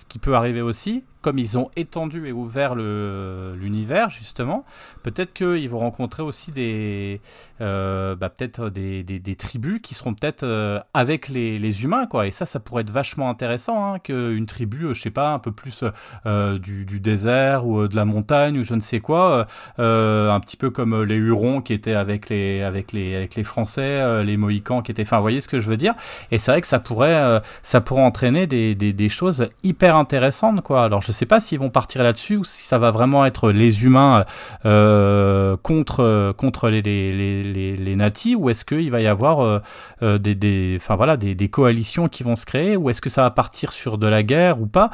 qui 0.08 0.18
peut 0.18 0.34
arriver 0.34 0.60
aussi, 0.60 1.04
comme 1.24 1.38
ils 1.38 1.56
ont 1.56 1.70
étendu 1.74 2.28
et 2.28 2.32
ouvert 2.32 2.74
l'univers, 2.74 4.10
justement, 4.10 4.66
peut-être 5.02 5.32
qu'ils 5.32 5.70
vont 5.70 5.78
rencontrer 5.78 6.22
aussi 6.22 6.50
des, 6.50 7.22
euh, 7.62 8.14
bah, 8.14 8.28
peut-être 8.28 8.68
des, 8.68 9.36
tribus 9.38 9.80
qui 9.82 9.94
seront 9.94 10.12
peut-être 10.12 10.42
euh, 10.42 10.80
avec 10.92 11.30
les, 11.30 11.82
humains, 11.82 12.04
quoi. 12.06 12.26
Et 12.26 12.30
ça, 12.30 12.44
ça 12.44 12.60
pourrait 12.60 12.82
être 12.82 12.90
vachement 12.90 13.30
intéressant, 13.30 13.94
hein, 13.94 13.98
qu'une 14.00 14.44
tribu, 14.44 14.92
je 14.92 15.00
sais 15.00 15.10
pas, 15.10 15.32
un 15.32 15.38
peu 15.38 15.50
plus 15.50 15.82
du, 16.26 17.00
désert 17.00 17.66
ou 17.66 17.88
de 17.88 17.96
la 17.96 18.04
montagne 18.04 18.58
ou 18.58 18.62
je 18.62 18.74
ne 18.74 18.80
sais 18.80 19.00
quoi, 19.00 19.46
un 19.78 20.40
petit 20.40 20.58
peu 20.58 20.68
comme 20.68 21.04
les 21.04 21.16
Hurons 21.16 21.62
qui 21.62 21.72
étaient 21.72 21.94
avec 21.94 22.28
les, 22.28 22.60
avec 22.60 22.92
les, 22.92 23.16
avec 23.16 23.34
les 23.34 23.44
Français, 23.44 24.22
les 24.24 24.36
Mohicans 24.36 24.82
qui 24.82 24.92
étaient, 24.92 25.02
enfin, 25.02 25.16
vous 25.16 25.22
voyez 25.22 25.40
ce 25.40 25.48
que 25.48 25.58
je 25.58 25.70
veux 25.70 25.78
dire? 25.78 25.94
Et 26.30 26.36
c'est 26.36 26.50
vrai 26.50 26.60
que 26.60 26.66
ça 26.66 26.80
pourrait, 26.80 27.40
ça 27.62 27.80
pourrait 27.80 28.02
entraîner 28.02 28.46
des, 28.46 28.74
des, 28.74 28.92
des 28.92 29.08
choses 29.08 29.48
hyper 29.62 29.96
intéressantes, 29.96 30.60
quoi. 30.60 30.84
Alors, 30.84 31.00
je 31.00 31.13
sais 31.14 31.26
pas 31.26 31.40
s'ils 31.40 31.58
vont 31.58 31.68
partir 31.68 32.02
là-dessus 32.02 32.36
ou 32.36 32.44
si 32.44 32.64
ça 32.64 32.78
va 32.78 32.90
vraiment 32.90 33.24
être 33.24 33.50
les 33.50 33.84
humains 33.84 34.24
euh, 34.64 35.56
contre, 35.62 36.34
contre 36.36 36.68
les, 36.68 36.82
les, 36.82 37.42
les, 37.42 37.76
les 37.76 38.34
ou 38.36 38.50
est-ce 38.50 38.64
qu'il 38.64 38.90
va 38.90 39.00
y 39.00 39.06
avoir 39.06 39.40
euh, 39.40 39.58
euh, 40.02 40.18
des, 40.18 40.34
des, 40.34 40.78
voilà, 40.88 41.16
des, 41.16 41.34
des, 41.34 41.48
coalitions 41.48 42.08
qui 42.08 42.22
vont 42.22 42.36
se 42.36 42.44
créer 42.44 42.76
ou 42.76 42.90
est-ce 42.90 43.00
que 43.00 43.10
ça 43.10 43.22
va 43.22 43.30
partir 43.30 43.72
sur 43.72 43.98
de 43.98 44.06
la 44.06 44.22
guerre 44.22 44.60
ou 44.60 44.66
pas? 44.66 44.90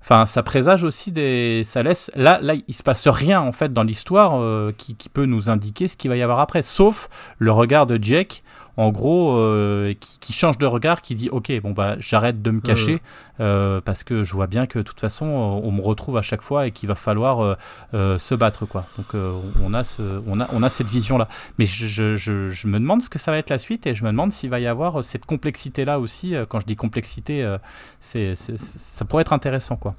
Enfin, 0.00 0.26
ça 0.26 0.42
présage 0.42 0.84
aussi 0.84 1.12
des. 1.12 1.62
Ça 1.64 1.82
laisse. 1.82 2.10
Là, 2.14 2.38
là, 2.40 2.54
il 2.66 2.74
se 2.74 2.82
passe 2.82 3.06
rien 3.08 3.40
en 3.40 3.52
fait 3.52 3.72
dans 3.72 3.82
l'histoire 3.82 4.40
qui, 4.78 4.94
qui, 4.94 5.08
peut 5.08 5.26
nous 5.26 5.50
indiquer 5.50 5.86
ce 5.86 5.96
qu'il 5.96 6.08
va 6.08 6.16
y 6.16 6.22
avoir 6.22 6.40
après, 6.40 6.62
sauf 6.62 7.10
le 7.38 7.52
regard 7.52 7.86
de 7.86 7.98
Jack 8.00 8.42
en 8.78 8.92
gros, 8.92 9.36
euh, 9.36 9.92
qui, 10.20 10.32
change 10.32 10.56
de 10.56 10.64
regard, 10.64 11.02
qui 11.02 11.16
dit 11.16 11.28
ok, 11.30 11.50
bon 11.62 11.72
bah 11.72 11.96
j'arrête 11.98 12.42
de 12.42 12.50
me 12.52 12.60
cacher 12.60 13.02
euh, 13.40 13.80
parce 13.80 14.04
que 14.04 14.22
je 14.22 14.32
vois 14.34 14.46
bien 14.46 14.66
que 14.66 14.78
de 14.78 14.84
toute 14.84 15.00
façon 15.00 15.26
on 15.26 15.72
me 15.72 15.82
retrouve 15.82 16.16
à 16.16 16.22
chaque 16.22 16.42
fois 16.42 16.68
et 16.68 16.70
qu'il 16.70 16.88
va 16.88 16.94
falloir 16.94 17.56
euh, 17.92 18.18
se 18.18 18.36
battre 18.36 18.66
quoi. 18.66 18.86
Donc 18.96 19.20
on 19.64 19.74
a 19.74 19.82
ce, 19.82 20.22
on 20.28 20.40
a, 20.40 20.46
on 20.52 20.62
a 20.62 20.68
cette 20.68 20.86
vision 20.86 21.18
là. 21.18 21.26
Mais 21.58 21.64
je, 21.64 21.88
je, 21.88 22.48
je, 22.48 22.68
me 22.68 22.78
demande 22.78 23.02
ce 23.02 23.08
que 23.08 23.18
ça 23.18 23.32
va 23.32 23.38
être 23.38 23.50
la 23.50 23.58
suite 23.58 23.84
et 23.88 23.94
je 23.94 24.04
me 24.04 24.10
demande 24.10 24.30
s'il 24.30 24.48
va 24.48 24.60
y 24.60 24.68
avoir 24.68 25.04
cette 25.04 25.26
complexité 25.26 25.84
là 25.84 25.98
aussi. 25.98 26.34
Quand 26.48 26.60
je 26.60 26.66
dis 26.66 26.76
complexité, 26.76 27.56
c'est, 27.98 28.36
ça 28.36 29.04
pourrait 29.04 29.22
être 29.22 29.32
intéressant 29.32 29.74
quoi. 29.74 29.96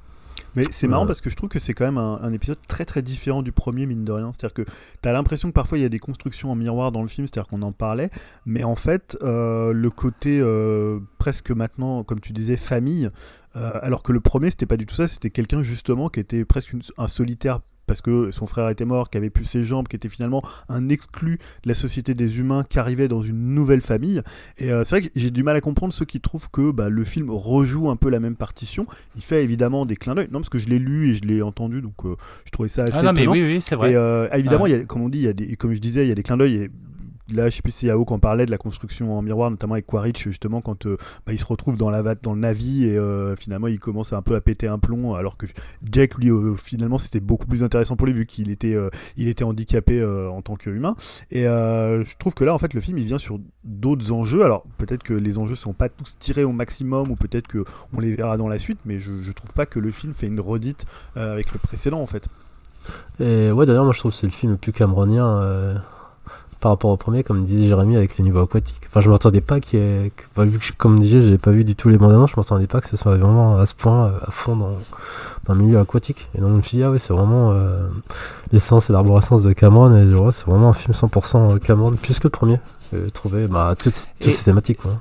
Mais 0.60 0.66
c'est 0.72 0.90
marrant 0.90 1.06
parce 1.06 1.22
que 1.22 1.30
je 1.30 1.38
trouve 1.38 1.48
que 1.48 1.58
c'est 1.58 1.74
quand 1.74 1.86
même 1.86 1.98
un, 1.98 2.34
épisode 2.34 2.58
très 2.68 2.84
très 2.84 3.02
différent 3.02 3.42
du 3.42 3.54
premier, 3.54 3.86
mine 3.86 4.04
de 4.04 4.12
rien. 4.12 4.32
C'est-à-dire 4.34 4.54
que 4.54 4.64
tu 5.02 5.08
as 5.08 5.14
l'impression 5.14 5.48
que 5.48 5.54
parfois 5.54 5.78
il 5.78 5.82
y 5.82 5.86
a 5.86 5.90
des 5.90 6.00
constructions 6.00 6.52
en 6.52 6.56
miroir 6.56 6.92
dans 6.92 7.02
le 7.02 7.08
film, 7.08 7.28
c'est-à-dire 7.28 7.48
qu'on 7.48 7.62
en 7.62 7.72
parlait, 7.72 8.10
mais 8.46 8.66
en 8.66 8.76
fait, 8.76 9.18
euh, 9.22 9.72
le 9.72 9.90
côté 9.90 10.42
euh, 10.42 11.00
presque 11.18 11.52
maintenant, 11.52 12.04
comme 12.04 12.20
tu 12.20 12.34
disais, 12.34 12.58
famille, 12.58 13.10
euh, 13.56 13.72
alors 13.82 14.04
que 14.04 14.12
le 14.12 14.20
premier 14.20 14.50
c'était 14.50 14.66
pas 14.66 14.76
du 14.76 14.86
tout 14.86 14.96
ça, 14.96 15.08
c'était 15.08 15.30
quelqu'un 15.30 15.64
justement 15.64 16.10
qui 16.10 16.20
était 16.20 16.44
presque 16.44 16.76
un 16.98 17.08
solitaire 17.08 17.62
parce 17.90 18.04
que 18.04 18.30
son 18.30 18.46
frère 18.46 18.70
était 18.70 18.86
mort, 18.86 19.10
qui 19.10 19.18
avait 19.18 19.32
plus 19.32 19.46
ses 19.46 19.64
jambes, 19.64 19.88
qui 19.88 19.96
était 19.96 20.10
finalement 20.10 20.44
un 20.70 20.90
exclu 20.90 21.40
de 21.64 21.70
la 21.70 21.74
société 21.74 22.14
des 22.14 22.38
humains, 22.38 22.64
qui 22.64 22.78
arrivait 22.78 23.08
dans 23.08 23.22
une 23.22 23.56
nouvelle 23.56 23.82
famille. 23.82 24.22
Et 24.60 24.72
euh, 24.72 24.84
c'est 24.84 25.00
vrai 25.00 25.10
que 25.10 25.14
j'ai 25.16 25.32
du 25.32 25.42
mal 25.42 25.56
à 25.56 25.62
comprendre 25.62 25.92
ceux 25.92 26.06
qui 26.06 26.22
trouvent 26.22 26.52
que 26.52 26.70
bah, 26.70 26.88
le 26.88 27.04
film 27.04 27.32
rejoue 27.32 27.90
un 27.90 27.96
peu 27.96 28.12
la 28.12 28.20
même 28.20 28.36
partition. 28.36 28.86
Il 29.16 29.24
fait 29.24 29.44
évidemment 29.44 29.88
des 29.88 29.96
clins 29.96 30.14
d'œil. 30.14 30.28
Non, 30.32 30.40
parce 30.40 30.50
que 30.50 30.60
je 30.60 30.70
l'ai 30.70 30.78
lu 30.78 31.10
et 31.10 31.14
je 31.16 31.24
l'ai 31.24 31.42
entendu, 31.42 31.82
donc 31.82 32.06
euh, 32.06 32.16
je 32.46 32.52
trouvais 32.52 32.70
ça 32.70 32.84
assez. 32.84 33.00
Ah 33.00 33.02
non, 33.02 33.14
mais 33.14 33.26
oui, 33.26 33.42
oui, 33.42 33.60
c'est 33.60 33.74
vrai. 33.74 33.94
Et 33.94 33.96
euh, 33.96 34.30
évidemment, 34.34 34.68
il 34.68 34.74
y 34.74 34.76
a, 34.76 34.86
comme 34.86 35.02
on 35.02 35.10
dit, 35.10 35.18
il 35.18 35.26
y 35.26 35.28
a 35.28 35.34
des, 35.34 35.56
comme 35.56 35.74
je 35.74 35.82
disais, 35.82 36.06
il 36.06 36.10
y 36.10 36.12
a 36.12 36.16
des 36.16 36.24
clins 36.24 36.38
d'œil 36.38 36.70
là, 37.32 37.50
je 37.50 37.56
sais 37.56 37.62
plus 37.62 37.72
si 37.72 37.88
Yao 37.88 38.06
qu'on 38.06 38.20
parlait 38.20 38.46
de 38.46 38.52
la 38.52 38.58
construction 38.58 39.18
en 39.18 39.22
miroir, 39.22 39.50
notamment 39.52 39.74
avec 39.74 39.86
Quaritch, 39.86 40.24
justement, 40.24 40.62
quand 40.62 40.86
euh, 40.86 40.98
bah, 41.26 41.34
il 41.34 41.40
se 41.40 41.46
retrouve 41.46 41.78
dans, 41.78 41.90
la, 41.90 42.16
dans 42.16 42.34
le 42.34 42.40
Navi 42.40 42.86
et 42.86 42.98
euh, 42.98 43.36
finalement 43.36 43.68
il 43.68 43.80
commence 43.80 44.14
un 44.14 44.22
peu 44.22 44.36
à 44.36 44.42
péter 44.42 44.68
un 44.68 44.80
plomb, 44.80 45.14
alors 45.16 45.38
que 45.38 45.46
Jack, 45.84 46.16
lui, 46.16 46.30
euh, 46.30 46.56
finalement, 46.56 46.98
c'était 46.98 47.20
beaucoup 47.20 47.48
plus 47.48 47.64
intéressant 47.64 47.96
pour 47.96 48.08
lui 48.08 48.14
vu 48.14 48.26
qu'il 48.26 48.50
était, 48.50 48.76
il 49.18 49.28
était 49.28 49.44
handicapé 49.44 50.04
en 50.04 50.42
tant 50.42 50.56
qu'humain. 50.56 50.96
Et 51.32 51.44
je 51.44 52.18
trouve 52.18 52.34
que 52.34 52.44
là, 52.44 52.54
en 52.54 52.58
fait, 52.58 52.74
le 52.74 52.82
film 52.82 52.98
il 52.98 53.06
vient 53.06 53.18
sur 53.18 53.40
d'autres 53.64 54.12
enjeux. 54.12 54.44
Alors 54.44 54.64
peut-être 54.78 55.04
que 55.04 55.14
les 55.14 55.38
enjeux 55.38 55.56
sont 55.56 55.74
pas 55.74 55.90
tous 55.90 56.18
tirés 56.18 56.44
au 56.44 56.52
maximum 56.52 57.12
ou 57.12 57.16
peut-être 57.16 57.48
que 57.48 57.64
on 57.94 58.00
les 58.00 58.14
verra 58.14 58.38
dans 58.38 58.48
la 58.48 58.60
suite, 58.60 58.80
mais 58.86 59.00
je, 59.00 59.22
je 59.22 59.32
trouve 59.32 59.52
pas 59.54 59.66
que 59.66 59.80
le 59.80 59.92
film 59.92 60.14
fait 60.14 60.28
une 60.28 60.40
redite 60.40 60.86
avec 61.16 61.52
le 61.54 61.60
précédent 61.60 62.02
en 62.02 62.08
fait. 62.08 62.28
Et 63.20 63.52
ouais, 63.52 63.66
d'ailleurs, 63.66 63.84
moi 63.84 63.94
je 63.94 64.00
trouve 64.00 64.12
que 64.12 64.18
c'est 64.18 64.28
le 64.28 64.34
film 64.34 64.54
le 64.54 64.58
plus 64.58 64.72
cameronien 64.72 65.82
par 66.60 66.72
rapport 66.72 66.92
au 66.92 66.98
premier, 66.98 67.24
comme 67.24 67.46
disait 67.46 67.68
Jérémy, 67.68 67.96
avec 67.96 68.18
les 68.18 68.24
niveaux 68.24 68.42
aquatiques. 68.42 68.82
Enfin, 68.88 69.02
je 69.02 69.10
m'attendais 69.10 69.42
pas 69.42 69.60
qu'il 69.60 69.80
y 69.80 69.82
ait. 69.82 70.12
Bah, 70.36 70.46
vu 70.46 70.60
que, 70.60 70.66
comme 70.78 71.00
disais, 71.00 71.22
je 71.22 71.30
n'ai 71.30 71.38
pas 71.38 71.52
vu 71.52 71.64
du 71.64 71.76
tout 71.76 71.90
les 71.90 71.98
bandes 71.98 72.12
annonces, 72.12 72.32
je 72.32 72.36
m'attendais 72.38 72.68
pas 72.68 72.82
que 72.82 72.88
ce 72.88 72.98
soit 72.98 73.16
vraiment 73.16 73.58
à 73.58 73.66
ce 73.66 73.74
point, 73.74 74.08
euh, 74.08 74.20
à 74.28 74.32
fond 74.32 74.56
dans, 74.56 74.78
dans 75.46 75.54
le 75.54 75.64
milieu 75.64 75.80
aquatique. 75.80 76.28
Et 76.36 76.42
donc, 76.42 76.52
je 76.52 76.56
me 76.56 76.62
suis 76.62 76.78
dit, 76.78 76.84
ah 76.84 76.92
oui, 76.92 77.00
c'est 77.00 77.14
vraiment 77.14 77.52
euh, 77.52 77.88
l'essence 78.52 78.90
et 78.90 78.94
l'arborescence 78.94 79.42
de 79.42 79.54
Cameron, 79.54 79.96
et 79.96 80.32
c'est 80.32 80.46
vraiment 80.46 80.70
un 80.70 80.74
film 80.74 80.94
100% 80.94 81.60
Cameron, 81.60 81.94
plus 81.94 82.20
que 82.20 82.28
le 82.28 82.32
premier. 82.32 82.60
J'ai 82.92 83.12
trouvé 83.12 83.48
bah, 83.48 83.76
toutes, 83.78 84.08
toutes 84.20 84.32
ces 84.32 84.44
thématiques. 84.44 84.80
Quoi 84.80 84.96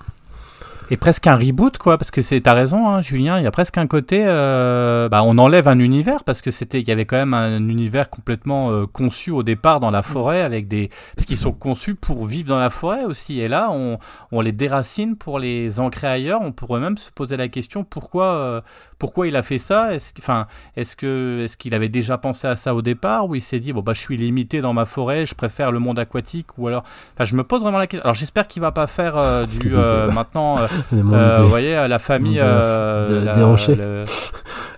et 0.91 0.97
presque 0.97 1.27
un 1.27 1.37
reboot 1.37 1.79
quoi 1.79 1.99
parce 1.99 2.11
que 2.11 2.23
c'est 2.23 2.41
t'as 2.41 2.55
raison 2.55 2.89
hein, 2.89 3.01
Julien 3.03 3.39
il 3.39 3.45
y 3.45 3.47
a 3.47 3.51
presque 3.51 3.79
un 3.79 3.87
côté 3.87 4.25
euh, 4.27 5.09
bah, 5.09 5.23
on 5.23 5.39
enlève 5.39 5.69
un 5.69 5.79
univers 5.79 6.25
parce 6.25 6.43
que 6.43 6.51
c'était 6.51 6.81
il 6.81 6.89
y 6.89 6.91
avait 6.91 7.05
quand 7.05 7.17
même 7.17 7.35
un 7.35 7.69
univers 7.69 8.11
complètement 8.11 8.71
euh, 8.71 8.87
conçu 8.87 9.31
au 9.31 9.43
départ 9.43 9.81
dans 9.81 9.91
la 9.91 10.03
forêt 10.03 10.43
avec 10.43 10.69
des 10.69 10.91
parce 11.15 11.27
qu'ils 11.27 11.37
sont 11.37 11.53
conçus 11.53 11.95
pour 11.95 12.27
vivre 12.27 12.49
dans 12.49 12.59
la 12.59 12.71
forêt 12.71 13.05
aussi. 13.05 13.41
Et 13.41 13.49
là 13.49 13.71
on, 13.71 14.41
les 14.41 14.53
déracine 14.53 15.17
pour 15.17 15.39
les 15.39 15.81
ancrer 15.81 16.07
ailleurs. 16.07 16.41
On 16.41 16.53
pourrait 16.53 16.81
même 16.81 16.97
se 16.97 17.11
poser 17.11 17.37
la 17.37 17.49
question 17.49 17.85
pourquoi 17.85 18.25
euh, 18.27 18.61
pourquoi 18.99 19.29
il 19.29 19.37
a 19.37 19.43
fait 19.43 19.59
ça? 19.59 19.95
Est-ce 19.95 20.13
enfin, 20.19 20.47
est 20.77 20.97
que 20.97 21.43
est-ce 21.45 21.57
qu'il 21.57 21.75
avait 21.75 21.89
déjà 21.89 22.19
pensé 22.19 22.49
à 22.49 22.57
ça 22.57 22.75
au 22.75 22.83
départ? 22.83 23.29
Ou 23.29 23.37
il 23.37 23.41
s'est 23.41 23.61
dit 23.61 23.73
bon 23.73 23.81
bah 23.81 23.93
je 23.95 24.01
suis 24.01 24.17
limité 24.17 24.61
dans 24.61 24.73
ma 24.73 24.85
forêt, 24.85 25.25
je 25.25 25.35
préfère 25.35 25.71
le 25.71 25.79
monde 25.79 25.99
aquatique 25.99 26.59
ou 26.59 26.67
alors 26.67 26.83
enfin 27.15 27.25
je 27.25 27.37
me 27.37 27.45
pose 27.45 27.63
vraiment 27.63 27.79
la 27.79 27.87
question. 27.87 28.05
Alors 28.05 28.15
j'espère 28.15 28.49
qu'il 28.49 28.61
va 28.61 28.73
pas 28.73 28.87
faire 28.87 29.17
euh, 29.17 29.47
du 29.61 29.71
euh, 29.73 30.11
maintenant 30.11 30.59
euh, 30.59 30.67
vous 30.91 31.49
voyez 31.49 31.75
la 31.89 31.99
famille 31.99 32.37
des 32.39 33.43
rochers. 33.43 33.77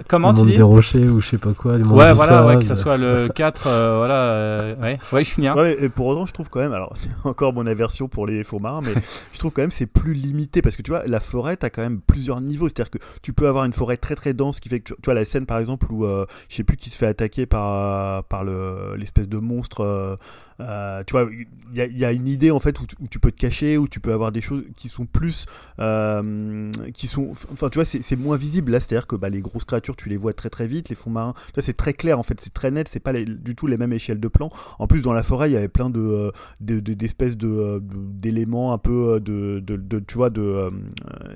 Comment 0.09 0.33
le 0.33 0.39
monde 0.39 0.49
des 0.49 0.63
rochers 0.63 1.09
ou 1.09 1.21
je 1.21 1.29
sais 1.29 1.39
pas 1.39 1.53
quoi. 1.53 1.75
ouais 1.75 2.13
voilà 2.13 2.45
ouais, 2.45 2.57
que 2.57 2.65
ça 2.65 2.75
soit 2.75 2.97
le 2.97 3.29
4 3.29 3.63
voilà 3.97 4.75
ouais 4.83 4.99
ouais 5.13 5.25
Julien. 5.25 5.55
Ouais 5.55 5.77
et 5.81 5.89
pour 5.89 6.07
autant 6.07 6.27
je 6.27 6.33
trouve 6.33 6.51
quand 6.51 6.61
même 6.61 6.73
alors 6.73 6.93
c'est 6.97 7.09
encore 7.25 7.53
mon 7.53 7.67
aversion 7.67 8.09
pour 8.09 8.27
les 8.27 8.45
faux 8.45 8.59
marins 8.59 8.81
mais 8.83 9.01
je 9.33 9.39
trouve 9.39 9.53
quand 9.53 9.63
même 9.63 9.71
c'est 9.71 9.87
plus 9.87 10.13
limité 10.13 10.63
parce 10.63 10.77
que 10.77 10.83
tu 10.83 10.91
vois 10.91 11.05
la 11.07 11.21
forêt 11.21 11.57
t'as 11.57 11.71
quand 11.71 11.83
même 11.83 12.01
plusieurs 12.01 12.41
niveaux 12.41 12.69
c'est-à-dire 12.69 12.91
que 12.91 12.99
tu 13.23 13.33
peux 13.33 13.47
avoir 13.47 13.65
une 13.65 13.73
forêt 13.73 13.97
très 13.97 14.10
très 14.15 14.35
dense 14.35 14.61
qui 14.61 14.69
fait 14.69 14.81
que 14.81 14.95
tu, 14.95 15.01
vois 15.05 15.15
la 15.15 15.25
scène 15.25 15.47
par 15.47 15.59
exemple 15.59 15.91
où 15.91 16.05
euh, 16.05 16.27
je 16.49 16.57
sais 16.57 16.65
plus 16.65 16.77
qui 16.77 16.91
se 16.91 16.99
fait 16.99 17.07
attaquer 17.07 17.47
par 17.47 18.25
par 18.25 18.45
le 18.45 18.95
l'espèce 18.97 19.29
de 19.29 19.39
monstre 19.39 20.19
euh, 20.61 20.91
euh, 20.91 21.05
tu 21.05 21.13
vois, 21.13 21.29
il 21.73 21.99
y, 21.99 22.05
a 22.05 22.13
une 22.13 22.27
idée 22.27 22.51
en 22.51 22.59
fait 22.59 22.81
où 22.81 22.87
tu, 23.09 23.19
peux 23.19 23.31
te 23.31 23.41
cacher, 23.41 23.79
où 23.79 23.87
tu 23.87 24.01
peux 24.01 24.13
avoir 24.13 24.33
des 24.33 24.41
choses 24.41 24.65
qui 24.77 24.89
sont 24.89 25.07
plus, 25.07 25.47
euh, 25.79 26.73
qui 26.95 27.07
sont, 27.07 27.31
enfin 27.53 27.69
tu 27.69 27.79
vois, 27.79 27.85
c'est 27.85 28.17
moins 28.17 28.37
visible 28.37 28.73
là, 28.73 28.81
c'est-à-dire 28.81 29.07
que 29.07 29.15
bah, 29.15 29.29
les 29.29 29.41
grosses 29.41 29.65
créatures, 29.65 29.95
tu 29.95 30.09
les 30.09 30.17
vois 30.17 30.33
très 30.33 30.51
très 30.51 30.67
vite, 30.67 30.89
les 30.89 30.97
fonds 30.97 31.11
marins, 31.11 31.35
c'est 31.59 31.77
très 31.77 31.93
clair 31.93 32.19
en 32.19 32.23
fait, 32.23 32.41
c'est 32.41 32.53
très 32.53 32.71
net, 32.71 32.89
c'est 32.89 33.01
pas 33.01 33.13
du 33.13 33.55
tout 33.55 33.67
les 33.67 33.77
mêmes 33.77 33.93
échelles 33.93 34.21
de 34.21 34.29
plan. 34.29 34.51
En 34.79 34.87
plus, 34.87 35.01
dans 35.01 35.13
la 35.13 35.23
forêt, 35.23 35.51
il 35.51 35.53
y 35.53 35.57
avait 35.57 35.69
plein 35.69 35.91
de 35.91 36.33
d'espèces 36.61 37.37
de 37.37 37.81
d'éléments 37.83 38.73
un 38.73 38.79
peu 38.79 39.21
de, 39.21 39.61
de, 39.61 39.99
tu 40.01 40.17
vois, 40.17 40.31
de 40.31 40.71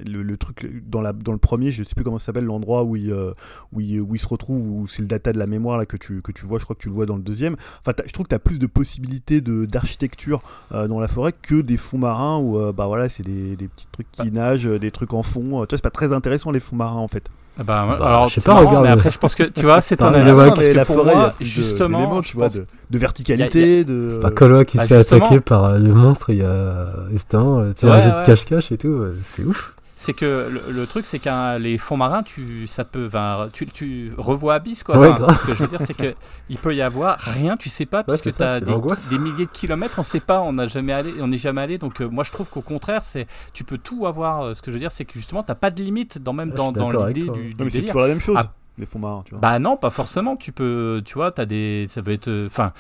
le, 0.05 0.37
truc 0.37 0.83
dans 0.89 1.01
la 1.01 1.13
dans 1.13 1.33
le 1.33 1.39
premier, 1.39 1.71
je 1.71 1.85
sais 1.85 1.95
plus 1.95 2.05
comment 2.05 2.19
ça 2.19 2.27
s'appelle 2.27 2.45
l'endroit 2.45 2.83
où 2.83 2.97
il, 2.97 3.13
où 3.73 3.81
il 3.81 4.01
où 4.01 4.15
il 4.15 4.21
se 4.21 4.29
retrouve, 4.29 4.67
où 4.67 4.87
c'est 4.87 5.03
le 5.03 5.09
data 5.09 5.33
de 5.33 5.39
la 5.39 5.47
mémoire 5.47 5.79
là 5.79 5.87
que 5.87 5.97
tu 5.97 6.23
que 6.23 6.33
tu 6.33 6.45
vois, 6.45 6.59
je 6.59 6.65
crois 6.65 6.75
que 6.75 6.83
tu 6.83 6.89
le 6.89 6.95
vois 6.95 7.07
dans 7.07 7.17
le 7.17 7.23
deuxième. 7.23 7.57
Enfin, 7.81 7.93
je 8.05 8.13
trouve 8.13 8.25
que 8.25 8.31
tu 8.31 8.35
as 8.35 8.41
plus 8.41 8.59
de 8.59 8.67
possibilités 8.67 9.14
d'architecture 9.67 10.41
euh, 10.73 10.89
dans 10.89 11.01
la 11.01 11.09
forêt 11.09 11.33
que 11.33 11.61
des 11.61 11.77
fonds 11.77 11.99
marins 11.99 12.39
où 12.39 12.59
euh, 12.59 12.73
bah 12.73 12.87
voilà 12.87 13.09
c'est 13.09 13.23
des, 13.23 13.57
petits 13.57 13.87
trucs 13.93 14.11
qui 14.13 14.31
bah. 14.31 14.41
nagent, 14.41 14.67
des 14.67 14.91
trucs 14.91 15.15
en 15.15 15.23
fond. 15.23 15.63
Euh, 15.63 15.67
tu 15.67 15.71
vois, 15.71 15.79
c'est 15.79 15.83
pas 15.83 15.91
très 15.91 16.13
intéressant 16.13 16.51
les 16.51 16.61
fonds 16.61 16.77
marins 16.77 17.01
en 17.01 17.09
fait. 17.09 17.29
Ah 17.57 17.63
bah, 17.63 17.87
bah, 17.87 18.05
alors, 18.05 18.29
je 18.29 18.41
sais 18.41 18.51
pas, 18.51 18.55
regarde. 18.55 18.83
Mais 18.83 18.91
après, 18.91 19.13
je 19.13 19.19
pense 19.19 19.37
que 19.37 19.45
tu 19.45 19.63
vois, 19.63 19.81
c'est 19.81 20.03
un 20.03 20.13
élément 20.13 20.47
parce 20.47 20.67
que 20.67 20.73
la 20.73 20.85
forêt, 20.85 21.15
moi, 21.15 21.35
justement, 21.41 22.21
tu 22.21 22.37
vois, 22.37 22.49
de, 22.49 22.67
de, 22.91 22.99
verticalité, 22.99 23.85
de. 23.85 24.19
Pas 24.21 24.33
Colo 24.33 24.65
qui 24.65 24.79
se 24.79 24.87
fait 24.87 24.97
attaquer 24.97 25.41
par 25.41 25.79
le 25.79 25.93
monstre, 25.93 26.31
il 26.31 26.39
y 26.39 26.43
a 26.43 26.87
justement, 27.13 27.73
tu 27.73 27.87
vois, 27.87 28.01
de 28.01 28.27
cache-cache 28.27 28.73
et 28.73 28.79
tout, 28.79 29.05
c'est 29.23 29.45
ouf 29.45 29.74
c'est 30.05 30.13
que 30.13 30.51
le, 30.69 30.87
truc, 30.87 31.07
c'est 31.07 31.19
que 31.19 31.59
les 31.59 31.79
fonds 31.79 31.97
marins, 31.97 32.23
tu, 32.23 32.67
ça 32.67 32.85
peut, 32.85 33.09
tu, 33.55 33.67
tu 33.67 34.13
revois 34.19 34.55
Abyss, 34.55 34.83
quoi. 34.83 34.97
ce 34.97 35.47
que 35.47 35.55
je 35.55 35.63
veux 35.63 35.69
dire, 35.69 35.81
c'est 35.81 35.95
que 35.95 36.15
il 36.51 36.59
peut 36.59 36.75
y 36.75 36.83
avoir 36.83 37.19
rien, 37.19 37.57
tu 37.57 37.71
sais 37.71 37.87
pas, 37.87 38.05
parce 38.05 38.21
que 38.21 38.29
tu 38.29 38.43
as 38.43 38.61
des, 38.61 39.19
milliers 39.19 39.47
de 39.47 39.51
kilomètres, 39.51 39.99
on 39.99 40.03
sait 40.03 40.21
pas, 40.21 40.43
on 40.43 40.53
n'a 40.53 40.67
jamais 40.67 40.93
allé, 40.93 41.15
on 41.21 41.29
n'est 41.29 41.39
jamais 41.39 41.63
allé. 41.63 41.79
Donc, 41.79 42.03
euh, 42.03 42.09
moi, 42.09 42.23
je 42.23 42.31
trouve 42.31 42.47
qu'au 42.49 42.61
contraire, 42.61 43.03
c'est, 43.03 43.27
tu 43.55 43.65
peux 43.65 43.79
tout 43.79 44.07
avoir. 44.07 44.43
Euh, 44.43 44.55
ce 44.55 44.61
que 44.61 44.71
je 44.71 44.77
veux 44.77 44.81
dire, 44.81 44.93
c'est 44.93 45.07
que 45.07 45.15
justement, 45.15 45.43
t'as 45.43 45.55
pas 45.55 45.71
de 45.71 45.83
limite 45.83 46.19
dans 46.19 46.35
même 46.35 46.51
dans, 46.51 46.71
dans 46.71 46.91
l'idée 47.07 47.31
du, 47.31 47.55
du 47.55 47.71
C'est 47.71 47.81
toujours 47.83 48.03
la 48.03 48.09
même 48.09 48.21
chose. 48.21 48.37
Ah. 48.39 48.53
les 48.77 48.85
fonds 48.85 48.99
marins, 48.99 49.23
tu 49.25 49.31
vois. 49.31 49.41
Bah 49.41 49.59
non, 49.59 49.79
pas 49.79 49.91
forcément. 49.91 50.37
Tu 50.37 50.53
peux, 50.53 51.01
tu 51.07 51.15
vois, 51.15 51.33
t'as 51.33 51.47
des, 51.47 51.87
ça 51.89 52.03
peut 52.03 52.13
être, 52.13 52.31
enfin, 52.47 52.73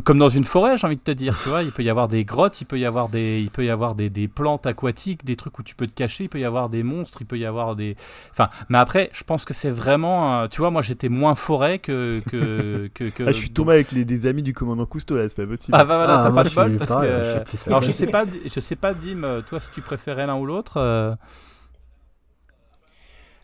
comme 0.00 0.18
dans 0.18 0.28
une 0.28 0.44
forêt, 0.44 0.78
j'ai 0.78 0.86
envie 0.86 0.96
de 0.96 1.02
te 1.02 1.10
dire, 1.10 1.38
tu 1.38 1.48
vois, 1.48 1.62
il 1.62 1.72
peut 1.72 1.82
y 1.82 1.90
avoir 1.90 2.08
des 2.08 2.24
grottes, 2.24 2.60
il 2.60 2.64
peut 2.64 2.78
y 2.78 2.84
avoir 2.86 3.08
des, 3.08 3.40
il 3.42 3.50
peut 3.50 3.64
y 3.64 3.70
avoir 3.70 3.94
des, 3.94 4.10
des, 4.10 4.28
plantes 4.28 4.66
aquatiques, 4.66 5.24
des 5.24 5.36
trucs 5.36 5.58
où 5.58 5.62
tu 5.62 5.74
peux 5.74 5.86
te 5.86 5.94
cacher, 5.94 6.24
il 6.24 6.28
peut 6.28 6.40
y 6.40 6.44
avoir 6.44 6.68
des 6.70 6.82
monstres, 6.82 7.18
il 7.22 7.26
peut 7.26 7.38
y 7.38 7.44
avoir 7.46 7.76
des, 7.76 7.96
enfin, 8.32 8.48
mais 8.68 8.78
après, 8.78 9.10
je 9.12 9.24
pense 9.24 9.44
que 9.44 9.54
c'est 9.54 9.70
vraiment, 9.70 10.48
tu 10.48 10.58
vois, 10.60 10.70
moi 10.70 10.82
j'étais 10.82 11.08
moins 11.08 11.34
forêt 11.34 11.78
que 11.78 12.22
que, 12.26 12.90
que, 12.94 13.04
que... 13.10 13.22
Ah, 13.24 13.32
je 13.32 13.38
suis 13.38 13.50
tombé 13.50 13.74
avec 13.74 13.92
les, 13.92 14.04
des 14.04 14.26
amis 14.26 14.42
du 14.42 14.52
commandant 14.52 14.86
Cousteau 14.86 15.16
là, 15.16 15.28
c'est 15.28 15.36
pas 15.36 15.46
possible. 15.46 15.78
Ah 15.78 15.84
bah 15.84 15.96
voilà, 15.96 16.18
Ah, 16.18 16.22
t'as 16.22 16.30
moi, 16.30 16.42
pas 16.42 16.44
de 16.44 16.50
je 16.50 16.50
bol 16.50 16.76
parce 16.76 16.94
pareil, 16.94 17.10
que, 17.14 17.24
je 17.24 17.38
ça. 17.56 17.70
alors 17.70 17.80
je 17.82 17.92
sais 17.92 18.06
pas, 18.06 18.24
je 18.44 18.60
sais 18.60 18.76
pas, 18.76 18.92
Dim, 18.94 19.24
euh, 19.24 19.40
toi 19.42 19.58
si 19.58 19.70
tu 19.70 19.80
préférais 19.82 20.26
l'un 20.26 20.36
ou 20.36 20.44
l'autre. 20.46 20.76
euh, 20.76 21.14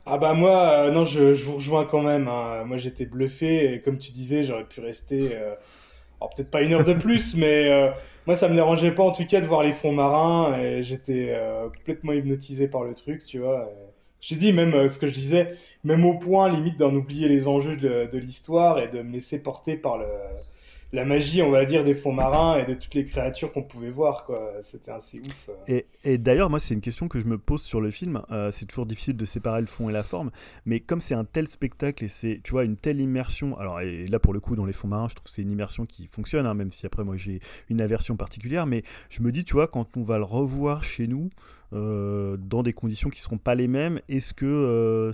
Ah 0.07 0.17
bah 0.19 0.33
moi, 0.35 0.87
euh, 0.87 0.91
non, 0.91 1.05
je, 1.05 1.35
je 1.35 1.45
vous 1.45 1.57
rejoins 1.57 1.85
quand 1.85 2.03
même. 2.03 2.29
hein. 2.29 2.65
Moi, 2.65 2.79
j'étais 2.79 3.05
bluffé 3.07 3.75
et 3.75 3.83
comme 3.83 3.99
tu 3.99 4.13
disais, 4.13 4.43
j'aurais 4.43 4.65
pu 4.65 4.81
rester, 4.81 5.37
euh, 5.37 5.55
alors 6.21 6.35
peut-être 6.35 6.51
pas 6.51 6.63
une 6.63 6.73
heure 6.73 6.85
de 6.85 6.95
plus, 6.95 7.35
mais 7.37 7.69
euh, 7.71 7.91
moi, 8.27 8.37
ça 8.37 8.49
me 8.49 8.55
dérangeait 8.55 8.93
pas 8.93 9.03
en 9.05 9.13
tout 9.13 9.27
cas 9.27 9.41
de 9.41 9.47
voir 9.47 9.63
les 9.63 9.73
fonds 9.73 9.93
marins 9.93 10.59
et 10.59 10.83
j'étais 10.83 11.29
euh, 11.31 11.69
complètement 11.69 12.13
hypnotisé 12.13 12.69
par 12.69 12.83
le 12.85 12.95
truc, 12.95 13.25
tu 13.25 13.39
vois. 13.39 13.71
J'ai 14.21 14.37
dit 14.37 14.53
même 14.53 14.75
euh, 14.75 14.89
ce 14.89 14.99
que 14.99 15.07
je 15.07 15.15
disais, 15.15 15.51
même 15.85 16.05
au 16.05 16.15
point 16.15 16.49
limite 16.49 16.77
d'en 16.79 16.95
oublier 16.95 17.29
les 17.29 17.47
enjeux 17.47 17.77
de, 17.77 18.09
de 18.11 18.19
l'histoire 18.19 18.81
et 18.81 18.89
de 18.89 19.03
me 19.03 19.13
laisser 19.13 19.43
porter 19.43 19.77
par 19.77 19.99
le, 19.99 20.07
la 20.93 21.05
magie, 21.05 21.43
on 21.43 21.51
va 21.51 21.65
dire, 21.67 21.85
des 21.85 21.95
fonds 21.95 22.13
marins 22.13 22.57
et 22.57 22.65
de 22.65 22.73
toutes 22.73 22.95
les 22.95 23.05
créatures 23.05 23.53
qu'on 23.53 23.63
pouvait 23.63 23.91
voir, 23.91 24.25
quoi. 24.25 24.53
C'était 24.63 24.91
assez 24.91 25.21
ouf. 25.21 25.51
euh. 25.69 25.81
Et, 26.05 26.17
d'ailleurs, 26.17 26.49
moi, 26.49 26.59
c'est 26.59 26.73
une 26.73 26.81
question 26.81 27.09
que 27.09 27.21
je 27.21 27.27
me 27.27 27.37
pose 27.37 27.63
sur 27.63 27.81
le 27.81 27.91
film. 27.91 28.23
Euh, 28.31 28.51
c'est 28.53 28.65
toujours 28.65 28.87
difficile 28.87 29.17
de 29.17 29.25
séparer 29.25 29.61
le 29.61 29.67
fond 29.67 29.91
et 29.91 29.93
la 29.93 30.03
forme, 30.03 30.31
mais 30.65 30.81
comme 30.81 31.01
c'est 31.01 31.15
un 31.15 31.25
tel 31.25 31.47
spectacle 31.47 32.05
et 32.05 32.09
c'est, 32.09 32.41
tu 32.43 32.53
vois, 32.53 32.65
une 32.65 32.77
telle 32.77 33.01
immersion. 33.01 33.59
Alors, 33.59 33.81
et 33.81 34.07
là, 34.07 34.19
pour 34.19 34.33
le 34.33 34.41
coup, 34.41 34.57
dans 34.57 34.65
les 34.65 34.73
fonds 34.73 34.89
marins, 34.89 35.09
je 35.09 35.15
trouve 35.15 35.27
que 35.27 35.33
c'est 35.33 35.43
une 35.43 35.51
immersion 35.51 35.85
qui 35.85 36.07
fonctionne, 36.07 36.47
hein, 36.47 36.55
même 36.55 36.73
si 36.73 36.87
après, 36.87 37.05
moi, 37.05 37.17
j'ai 37.17 37.41
une 37.69 37.83
aversion 37.83 38.17
particulière. 38.17 38.65
Mais 38.67 38.83
je 39.11 39.23
me 39.23 39.31
dis, 39.31 39.45
tu 39.45 39.55
vois, 39.55 39.69
quand 39.69 39.97
on 39.97 40.03
va 40.03 40.17
le 40.17 40.25
revoir 40.25 40.85
chez 40.85 41.07
nous, 41.07 41.29
euh, 41.73 42.37
dans 42.39 42.63
des 42.63 42.73
conditions 42.73 43.11
qui 43.11 43.21
seront 43.21 43.39
pas 43.39 43.55
les 43.55 43.69
mêmes, 43.69 44.01
est-ce 44.09 44.33
que 44.33 44.47
euh, 44.47 45.13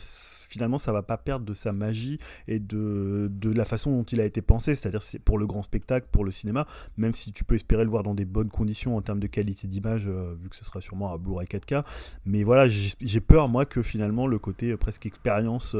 finalement, 0.49 0.79
ça 0.79 0.93
va 0.93 1.03
pas 1.03 1.17
perdre 1.17 1.45
de 1.45 1.55
sa 1.55 1.73
magie 1.73 2.19
et 2.47 2.59
de, 2.59 3.29
de 3.31 3.53
la 3.53 3.65
façon 3.65 3.91
dont 3.91 4.05
il 4.05 4.21
a 4.21 4.25
été 4.25 4.41
pensé, 4.43 4.75
c'est-à-dire 4.75 5.03
c'est 5.03 5.19
pour 5.19 5.39
le 5.39 5.47
grand 5.47 5.63
spectacle, 5.63 6.07
pour 6.11 6.25
le 6.25 6.31
cinéma, 6.31 6.67
même 6.97 7.15
si 7.15 7.33
tu 7.33 7.45
peux 7.45 7.55
espérer 7.55 7.85
le 7.85 7.91
voir 7.91 8.03
dans 8.03 8.15
des 8.15 8.25
bonnes 8.25 8.51
conditions 8.51 8.97
en 8.97 9.03
termes 9.03 9.21
de 9.21 9.27
qualité 9.27 9.67
d'image, 9.67 10.05
euh, 10.07 10.35
vu 10.41 10.49
que 10.49 10.57
ce 10.57 10.65
sera 10.65 10.81
sûrement 10.81 11.13
à 11.13 11.19
Blu-ray 11.19 11.47
4K. 11.47 11.85
Mais 12.25 12.45
voilà, 12.45 12.69
j'ai 12.69 13.21
peur, 13.21 13.49
moi, 13.49 13.67
que 13.67 13.83
finalement, 13.83 14.27
le 14.27 14.39
côté 14.39 14.77
presque 14.77 15.07
expérience 15.07 15.77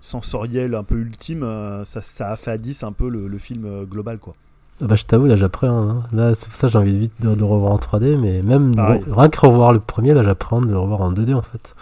sensorielle 0.00 0.74
un 0.74 0.84
peu 0.84 0.96
ultime, 0.96 1.42
ça, 1.84 2.30
affadisse 2.30 2.82
un 2.82 2.92
peu 2.92 3.08
le, 3.08 3.38
film 3.38 3.84
global, 3.86 4.18
quoi. 4.18 4.34
Ah 4.82 4.86
Bah, 4.86 4.94
je 4.96 5.04
t'avoue, 5.04 5.26
là 5.26 5.36
j'appréhende. 5.36 5.90
hein. 5.90 6.02
Là, 6.12 6.34
c'est 6.34 6.46
pour 6.48 6.56
ça 6.56 6.66
que 6.68 6.72
j'ai 6.72 6.78
envie 6.78 6.98
vite 6.98 7.12
de, 7.20 7.34
de 7.34 7.38
le 7.38 7.44
revoir 7.44 7.72
en 7.72 7.78
3D, 7.78 8.16
mais 8.18 8.42
même 8.42 8.74
Pareil. 8.74 9.00
re- 9.08 9.14
rien 9.20 9.28
que 9.28 9.40
revoir 9.40 9.72
le 9.72 9.80
premier, 9.80 10.14
là 10.14 10.22
j'appréhende 10.22 10.66
de 10.66 10.72
le 10.72 10.78
revoir 10.78 11.00
en 11.02 11.12
2D 11.12 11.34
en 11.34 11.42
fait. 11.42 11.74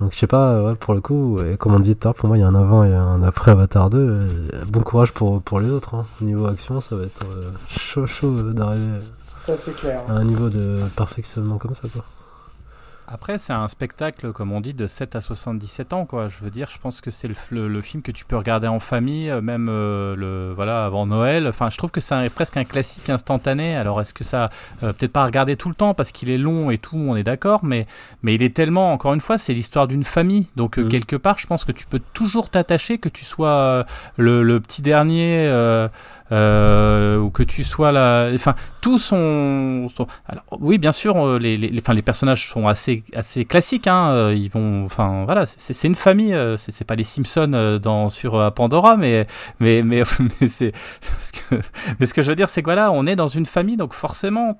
Donc 0.00 0.12
je 0.12 0.18
sais 0.18 0.26
pas, 0.26 0.62
ouais, 0.62 0.74
pour 0.76 0.94
le 0.94 1.00
coup, 1.02 1.38
et 1.42 1.56
comme 1.58 1.74
on 1.74 1.82
à 1.82 1.86
l'heure, 2.04 2.14
pour 2.14 2.28
moi 2.28 2.38
il 2.38 2.40
y 2.40 2.42
a 2.42 2.48
un 2.48 2.54
avant 2.54 2.84
et 2.84 2.94
un 2.94 3.22
après 3.22 3.50
Avatar 3.50 3.90
2. 3.90 3.98
euh, 3.98 4.26
bon 4.68 4.80
courage 4.80 5.12
pour, 5.12 5.42
pour 5.42 5.60
les 5.60 5.68
autres. 5.70 5.94
hein. 5.94 6.06
Niveau 6.22 6.46
action, 6.46 6.80
ça 6.80 6.96
va 6.96 7.04
être 7.04 7.22
euh, 7.24 7.50
chaud 7.68 8.06
chaud 8.06 8.34
euh, 8.38 8.52
d'arriver 8.54 9.00
Ça, 9.36 9.56
c'est 9.58 9.74
clair. 9.76 10.00
à 10.08 10.12
un 10.12 10.24
niveau 10.24 10.48
de 10.48 10.78
perfectionnement 10.96 11.58
comme 11.58 11.74
ça 11.74 11.82
quoi. 11.92 12.02
Après, 13.12 13.38
c'est 13.38 13.52
un 13.52 13.66
spectacle, 13.66 14.32
comme 14.32 14.52
on 14.52 14.60
dit, 14.60 14.72
de 14.72 14.86
7 14.86 15.16
à 15.16 15.20
77 15.20 15.92
ans, 15.94 16.06
quoi. 16.06 16.28
Je 16.28 16.44
veux 16.44 16.50
dire, 16.50 16.68
je 16.72 16.78
pense 16.78 17.00
que 17.00 17.10
c'est 17.10 17.26
le, 17.26 17.34
le- 17.50 17.66
le 17.66 17.82
film 17.82 18.04
que 18.04 18.12
tu 18.12 18.24
peux 18.24 18.36
regarder 18.36 18.68
en 18.68 18.78
famille, 18.78 19.28
euh, 19.28 19.40
même 19.40 19.66
euh, 19.68 20.14
le, 20.14 20.52
voilà, 20.54 20.84
avant 20.84 21.06
Noël. 21.06 21.48
Enfin, 21.48 21.70
je 21.70 21.76
trouve 21.76 21.90
que 21.90 22.00
c'est 22.00 22.28
presque 22.30 22.56
un 22.56 22.62
classique 22.62 23.10
instantané. 23.10 23.74
Alors, 23.74 24.00
est-ce 24.00 24.14
que 24.14 24.22
ça, 24.22 24.50
euh, 24.84 24.92
peut-être 24.92 25.12
pas 25.12 25.22
à 25.22 25.26
regarder 25.26 25.56
tout 25.56 25.68
le 25.68 25.74
temps 25.74 25.92
parce 25.92 26.12
qu'il 26.12 26.30
est 26.30 26.38
long 26.38 26.70
et 26.70 26.78
tout, 26.78 26.96
on 26.98 27.16
est 27.16 27.24
d'accord, 27.24 27.64
mais, 27.64 27.84
mais 28.22 28.36
il 28.36 28.44
est 28.44 28.54
tellement, 28.54 28.92
encore 28.92 29.12
une 29.12 29.20
fois, 29.20 29.38
c'est 29.38 29.54
l'histoire 29.54 29.88
d'une 29.88 30.04
famille. 30.04 30.46
Donc, 30.54 30.78
Mhm. 30.78 30.88
quelque 30.88 31.16
part, 31.16 31.38
je 31.40 31.48
pense 31.48 31.64
que 31.64 31.72
tu 31.72 31.86
peux 31.86 32.00
toujours 32.12 32.48
t'attacher, 32.48 32.98
que 32.98 33.08
tu 33.08 33.24
sois 33.24 33.86
le, 34.18 34.44
le 34.44 34.60
petit 34.60 34.82
dernier. 34.82 35.48
Euh, 36.32 37.18
ou 37.18 37.30
que 37.30 37.42
tu 37.42 37.64
sois 37.64 37.92
là, 37.92 38.30
enfin 38.34 38.54
tous 38.80 38.98
sont, 38.98 39.88
oui 40.52 40.78
bien 40.78 40.92
sûr 40.92 41.16
euh, 41.16 41.38
les, 41.38 41.56
les, 41.56 41.68
les- 41.68 42.02
personnages 42.02 42.48
sont 42.48 42.66
assez 42.68 43.02
assez 43.14 43.44
classiques 43.44 43.86
hein, 43.86 44.10
euh, 44.10 44.34
ils 44.34 44.48
vont 44.48 44.84
enfin 44.84 45.24
voilà 45.24 45.44
c'est 45.44 45.86
une 45.86 45.94
famille 45.94 46.36
c'est 46.56 46.84
pas 46.86 46.94
les 46.94 47.04
Simpsons 47.04 47.78
dans 47.82 48.08
sur 48.08 48.52
Pandora 48.54 48.96
mais 48.96 49.26
mais 49.58 49.82
mais, 49.82 50.02
c'est 50.48 50.72
mais 51.98 52.06
ce 52.06 52.14
que 52.14 52.22
je 52.22 52.28
veux 52.28 52.36
dire 52.36 52.48
c'est 52.48 52.62
que 52.62 52.66
voilà 52.66 52.90
on 52.92 53.06
est 53.06 53.16
dans 53.16 53.28
une 53.28 53.46
famille 53.46 53.76
donc 53.76 53.92
forcément 53.92 54.58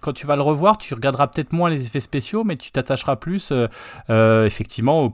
quand 0.00 0.12
tu 0.12 0.26
vas 0.26 0.36
le 0.36 0.42
revoir 0.42 0.78
tu 0.78 0.94
regarderas 0.94 1.26
peut-être 1.28 1.52
moins 1.52 1.70
les 1.70 1.86
effets 1.86 2.00
spéciaux 2.00 2.44
mais 2.44 2.56
tu 2.56 2.70
t'attacheras 2.72 3.16
plus 3.16 3.52
effectivement 4.08 5.12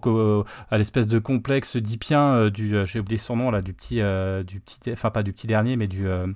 à 0.70 0.78
l'espèce 0.78 1.07
de 1.07 1.18
complexe 1.18 1.76
d'Ipien 1.76 2.49
du 2.49 2.74
j'ai 2.86 3.01
oublié 3.01 3.18
son 3.18 3.36
nom 3.36 3.51
là 3.51 3.61
du 3.61 3.72
petit 3.74 3.97
du 4.47 4.61
petit 4.61 4.93
enfin 4.93 5.11
pas 5.11 5.22
du 5.22 5.32
petit 5.32 5.47
dernier 5.47 5.76
mais 5.81 5.87
du 5.89 6.09
euh, 6.09 6.26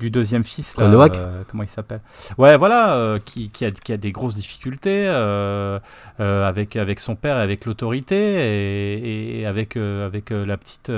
du 0.00 0.10
deuxième 0.10 0.42
fils 0.44 0.76
là, 0.76 0.84
Euh, 0.84 0.88
Noack 0.88 1.18
comment 1.48 1.62
il 1.62 1.68
s'appelle? 1.68 2.00
Ouais 2.38 2.56
voilà 2.56 2.94
euh, 2.94 3.18
qui, 3.24 3.50
qui 3.50 3.64
a 3.64 3.70
qui 3.70 3.92
a 3.92 3.96
des 3.96 4.10
grosses 4.12 4.34
difficultés 4.34 5.06
avec 6.18 6.76
avec 6.76 7.00
son 7.00 7.16
père 7.16 7.38
et 7.38 7.42
avec 7.42 7.64
l'autorité 7.64 8.16
et, 8.16 9.40
et 9.40 9.46
avec 9.46 9.76
avec 9.76 10.30
la 10.30 10.56
petite 10.56 10.90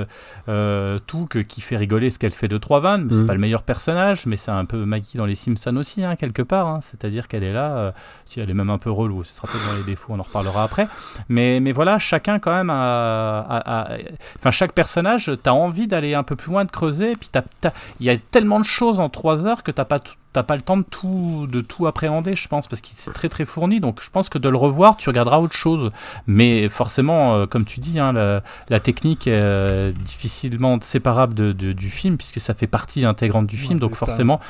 Touk 1.06 1.44
qui 1.44 1.60
fait 1.60 1.76
rigoler 1.76 2.10
ce 2.10 2.18
qu'elle 2.18 2.30
fait 2.32 2.48
de 2.48 2.58
trois 2.58 2.80
vannes 2.80 3.04
mais 3.06 3.12
c'est 3.12 3.20
Mhm. 3.20 3.26
pas 3.26 3.34
le 3.34 3.40
meilleur 3.40 3.62
personnage 3.62 4.26
mais 4.26 4.36
c'est 4.36 4.50
un 4.50 4.64
peu 4.64 4.84
Maggie 4.84 5.16
dans 5.18 5.26
les 5.26 5.34
Simpsons 5.34 5.76
aussi 5.76 6.04
hein, 6.04 6.16
quelque 6.16 6.42
part 6.42 6.66
hein. 6.66 6.80
c'est-à-dire 6.82 7.28
qu'elle 7.28 7.42
est 7.44 7.52
là 7.52 7.92
si 8.26 8.40
elle 8.40 8.50
est 8.50 8.54
même 8.54 8.70
un 8.70 8.78
peu 8.78 8.90
relou 8.90 9.24
ce 9.24 9.34
sera 9.34 9.48
peut-être 9.48 9.66
dans 9.70 9.76
les 9.76 9.84
défauts 9.84 10.12
on 10.12 10.18
en 10.18 10.22
reparlera 10.22 10.62
après 10.64 10.88
mais, 11.28 11.60
mais 11.60 11.72
voilà, 11.72 11.98
chacun 11.98 12.38
quand 12.38 12.52
même 12.54 12.70
a, 12.70 13.40
a- 13.40 13.92
a- 13.94 13.96
Enfin, 14.38 14.50
chaque 14.50 14.72
personnage, 14.72 15.30
t'as 15.42 15.50
envie 15.52 15.86
d'aller 15.86 16.14
un 16.14 16.22
peu 16.22 16.36
plus 16.36 16.50
loin, 16.52 16.64
de 16.64 16.70
creuser, 16.70 17.12
et 17.12 17.16
puis 17.16 17.28
t'as- 17.32 17.42
t'as- 17.60 17.72
il 18.00 18.06
y 18.06 18.10
a 18.10 18.16
tellement 18.18 18.60
de 18.60 18.64
choses 18.64 19.00
en 19.00 19.08
trois 19.08 19.46
heures 19.46 19.62
que 19.62 19.70
t'as 19.70 19.84
pas, 19.84 19.98
t'as 20.32 20.42
pas 20.42 20.56
le 20.56 20.62
temps 20.62 20.76
de 20.76 20.84
tout, 20.84 21.46
de 21.50 21.60
tout 21.60 21.86
appréhender, 21.86 22.36
je 22.36 22.46
pense, 22.48 22.68
parce 22.68 22.80
qu'il 22.82 22.96
c'est 22.96 23.12
très 23.12 23.28
très 23.28 23.44
fourni, 23.44 23.80
donc 23.80 24.00
je 24.02 24.10
pense 24.10 24.28
que 24.28 24.38
de 24.38 24.48
le 24.48 24.56
revoir, 24.56 24.96
tu 24.96 25.08
regarderas 25.08 25.38
autre 25.38 25.54
chose. 25.56 25.90
Mais 26.26 26.68
forcément, 26.68 27.34
euh, 27.34 27.46
comme 27.46 27.64
tu 27.64 27.80
dis, 27.80 27.98
hein, 27.98 28.12
la, 28.12 28.42
la 28.68 28.80
technique 28.80 29.26
est 29.26 29.32
euh, 29.34 29.92
difficilement 29.92 30.78
séparable 30.80 31.34
de, 31.34 31.52
de- 31.52 31.72
du 31.72 31.88
film, 31.90 32.16
puisque 32.16 32.40
ça 32.40 32.54
fait 32.54 32.66
partie 32.66 33.04
intégrante 33.04 33.46
du 33.46 33.56
film, 33.56 33.78
donc 33.78 33.94
forcément... 33.94 34.40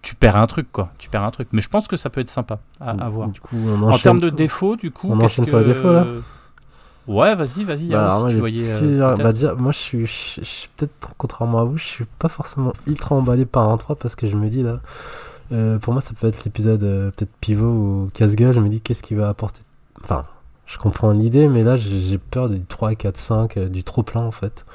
Tu 0.00 0.14
perds 0.14 0.36
un 0.36 0.46
truc, 0.46 0.70
quoi. 0.70 0.92
Tu 0.98 1.08
perds 1.10 1.24
un 1.24 1.30
truc. 1.32 1.48
Mais 1.50 1.60
je 1.60 1.68
pense 1.68 1.88
que 1.88 1.96
ça 1.96 2.08
peut 2.08 2.20
être 2.20 2.30
sympa 2.30 2.60
à, 2.80 2.90
à 2.90 3.08
voir. 3.08 3.28
Du 3.30 3.40
coup, 3.40 3.56
on 3.56 3.82
En 3.90 3.98
termes 3.98 4.20
de 4.20 4.30
défauts, 4.30 4.76
du 4.76 4.92
coup. 4.92 5.08
On 5.10 5.20
enchaîne 5.20 5.44
sur 5.44 5.58
les 5.58 5.64
que- 5.64 5.70
défauts, 5.72 5.92
là? 5.92 6.06
Ouais, 7.08 7.34
vas-y, 7.34 7.64
vas-y. 7.64 7.88
Bah, 7.88 8.10
si 8.12 8.20
moi, 8.20 8.30
tu 8.30 8.36
voyais. 8.38 8.70
euh, 8.70 8.78
bah, 9.16 9.32
déjà, 9.32 9.54
moi, 9.54 9.72
je 9.72 9.78
suis, 9.78 10.06
je, 10.06 10.40
je 10.40 10.44
suis 10.44 10.68
peut-être, 10.76 10.92
contrairement 11.16 11.58
à 11.60 11.64
vous, 11.64 11.78
je 11.78 11.84
suis 11.84 12.04
pas 12.18 12.28
forcément 12.28 12.72
ultra 12.86 13.14
emballé 13.16 13.46
par 13.46 13.68
un 13.70 13.76
3 13.78 13.96
parce 13.96 14.14
que 14.14 14.26
je 14.26 14.36
me 14.36 14.48
dis 14.48 14.62
là, 14.62 14.80
euh, 15.52 15.78
pour 15.78 15.94
moi, 15.94 16.02
ça 16.02 16.12
peut 16.20 16.26
être 16.26 16.44
l'épisode 16.44 16.82
euh, 16.84 17.10
peut-être 17.10 17.32
pivot 17.40 17.66
ou 17.66 18.10
casse-gueule. 18.14 18.52
Je 18.52 18.60
me 18.60 18.68
dis, 18.68 18.80
qu'est-ce 18.82 19.02
qu'il 19.02 19.16
va 19.16 19.28
apporter? 19.30 19.62
Enfin, 20.04 20.26
je 20.66 20.76
comprends 20.78 21.10
l'idée, 21.12 21.48
mais 21.48 21.62
là, 21.62 21.76
j'ai 21.76 22.18
peur 22.18 22.50
du 22.50 22.60
3, 22.62 22.94
4, 22.94 23.16
5, 23.16 23.56
euh, 23.56 23.68
du 23.68 23.82
trop 23.84 24.02
plein 24.02 24.22
en 24.22 24.32
fait. 24.32 24.66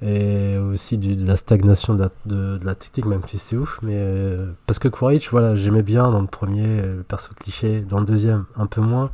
Et 0.00 0.56
aussi 0.56 0.96
du- 0.96 1.16
de 1.16 1.26
la 1.26 1.36
stagnation 1.36 1.92
de 1.94 2.02
la, 2.04 2.10
de, 2.24 2.56
de 2.58 2.64
la 2.64 2.76
technique, 2.76 3.04
même 3.06 3.22
si 3.26 3.36
c'est 3.36 3.56
ouf. 3.56 3.78
Mais 3.82 4.36
parce 4.66 4.78
que 4.78 4.88
Quaritch, 4.88 5.28
voilà, 5.30 5.56
j'aimais 5.56 5.82
bien 5.82 6.08
dans 6.10 6.20
le 6.20 6.28
premier, 6.28 6.80
le 6.82 7.02
perso 7.06 7.30
cliché, 7.38 7.80
dans 7.80 7.98
le 7.98 8.06
deuxième, 8.06 8.44
un 8.56 8.66
peu 8.66 8.80
moins. 8.80 9.10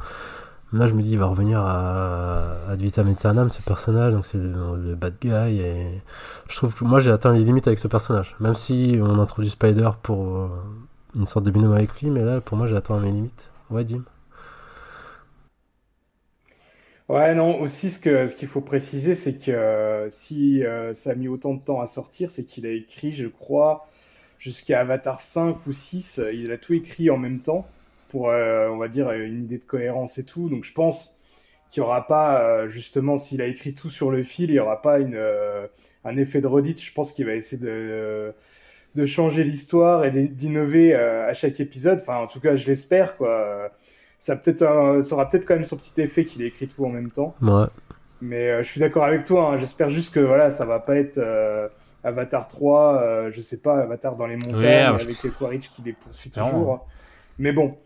Là, 0.75 0.87
je 0.89 0.95
me 0.95 1.03
dis, 1.03 1.13
il 1.13 1.19
va 1.19 1.27
revenir 1.27 1.61
à, 1.61 2.69
à 2.69 2.75
vitam 2.75 3.09
aeternam, 3.09 3.49
ce 3.51 3.63
personnage, 3.63 4.13
donc 4.13 4.27
c'est 4.27 4.39
le, 4.39 4.95
bad 4.97 5.15
guy. 5.21 5.61
Et 5.61 6.03
je 6.49 6.57
trouve 6.57 6.75
que 6.75 6.85
moi, 6.85 7.01
j'ai 7.01 7.13
atteint 7.13 7.33
les 7.33 7.45
limites 7.45 7.67
avec 7.67 7.79
ce 7.79 7.89
personnage. 7.89 8.37
Même 8.41 8.55
si 8.55 8.99
on 9.01 9.19
introduit 9.21 9.51
Spider 9.51 9.91
pour 10.03 10.37
euh, 10.37 10.49
une 11.15 11.27
sorte 11.27 11.45
de 11.47 11.51
binôme 11.51 11.73
avec 11.73 12.01
lui, 12.03 12.11
mais 12.11 12.25
là, 12.25 12.41
pour 12.41 12.57
moi, 12.59 12.67
j'ai 12.67 12.77
atteint 12.77 12.99
mes 12.99 13.13
limites. 13.13 13.51
Ouais, 13.71 13.85
Dim. 13.85 14.05
Ouais, 17.09 17.35
non, 17.35 17.61
aussi 17.61 17.91
ce 17.91 17.99
que 18.01 18.27
ce 18.27 18.35
qu'il 18.35 18.49
faut 18.49 18.63
préciser, 18.63 19.15
c'est 19.15 19.39
que 19.39 19.51
euh, 19.51 20.09
si 20.09 20.65
euh, 20.65 20.95
ça 20.95 21.11
a 21.11 21.15
mis 21.15 21.29
autant 21.29 21.53
de 21.55 21.61
temps 21.61 21.81
à 21.81 21.87
sortir, 21.87 22.31
c'est 22.31 22.45
qu'il 22.45 22.65
a 22.67 22.71
écrit, 22.71 23.13
je 23.13 23.27
crois, 23.27 23.87
jusqu'à 24.39 24.81
Avatar 24.81 25.21
5 25.21 25.67
ou 25.67 25.73
6, 25.73 26.19
euh, 26.19 26.33
il 26.33 26.51
a 26.51 26.57
tout 26.59 26.73
écrit 26.73 27.11
en 27.11 27.19
même 27.19 27.41
temps 27.41 27.67
pour, 28.15 28.31
euh, 28.31 28.69
on 28.69 28.77
va 28.77 28.87
dire, 28.87 29.11
une 29.11 29.43
idée 29.43 29.59
de 29.59 29.65
cohérence 29.65 30.19
et 30.19 30.25
tout. 30.25 30.49
Donc 30.49 30.63
je 30.63 30.73
pense 30.73 31.19
qu'il 31.71 31.83
n'y 31.83 31.87
aura 31.89 32.07
pas, 32.07 32.41
euh, 32.45 32.69
justement, 32.69 33.17
s'il 33.17 33.43
a 33.43 33.47
écrit 33.47 33.75
tout 33.75 33.91
sur 33.91 34.13
le 34.13 34.23
fil, 34.23 34.51
il 34.51 34.53
n'y 34.53 34.61
aura 34.61 34.81
pas 34.83 35.01
une, 35.01 35.17
euh, 35.17 35.67
un 36.05 36.17
effet 36.17 36.41
de 36.41 36.47
redite. 36.47 36.81
Je 36.81 36.93
pense 36.93 37.11
qu'il 37.11 37.27
va 37.27 37.35
essayer 37.35 37.61
de, 37.61 38.33
de 38.95 39.07
changer 39.07 39.43
l'histoire 39.43 40.05
et 40.05 40.13
d'innover 40.13 40.95
à 40.95 41.33
chaque 41.33 41.59
épisode. 41.59 41.99
Enfin, 42.03 42.19
en 42.19 42.29
tout 42.29 42.39
cas, 42.39 42.55
je 42.55 42.67
l'espère, 42.69 43.17
quoi. 43.17 43.71
Ça, 44.21 44.37
peut-être 44.37 44.63
un- 44.63 45.03
ça 45.03 45.17
aura 45.17 45.29
peut-être 45.29 45.45
quand 45.47 45.57
même 45.57 45.65
son 45.65 45.77
petit 45.77 46.01
effet 46.01 46.25
qu'il 46.25 46.41
ait 46.43 46.47
écrit 46.47 46.69
tout 46.69 46.85
en 46.85 46.91
même 46.91 47.11
temps. 47.11 47.35
Ouais. 47.43 47.67
Mais 48.23 48.63
je 48.63 48.69
suis 48.71 48.79
d'accord 48.81 49.05
avec 49.05 49.25
toi. 49.25 49.51
hein. 49.53 49.59
J'espère 49.59 49.91
juste 49.91 50.15
que 50.15 50.21
voilà, 50.21 50.51
ça 50.51 50.65
va 50.65 50.79
pas 50.79 50.95
être 50.97 51.19
Avatar 52.05 52.47
3, 52.47 53.01
euh, 53.03 53.31
je 53.33 53.41
sais 53.41 53.57
pas, 53.61 53.79
Avatar 53.81 54.15
dans 54.17 54.27
les 54.27 54.37
montagnes 54.37 54.57
Ouais, 54.61 54.75
alors, 54.77 55.01
avec 55.01 55.23
les 55.23 55.31
Quaritch 55.31 55.71
qui 55.71 55.83
les 55.83 55.95
poursuit 55.95 56.31
toujours. 56.31 56.87
Mais 57.39 57.53
bon, 57.53 57.77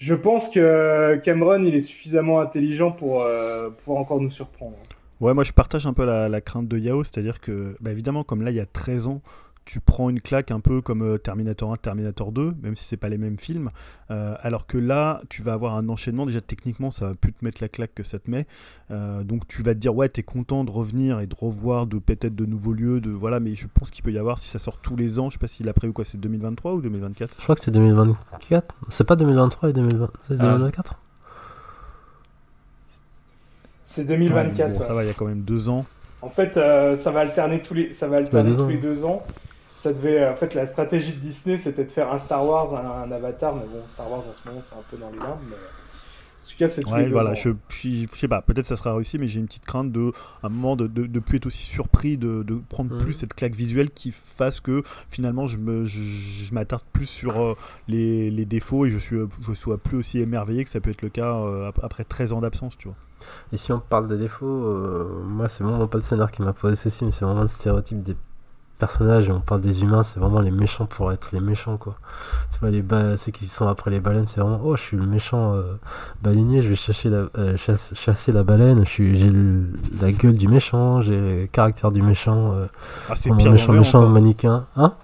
je 0.00 0.14
pense 0.14 0.48
que 0.48 1.16
Cameron, 1.22 1.62
il 1.62 1.74
est 1.74 1.80
suffisamment 1.80 2.40
intelligent 2.40 2.90
pour 2.90 3.22
euh, 3.22 3.68
pouvoir 3.68 4.00
encore 4.00 4.18
nous 4.18 4.30
surprendre. 4.30 4.76
Ouais, 5.20 5.34
moi 5.34 5.44
je 5.44 5.52
partage 5.52 5.86
un 5.86 5.92
peu 5.92 6.06
la, 6.06 6.40
crainte 6.40 6.66
de 6.66 6.78
Yao, 6.78 7.04
c'est-à-dire 7.04 7.38
que, 7.38 7.76
bah, 7.80 7.92
évidemment, 7.92 8.24
comme 8.24 8.40
là 8.40 8.50
il 8.50 8.56
y 8.56 8.60
a 8.60 8.66
13 8.66 9.08
ans, 9.08 9.20
tu 9.66 9.78
prends 9.78 10.10
une 10.10 10.20
claque 10.20 10.50
un 10.50 10.58
peu 10.58 10.80
comme 10.80 11.02
euh, 11.02 11.18
Terminator 11.18 11.72
1, 11.72 11.76
Terminator 11.76 12.32
2, 12.32 12.54
même 12.62 12.74
si 12.74 12.84
c'est 12.84 12.96
pas 12.96 13.08
les 13.08 13.18
mêmes 13.18 13.38
films, 13.38 13.70
euh, 14.10 14.34
alors 14.40 14.66
que 14.66 14.78
là 14.78 15.20
tu 15.28 15.42
vas 15.42 15.52
avoir 15.52 15.76
un 15.76 15.88
enchaînement, 15.88 16.26
déjà 16.26 16.40
techniquement 16.40 16.90
ça 16.90 17.08
va 17.08 17.14
plus 17.14 17.32
te 17.32 17.44
mettre 17.44 17.62
la 17.62 17.68
claque 17.68 17.94
que 17.94 18.02
ça 18.02 18.18
te 18.18 18.30
met, 18.30 18.46
Euh, 18.90 19.22
donc 19.22 19.46
tu 19.46 19.62
vas 19.62 19.74
te 19.74 19.78
dire 19.78 19.94
ouais 19.94 20.08
t'es 20.08 20.24
content 20.24 20.64
de 20.64 20.70
revenir 20.72 21.20
et 21.20 21.26
de 21.28 21.34
revoir 21.38 21.86
de 21.86 21.98
peut-être 22.00 22.34
de 22.34 22.46
nouveaux 22.46 22.72
lieux, 22.72 23.00
de 23.00 23.10
voilà, 23.10 23.38
mais 23.38 23.54
je 23.54 23.68
pense 23.72 23.90
qu'il 23.92 24.02
peut 24.02 24.10
y 24.10 24.18
avoir, 24.18 24.38
si 24.38 24.48
ça 24.48 24.58
sort 24.58 24.78
tous 24.78 24.96
les 24.96 25.20
ans, 25.20 25.30
je 25.30 25.34
sais 25.34 25.38
pas 25.38 25.46
s'il 25.46 25.68
a 25.68 25.72
prévu 25.72 25.92
quoi, 25.92 26.04
c'est 26.04 26.18
2023 26.18 26.72
ou 26.74 26.80
2024 26.80 27.36
Je 27.38 27.42
crois 27.44 27.54
que 27.54 27.60
c'est 27.62 27.70
2024. 27.70 28.74
C'est 28.88 29.06
pas 29.06 29.14
2023 29.14 29.70
et 29.70 29.72
2020 29.72 30.10
c'est 30.28 30.34
Ah. 30.40 30.42
2024 30.58 30.96
C'est 33.84 34.02
Ouais, 34.02 34.08
2024. 34.08 34.72
bon, 34.72 34.78
ouais. 34.80 34.86
ça 34.86 34.94
va, 34.94 35.04
il 35.04 35.06
y 35.06 35.10
a 35.10 35.14
quand 35.14 35.26
même 35.26 35.42
deux 35.42 35.68
ans. 35.68 35.84
En 36.22 36.28
fait, 36.28 36.56
euh, 36.56 36.96
ça 36.96 37.10
va 37.10 37.20
alterner 37.20 37.62
tous 37.62 37.74
les, 37.74 37.92
ça 37.92 38.06
va 38.08 38.18
alterner 38.18 38.50
deux 38.50 38.56
tous 38.56 38.62
ans. 38.62 38.68
les 38.68 38.78
deux 38.78 39.04
ans. 39.04 39.22
Ça 39.80 39.92
devait, 39.92 40.28
en 40.28 40.36
fait, 40.36 40.54
la 40.54 40.66
stratégie 40.66 41.12
de 41.14 41.20
Disney, 41.20 41.56
c'était 41.56 41.84
de 41.84 41.90
faire 41.90 42.12
un 42.12 42.18
Star 42.18 42.44
Wars, 42.46 42.74
un, 42.74 43.04
un 43.04 43.12
Avatar, 43.12 43.54
mais 43.54 43.64
bon, 43.66 43.82
Star 43.88 44.10
Wars 44.10 44.20
en 44.28 44.32
ce 44.32 44.46
moment, 44.46 44.60
c'est 44.60 44.74
un 44.74 44.82
peu 44.90 44.96
dans 44.98 45.10
les 45.10 45.18
larmes. 45.18 45.40
Mais... 45.48 45.56
En 45.56 46.50
tout 46.50 46.56
cas, 46.58 46.68
c'est 46.68 46.84
Ouais, 46.84 47.08
voilà, 47.12 47.30
ans. 47.30 47.34
je, 47.34 47.50
je, 47.70 48.06
je 48.12 48.16
sais 48.18 48.28
pas, 48.28 48.42
peut-être 48.42 48.66
ça 48.66 48.76
sera 48.76 48.94
réussi, 48.94 49.18
mais 49.18 49.28
j'ai 49.28 49.40
une 49.40 49.46
petite 49.46 49.64
crainte 49.64 49.92
de, 49.92 50.12
à 50.42 50.46
un 50.46 50.50
moment, 50.50 50.76
de, 50.76 50.86
de, 50.86 51.06
de 51.06 51.20
plus 51.20 51.36
être 51.38 51.46
aussi 51.46 51.62
surpris, 51.62 52.18
de, 52.18 52.42
de 52.42 52.56
prendre 52.68 52.90
plus 52.98 53.12
cette 53.14 53.32
claque 53.34 53.54
visuelle 53.54 53.90
qui 53.90 54.10
fasse 54.10 54.60
que 54.60 54.82
finalement 55.10 55.46
je 55.46 55.58
me, 55.58 55.84
je, 55.84 56.00
je 56.02 56.52
m'attarde 56.54 56.82
plus 56.92 57.06
sur 57.06 57.40
euh, 57.40 57.54
les, 57.88 58.30
les 58.30 58.44
défauts 58.46 58.84
et 58.86 58.90
je 58.90 58.98
suis, 58.98 59.16
je 59.46 59.54
sois 59.54 59.78
plus 59.78 59.96
aussi 59.98 60.18
émerveillé 60.18 60.64
que 60.64 60.70
ça 60.70 60.80
peut 60.80 60.90
être 60.90 61.02
le 61.02 61.10
cas 61.10 61.34
euh, 61.36 61.68
ap- 61.68 61.80
après 61.82 62.04
13 62.04 62.32
ans 62.32 62.40
d'absence, 62.40 62.76
tu 62.76 62.88
vois. 62.88 62.96
Et 63.52 63.56
si 63.56 63.72
on 63.72 63.80
parle 63.80 64.08
des 64.08 64.16
défauts, 64.18 64.46
euh, 64.46 65.22
moi 65.24 65.48
c'est 65.48 65.62
vraiment 65.62 65.86
pas 65.88 65.98
le 65.98 66.02
scénar 66.02 66.30
qui 66.32 66.42
m'a 66.42 66.52
posé 66.54 66.74
ceci, 66.76 67.04
mais 67.04 67.10
c'est 67.10 67.24
vraiment 67.24 67.42
le 67.42 67.48
stéréotype 67.48 68.02
des 68.02 68.16
personnages. 68.80 69.28
Et 69.28 69.32
on 69.32 69.38
parle 69.40 69.60
des 69.60 69.82
humains, 69.82 70.02
c'est 70.02 70.18
vraiment 70.18 70.40
les 70.40 70.50
méchants 70.50 70.86
pour 70.86 71.12
être 71.12 71.28
les 71.32 71.38
méchants 71.40 71.76
quoi. 71.76 71.94
Tu 72.52 72.58
vois, 72.58 72.70
les 72.70 72.82
ba- 72.82 73.16
ceux 73.16 73.30
qui 73.30 73.46
sont 73.46 73.68
après 73.68 73.90
les 73.92 74.00
baleines, 74.00 74.26
c'est 74.26 74.40
vraiment 74.40 74.60
oh, 74.64 74.74
je 74.74 74.82
suis 74.82 74.96
le 74.96 75.06
méchant 75.06 75.54
euh, 75.54 75.62
baleinier, 76.22 76.62
je 76.62 76.68
vais 76.70 76.74
chasser 76.76 77.08
la, 77.08 77.26
euh, 77.38 77.56
chasse- 77.56 77.92
chasser 77.94 78.32
la 78.32 78.42
baleine, 78.42 78.80
je 78.84 78.90
suis, 78.90 79.16
j'ai 79.16 79.30
le- 79.30 79.66
la 80.00 80.10
gueule 80.10 80.34
du 80.36 80.48
méchant, 80.48 81.00
j'ai 81.02 81.42
le 81.42 81.46
caractère 81.46 81.92
du 81.92 82.02
méchant, 82.02 82.52
euh, 82.54 82.66
Ah, 83.08 83.14
c'est 83.14 83.30
pire 83.36 83.52
méchant, 83.52 83.66
dans 83.68 83.72
le 83.74 83.78
1 83.78 83.82
méchant 83.82 84.08
mannequin. 84.08 84.66
Hein? 84.76 84.94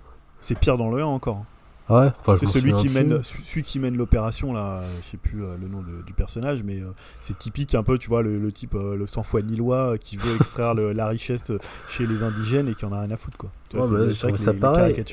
C'est 0.40 0.58
pire 0.58 0.76
dans 0.76 0.90
le 0.90 1.02
1 1.02 1.06
encore. 1.06 1.44
Ah 1.88 2.00
ouais 2.00 2.12
Enfin, 2.20 2.34
je 2.34 2.40
C'est 2.46 2.46
celui 2.60 2.72
qui 2.72 2.88
mène, 2.94 3.22
celui 3.22 3.62
qui 3.62 3.78
mène 3.78 3.96
l'opération 3.96 4.52
là, 4.52 4.80
je 5.04 5.10
sais 5.12 5.16
plus 5.16 5.44
euh, 5.44 5.56
le 5.60 5.68
nom 5.68 5.82
de- 5.82 6.02
du 6.04 6.12
personnage, 6.12 6.62
mais 6.64 6.80
euh, 6.80 6.86
c'est 7.22 7.38
typique 7.38 7.74
un 7.76 7.82
peu, 7.84 7.96
tu 7.96 8.08
vois, 8.08 8.22
le, 8.22 8.38
le 8.40 8.50
type, 8.52 8.74
euh, 8.74 8.96
le 8.96 9.06
sang-froid 9.06 9.40
nilois 9.42 9.92
euh, 9.92 9.96
qui 9.96 10.16
veut 10.16 10.34
extraire 10.34 10.74
le- 10.74 10.92
la 10.92 11.06
richesse 11.06 11.52
chez 11.88 12.06
les 12.06 12.22
indigènes 12.24 12.68
et 12.68 12.74
qui 12.74 12.84
en 12.86 12.92
a 12.92 13.00
rien 13.00 13.10
à 13.12 13.16
foutre 13.16 13.36
quoi. 13.38 13.50
Tu 13.68 13.76
vois, 13.76 13.86
Ouais, 13.86 13.92
bah, 14.06 14.08
je 14.08 14.14
ça 14.14 14.52
les- 14.52 14.58
pareil. 14.58 15.04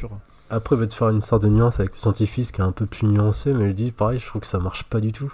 Après, 0.50 0.76
il 0.76 0.80
veut 0.80 0.88
te 0.88 0.94
faire 0.96 1.10
une 1.10 1.22
sorte 1.22 1.44
de 1.44 1.48
nuance 1.50 1.80
avec 1.80 1.94
le 1.94 1.98
scientifique 2.00 2.52
qui 2.52 2.62
est 2.62 2.64
un 2.64 2.72
peu 2.72 2.86
plus 2.86 3.08
nuancé, 3.08 3.54
mais 3.54 3.68
je 3.70 3.74
dis 3.74 3.92
pareil, 3.92 4.20
je 4.20 4.26
trouve 4.26 4.42
que 4.42 4.48
ça 4.48 4.60
marche 4.60 4.84
pas 4.84 5.00
du 5.00 5.12
tout. 5.12 5.32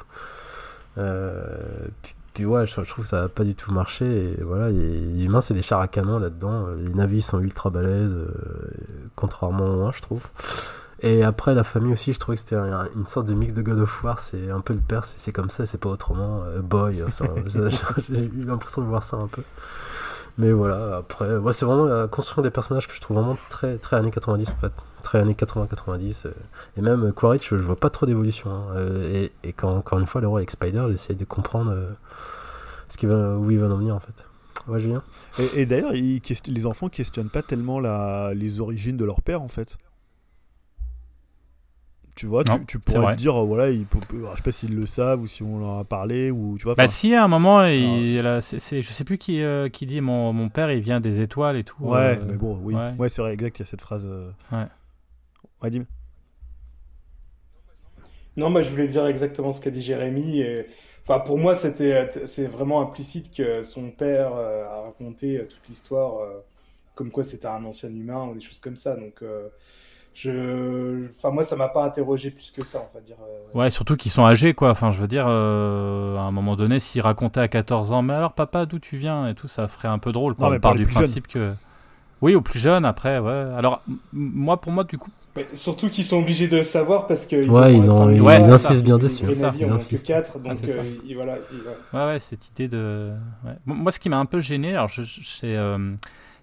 Puis, 0.95 2.15
puis 2.33 2.45
ouais, 2.45 2.65
je, 2.67 2.73
je 2.83 2.89
trouve 2.89 3.03
que 3.05 3.09
ça 3.09 3.23
a 3.23 3.27
pas 3.29 3.43
du 3.43 3.55
tout 3.55 3.71
marché. 3.71 4.33
Et 4.39 4.43
voilà, 4.43 4.69
et 4.69 4.73
les 4.73 5.23
humains, 5.23 5.41
c'est 5.41 5.53
des 5.53 5.61
chars 5.61 5.81
à 5.81 5.87
canon 5.87 6.19
là-dedans. 6.19 6.67
Les 6.77 6.93
navis 6.93 7.21
sont 7.21 7.39
ultra 7.39 7.69
balèzes, 7.69 8.17
contrairement 9.15 9.65
au 9.65 9.81
1, 9.87 9.91
je 9.91 10.01
trouve. 10.01 10.29
Et 11.01 11.23
après, 11.23 11.53
la 11.55 11.63
famille 11.63 11.93
aussi, 11.93 12.11
je 12.13 12.19
trouvais 12.19 12.35
que 12.35 12.41
c'était 12.41 12.55
un- 12.55 12.87
une 12.95 13.05
sorte 13.07 13.25
de 13.27 13.33
mix 13.33 13.53
de 13.53 13.61
God 13.61 13.79
of 13.79 14.03
War. 14.03 14.19
C'est 14.19 14.49
un 14.51 14.59
peu 14.61 14.73
le 14.73 14.81
père, 14.81 15.05
c'est 15.05 15.31
comme 15.31 15.49
ça, 15.49 15.65
c'est 15.65 15.77
pas 15.77 15.89
autrement. 15.89 16.41
Euh, 16.43 16.59
boy, 16.61 17.03
ça, 17.09 17.25
j'ai 18.09 18.25
eu 18.25 18.43
l'impression 18.45 18.81
de 18.81 18.87
voir 18.87 19.03
ça 19.03 19.17
un 19.17 19.27
peu. 19.27 19.43
Mais 20.37 20.51
voilà, 20.51 20.97
après, 20.97 21.35
ouais, 21.37 21.53
c'est 21.53 21.65
vraiment 21.65 21.85
la 21.85 22.07
construction 22.07 22.41
des 22.41 22.49
personnages 22.51 22.87
que 22.87 22.93
je 22.93 23.01
trouve 23.01 23.17
vraiment 23.17 23.37
très, 23.49 23.77
très 23.77 23.97
années 23.97 24.11
90 24.11 24.51
en 24.51 24.55
fait. 24.61 24.71
Très 25.03 25.19
années 25.19 25.33
80-90. 25.35 26.25
euh, 26.27 26.31
et 26.77 26.81
même 26.81 27.05
euh, 27.07 27.11
Quaritch, 27.11 27.49
je 27.49 27.55
vois 27.55 27.75
pas 27.77 27.89
trop 27.89 28.05
d'évolution. 28.05 28.49
hein. 28.51 28.63
Euh, 28.75 29.11
et, 29.13 29.31
et 29.47 29.53
quand, 29.53 29.69
encore 29.75 29.99
une 29.99 30.07
fois, 30.07 30.19
le 30.21 30.27
roi 30.27 30.39
avec 30.39 30.51
Spider, 30.51 30.85
j'essaie 30.89 31.13
de 31.15 31.25
comprendre 31.25 31.71
euh, 31.71 31.89
ce 32.89 32.97
qui 32.97 33.05
va, 33.05 33.35
où 33.37 33.49
il 33.51 33.59
va 33.59 33.67
en 33.67 33.77
venir 33.77 33.95
en 33.95 33.99
fait. 33.99 34.13
Ouais, 34.67 34.79
Julien? 34.79 35.01
Et, 35.39 35.61
et 35.61 35.65
d'ailleurs, 35.65 35.93
ils 35.93 36.21
les 36.47 36.65
enfants 36.65 36.89
questionnent 36.89 37.29
pas 37.29 37.41
tellement 37.41 37.79
la, 37.79 38.33
les 38.33 38.59
origines 38.59 38.97
de 38.97 39.05
leur 39.05 39.21
père 39.21 39.41
en 39.41 39.47
fait. 39.47 39.77
Tu 42.19 42.25
vois, 42.25 42.43
tu- 42.43 42.51
Non, 42.51 42.59
tu, 42.67 42.79
pourrais 42.79 43.15
te 43.15 43.21
dire, 43.21 43.41
euh, 43.41 43.45
voilà, 43.45 43.71
peut- 43.89 43.97
peut- 44.05 44.17
alors, 44.17 44.31
je 44.33 44.37
sais 44.39 44.43
pas 44.43 44.51
s'ils 44.51 44.75
le 44.75 44.85
savent 44.85 45.21
ou 45.21 45.27
si 45.27 45.41
on 45.41 45.57
leur 45.57 45.77
a 45.77 45.85
parlé 45.85 46.31
ou 46.31 46.57
tu 46.57 46.65
vois. 46.65 46.75
Bah 46.75 46.89
si, 46.89 47.15
à 47.15 47.23
un 47.23 47.29
moment, 47.29 47.63
il, 47.63 48.21
c'est- 48.41 48.81
je 48.81 48.91
sais 48.91 49.05
plus 49.05 49.17
qui, 49.17 49.41
euh, 49.41 49.69
qui 49.69 49.85
dit 49.85 50.01
mon, 50.01 50.33
mon 50.33 50.49
père, 50.49 50.69
il 50.69 50.81
vient 50.81 50.99
des 50.99 51.21
étoiles 51.21 51.55
et 51.55 51.63
tout. 51.63 51.81
ouais, 51.81 52.17
euh, 52.17 52.25
mais 52.27 52.35
bon, 52.35 52.59
oui, 52.61 52.75
ouais. 52.75 52.91
ouais, 52.99 53.07
c'est 53.07 53.21
vrai, 53.21 53.31
exact, 53.31 53.57
il 53.57 53.61
y 53.61 53.63
a 53.63 53.65
cette 53.67 53.79
phrase. 53.79 54.05
euh, 54.05 54.29
Ouais. 54.51 54.65
Ouais, 55.63 55.69
dis 55.69 55.81
Non, 58.35 58.49
moi 58.49 58.61
je 58.63 58.69
voulais 58.69 58.89
dire 58.89 59.07
exactement 59.07 59.53
ce 59.53 59.61
qu'a 59.61 59.71
dit 59.71 59.81
Jérémy. 59.81 60.41
Et... 60.41 60.65
Enfin, 61.07 61.21
pour 61.21 61.37
moi, 61.37 61.55
c'était, 61.55 62.09
c'est 62.25 62.47
vraiment 62.47 62.81
implicite 62.81 63.33
que 63.33 63.61
son 63.61 63.91
père 63.91 64.35
euh, 64.35 64.65
a 64.65 64.81
raconté 64.81 65.37
euh, 65.37 65.45
toute 65.47 65.65
l'histoire, 65.69 66.17
euh, 66.19 66.45
comme 66.95 67.11
quoi 67.11 67.23
c'était 67.23 67.47
un 67.47 67.63
ancien 67.63 67.87
humain 67.89 68.27
ou 68.27 68.33
des 68.33 68.41
choses 68.41 68.59
comme 68.59 68.75
ça. 68.75 68.97
Donc, 68.97 69.21
euh, 69.21 69.47
je, 70.21 71.07
enfin, 71.17 71.29
moi, 71.31 71.43
ça 71.43 71.55
m'a 71.55 71.69
pas 71.69 71.83
interrogé 71.85 72.29
plus 72.31 72.51
que 72.51 72.65
ça, 72.65 72.79
on 72.91 72.97
va 72.97 73.01
dire. 73.01 73.15
euh. 73.21 73.57
Ouais, 73.57 73.69
surtout 73.69 73.95
qu'ils 73.95 74.11
sont 74.11 74.25
âgés, 74.25 74.53
quoi. 74.53 74.71
Enfin, 74.71 74.91
je 74.91 74.99
veux 74.99 75.07
dire, 75.07 75.25
euh, 75.27 76.17
à 76.17 76.21
un 76.21 76.31
moment 76.31 76.55
donné, 76.55 76.79
s'ils 76.79 77.01
racontaient 77.01 77.39
à 77.39 77.47
14 77.47 77.91
ans, 77.91 78.01
mais 78.01 78.13
alors 78.13 78.33
papa, 78.33 78.65
d'où 78.65 78.79
tu 78.79 78.97
viens 78.97 79.27
et 79.27 79.35
tout, 79.35 79.47
ça 79.47 79.67
ferait 79.67 79.87
un 79.87 79.99
peu 79.99 80.11
drôle. 80.11 80.35
Quoi. 80.35 80.49
Non, 80.49 80.55
On 80.55 80.59
part 80.59 80.73
du 80.75 80.83
jeunes. 80.83 80.93
principe 80.93 81.27
que. 81.27 81.53
Oui, 82.21 82.35
aux 82.35 82.41
plus 82.41 82.59
jeunes, 82.59 82.83
après, 82.83 83.17
ouais. 83.19 83.45
Alors, 83.57 83.81
moi, 84.11 84.59
pour 84.59 84.73
moi, 84.73 84.83
du 84.83 84.97
coup, 84.97 85.09
Mais 85.37 85.45
surtout 85.53 85.89
qu'ils 85.89 86.03
sont 86.03 86.17
obligés 86.17 86.49
de 86.49 86.57
le 86.57 86.63
savoir 86.63 87.07
parce 87.07 87.25
que 87.25 87.37
Ouais, 87.47 87.75
ils 87.77 87.89
ont- 87.89 88.09
ils 88.09 88.19
ouais, 88.21 88.35
insistent 88.43 88.83
bien 88.83 88.97
dessus, 88.97 89.23
c'est 89.25 89.33
ça, 89.35 89.53
ils 89.57 89.63
on 89.63 89.69
a 89.69 89.71
que 89.71 89.75
insistent. 89.83 90.05
4, 90.05 90.39
donc 90.39 90.51
Ah, 90.61 90.65
euh, 90.67 90.83
il- 91.05 91.15
voilà. 91.15 91.37
il- 91.53 91.59
ouais. 91.59 91.75
Ouais, 91.93 92.05
ouais, 92.13 92.19
cette 92.19 92.49
idée 92.49 92.67
de. 92.67 93.11
ouais. 93.45 93.53
Bon, 93.65 93.75
Moi, 93.75 93.91
ce 93.93 93.99
qui 93.99 94.09
m'a 94.09 94.17
un 94.17 94.25
peu 94.25 94.41
gêné, 94.41 94.75
alors, 94.75 94.89
je, 94.89 95.03
je- 95.03 95.21
c'est, 95.23 95.55
euh, 95.55 95.77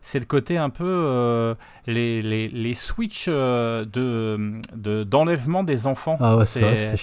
c'est 0.01 0.19
le 0.21 0.25
côté 0.25 0.57
un 0.57 0.71
peu. 0.71 1.55
Les, 1.87 2.21
les, 2.23 2.49
les 2.49 2.75
switches 2.75 3.27
euh, 3.29 3.85
de, 3.85 4.59
de, 4.75 5.05
d'enlèvement 5.05 5.63
des 5.63 5.87
enfants. 5.87 6.19
Ah 6.21 6.37
ouais, 6.37 6.45
c'est. 6.45 6.95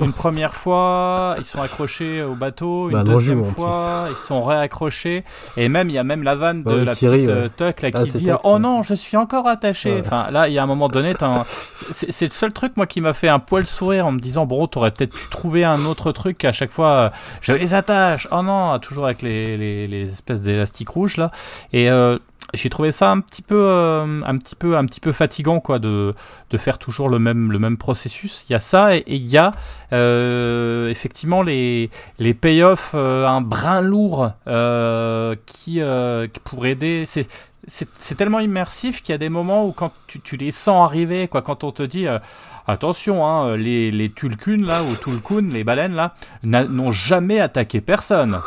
Une 0.00 0.12
première 0.12 0.54
fois, 0.54 1.34
ils 1.38 1.44
sont 1.44 1.60
accrochés 1.60 2.22
au 2.22 2.34
bateau. 2.34 2.88
Une 2.90 2.94
Bah, 2.96 3.02
deuxième 3.04 3.42
fois, 3.42 4.06
ils 4.10 4.16
sont 4.16 4.40
réaccrochés. 4.40 5.24
Et 5.56 5.68
même, 5.68 5.88
il 5.88 5.94
y 5.94 5.98
a 5.98 6.04
même 6.04 6.22
la 6.22 6.34
vanne 6.34 6.62
de 6.62 6.70
Ouais, 6.78 6.84
la 6.84 6.92
petite 6.92 7.08
ouais. 7.08 7.28
euh, 7.28 7.48
Tuck 7.48 7.82
là, 7.82 7.90
Ah, 7.92 8.04
qui 8.04 8.12
dit 8.12 8.30
Oh 8.44 8.58
non, 8.58 8.82
je 8.82 8.94
suis 8.94 9.16
encore 9.16 9.46
attaché. 9.48 10.00
Enfin, 10.00 10.30
là, 10.30 10.48
il 10.48 10.54
y 10.54 10.58
a 10.58 10.62
un 10.62 10.66
moment 10.66 10.88
donné, 10.88 11.14
un- 11.20 11.44
c'est 11.90 12.26
le 12.26 12.32
seul 12.32 12.52
truc, 12.52 12.76
moi, 12.76 12.86
qui 12.86 13.00
m'a 13.00 13.14
fait 13.14 13.28
un 13.28 13.40
poil 13.40 13.66
sourire 13.66 14.06
en 14.06 14.12
me 14.12 14.20
disant 14.20 14.46
Bon, 14.46 14.66
t'aurais 14.66 14.92
peut-être 14.92 15.12
pu 15.14 15.28
trouver 15.30 15.64
un 15.64 15.84
autre 15.84 16.12
truc 16.12 16.44
à 16.44 16.52
chaque 16.52 16.70
fois. 16.70 16.90
euh, 16.90 17.10
je 17.40 17.52
les 17.54 17.74
attache. 17.74 18.28
Oh 18.30 18.42
non, 18.42 18.78
toujours 18.78 19.06
avec 19.06 19.22
les, 19.22 19.56
les, 19.56 19.88
les 19.88 20.10
espèces 20.12 20.42
d'élastiques 20.42 20.90
rouges 20.90 21.16
là. 21.16 21.30
Et. 21.72 21.90
euh, 21.90 22.18
j'ai 22.54 22.70
trouvé 22.70 22.92
ça 22.92 23.10
un 23.10 23.20
petit 23.20 23.42
peu, 23.42 23.60
euh, 23.60 24.22
un 24.28 24.36
petit 24.36 24.54
peu, 24.54 24.76
un 24.76 24.84
petit 24.84 25.00
peu 25.00 25.12
fatigant 25.12 25.58
quoi, 25.58 25.78
de, 25.78 26.14
de 26.50 26.58
faire 26.58 26.78
toujours 26.78 27.08
le 27.08 27.18
même, 27.18 27.50
le 27.50 27.58
même 27.58 27.78
processus. 27.78 28.44
Il 28.48 28.52
y 28.52 28.54
a 28.54 28.58
ça 28.58 28.94
et 28.94 29.04
il 29.06 29.26
y 29.26 29.38
a 29.38 29.52
euh, 29.92 30.88
effectivement 30.88 31.42
les, 31.42 31.90
les 32.18 32.34
payoffs 32.34 32.92
euh, 32.94 33.26
un 33.26 33.40
brin 33.40 33.80
lourd 33.80 34.32
euh, 34.46 35.34
qui, 35.46 35.80
qui 36.32 36.40
pour 36.44 36.66
aider. 36.66 37.04
C'est, 37.06 37.26
c'est, 37.66 38.14
tellement 38.16 38.40
immersif 38.40 39.02
qu'il 39.02 39.12
y 39.12 39.14
a 39.14 39.18
des 39.18 39.28
moments 39.28 39.66
où 39.66 39.72
quand 39.72 39.92
tu, 40.06 40.20
tu 40.20 40.36
les 40.36 40.50
sens 40.50 40.86
arriver, 40.86 41.28
quoi, 41.28 41.42
quand 41.42 41.64
on 41.64 41.70
te 41.70 41.82
dit 41.82 42.06
attention, 42.66 43.26
hein, 43.26 43.56
les, 43.56 43.90
les 43.90 44.10
tulkuns 44.10 44.64
là 44.64 44.82
ou 44.82 44.94
tulkuns, 44.96 45.52
les 45.52 45.64
baleines 45.64 45.94
là, 45.94 46.14
n'ont 46.42 46.90
jamais 46.90 47.40
attaqué 47.40 47.80
personne. 47.80 48.40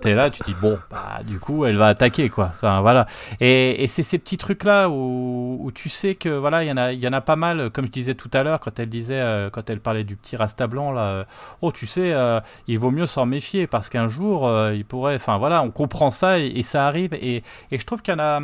T'es 0.00 0.14
là, 0.14 0.30
tu 0.30 0.42
dis 0.44 0.54
bon, 0.54 0.78
bah 0.90 1.20
du 1.26 1.38
coup 1.38 1.66
elle 1.66 1.76
va 1.76 1.88
attaquer 1.88 2.30
quoi. 2.30 2.46
Enfin 2.54 2.80
voilà. 2.80 3.06
Et, 3.38 3.84
et 3.84 3.86
c'est 3.86 4.02
ces 4.02 4.18
petits 4.18 4.38
trucs 4.38 4.64
là 4.64 4.88
où, 4.88 5.58
où 5.60 5.70
tu 5.72 5.90
sais 5.90 6.14
que 6.14 6.30
voilà, 6.30 6.64
il 6.64 6.68
y 6.68 6.72
en 6.72 6.78
a, 6.78 6.92
il 6.92 7.00
y 7.00 7.06
en 7.06 7.12
a 7.12 7.20
pas 7.20 7.36
mal. 7.36 7.68
Comme 7.70 7.84
je 7.84 7.90
disais 7.90 8.14
tout 8.14 8.30
à 8.32 8.42
l'heure 8.42 8.60
quand 8.60 8.78
elle 8.78 8.88
disait, 8.88 9.20
euh, 9.20 9.50
quand 9.50 9.68
elle 9.68 9.80
parlait 9.80 10.04
du 10.04 10.16
petit 10.16 10.36
rasta 10.36 10.66
blanc 10.66 10.90
là. 10.92 11.02
euh, 11.02 11.24
oh 11.60 11.70
tu 11.70 11.86
sais, 11.86 12.12
euh, 12.14 12.40
il 12.66 12.78
vaut 12.78 12.90
mieux 12.90 13.04
s'en 13.04 13.26
méfier 13.26 13.66
parce 13.66 13.90
qu'un 13.90 14.08
jour 14.08 14.50
il 14.72 14.86
pourrait. 14.86 15.16
Enfin 15.16 15.36
voilà, 15.36 15.62
on 15.62 15.70
comprend 15.70 16.10
ça 16.10 16.38
et, 16.38 16.46
et 16.46 16.62
ça 16.62 16.86
arrive. 16.86 17.12
Et, 17.14 17.42
et 17.70 17.78
je 17.78 17.84
trouve 17.84 18.00
qu'il 18.00 18.14
y 18.14 18.16
en 18.16 18.20
a, 18.20 18.40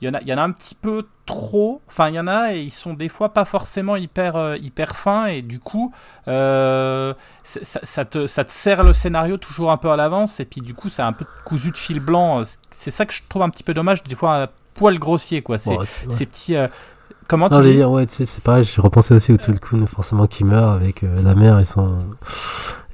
il 0.00 0.06
y 0.06 0.08
en 0.10 0.14
a, 0.14 0.20
il 0.20 0.28
y 0.28 0.32
en 0.34 0.38
a 0.38 0.42
un 0.42 0.52
petit 0.52 0.74
peu 0.74 1.06
trop. 1.26 1.82
Enfin 1.88 2.08
il 2.08 2.14
y 2.14 2.20
en 2.20 2.26
a 2.26 2.54
et 2.54 2.60
ils 2.62 2.70
sont 2.70 2.94
des 2.94 3.08
fois 3.08 3.32
pas 3.34 3.44
forcément 3.44 3.96
hyper, 3.96 4.36
euh, 4.36 4.56
hyper 4.56 4.96
fins 4.96 5.26
et 5.26 5.42
du 5.42 5.58
coup. 5.60 5.92
euh, 6.28 7.14
ça, 7.44 7.80
ça 7.82 8.04
te, 8.04 8.26
ça 8.26 8.44
te 8.44 8.50
serre 8.52 8.84
le 8.84 8.92
scénario 8.92 9.36
toujours 9.38 9.70
un 9.70 9.76
peu 9.76 9.90
à 9.90 9.96
l'avance 9.96 10.38
et 10.40 10.44
puis 10.44 10.60
du 10.60 10.74
coup 10.74 10.88
c'est 10.88 11.02
un 11.02 11.12
peu 11.12 11.24
cousu 11.44 11.70
de 11.70 11.76
fil 11.76 12.00
blanc. 12.00 12.42
C'est 12.70 12.90
ça 12.90 13.06
que 13.06 13.12
je 13.12 13.22
trouve 13.28 13.42
un 13.42 13.50
petit 13.50 13.62
peu 13.64 13.74
dommage 13.74 14.02
des 14.04 14.14
fois 14.14 14.48
poil 14.74 14.98
grossier, 14.98 15.42
quoi. 15.42 15.58
C'est 15.58 15.70
Bon, 15.74 15.80
ouais. 15.80 15.86
ces 16.10 16.26
petits. 16.26 16.54
Comment 17.28 17.48
Non, 17.48 17.60
tu 17.62 17.72
dis 17.72 17.84
ouais, 17.84 18.06
tu 18.06 18.14
sais, 18.16 18.26
c'est 18.26 18.42
pareil, 18.42 18.64
je 18.64 18.80
repensais 18.80 19.14
aussi 19.14 19.32
au 19.32 19.36
Tulkun, 19.36 19.86
forcément, 19.86 20.26
qui 20.26 20.42
meurt 20.44 20.74
avec 20.74 21.04
euh, 21.04 21.22
la 21.22 21.34
mère 21.36 21.58
et 21.60 21.64
son, 21.64 21.98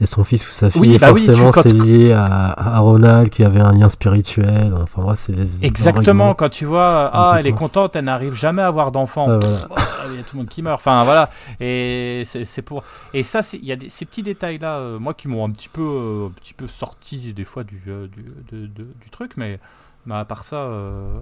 et 0.00 0.06
son 0.06 0.24
fils 0.24 0.46
ou 0.48 0.52
sa 0.52 0.68
fille. 0.70 0.80
Oui, 0.80 0.94
et 0.94 0.98
bah 0.98 1.08
forcément, 1.08 1.50
quand- 1.50 1.62
c'est 1.62 1.72
lié 1.72 2.12
à, 2.12 2.26
à 2.26 2.78
Ronald 2.80 3.30
qui 3.30 3.42
avait 3.44 3.60
un 3.60 3.72
lien 3.72 3.88
spirituel. 3.88 4.74
Enfin, 4.82 5.02
bref, 5.02 5.20
c'est 5.24 5.32
les. 5.32 5.64
Exactement, 5.64 6.34
quand 6.34 6.48
tu 6.50 6.64
vois, 6.66 7.10
ah, 7.12 7.36
elle 7.38 7.46
est 7.46 7.52
contente, 7.52 7.96
elle 7.96 8.04
n'arrive 8.04 8.34
jamais 8.34 8.62
à 8.62 8.66
avoir 8.66 8.92
d'enfant. 8.92 9.26
Voilà. 9.26 9.38
Pff, 9.38 9.66
Il 10.10 10.16
y 10.16 10.20
a 10.20 10.22
tout 10.22 10.34
le 10.36 10.38
monde 10.38 10.48
qui 10.48 10.60
meurt. 10.62 10.80
Enfin, 10.80 11.02
voilà. 11.04 11.30
Et 11.60 12.22
c'est 12.24 12.62
pour. 12.62 12.82
Et 13.14 13.22
ça, 13.22 13.40
il 13.54 13.64
y 13.64 13.72
a 13.72 13.76
des, 13.76 13.88
ces 13.88 14.04
petits 14.04 14.22
détails-là, 14.22 14.76
euh, 14.78 14.98
moi, 14.98 15.14
qui 15.14 15.28
m'ont 15.28 15.44
un 15.46 15.50
petit 15.50 15.68
peu, 15.68 15.80
euh, 15.82 16.26
un 16.26 16.30
petit 16.30 16.54
peu 16.54 16.66
sorti 16.66 17.32
des 17.32 17.44
fois 17.44 17.64
du, 17.64 17.76
du, 17.76 18.22
de- 18.52 18.66
de- 18.66 18.88
du 19.00 19.10
truc, 19.10 19.32
mais, 19.36 19.58
mais 20.06 20.14
à 20.14 20.24
part 20.24 20.44
ça. 20.44 20.56
euh, 20.64 21.18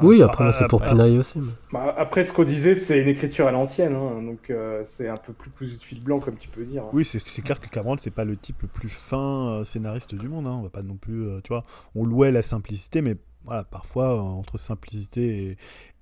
Oui, 0.00 0.20
Ah, 0.22 0.26
après, 0.26 0.44
moi, 0.44 0.52
c'est 0.52 0.68
pour 0.68 0.82
ah, 0.82 0.88
pinailler 0.88 1.18
aussi. 1.18 1.38
mais- 1.38 1.52
Bah, 1.72 1.94
après, 1.98 2.24
ce 2.24 2.32
qu'on 2.32 2.44
disait, 2.44 2.74
c'est 2.74 3.00
une 3.00 3.08
écriture 3.08 3.46
à 3.46 3.50
l'ancienne, 3.50 3.94
hein, 3.94 4.22
donc 4.22 4.48
euh, 4.50 4.82
c'est 4.84 5.08
un 5.08 5.16
peu 5.18 5.32
plus 5.32 5.50
cousu 5.50 5.76
de 5.76 5.82
fil 5.82 6.02
blanc, 6.02 6.18
comme 6.20 6.36
tu 6.36 6.48
peux 6.48 6.64
dire. 6.64 6.84
Oui, 6.92 7.04
c'est 7.04 7.18
clair 7.42 7.60
que 7.60 7.68
Cameron, 7.68 7.96
c'est 7.98 8.10
pas 8.10 8.24
le 8.24 8.36
type 8.36 8.62
le 8.62 8.68
plus 8.68 8.88
fin 8.88 9.48
euh, 9.60 9.64
scénariste 9.64 10.14
du 10.14 10.28
monde. 10.28 10.46
Hein. 10.46 10.56
On 10.58 10.62
va 10.62 10.70
pas 10.70 10.82
non 10.82 10.96
plus, 10.96 11.26
euh, 11.26 11.40
tu 11.44 11.48
vois, 11.48 11.64
on 11.94 12.04
louait 12.06 12.32
la 12.32 12.42
simplicité, 12.42 13.02
mais 13.02 13.16
voilà, 13.44 13.64
parfois 13.64 14.14
euh, 14.14 14.18
entre 14.20 14.56
simplicité 14.58 15.56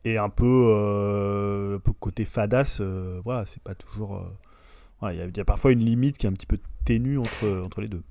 et, 0.05 0.13
et 0.13 0.19
un 0.19 0.29
peu, 0.29 0.69
euh, 0.71 1.77
un 1.77 1.81
peu 1.81 1.93
côté 1.93 2.25
fadasse, 2.25 2.79
euh, 2.81 3.21
voilà, 3.25 3.45
c'est 3.47 3.63
pas 3.63 3.75
toujours. 3.75 4.17
euh, 4.17 4.21
voilà, 5.01 5.15
il 5.25 5.35
y 5.35 5.39
y, 5.39 5.41
a 5.41 5.45
parfois 5.45 5.73
une 5.73 5.81
limite 5.85 6.19
qui 6.19 6.27
est 6.27 6.29
un 6.29 6.33
petit 6.35 6.47
peu 6.47 6.59
ténue 6.85 7.19
entre, 7.19 7.63
entre 7.65 7.81
les 7.81 7.89
deux. 7.89 8.03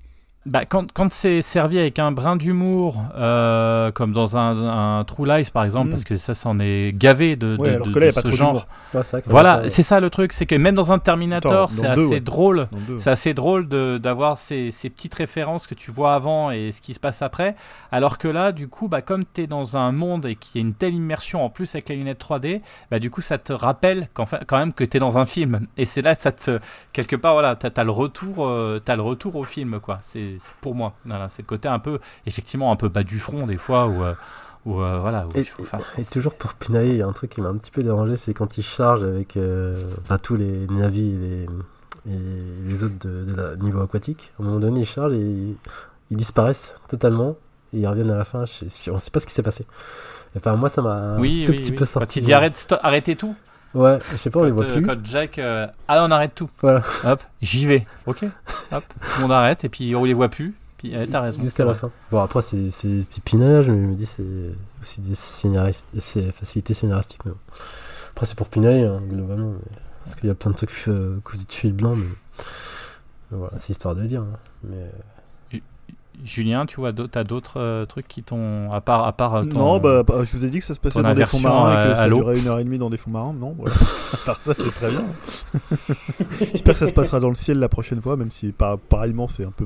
Bah, 0.46 0.64
quand 0.64 0.90
quand 0.94 1.12
c'est 1.12 1.42
servi 1.42 1.78
avec 1.78 1.98
un 1.98 2.12
brin 2.12 2.34
d'humour, 2.36 2.96
euh, 3.14 3.90
comme 3.92 4.14
dans 4.14 4.38
un, 4.38 4.98
un 4.98 5.04
True 5.04 5.26
Lies 5.26 5.50
par 5.52 5.64
exemple, 5.64 5.88
Mm. 5.88 5.90
parce 5.90 6.04
que 6.04 6.14
ça, 6.16 6.32
c'en 6.32 6.58
est 6.58 6.96
gavé 6.96 7.36
de, 7.36 7.58
Ouais, 7.58 7.68
de- 7.70 7.74
alors 7.74 7.86
de- 7.88 7.92
que 7.92 7.98
là, 7.98 8.06
il 8.06 8.08
y 8.08 8.08
a 8.08 8.12
de 8.12 8.14
pas 8.14 8.22
ce 8.22 8.26
trop 8.28 8.36
genre. 8.36 8.66
Ouais, 8.94 9.02
vrai 9.02 9.22
Voilà, 9.26 9.68
c'est 9.68 9.82
ça 9.82 10.00
le 10.00 10.08
truc, 10.08 10.32
c'est 10.32 10.46
que 10.46 10.54
même 10.54 10.74
dans 10.74 10.92
un 10.92 10.98
Terminator, 10.98 11.70
c'est 11.70 11.86
assez 11.86 12.20
drôle. 12.20 12.68
C'est 12.96 13.10
assez 13.10 13.34
drôle 13.34 13.68
d'avoir 13.68 14.38
ces, 14.38 14.70
ces 14.70 14.88
petites 14.88 15.14
références 15.14 15.66
que 15.66 15.74
tu 15.74 15.90
vois 15.90 16.14
avant 16.14 16.50
et 16.50 16.72
ce 16.72 16.80
qui 16.80 16.94
se 16.94 17.00
passe 17.00 17.20
après. 17.20 17.54
Alors 17.92 18.16
que 18.16 18.26
là, 18.26 18.52
du 18.52 18.66
coup, 18.68 18.88
bah, 18.88 19.02
comme 19.02 19.24
tu 19.30 19.42
es 19.42 19.46
dans 19.46 19.76
un 19.76 19.92
monde 19.92 20.24
et 20.24 20.36
qu'il 20.36 20.60
y 20.60 20.64
a 20.64 20.66
une 20.66 20.74
telle 20.74 20.94
immersion 20.94 21.44
en 21.44 21.50
plus 21.50 21.74
avec 21.74 21.90
les 21.90 21.96
lunettes 21.96 22.18
3D, 22.18 22.62
bah, 22.90 22.98
du 22.98 23.10
coup, 23.10 23.20
ça 23.20 23.36
te 23.36 23.52
rappelle 23.52 24.08
fait, 24.26 24.42
quand 24.46 24.58
même 24.58 24.72
que 24.72 24.84
tu 24.84 24.96
es 24.96 25.00
dans 25.00 25.18
un 25.18 25.26
film. 25.26 25.66
Et 25.76 25.84
c'est 25.84 26.00
là, 26.02 26.14
ça 26.14 26.32
te, 26.32 26.58
quelque 26.94 27.16
part, 27.16 27.34
voilà, 27.34 27.56
tu 27.56 27.66
as, 27.66 27.84
le 27.84 27.90
retour, 27.90 28.46
euh, 28.48 28.80
le 28.88 29.02
retour 29.02 29.36
au 29.36 29.44
film, 29.44 29.78
quoi. 29.80 29.98
C'est 30.02 30.29
c'est 30.38 30.52
pour 30.60 30.74
moi. 30.74 30.94
Voilà, 31.04 31.28
c'est 31.28 31.42
le 31.42 31.46
côté 31.46 31.68
un 31.68 31.78
peu, 31.78 31.98
effectivement, 32.26 32.70
un 32.72 32.76
peu 32.76 32.88
bas 32.88 33.02
du 33.02 33.18
front 33.18 33.46
des 33.46 33.56
fois 33.56 33.86
où. 33.86 34.02
euh, 34.02 34.14
où, 34.66 34.78
euh, 34.82 34.98
voilà, 35.00 35.26
où 35.26 35.30
Et, 35.36 35.40
il 35.40 35.44
faut 35.46 35.64
faire 35.64 35.80
ça. 35.80 35.94
et 35.98 36.04
toujours 36.04 36.34
pour 36.34 36.52
pinailler, 36.52 36.90
il 36.90 36.96
y 36.98 37.02
a 37.02 37.06
un 37.06 37.12
truc 37.14 37.30
qui 37.30 37.40
m'a 37.40 37.48
un 37.48 37.56
petit 37.56 37.70
peu 37.70 37.82
dérangé, 37.82 38.18
c'est 38.18 38.34
quand 38.34 38.58
il 38.58 38.62
charge 38.62 39.02
avec 39.02 39.38
euh, 39.38 39.82
enfin, 40.02 40.18
tous 40.18 40.36
les 40.36 40.66
navis 40.66 41.08
et 41.14 41.16
les, 41.16 42.12
et 42.12 42.18
les 42.66 42.84
autres 42.84 42.98
de, 43.00 43.24
de 43.24 43.34
la 43.34 43.56
niveau 43.56 43.80
aquatique. 43.80 44.32
À 44.38 44.42
un 44.42 44.44
moment 44.44 44.60
donné, 44.60 44.80
ils 44.80 44.86
chargent 44.86 45.14
et 45.14 45.18
ils, 45.18 45.56
ils 46.10 46.16
disparaissent 46.18 46.74
totalement 46.90 47.36
et 47.72 47.78
ils 47.78 47.86
reviennent 47.88 48.10
à 48.10 48.18
la 48.18 48.26
fin. 48.26 48.44
Je, 48.44 48.66
je- 48.66 48.90
on 48.90 48.98
sait 48.98 49.10
pas 49.10 49.20
ce 49.20 49.26
qui 49.26 49.32
s'est 49.32 49.42
passé. 49.42 49.64
Enfin, 50.36 50.56
moi, 50.56 50.68
ça 50.68 50.82
m'a 50.82 50.92
un 50.92 51.20
Oui, 51.20 51.44
tout 51.46 51.52
oui, 51.52 51.58
petit 51.58 51.70
oui. 51.70 51.76
peu 51.76 51.86
Quand 51.86 51.90
sorti. 51.92 52.18
il 52.18 52.22
dit 52.26 52.34
arrête, 52.34 52.74
arrêtez 52.82 53.16
tout. 53.16 53.34
Ouais, 53.74 53.98
je 54.10 54.16
sais 54.16 54.30
pas, 54.30 54.40
on 54.40 54.44
les 54.44 54.50
voit 54.50 54.64
euh, 54.64 54.72
plus. 54.72 54.82
quand 54.82 54.96
Jack, 55.04 55.38
euh, 55.38 55.66
ah 55.86 56.04
on 56.04 56.10
arrête 56.10 56.34
tout. 56.34 56.50
Voilà. 56.60 56.82
Hop, 57.04 57.22
j'y 57.40 57.66
vais. 57.66 57.86
Ok. 58.06 58.24
Hop, 58.72 58.84
on 59.22 59.30
arrête 59.30 59.64
et 59.64 59.68
puis 59.68 59.94
on 59.94 60.04
les 60.04 60.12
voit 60.14 60.28
plus. 60.28 60.54
Puis 60.78 60.92
eh, 60.94 61.06
t'as 61.06 61.20
raison. 61.20 61.42
Jusqu'à 61.42 61.64
la 61.64 61.72
vrai. 61.72 61.80
fin. 61.80 61.90
Bon, 62.10 62.20
après, 62.20 62.42
c'est 62.42 62.70
c'est 62.70 62.88
des 62.88 63.02
petits 63.04 63.20
pinages, 63.20 63.68
mais 63.68 63.76
je 63.76 63.86
me 63.86 63.94
dis, 63.94 64.06
c'est 64.06 64.24
aussi 64.82 65.00
des 65.02 65.14
scénaristes, 65.14 65.86
c'est 65.98 66.32
facilités 66.32 66.74
scénaristiques. 66.74 67.24
Mais 67.24 67.32
bon. 67.32 67.36
Après, 68.12 68.26
c'est 68.26 68.34
pour 68.34 68.48
pinailler, 68.48 68.86
hein, 68.86 69.00
globalement. 69.08 69.50
mais- 69.52 69.76
Parce 70.04 70.16
qu'il 70.16 70.28
y 70.28 70.32
a 70.32 70.34
plein 70.34 70.50
de 70.50 70.56
trucs 70.56 70.72
euh, 70.88 71.20
cousus 71.22 71.46
de 71.46 71.52
fil 71.52 71.72
blanc, 71.72 71.94
mais. 71.94 72.06
voilà, 73.30 73.52
c'est 73.58 73.70
histoire 73.70 73.94
de 73.94 74.02
dire. 74.04 74.22
hein. 74.22 74.38
Mais 74.64 74.90
Julien, 76.24 76.66
tu 76.66 76.76
vois, 76.80 76.92
t'as 76.92 77.24
d'autres 77.24 77.58
euh, 77.58 77.86
trucs 77.86 78.06
qui 78.06 78.22
t'ont. 78.22 78.70
À 78.72 78.80
part, 78.82 79.06
à 79.06 79.12
part 79.12 79.36
euh, 79.36 79.44
ton- 79.44 79.58
Non, 79.58 79.78
bah, 79.78 80.02
bah, 80.02 80.16
je 80.24 80.36
vous 80.36 80.44
ai 80.44 80.50
dit 80.50 80.58
que 80.58 80.64
ça 80.64 80.74
se 80.74 80.80
passait 80.80 81.02
dans 81.02 81.14
des 81.14 81.24
fonds 81.24 81.40
marins 81.40 81.70
à- 81.70 81.84
et 81.86 81.88
que 81.88 81.94
ça 81.94 82.02
à 82.02 82.06
l'eau. 82.08 82.18
durait 82.18 82.38
une 82.38 82.46
heure 82.48 82.58
et 82.58 82.64
demie 82.64 82.78
dans 82.78 82.90
des 82.90 82.98
fonds 82.98 83.10
marins. 83.10 83.32
Non, 83.32 83.54
voilà. 83.58 83.74
à 84.12 84.16
part 84.26 84.42
ça, 84.42 84.52
c'est 84.56 84.74
très 84.74 84.90
bien. 84.90 85.04
J'espère 86.38 86.74
que 86.74 86.78
ça 86.78 86.88
se 86.88 86.92
passera 86.92 87.20
dans 87.20 87.28
le 87.30 87.34
ciel 87.34 87.58
la 87.58 87.68
prochaine 87.68 88.00
fois, 88.02 88.16
même 88.16 88.30
si 88.30 88.48
par- 88.52 88.78
pareillement 88.78 89.28
c'est 89.28 89.44
un 89.44 89.50
peu 89.50 89.64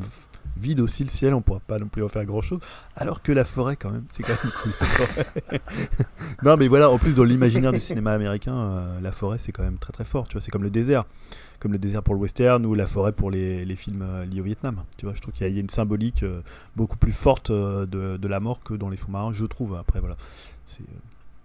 vide 0.64 0.80
aussi 0.80 1.04
le 1.04 1.10
ciel, 1.10 1.34
on 1.34 1.42
pourra 1.42 1.60
pas 1.60 1.78
non 1.78 1.86
plus 1.88 2.02
en 2.02 2.08
faire 2.08 2.24
grand 2.24 2.40
chose. 2.42 2.60
Alors 2.96 3.22
que 3.22 3.30
la 3.32 3.44
forêt, 3.44 3.76
quand 3.76 3.90
même, 3.90 4.04
c'est 4.10 4.22
quand 4.22 4.32
même 4.42 4.52
cool. 4.62 5.58
non, 6.42 6.56
mais 6.56 6.68
voilà, 6.68 6.90
en 6.90 6.98
plus, 6.98 7.14
dans 7.14 7.24
l'imaginaire 7.24 7.72
du 7.72 7.80
cinéma 7.80 8.12
américain, 8.12 8.56
euh, 8.56 9.00
la 9.00 9.12
forêt 9.12 9.38
c'est 9.38 9.52
quand 9.52 9.62
même 9.62 9.78
très 9.78 9.92
très 9.92 10.04
fort. 10.04 10.26
Tu 10.26 10.32
vois, 10.32 10.40
c'est 10.40 10.50
comme 10.50 10.62
le 10.62 10.70
désert. 10.70 11.04
Comme 11.60 11.72
le 11.72 11.78
désert 11.78 12.02
pour 12.02 12.14
le 12.14 12.20
western 12.20 12.64
ou 12.66 12.74
la 12.74 12.86
forêt 12.86 13.12
pour 13.12 13.30
les, 13.30 13.76
films 13.76 14.02
euh, 14.02 14.24
liés 14.24 14.40
au 14.40 14.44
Vietnam. 14.44 14.82
Tu 14.98 15.06
vois, 15.06 15.14
je 15.14 15.20
trouve 15.20 15.32
qu'il 15.34 15.46
y, 15.46 15.56
a- 15.56 15.60
une 15.60 15.70
symbolique 15.70 16.22
euh, 16.22 16.40
beaucoup 16.76 16.96
plus 16.96 17.12
forte 17.12 17.52
de, 17.52 18.18
la 18.26 18.40
mort 18.40 18.62
que 18.62 18.74
dans 18.74 18.88
les 18.88 18.96
fonds 18.96 19.12
marins, 19.12 19.32
je 19.32 19.44
trouve. 19.46 19.74
Après, 19.76 20.00
voilà. 20.00 20.16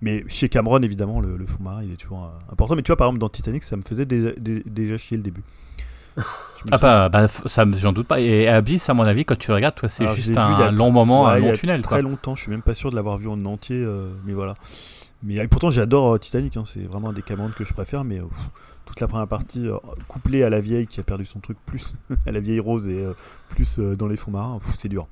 Mais 0.02 0.24
chez 0.28 0.48
Cameron, 0.50 0.82
évidemment, 0.82 1.20
le, 1.20 1.36
le 1.38 1.46
fond 1.46 1.62
marin, 1.62 1.84
il 1.84 1.92
est 1.92 1.98
toujours 1.98 2.32
important. 2.52 2.76
Mais 2.76 2.82
tu 2.84 2.88
vois, 2.88 2.98
par 2.98 3.08
exemple, 3.08 3.20
dans 3.20 3.30
Titanic, 3.30 3.64
ça 3.64 3.76
me 3.76 3.82
faisait 3.82 4.06
dé- 4.06 4.34
dé- 4.40 4.64
déjà 4.66 4.98
chier 4.98 5.18
le 5.18 5.24
début. 5.24 5.44
Ah 6.72 6.78
bah, 6.78 7.10
bah, 7.10 7.28
ça, 7.46 7.66
j'en 7.78 7.94
doute 7.94 8.08
pas. 8.08 8.20
Et 8.20 8.48
Abyss, 8.48 8.90
à 8.90 8.94
mon 8.94 9.04
avis, 9.04 9.24
quand 9.26 9.38
tu 9.38 9.50
le 9.50 9.56
regardes, 9.56 9.76
toi, 9.76 9.88
c'est 9.88 10.08
juste 10.16 10.36
un 10.38 10.72
long 10.72 10.92
moment, 10.92 11.26
Ouais, 11.26 11.32
un 11.32 11.40
long 11.40 11.54
tunnel. 11.54 11.82
Très 11.82 12.02
Quoi. 12.02 12.10
longtemps, 12.10 12.36
je 12.36 12.42
suis 12.44 12.52
même 12.52 12.62
pas 12.62 12.74
sûr 12.74 12.92
de 12.92 12.96
l'avoir 12.96 13.18
vu 13.18 13.28
en 13.28 13.44
entier, 13.46 13.78
euh, 13.78 14.10
mais 14.26 14.34
voilà. 14.34 14.56
Mais 15.24 15.40
euh, 15.40 15.48
pourtant, 15.50 15.70
j'adore 15.70 16.16
euh, 16.16 16.18
Titanic, 16.18 16.58
hein, 16.58 16.64
c'est 16.66 16.82
vraiment 16.82 17.10
un 17.10 17.14
des 17.14 17.22
Cameron 17.22 17.50
que 17.56 17.64
je 17.66 17.74
préfère, 17.74 18.04
mais 18.04 18.20
euh, 18.20 18.26
toute 18.86 19.00
la 19.00 19.08
première 19.08 19.28
partie, 19.28 19.68
euh, 19.68 19.78
couplée 20.08 20.44
à 20.44 20.50
la 20.50 20.60
vieille 20.60 20.88
qui 20.88 21.00
a 21.00 21.04
perdu 21.04 21.26
son 21.26 21.40
truc, 21.40 21.58
plus 21.66 21.96
à 22.28 22.32
la 22.32 22.40
vieille 22.40 22.60
rose 22.60 22.88
et 22.88 23.06
plus 23.50 23.80
dans 23.80 24.08
les 24.08 24.18
fonds 24.18 24.32
marins, 24.32 24.60
c'est 24.78 24.90
dur. 24.90 25.08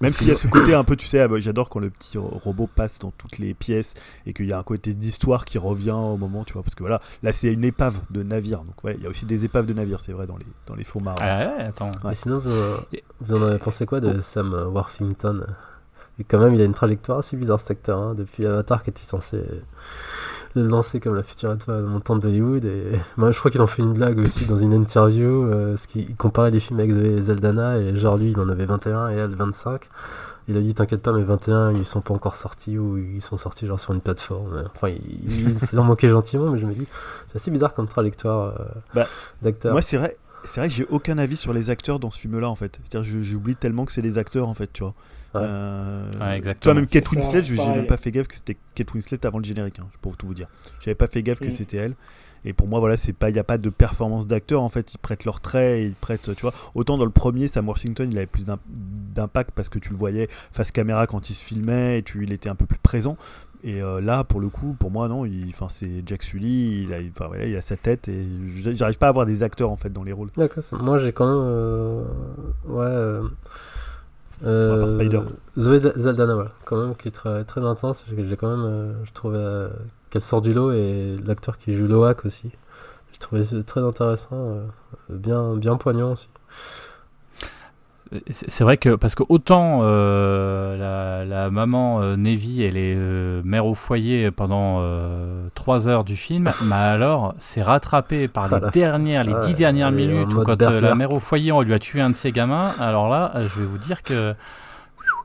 Même 0.00 0.12
s'il 0.12 0.28
y 0.28 0.30
a 0.30 0.36
ce 0.36 0.46
côté 0.46 0.74
un 0.74 0.84
peu, 0.84 0.94
tu 0.94 1.06
sais, 1.06 1.20
ah 1.20 1.26
bah, 1.28 1.40
j'adore 1.40 1.68
quand 1.68 1.80
le 1.80 1.90
petit 1.90 2.18
ro- 2.18 2.38
robot 2.44 2.68
passe 2.72 3.00
dans 3.00 3.10
toutes 3.10 3.38
les 3.38 3.52
pièces 3.52 3.94
et 4.26 4.32
qu'il 4.32 4.46
y 4.46 4.52
a 4.52 4.58
un 4.58 4.62
côté 4.62 4.94
d'histoire 4.94 5.44
qui 5.44 5.58
revient 5.58 5.90
au 5.90 6.16
moment, 6.16 6.44
tu 6.44 6.52
vois, 6.52 6.62
parce 6.62 6.76
que 6.76 6.82
voilà, 6.84 7.00
là 7.22 7.32
c'est 7.32 7.52
une 7.52 7.64
épave 7.64 8.00
de 8.10 8.22
navire, 8.22 8.60
donc 8.60 8.84
ouais, 8.84 8.94
il 8.96 9.02
y 9.02 9.06
a 9.06 9.10
aussi 9.10 9.26
des 9.26 9.44
épaves 9.44 9.66
de 9.66 9.72
navire, 9.72 9.98
c'est 10.00 10.12
vrai, 10.12 10.26
dans 10.26 10.36
les, 10.36 10.46
dans 10.66 10.76
les 10.76 10.84
fonds 10.84 11.00
marins. 11.00 11.16
Ah 11.20 11.38
ouais, 11.38 11.64
attends. 11.64 11.90
Ouais. 12.04 12.12
Et 12.12 12.14
sinon, 12.14 12.40
vous, 12.40 13.34
en 13.34 13.42
avez 13.42 13.58
pensé 13.58 13.86
quoi 13.86 14.00
de 14.00 14.20
Sam 14.20 14.52
Worthington? 14.72 15.44
Et 16.20 16.24
quand 16.24 16.38
même, 16.38 16.54
il 16.54 16.60
a 16.60 16.64
une 16.64 16.74
trajectoire 16.74 17.18
assez 17.18 17.36
bizarre 17.36 17.58
cet 17.60 17.72
acteur, 17.72 17.98
hein, 17.98 18.14
depuis 18.14 18.46
Avatar 18.46 18.82
qui 18.82 18.90
était 18.90 19.02
censé 19.02 19.40
le 20.58 20.68
lancer 20.68 21.00
comme 21.00 21.14
la 21.14 21.22
future 21.22 21.52
étoile 21.52 21.84
montante 21.84 22.20
d'Hollywood. 22.20 22.64
Et 22.64 22.98
moi, 23.16 23.32
je 23.32 23.38
crois 23.38 23.50
qu'il 23.50 23.60
en 23.60 23.66
fait 23.66 23.82
une 23.82 23.94
blague 23.94 24.18
aussi 24.18 24.44
dans 24.44 24.58
une 24.58 24.72
interview, 24.72 25.44
euh, 25.44 25.70
parce 25.70 25.86
qu'il 25.86 26.14
comparait 26.16 26.50
les 26.50 26.60
films 26.60 26.80
avec 26.80 26.92
Zoé 26.92 27.20
Zaldana, 27.22 27.78
et 27.78 27.96
genre 27.96 28.16
lui, 28.16 28.30
il 28.30 28.40
en 28.40 28.48
avait 28.48 28.66
21 28.66 29.10
et 29.10 29.14
elle 29.14 29.34
25. 29.34 29.88
Il 30.48 30.56
a 30.56 30.60
dit 30.60 30.74
T'inquiète 30.74 31.02
pas, 31.02 31.12
mes 31.12 31.22
21 31.22 31.72
ils 31.72 31.84
sont 31.84 32.00
pas 32.00 32.14
encore 32.14 32.36
sortis 32.36 32.78
ou 32.78 32.96
ils 32.96 33.20
sont 33.20 33.36
sortis 33.36 33.66
genre 33.66 33.78
sur 33.78 33.92
une 33.92 34.00
plateforme. 34.00 34.64
Enfin, 34.74 34.88
il, 34.88 35.48
il 35.48 35.58
s'en 35.60 35.84
moquait 35.84 36.08
gentiment, 36.08 36.50
mais 36.50 36.58
je 36.58 36.66
me 36.66 36.72
dis 36.72 36.86
c'est 37.26 37.36
assez 37.36 37.50
bizarre 37.50 37.74
comme 37.74 37.86
trajectoire 37.86 38.54
euh, 38.58 38.64
Bah, 38.94 39.06
d'acteur. 39.42 39.72
Moi, 39.72 39.82
c'est 39.82 39.98
vrai, 39.98 40.16
c'est 40.44 40.60
vrai 40.60 40.68
que 40.68 40.74
j'ai 40.74 40.86
aucun 40.88 41.18
avis 41.18 41.36
sur 41.36 41.52
les 41.52 41.70
acteurs 41.70 41.98
dans 41.98 42.10
ce 42.10 42.18
film-là, 42.18 42.48
en 42.48 42.54
fait. 42.54 42.78
C'est-à-dire, 42.82 43.22
j'oublie 43.22 43.56
tellement 43.56 43.84
que 43.84 43.92
c'est 43.92 44.02
des 44.02 44.18
acteurs, 44.18 44.48
en 44.48 44.54
fait, 44.54 44.72
tu 44.72 44.82
vois. 44.82 44.94
Ouais. 45.34 45.40
Euh, 45.44 46.10
Ouais, 46.20 46.36
exactement. 46.36 46.60
Tu 46.60 46.64
vois, 46.64 46.74
même 46.74 46.86
Kate 46.86 47.10
Winslet, 47.12 47.44
je- 47.44 47.54
j'ai 47.54 47.68
même 47.70 47.86
pas 47.86 47.96
fait 47.98 48.10
gaffe 48.10 48.28
que 48.28 48.36
c'était 48.36 48.56
Kate 48.74 48.92
Winslet 48.94 49.24
avant 49.26 49.38
le 49.38 49.44
générique, 49.44 49.78
hein, 49.78 49.86
pour 50.00 50.16
tout 50.16 50.26
vous 50.26 50.34
dire. 50.34 50.48
J'avais 50.80 50.94
pas 50.94 51.06
fait 51.06 51.22
gaffe 51.22 51.40
que 51.40 51.46
Mm. 51.46 51.50
c'était 51.50 51.76
elle. 51.76 51.94
Et 52.44 52.52
pour 52.52 52.68
moi, 52.68 52.78
voilà, 52.78 52.96
c'est 52.96 53.12
pas, 53.12 53.30
il 53.30 53.36
y 53.36 53.38
a 53.40 53.44
pas 53.44 53.58
de 53.58 53.68
performance 53.68 54.26
d'acteur. 54.26 54.62
En 54.62 54.68
fait, 54.68 54.94
ils 54.94 54.98
prêtent 54.98 55.24
leurs 55.24 55.40
traits, 55.40 55.82
ils 55.84 55.94
prêtent, 55.94 56.34
tu 56.36 56.42
vois. 56.42 56.54
Autant 56.74 56.96
dans 56.96 57.04
le 57.04 57.10
premier, 57.10 57.48
Sam 57.48 57.66
Worthington, 57.66 58.08
il 58.10 58.16
avait 58.16 58.26
plus 58.26 58.44
d'im- 58.46 58.60
d'impact 58.68 59.50
parce 59.54 59.68
que 59.68 59.78
tu 59.80 59.90
le 59.90 59.96
voyais 59.96 60.28
face 60.30 60.70
caméra 60.70 61.06
quand 61.08 61.28
il 61.30 61.34
se 61.34 61.44
filmait, 61.44 61.98
et 61.98 62.02
tu, 62.02 62.22
il 62.22 62.32
était 62.32 62.48
un 62.48 62.54
peu 62.54 62.64
plus 62.64 62.78
présent. 62.78 63.16
Et 63.64 63.82
euh, 63.82 64.00
là, 64.00 64.22
pour 64.22 64.38
le 64.38 64.48
coup, 64.50 64.76
pour 64.78 64.92
moi, 64.92 65.08
non, 65.08 65.24
c'est 65.68 66.04
Jack 66.06 66.22
Sully, 66.22 66.84
il 66.84 66.94
a, 66.94 66.98
enfin, 67.10 67.26
voilà, 67.26 67.44
il 67.46 67.56
a 67.56 67.60
sa 67.60 67.76
tête 67.76 68.06
et 68.06 68.24
j'arrive 68.72 68.98
pas 68.98 69.06
à 69.06 69.08
avoir 69.08 69.26
des 69.26 69.42
acteurs 69.42 69.70
en 69.72 69.76
fait 69.76 69.92
dans 69.92 70.04
les 70.04 70.12
rôles. 70.12 70.30
D'accord, 70.36 70.62
moi 70.80 70.96
j'ai 70.98 71.12
quand 71.12 71.26
même. 71.26 71.42
euh, 71.44 72.04
Ouais. 72.66 72.84
Euh, 72.86 73.22
Spider. 74.88 75.20
Zoé 75.58 75.80
Da- 75.80 75.92
Zaldana, 75.98 76.34
voilà, 76.34 76.52
quand 76.64 76.76
même, 76.76 76.94
qui 76.96 77.08
est 77.08 77.12
très, 77.12 77.44
très 77.44 77.60
intense. 77.64 78.04
J'ai 78.16 78.36
quand 78.36 78.48
même. 78.56 78.64
euh, 78.66 79.04
je 79.04 79.12
trouvais 79.12 79.38
euh, 79.38 79.68
qu'elle 80.10 80.22
sort 80.22 80.42
du 80.42 80.52
lot 80.52 80.72
et 80.72 81.16
l'acteur 81.26 81.58
qui 81.58 81.74
joue 81.76 81.86
Loak 81.86 82.24
aussi. 82.24 82.50
J'ai 83.12 83.18
trouvé 83.18 83.42
très 83.64 83.80
intéressant, 83.82 84.36
euh, 84.36 84.66
bien, 85.10 85.56
bien 85.56 85.76
poignant 85.76 86.12
aussi. 86.12 86.28
C'est 88.30 88.64
vrai 88.64 88.78
que 88.78 88.94
parce 88.94 89.14
que 89.14 89.22
autant 89.28 89.80
euh, 89.82 90.76
la, 90.78 91.24
la 91.26 91.50
maman 91.50 92.00
euh, 92.00 92.16
Nevi 92.16 92.62
elle 92.62 92.78
est 92.78 92.94
euh, 92.96 93.42
mère 93.44 93.66
au 93.66 93.74
foyer 93.74 94.30
pendant 94.30 94.78
euh, 94.80 95.46
3 95.54 95.88
heures 95.88 96.04
du 96.04 96.16
film, 96.16 96.50
mais 96.64 96.74
alors 96.74 97.34
c'est 97.38 97.60
rattrapé 97.62 98.26
par 98.26 98.48
les 98.48 98.70
dernières, 98.70 99.24
les 99.24 99.34
Ouais, 99.34 99.40
10 99.46 99.54
dernières 99.54 99.92
minutes 99.92 100.32
où 100.32 100.38
mode 100.38 100.46
quand 100.46 100.62
euh, 100.62 100.80
la 100.80 100.94
mère 100.94 101.12
au 101.12 101.20
foyer 101.20 101.52
on 101.52 101.60
lui 101.60 101.74
a 101.74 101.78
tué 101.78 102.00
un 102.00 102.08
de 102.10 102.16
ses 102.16 102.32
gamins. 102.32 102.70
Alors 102.80 103.10
là, 103.10 103.32
je 103.34 103.60
vais 103.60 103.66
vous 103.66 103.78
dire 103.78 104.02
que 104.02 104.34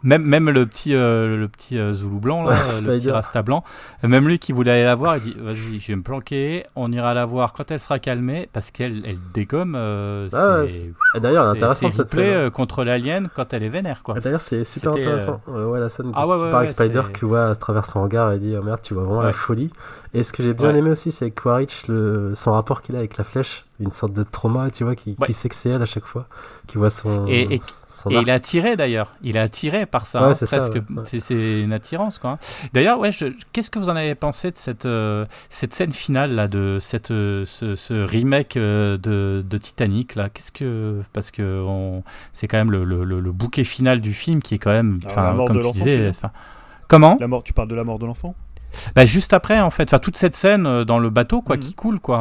même, 0.04 0.24
même 0.24 0.50
le 0.50 0.66
petit, 0.66 0.94
euh, 0.94 1.38
le 1.38 1.48
petit 1.48 1.78
euh, 1.78 1.94
Zoulou 1.94 2.20
blanc, 2.20 2.44
là, 2.44 2.52
Ouais, 2.52 2.82
le 2.82 2.88
petit. 2.98 3.10
Rasta 3.12 3.42
blanc, 3.42 3.64
même 4.04 4.28
lui 4.28 4.40
qui 4.40 4.52
voulait 4.52 4.72
aller 4.72 4.84
la 4.84 4.96
voir, 4.96 5.18
il 5.18 5.24
dit 5.24 5.36
Vas-y, 5.40 5.80
je 5.80 5.88
vais 5.88 5.96
me 5.96 6.04
planquer, 6.04 6.66
on 6.76 6.92
ira 6.92 7.14
la 7.14 7.26
voir 7.26 7.54
quand 7.54 7.72
elle 7.72 7.80
sera 7.80 8.00
calmée, 8.00 8.50
parce 8.54 8.72
qu'elle 8.72 9.04
elle 9.06 9.18
dégomme. 9.34 9.76
euh, 9.78 10.28
Ah 10.34 10.62
ouais, 10.62 11.20
d'ailleurs, 11.20 11.56
c'est 11.76 11.92
cette 11.92 12.10
scène. 12.12 12.20
hein. 12.20 12.24
euh, 12.38 12.50
contre 12.50 12.84
l'alien 12.84 13.30
quand 13.36 13.54
elle 13.54 13.64
est 13.64 13.70
vénère, 13.70 14.04
quoi. 14.04 14.16
Ah, 14.18 14.20
D'ailleurs, 14.20 14.42
c'est 14.42 14.64
super 14.64 14.92
euh, 14.92 14.96
intéressant. 14.98 15.42
Ouais, 15.48 15.80
la 15.80 15.90
scène 15.90 16.12
Ah 16.16 16.26
qui, 16.66 16.72
Spider 16.74 17.04
qui 17.14 17.26
voit 17.26 17.46
à 17.48 17.56
travers 17.56 17.86
son 17.86 18.04
regard 18.04 18.32
et 18.34 18.40
dit 18.40 18.56
Oh 18.60 18.64
merde, 18.64 18.80
tu 18.84 18.94
vois 18.94 19.04
vraiment 19.04 19.22
la 19.22 19.34
folie. 19.34 19.72
Et 20.16 20.22
ce 20.22 20.32
que 20.32 20.44
j'ai 20.44 20.54
bien 20.54 20.76
aimé 20.76 20.92
aussi, 20.92 21.12
c'est 21.12 21.32
Quaritch, 21.32 21.88
le... 21.88 22.34
son 22.36 22.52
rapport 22.54 22.84
qu'il 22.84 22.96
a 22.96 23.00
avec 23.00 23.18
la 23.18 23.24
flèche, 23.24 23.66
une 23.80 23.92
sorte 23.92 24.14
de 24.14 24.22
trauma, 24.22 24.70
tu 24.70 24.84
vois, 24.84 24.96
qui, 24.96 25.16
qui 25.16 25.68
elle 25.70 25.82
à 25.82 25.88
chaque 25.88 26.06
fois, 26.06 26.28
qui 26.68 26.78
voit 26.78 26.92
son. 26.92 27.26
Et- 27.28 27.56
et- 27.56 27.62
son 27.64 27.74
Et 28.12 28.16
il 28.16 28.30
est 28.30 28.32
attiré 28.32 28.76
d'ailleurs, 28.76 29.14
il 29.22 29.36
est 29.36 29.40
attiré 29.40 29.86
par 29.86 30.06
ça, 30.06 30.22
Ouais, 30.22 30.28
hein, 30.30 30.34
c'est 30.34 30.46
presque. 30.46 30.74
ouais. 30.76 31.04
C'est- 31.20 31.62
une 31.62 31.74
attirance, 31.74 32.18
quoi. 32.20 32.38
D'ailleurs, 32.74 33.00
ouais, 33.00 33.12
qu'est-ce 33.54 33.70
que 33.72 33.80
vous 33.80 33.90
en 33.90 33.96
avez 33.96 34.16
pensé 34.16 34.52
de 34.52 34.58
cette, 34.58 34.86
euh, 34.86 35.26
cette 35.50 35.74
scène 35.74 35.94
finale 35.94 36.34
là, 36.36 36.48
de 36.48 36.78
cette, 36.82 37.12
euh, 37.12 37.46
ce, 37.46 37.76
ce 37.76 37.94
remake 37.94 38.58
euh, 38.58 38.98
de, 38.98 39.44
de 39.48 39.58
Titanic 39.58 40.16
là? 40.16 40.30
Qu'est-ce 40.30 40.52
que 40.52 41.02
parce 41.14 41.32
que 41.32 41.64
on- 41.66 42.04
c'est 42.34 42.48
quand 42.48 42.58
même 42.58 42.72
le, 42.72 42.84
le, 42.84 43.04
le- 43.04 43.20
le 43.20 43.32
bouquet 43.32 43.64
final 43.64 44.02
du 44.02 44.14
film 44.14 44.42
qui 44.42 44.56
est 44.56 44.60
quand 44.60 44.72
même, 44.72 45.00
Alors, 45.04 45.12
enfin, 45.12 45.24
la 45.24 45.32
mort 45.34 45.48
comme 45.48 45.58
de 45.58 45.64
tu 45.64 45.72
disais, 45.72 46.12
comment? 46.88 47.18
La 47.20 47.28
mort, 47.28 47.44
tu 47.44 47.54
parles 47.54 47.68
de 47.70 47.76
la 47.76 47.84
mort 47.84 48.00
de 48.00 48.06
l'enfant? 48.06 48.36
Bah, 48.96 49.06
juste 49.06 49.34
après, 49.34 49.60
en 49.62 49.70
fait, 49.70 49.84
enfin 49.84 50.00
toute 50.00 50.18
cette 50.18 50.36
scène 50.36 50.84
dans 50.84 50.98
le 50.98 51.10
bateau, 51.12 51.42
quoi, 51.44 51.58
Mhm. 51.58 51.62
qui 51.62 51.74
coule, 51.76 52.00
quoi. 52.00 52.18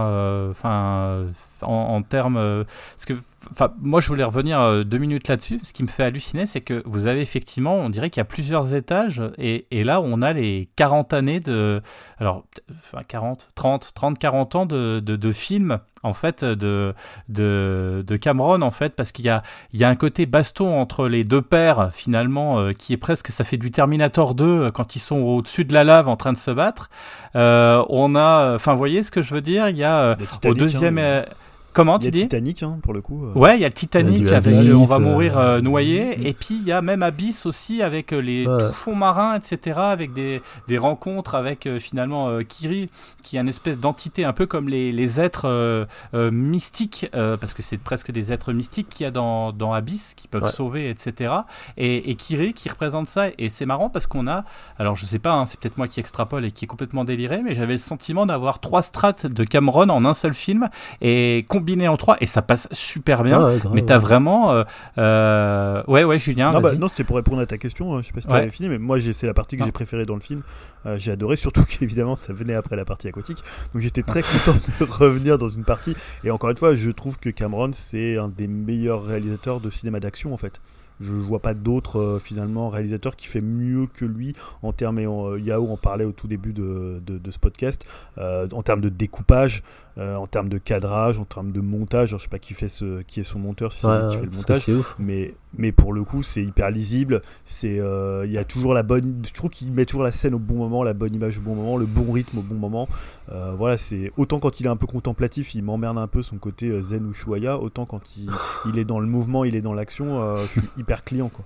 Enfin, 0.51 0.71
euh, 0.73 1.29
en, 1.63 1.73
en 1.73 2.03
termes, 2.03 2.37
euh, 2.37 2.65
parce 2.95 3.07
que, 3.07 3.15
enfin, 3.51 3.73
moi, 3.81 4.01
je 4.01 4.09
voulais 4.09 4.25
revenir 4.25 4.61
euh, 4.61 4.85
deux 4.85 4.99
minutes 4.99 5.29
là-dessus. 5.29 5.61
Ce 5.63 5.73
qui 5.73 5.83
me 5.83 5.89
fait 5.89 6.05
halluciner, 6.05 6.47
c'est 6.47 6.61
que 6.61 6.83
vous 6.87 7.07
avez 7.07 7.21
effectivement, 7.21 7.75
on 7.75 7.91
dirait 7.91 8.11
qu'il 8.11 8.21
y 8.21 8.23
a 8.23 8.25
plusieurs 8.27 8.75
étages, 8.75 9.23
et, 9.39 9.67
et 9.71 9.85
là, 9.85 10.01
on 10.01 10.23
a 10.23 10.33
les 10.33 10.69
40 10.77 11.13
années 11.13 11.41
de, 11.41 11.81
alors, 12.19 12.45
peut- 12.55 12.75
enfin, 12.79 13.03
40, 13.07 13.49
30, 13.55 13.93
30, 13.95 14.19
40 14.19 14.55
ans 14.57 14.67
de, 14.67 15.01
de, 15.05 15.17
de 15.17 15.33
films, 15.33 15.79
en 16.05 16.15
fait, 16.15 16.45
de, 16.45 16.95
de, 17.29 18.03
de 18.07 18.17
Cameron, 18.17 18.61
en 18.63 18.71
fait, 18.73 18.95
parce 18.97 19.13
qu'il 19.13 19.25
y 19.25 19.29
a, 19.29 19.43
il 19.73 19.79
y 19.79 19.85
a 19.85 19.89
un 19.89 19.95
côté 19.95 20.27
baston 20.27 20.79
entre 20.81 21.07
les 21.09 21.23
deux 21.25 21.43
pères, 21.43 21.91
finalement, 21.93 22.59
euh, 22.59 22.73
qui 22.73 22.93
est 22.93 22.97
presque, 22.97 23.29
ça 23.29 23.45
fait 23.45 23.57
du 23.57 23.71
Terminator 23.71 24.35
2 24.35 24.45
euh, 24.45 24.71
quand 24.73 24.97
ils 24.97 25.01
sont 25.01 25.19
au-dessus 25.21 25.65
de 25.65 25.73
la 25.73 25.85
lave 25.85 26.09
en 26.09 26.17
train 26.17 26.33
de 26.33 26.39
se 26.39 26.51
battre. 26.51 26.91
Euh, 27.37 27.85
on 27.89 28.15
a, 28.17 28.55
enfin, 28.57 28.73
vous 28.73 28.79
voyez 28.79 29.03
ce 29.03 29.11
que 29.13 29.23
je 29.23 29.33
veux 29.35 29.41
dire? 29.41 29.69
Il 29.69 29.77
y 29.77 29.85
a 29.85 29.97
euh, 29.99 30.15
au 30.51 30.55
deuxième. 30.59 30.99
hein, 30.99 31.03
euh, 31.03 31.25
comment 31.73 31.99
Il 32.01 32.07
y 32.07 32.11
tu 32.11 32.17
a 32.17 32.21
dis 32.21 32.23
Titanic, 32.23 32.63
hein, 32.63 32.79
pour 32.83 32.93
le 32.93 33.01
coup. 33.01 33.25
euh. 33.27 33.33
Ouais, 33.35 33.57
il 33.57 33.61
y 33.61 33.65
a 33.65 33.69
le 33.69 33.75
Titanic 33.75 34.23
y 34.23 34.29
a 34.33 34.37
avec 34.37 34.55
Abyss, 34.55 34.71
euh, 34.71 34.75
on 34.75 34.85
va 34.85 34.99
mourir 34.99 35.39
euh, 35.39 35.61
noyé, 35.61 36.29
et 36.29 36.33
puis 36.33 36.57
il 36.61 36.65
y 36.65 36.73
a 36.73 36.83
même 36.83 37.03
Abyss 37.03 37.47
aussi 37.47 37.83
avec 37.83 38.11
les 38.13 38.47
Ouais. 38.47 38.59
tout 38.69 38.73
fonds 38.73 38.95
marins, 38.95 39.35
etc., 39.37 39.79
avec 39.81 40.13
des, 40.13 40.43
des 40.69 40.79
rencontres 40.79 41.35
avec 41.35 41.67
euh, 41.67 41.79
finalement 41.79 42.29
euh, 42.29 42.43
Kiri, 42.43 42.91
qui 43.23 43.37
est 43.37 43.41
une 43.41 43.49
espèce 43.49 43.79
d'entité 43.79 44.25
un 44.25 44.33
peu 44.33 44.47
comme 44.47 44.69
les, 44.69 44.93
les 44.93 45.21
êtres 45.21 45.47
euh, 45.49 45.85
euh, 46.15 46.31
mystiques, 46.31 47.09
euh, 47.15 47.37
parce 47.37 47.55
que 47.55 47.63
c'est 47.63 47.79
presque 47.79 48.11
des 48.11 48.33
êtres 48.33 48.53
mystiques 48.53 48.89
qu'il 48.89 49.05
y 49.05 49.07
a 49.07 49.11
dans, 49.11 49.53
dans 49.53 49.73
Abyss, 49.73 50.15
qui 50.15 50.29
peuvent 50.29 50.43
Ouais. 50.43 50.51
sauver, 50.51 50.91
etc. 50.91 51.33
Et, 51.77 52.11
et 52.11 52.15
Kiri 52.17 52.53
qui 52.53 52.69
représente 52.69 53.09
ça, 53.09 53.27
et 53.39 53.49
c'est 53.49 53.67
marrant 53.67 53.89
parce 53.91 54.07
qu'on 54.07 54.27
a, 54.27 54.45
alors 54.79 54.97
je 54.97 55.07
sais 55.07 55.19
pas, 55.21 55.33
hein, 55.33 55.47
c'est 55.47 55.59
peut-être 55.61 55.79
moi 55.79 55.89
qui 55.89 56.01
extrapole 56.01 56.45
et 56.45 56.51
qui 56.51 56.65
est 56.65 56.69
complètement 56.69 57.05
déliré, 57.05 57.43
mais 57.43 57.55
j'avais 57.55 57.75
le 57.75 57.79
sentiment 57.79 58.27
d'avoir 58.27 58.59
trois 58.61 58.83
strates 58.83 59.27
de 59.27 59.45
Cameron 59.45 59.89
en 59.89 60.05
un 60.05 60.15
seul 60.15 60.35
film, 60.35 60.69
et 61.01 61.45
combiné 61.63 61.87
en 61.87 61.97
trois, 61.97 62.17
et 62.21 62.27
ça 62.27 62.43
passe 62.43 62.67
super 62.73 63.23
bien. 63.23 63.41
Ah 63.41 63.47
ouais, 63.47 63.59
grave, 63.59 63.73
Mais 63.75 63.83
t'as 63.83 63.95
ouais. 63.95 64.01
vraiment. 64.01 64.51
euh, 64.53 64.65
euh, 64.99 65.83
Ouais, 65.87 66.03
ouais, 66.05 66.19
Julien. 66.19 66.51
Non, 66.53 66.61
bah, 66.61 66.75
non, 66.75 66.89
c'était 66.89 67.05
pour 67.05 67.17
répondre 67.17 67.41
à 67.41 67.47
ta 67.47 67.57
question. 67.59 67.95
hein, 67.95 68.01
Je 68.03 68.09
sais 68.09 68.13
pas 68.13 68.21
si 68.21 68.27
tu 68.27 68.33
Ouais. 68.33 68.41
avais 68.41 68.51
fini, 68.51 68.69
mais 68.69 68.79
moi, 68.79 68.99
c'est 69.01 69.27
la 69.27 69.35
partie 69.35 69.57
que 69.57 69.65
j'ai 69.65 69.73
préférée 69.73 70.07
dans 70.07 70.15
le 70.17 70.21
film. 70.21 70.43
Euh, 70.87 70.97
j'ai 70.99 71.13
adoré, 71.13 71.37
surtout 71.37 71.65
qu'évidemment, 71.69 72.17
ça 72.17 72.33
venait 72.33 72.55
après 72.55 72.77
la 72.77 72.85
partie 72.85 73.07
aquatique. 73.09 73.39
Donc, 73.73 73.83
j'étais 73.83 74.03
très 74.03 74.23
content 74.45 74.57
de 74.81 74.85
revenir 74.85 75.39
dans 75.39 75.49
une 75.49 75.65
partie. 75.65 75.95
Et 76.25 76.31
encore 76.31 76.51
une 76.51 76.57
fois, 76.57 76.75
je 76.75 76.91
trouve 76.91 77.19
que 77.19 77.31
Cameron, 77.31 77.71
c'est 77.73 78.17
un 78.19 78.29
des 78.29 78.49
meilleurs 78.49 79.05
réalisateurs 79.05 79.61
de 79.61 79.71
cinéma 79.71 80.01
d'action, 80.01 80.35
en 80.35 80.37
fait. 80.37 80.61
Je 81.01 81.13
vois 81.15 81.41
pas 81.41 81.55
d'autres 81.55 81.99
euh, 81.99 82.19
finalement 82.21 82.69
réalisateurs 82.69 83.17
qui 83.17 83.27
fait 83.27 83.41
mieux 83.41 83.87
que 83.93 84.05
lui 84.05 84.37
en 84.63 84.73
termes. 84.73 85.01
Et 85.01 85.07
en- 85.07 85.37
Yao 85.37 85.69
en 85.73 85.77
parlait 85.77 86.05
au 86.05 86.13
tout 86.13 86.29
début 86.29 86.53
de, 86.53 87.01
de- 87.05 87.19
de 87.19 87.31
ce 87.31 87.39
podcast. 87.41 87.85
euh, 88.19 88.47
en 88.53 88.63
termes 88.63 88.81
de 88.83 88.89
découpage, 88.89 89.63
euh, 89.99 90.17
en 90.17 90.27
termes 90.27 90.49
de 90.49 90.59
cadrage, 90.59 91.19
en 91.19 91.25
termes 91.25 91.53
de 91.53 91.61
montage. 91.61 92.11
Alors, 92.11 92.19
je 92.19 92.25
sais 92.25 92.31
pas 92.31 92.39
qui 92.39 92.55
fait 92.55 92.69
ce, 92.69 93.03
qui 93.03 93.21
est 93.21 93.25
son 93.25 93.39
monteur, 93.39 93.73
si 93.73 93.81
c'est 93.81 93.87
Ouais, 93.89 94.03
lui 94.03 94.09
qui 94.11 94.17
fait 94.19 94.25
le 94.27 94.31
montage 94.31 94.63
c'est 94.65 94.73
mais 94.99 95.35
mais 95.59 95.71
pour 95.71 95.93
le 95.93 96.03
coup 96.03 96.23
c'est 96.23 96.43
hyper 96.43 96.71
lisible 96.71 97.21
c'est 97.45 97.79
euh, 97.79 98.25
il 98.25 98.33
y 98.33 98.39
a 98.39 98.45
toujours 98.45 98.73
la 98.73 98.83
bonne 98.83 99.23
je 99.27 99.33
trouve 99.35 99.51
qu'il 99.51 99.71
met 99.71 99.85
toujours 99.85 100.03
la 100.03 100.11
scène 100.11 100.33
au 100.33 100.39
bon 100.39 100.55
moment 100.55 100.83
la 100.83 100.95
bonne 100.95 101.15
image 101.15 101.37
au 101.37 101.43
bon 101.43 101.55
moment 101.55 101.77
le 101.77 101.85
bon 101.85 102.11
rythme 102.11 102.39
au 102.39 102.43
bon 102.43 102.55
moment 102.55 102.89
Euh, 103.31 103.53
voilà 103.57 103.77
c'est 103.77 104.13
autant 104.17 104.41
quand 104.41 104.61
il 104.61 104.67
est 104.67 104.71
un 104.71 104.77
peu 104.77 104.87
contemplatif 104.87 105.55
il 105.55 105.63
m'emmerde 105.63 105.99
un 105.99 106.07
peu 106.09 106.23
son 106.23 106.39
côté 106.39 106.81
zen 106.81 107.05
ou 107.05 107.13
Shuaya 107.13 107.59
autant 107.59 107.85
quand 107.85 108.01
il, 108.17 108.31
il 108.67 108.79
est 108.79 108.85
dans 108.87 108.99
le 108.99 109.07
mouvement 109.07 109.45
il 109.45 109.55
est 109.55 109.61
dans 109.61 109.75
l'action 109.75 110.37
je 110.39 110.47
suis 110.47 110.63
hyper 110.79 111.05
client 111.05 111.29
quoi 111.29 111.45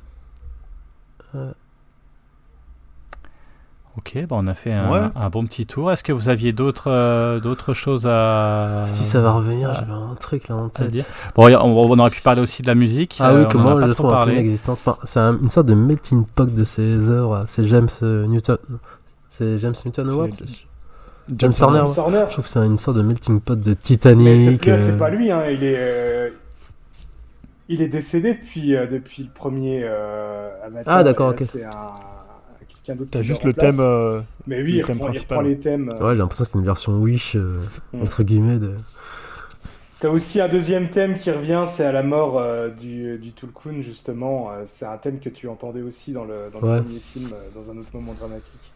Ok, 3.98 4.18
bah 4.28 4.36
on 4.38 4.46
a 4.46 4.52
fait 4.54 4.72
un, 4.72 4.90
Ouais. 4.90 4.98
un 5.16 5.30
bon 5.30 5.46
petit 5.46 5.64
tour. 5.66 5.90
Est-ce 5.90 6.02
que 6.04 6.12
vous 6.12 6.28
aviez 6.28 6.52
d'autres 6.52 6.90
euh, 6.90 7.40
d'autres 7.40 7.72
choses 7.72 8.06
à, 8.06 8.84
Si 8.88 9.04
ça 9.04 9.20
va 9.20 9.32
revenir, 9.32 9.70
à- 9.70 9.74
j'avais 9.74 9.92
un 9.92 10.14
truc 10.20 10.48
là 10.48 10.56
en 10.56 10.66
à 10.66 10.70
tête. 10.70 10.88
dire 10.90 11.04
Bon, 11.34 11.48
on, 11.48 11.90
on 11.90 11.98
aurait 11.98 12.10
pu 12.10 12.20
parler 12.20 12.42
aussi 12.42 12.60
de 12.62 12.66
la 12.66 12.74
musique. 12.74 13.16
Ah 13.20 13.30
euh, 13.30 13.42
oui, 13.44 13.48
que 13.48 13.56
on 13.56 13.60
en 13.60 13.62
moi 13.62 13.72
a 13.72 13.80
pas 13.80 13.86
je 13.86 13.92
trop 13.92 14.02
trouve 14.04 14.10
parlé. 14.10 14.34
inexistante. 14.34 14.78
Enfin, 14.84 14.98
c'est 15.04 15.18
un- 15.20 15.38
une 15.38 15.48
sorte 15.50 15.66
de 15.66 15.74
melting 15.74 16.24
pot 16.26 16.44
de 16.44 16.64
ces 16.64 17.08
œuvres. 17.10 17.44
C'est 17.46 17.64
James 17.64 17.88
euh, 18.02 18.26
Newton. 18.26 18.58
C'est 19.30 19.56
James 19.58 19.74
Newton 19.84 20.10
Award 20.10 20.30
C'est- 20.34 20.66
James 21.38 21.52
Horner. 21.60 21.78
James 21.86 21.94
Horner. 21.96 22.24
Je 22.28 22.32
trouve 22.32 22.44
que 22.44 22.50
c'est 22.50 22.66
une 22.66 22.78
sorte 22.78 22.96
de 22.98 23.02
melting 23.02 23.40
pot 23.40 23.54
de 23.58 23.70
Mais 23.70 23.76
c'est 23.76 23.82
Titanic. 23.82 24.60
plus- 24.60 24.78
c'est 24.78 24.90
euh, 24.92 24.96
pas 24.98 25.08
lui, 25.08 25.30
hein, 25.30 25.42
il 25.50 25.64
est. 25.64 25.74
euh, 25.78 26.28
Il 27.68 27.82
est 27.82 27.88
décédé 27.88 28.34
depuis, 28.34 28.76
euh, 28.76 28.86
depuis 28.86 29.24
le 29.24 29.30
premier 29.30 29.80
euh, 29.84 30.50
Avatar. 30.64 30.98
Ah, 30.98 31.02
d'accord, 31.02 31.30
ok. 31.30 31.40
C'est 31.40 31.64
un... 31.64 31.70
quelqu'un 32.86 32.98
d'autre 32.98 33.10
t'as 33.10 33.22
juste 33.22 33.44
le 33.44 33.52
thème 33.52 33.80
euh, 33.80 34.20
Mais 34.46 34.62
oui, 34.62 34.72
le 34.72 34.78
il 34.78 34.84
thème 34.84 34.96
reprend, 34.98 35.08
il 35.08 35.12
principal. 35.12 35.38
reprend 35.38 35.48
les 35.50 35.58
thèmes. 35.58 35.88
euh. 35.90 36.06
Ouais, 36.08 36.14
j'ai 36.14 36.18
l'impression 36.20 36.44
que 36.44 36.50
c'est 36.52 36.58
une 36.58 36.64
version 36.64 36.92
Wish, 36.98 37.36
euh, 37.36 37.60
Mm. 37.92 38.02
entre 38.02 38.22
guillemets. 38.22 38.58
De... 38.58 38.74
T'as 40.00 40.08
aussi 40.10 40.40
un 40.40 40.48
deuxième 40.48 40.90
thème 40.90 41.16
qui 41.16 41.30
revient, 41.30 41.64
c'est 41.66 41.84
à 41.84 41.92
la 41.92 42.02
mort 42.02 42.38
euh, 42.38 42.68
du, 42.68 43.18
du 43.18 43.32
Tulkun, 43.32 43.80
justement. 43.82 44.50
Euh, 44.50 44.62
c'est 44.66 44.84
un 44.86 44.96
thème 44.98 45.20
que 45.20 45.30
tu 45.30 45.48
entendais 45.48 45.82
aussi 45.82 46.12
dans 46.12 46.24
le, 46.24 46.50
dans 46.52 46.60
le 46.60 46.68
Ouais. 46.72 46.80
premier 46.82 46.98
film, 46.98 47.30
euh, 47.32 47.48
dans 47.54 47.70
un 47.70 47.78
autre 47.78 47.88
moment 47.94 48.12
dramatique. 48.18 48.72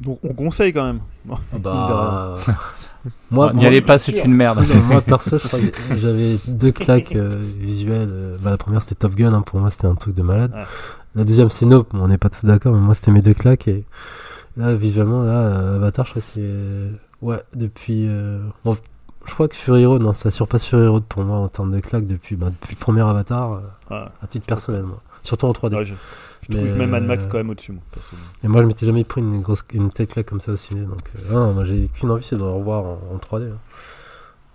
donc 0.00 0.18
on 0.24 0.34
conseille 0.34 0.72
quand 0.72 0.84
même 0.84 1.00
Bah, 1.60 2.36
Moi, 3.30 3.52
N'y 3.54 3.66
allez 3.66 3.80
pas, 3.82 3.98
c'est 3.98 4.12
une 4.24 4.34
merde. 4.34 4.58
non, 4.66 4.82
moi, 4.82 5.00
perso, 5.00 5.36
j'avais 5.96 6.38
deux 6.48 6.72
claques 6.72 7.14
euh, 7.14 7.40
visuelles. 7.58 8.36
bah, 8.40 8.50
la 8.50 8.56
première, 8.56 8.82
c'était 8.82 8.96
Top 8.96 9.14
Gun. 9.14 9.32
hein, 9.32 9.42
pour 9.42 9.60
moi, 9.60 9.70
c'était 9.70 9.86
un 9.86 9.94
truc 9.94 10.14
de 10.16 10.22
malade. 10.22 10.52
Ouais. 10.54 10.64
La 11.16 11.24
deuxième, 11.24 11.50
c'est 11.50 11.66
Nope. 11.66 11.88
On 11.94 12.08
n'est 12.08 12.18
pas 12.18 12.28
tous 12.30 12.44
d'accord, 12.46 12.72
mais 12.74 12.80
moi, 12.80 12.94
c'était 12.94 13.10
mes 13.10 13.22
deux 13.22 13.34
claques. 13.34 13.66
Et 13.68 13.84
là, 14.56 14.74
visuellement, 14.74 15.22
là, 15.22 15.32
euh, 15.46 15.76
Avatar, 15.76 16.04
je 16.06 16.10
crois 16.12 16.22
que 16.22 16.28
c'est. 16.34 16.90
Ouais, 17.22 17.42
depuis. 17.54 18.06
euh, 18.06 18.40
bon, 18.64 18.76
je 19.26 19.32
crois 19.32 19.48
que 19.48 19.56
Fury 19.56 19.86
Road, 19.86 20.02
non, 20.02 20.12
ça 20.12 20.30
surpasse 20.30 20.64
Fury 20.66 20.86
Road 20.86 21.04
pour 21.08 21.24
moi 21.24 21.38
en 21.38 21.48
termes 21.48 21.72
de 21.72 21.80
claques 21.80 22.06
depuis, 22.06 22.36
bah, 22.36 22.50
depuis 22.50 22.76
le 22.76 22.80
premier 22.80 23.00
Avatar, 23.00 23.52
euh, 23.54 23.60
Ah, 23.90 24.12
à 24.22 24.26
titre 24.26 24.46
personnel, 24.46 24.82
moi. 24.84 25.00
Surtout 25.22 25.46
en 25.46 25.52
3D. 25.52 25.74
ouais, 25.74 25.84
je, 25.84 25.94
je 26.42 26.52
Mais, 26.56 26.64
trouve 26.64 26.78
même 26.78 26.90
Mad 26.90 27.02
Max 27.04 27.24
euh, 27.24 27.28
quand 27.28 27.38
même 27.38 27.50
au-dessus 27.50 27.72
moi 27.72 27.82
personnellement. 27.90 28.28
Et 28.44 28.48
moi, 28.48 28.62
je 28.62 28.66
m'étais 28.68 28.86
jamais 28.86 29.02
pris 29.02 29.20
une 29.22 29.40
grosse, 29.42 29.64
une 29.72 29.90
telle 29.90 30.06
claque 30.06 30.26
comme 30.26 30.40
ça 30.40 30.52
au 30.52 30.56
ciné. 30.56 30.82
Donc, 30.82 31.00
euh, 31.16 31.32
non, 31.32 31.52
moi, 31.54 31.64
j'ai 31.64 31.88
qu'une 31.88 32.10
envie, 32.12 32.22
c'est 32.24 32.36
de 32.36 32.42
le 32.42 32.46
revoir 32.48 32.84
en, 32.84 32.98
en 33.14 33.16
3D. 33.16 33.46
hein. 33.50 33.56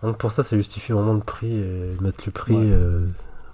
Donc, 0.04 0.18
pour 0.18 0.32
ça, 0.32 0.44
ça 0.44 0.56
justifie 0.56 0.94
vraiment 0.94 1.14
le 1.16 1.20
prix 1.20 1.52
et 1.54 1.98
mettre 2.02 2.24
le 2.26 2.32
prix. 2.32 2.56
Ouais. 2.56 2.72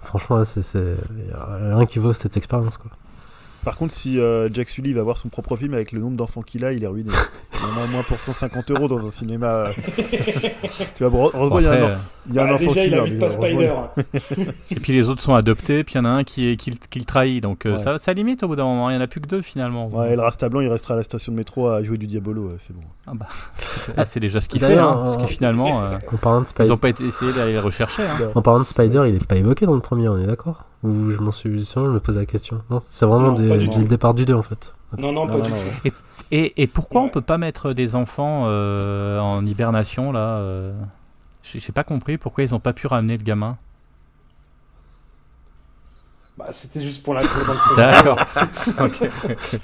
Franchement, 0.02 0.44
c'est, 0.44 0.96
rien 1.32 1.86
qui 1.86 1.98
vaut 1.98 2.12
cette 2.12 2.36
expérience, 2.36 2.76
quoi. 2.76 2.90
Par 3.64 3.76
contre, 3.76 3.92
si 3.92 4.18
euh, 4.18 4.48
Jack 4.52 4.68
Sully 4.68 4.92
va 4.92 5.02
voir 5.02 5.16
son 5.18 5.28
propre 5.28 5.56
film 5.56 5.74
avec 5.74 5.92
le 5.92 6.00
nombre 6.00 6.16
d'enfants 6.16 6.42
qu'il 6.42 6.64
a, 6.64 6.72
il 6.72 6.84
est 6.84 6.86
ruiné. 6.86 7.10
Il 7.54 7.58
en 7.78 7.82
a 7.82 7.84
au 7.84 7.88
moins 7.88 8.02
pour 8.02 8.18
150 8.18 8.70
euros 8.70 8.88
dans 8.88 9.06
un 9.06 9.10
cinéma. 9.10 9.46
euh. 9.46 9.72
tu 10.94 11.04
vois, 11.04 11.10
bon, 11.10 11.30
heureusement, 11.34 11.48
Bon, 11.56 11.58
il 11.58 11.64
y 11.64 11.66
a 11.66 11.72
un, 11.72 11.74
euh, 11.74 11.96
il 12.28 12.34
y 12.34 12.38
a 12.38 12.44
un 12.44 12.46
Bah, 12.46 12.54
enfant 12.54 12.64
déjà, 12.72 12.80
qui 12.82 12.86
il 12.86 13.02
déjà, 13.12 13.26
pas. 13.26 13.30
Spider. 13.30 13.72
et 14.70 14.74
puis 14.76 14.92
les 14.92 15.08
autres 15.08 15.22
sont 15.22 15.34
adoptés, 15.34 15.82
puis 15.84 15.94
il 15.94 15.98
y 15.98 16.00
en 16.00 16.04
a 16.04 16.08
un 16.10 16.24
qui, 16.24 16.48
est- 16.48 16.56
qui, 16.56 16.70
le- 16.70 16.76
qui 16.88 16.98
le 17.00 17.04
trahit. 17.04 17.42
Donc 17.42 17.66
euh, 17.66 17.72
Ouais. 17.72 17.78
ça, 17.78 17.98
ça 17.98 18.12
limite 18.12 18.42
au 18.42 18.48
bout 18.48 18.56
d'un 18.56 18.64
moment. 18.64 18.90
Il 18.90 18.94
n'y 18.94 18.98
en 19.00 19.04
a 19.04 19.06
plus 19.06 19.20
que 19.20 19.26
deux 19.26 19.42
finalement. 19.42 19.88
Ouais, 19.88 20.12
et 20.12 20.16
le 20.16 20.22
Rasta 20.22 20.48
Blanc, 20.48 20.60
il 20.60 20.68
restera 20.68 20.94
à 20.94 20.96
la 20.98 21.02
station 21.02 21.32
de 21.32 21.36
métro 21.36 21.68
à 21.68 21.82
jouer 21.82 21.98
du 21.98 22.06
Diabolo, 22.06 22.52
c'est 22.58 22.74
bon. 22.74 22.82
Ah 23.06 23.12
bah, 23.14 23.26
ah, 23.96 24.04
c'est 24.04 24.20
déjà 24.20 24.40
ce 24.40 24.48
qu'il 24.48 24.60
fait. 24.60 24.74
Hein, 24.78 24.86
parce 25.04 25.16
que 25.16 25.22
euh, 25.24 25.26
finalement, 25.26 25.82
euh, 25.84 25.96
En 26.12 26.16
parlant 26.16 26.40
de 26.40 26.46
ils 26.46 26.48
Spider, 26.48 26.68
n'ont 26.68 26.76
pas 26.78 26.88
été 26.90 27.04
essayé 27.04 27.32
d'aller 27.32 27.52
les 27.52 27.58
rechercher. 27.58 28.02
hein. 28.04 28.30
en 28.34 28.42
parlant 28.42 28.60
de 28.60 28.66
Spider, 28.66 29.02
il 29.08 29.16
est 29.16 29.26
pas 29.26 29.36
évoqué 29.36 29.66
dans 29.66 29.74
le 29.74 29.80
premier, 29.80 30.08
on 30.08 30.16
est 30.18 30.26
d'accord? 30.26 30.64
Ou 30.84 31.10
je 31.10 31.18
m'en 31.18 31.32
suis, 31.32 31.64
sinon, 31.64 31.86
je 31.86 31.90
me 31.92 32.00
pose 32.00 32.16
la 32.16 32.26
question. 32.26 32.62
Non, 32.70 32.80
c'est 32.88 33.04
vraiment 33.06 33.32
Non, 33.32 33.40
des- 33.40 33.48
pas 33.48 33.56
du 33.58 33.66
dès 33.68 33.74
tout. 33.74 33.80
le 33.80 33.88
départ 33.88 34.14
du 34.14 34.24
2, 34.24 34.34
en 34.34 34.42
fait. 34.42 34.74
Non, 34.96 35.12
non, 35.12 35.26
Non, 35.26 35.32
pas 35.42 35.48
non, 35.48 35.56
du 35.84 35.90
tout. 35.90 35.96
Et, 36.30 36.62
et 36.62 36.66
pourquoi 36.66 37.00
on 37.00 37.04
Ouais. 37.04 37.10
peut 37.10 37.20
pas 37.20 37.38
mettre 37.38 37.72
des 37.72 37.96
enfants 37.96 38.44
euh, 38.46 39.18
en 39.18 39.44
hibernation 39.46 40.12
là 40.12 40.36
euh, 40.36 40.72
J'ai 41.42 41.72
pas 41.72 41.84
compris 41.84 42.16
pourquoi 42.18 42.44
ils 42.44 42.54
ont 42.54 42.60
pas 42.60 42.72
pu 42.74 42.86
ramener 42.86 43.16
le 43.16 43.22
gamin. 43.24 43.56
Bah, 46.36 46.48
c'était 46.52 46.80
juste 46.82 47.02
pour 47.02 47.14
l'inclure 47.14 47.46
dans 47.46 47.52
le. 47.54 47.76
D'accord. 47.76 48.18
ok. 48.80 49.10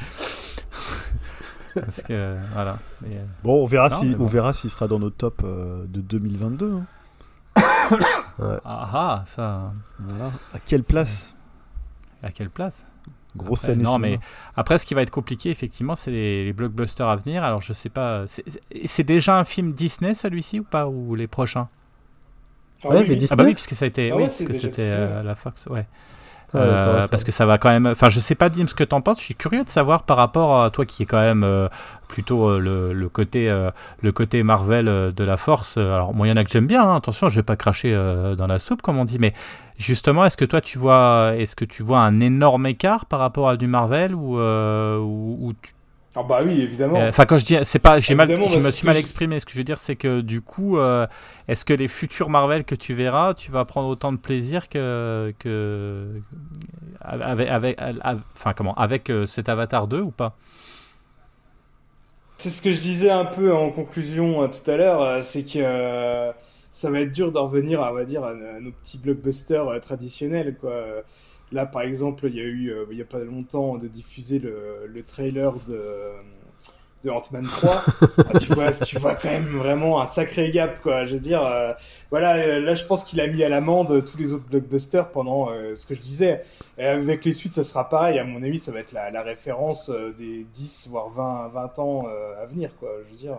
Parce 1.75 2.03
que, 2.03 2.37
voilà. 2.53 2.79
Mais, 3.03 3.17
euh, 3.17 3.25
Bon, 3.43 3.63
on 3.63 3.67
verra 3.67 3.89
Non, 3.89 3.99
si, 3.99 4.07
mais 4.07 4.15
bon. 4.15 4.25
on 4.25 4.27
verra 4.29 4.53
s'il 4.53 4.71
sera 4.71 4.87
dans 4.89 4.99
nos 4.99 5.11
tops 5.11 5.43
euh, 5.45 5.85
de 5.89 6.01
2022. 6.01 6.73
hein. 6.73 6.83
ah, 8.65 8.91
ah, 8.93 9.23
ça. 9.27 9.73
Voilà. 9.99 10.31
À 10.53 10.59
quelle 10.59 10.83
place 10.83 11.37
À 12.23 12.31
quelle 12.31 12.51
place 12.51 12.87
Grosse 13.37 13.65
Après. 13.65 13.77
Non, 13.77 13.99
mais 13.99 14.21
après, 14.57 14.79
ce 14.79 14.87
qui 14.87 14.95
va 14.95 15.03
être 15.03 15.11
compliqué, 15.11 15.51
effectivement, 15.51 15.97
c'est 15.97 16.11
les, 16.13 16.45
les 16.45 16.53
blockbusters 16.53 17.09
à 17.09 17.17
venir. 17.17 17.43
Alors, 17.43 17.61
je 17.63 17.73
sais 17.73 17.89
pas. 17.89 18.25
c'est- 18.27 19.03
déjà 19.03 19.39
un 19.39 19.45
film 19.45 19.73
Disney, 19.73 20.15
celui-ci, 20.15 20.61
ou 20.61 20.65
pas 20.65 20.87
Ou 20.87 21.15
les 21.17 21.27
prochains? 21.27 21.69
Ah 22.85 22.89
Ouais, 22.89 22.99
oui, 22.99 23.05
c'est 23.05 23.11
oui. 23.13 23.17
Disney. 23.19 23.29
Ah, 23.33 23.37
bah 23.37 23.45
oui, 23.45 23.55
puisque 23.55 23.75
ça 23.75 23.87
a 23.87 23.89
été. 23.89 24.11
Ah 24.13 24.17
oui, 24.17 24.23
parce 24.25 24.45
que 24.45 24.53
c'était 24.53 24.89
euh, 24.91 25.23
la 25.23 25.35
Fox, 25.35 25.67
ouais. 25.67 25.87
Ouais, 26.55 26.61
Euh, 26.63 27.09
parce 27.09 27.25
que 27.25 27.33
ça 27.33 27.47
va 27.47 27.59
quand 27.59 27.69
même. 27.71 27.87
Enfin, 27.87 28.09
je 28.09 28.21
sais 28.21 28.35
pas, 28.35 28.49
Dim, 28.49 28.67
ce 28.69 28.75
que 28.75 28.85
t'en 28.85 29.01
penses. 29.01 29.19
Je 29.19 29.25
suis 29.25 29.35
curieux 29.35 29.65
de 29.65 29.69
savoir 29.69 30.05
par 30.05 30.17
rapport 30.17 30.63
à 30.63 30.71
toi 30.71 30.87
qui 30.87 31.03
est 31.03 31.07
quand 31.07 31.21
même 31.21 31.43
euh, 31.45 31.69
plutôt 32.09 32.49
euh, 32.49 32.59
le, 32.61 32.93
le 32.93 33.09
côté 33.09 33.51
euh, 33.51 33.71
le 34.03 34.13
côté 34.13 34.43
Marvel 34.45 34.87
de 34.87 35.25
la 35.25 35.37
Force. 35.37 35.77
Alors, 35.79 36.15
moi, 36.15 36.27
il 36.27 36.31
y 36.31 36.33
en 36.33 36.37
a 36.37 36.45
que 36.45 36.51
j'aime 36.51 36.67
bien. 36.67 36.83
hein. 36.89 36.97
Attention, 36.97 37.29
je 37.29 37.37
vais 37.37 37.43
pas 37.43 37.57
cracher 37.57 37.93
euh, 37.93 38.35
dans 38.37 38.47
la 38.47 38.59
soupe, 38.59 38.83
comme 38.83 38.99
on 38.99 39.05
dit. 39.05 39.19
Mais 39.19 39.35
justement, 39.79 40.25
est-ce 40.25 40.37
que 40.37 40.45
toi, 40.45 40.61
tu 40.61 40.79
vois, 40.79 41.33
est-ce 41.37 41.57
que 41.57 41.65
tu 41.65 41.83
vois 41.83 41.99
un 42.01 42.21
énorme 42.21 42.67
écart 42.67 43.07
par 43.07 43.19
rapport 43.21 43.49
à 43.49 43.57
du 43.57 43.67
Marvel 43.67 44.15
ou 44.15 44.39
euh, 44.39 44.99
ou, 44.99 45.39
ou 45.49 45.53
tu- 45.55 45.73
Ah 46.17 46.23
bah 46.23 46.43
oui, 46.45 46.61
évidemment. 46.61 46.97
euh, 47.01 47.09
Enfin, 47.09 47.25
quand 47.25 47.39
je 47.39 47.45
dis, 47.45 47.57
c'est 47.65 47.81
pas, 47.81 47.99
j'ai 47.99 48.15
mal, 48.15 48.31
je 48.31 48.59
me 48.61 48.71
suis 48.71 48.87
mal 48.87 48.97
exprimé. 48.97 49.41
Ce 49.41 49.47
que 49.47 49.53
je 49.53 49.59
veux 49.59 49.65
dire, 49.65 49.81
c'est 49.81 49.97
que 49.97 50.21
du 50.21 50.41
coup, 50.41 50.79
euh, 50.79 51.07
est-ce 51.49 51.65
que 51.65 51.75
les 51.75 51.89
futurs 51.89 52.31
Marvel 52.31 52.65
que 52.65 52.77
tu 52.77 52.95
verras, 52.95 53.35
tu 53.35 53.51
vas 53.51 53.65
prendre 53.65 53.89
autant 53.89 54.13
de 54.13 54.19
plaisir 54.19 54.69
que 54.69 55.35
que 55.41 56.23
avec, 57.01 57.77
enfin 58.37 58.53
comment, 58.55 58.75
avec 58.75 59.11
euh, 59.11 59.27
cet 59.27 59.49
Avatar 59.49 59.89
2 59.89 60.01
ou 60.01 60.11
pas? 60.13 60.37
C'est 62.37 62.51
ce 62.51 62.63
que 62.63 62.73
je 62.73 62.81
disais 62.81 63.11
un 63.11 63.25
peu 63.25 63.53
en 63.53 63.71
conclusion 63.71 64.49
tout 64.49 64.71
à 64.71 64.77
l'heure, 64.77 65.25
c'est 65.25 65.45
que 65.45 66.33
ça 66.73 66.91
va 66.91 67.01
être 67.01 67.13
dur 67.13 67.33
d'en 67.33 67.47
revenir, 67.47 67.81
à, 67.81 67.91
on 67.91 67.95
va 67.95 68.05
dire, 68.05 68.25
à, 68.25 68.35
nos 68.61 68.71
petits 68.73 68.99
blockbusters 68.99 69.81
traditionnels, 69.81 70.57
quoi. 70.61 70.85
Là, 71.55 71.67
par 71.67 71.83
exemple, 71.83 72.27
il 72.29 72.37
y 72.37 72.41
a 72.41 72.45
eu, 72.45 72.71
euh, 72.71 72.87
il 72.93 72.99
y 72.99 73.03
a 73.03 73.07
pas 73.07 73.21
longtemps, 73.21 73.79
de 73.79 73.89
diffuser 73.89 74.39
le, 74.41 74.87
le 74.89 75.03
trailer 75.05 75.55
de, 75.67 75.81
de 77.05 77.11
Ant-Man 77.11 77.47
3. 77.47 77.85
Ah, 78.27 78.39
tu 78.39 78.53
vois, 78.55 78.73
tu 78.73 78.99
vois 78.99 79.15
quand 79.15 79.29
même 79.31 79.47
vraiment 79.59 80.01
un 80.01 80.07
sacré 80.07 80.51
gap, 80.51 80.81
quoi. 80.83 81.05
Je 81.05 81.15
veux 81.15 81.21
dire, 81.21 81.45
euh, 81.45 81.73
voilà, 82.11 82.37
euh, 82.37 82.61
là, 82.61 82.75
je 82.75 82.85
pense 82.85 83.05
qu'il 83.05 83.21
a 83.21 83.27
mis 83.27 83.45
à 83.45 83.49
l'amende 83.51 84.05
tous 84.05 84.17
les 84.19 84.33
autres 84.33 84.47
blockbusters 84.49 85.11
pendant 85.11 85.51
euh, 85.51 85.77
ce 85.77 85.87
que 85.87 85.95
je 85.95 86.01
disais. 86.01 86.41
Et 86.79 86.85
avec 86.87 87.25
les 87.25 87.33
suites, 87.33 87.53
ça 87.53 87.65
sera 87.65 87.89
pareil. 87.89 88.19
À 88.19 88.25
mon 88.25 88.43
avis, 88.43 88.59
ça 88.59 88.73
va 88.73 88.81
être 88.81 88.93
la, 88.93 89.11
la 89.11 89.23
référence 89.23 89.91
des 90.19 90.45
10 90.55 90.89
voire 90.91 91.11
20, 91.11 91.49
20 91.49 91.79
ans 91.79 92.07
à 92.41 92.47
venir, 92.47 92.71
quoi. 92.81 92.91
Je 93.07 93.11
veux 93.11 93.17
dire, 93.19 93.37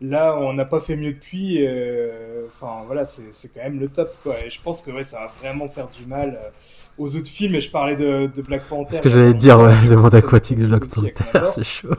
là, 0.00 0.36
on 0.38 0.52
n'a 0.52 0.64
pas 0.64 0.80
fait 0.80 0.96
mieux 0.96 1.12
depuis. 1.12 1.66
euh, 1.66 2.46
Enfin, 2.48 2.82
voilà, 2.86 3.04
c'est 3.04 3.32
c'est 3.32 3.48
quand 3.52 3.62
même 3.62 3.80
le 3.80 3.88
top, 3.88 4.10
quoi. 4.22 4.34
Et 4.44 4.50
je 4.50 4.60
pense 4.60 4.82
que 4.82 4.90
ouais, 4.90 5.04
ça 5.04 5.20
va 5.20 5.26
vraiment 5.26 5.68
faire 5.68 5.88
du 5.88 6.06
mal 6.06 6.38
aux 7.00 7.16
autres 7.16 7.28
films. 7.28 7.54
Et 7.54 7.60
je 7.60 7.70
parlais 7.70 7.96
de, 7.96 8.30
de 8.34 8.42
Black 8.42 8.62
Panther. 8.68 8.90
C'est 8.90 8.96
ce 8.98 9.02
que 9.02 9.10
j'allais 9.10 9.34
dire, 9.34 9.58
ouais, 9.58 9.74
le 9.88 9.96
monde 9.96 10.14
aquatique 10.14 10.58
de 10.58 10.66
Black 10.66 10.86
Panther, 10.86 11.46
c'est 11.54 11.64
chaud. 11.64 11.94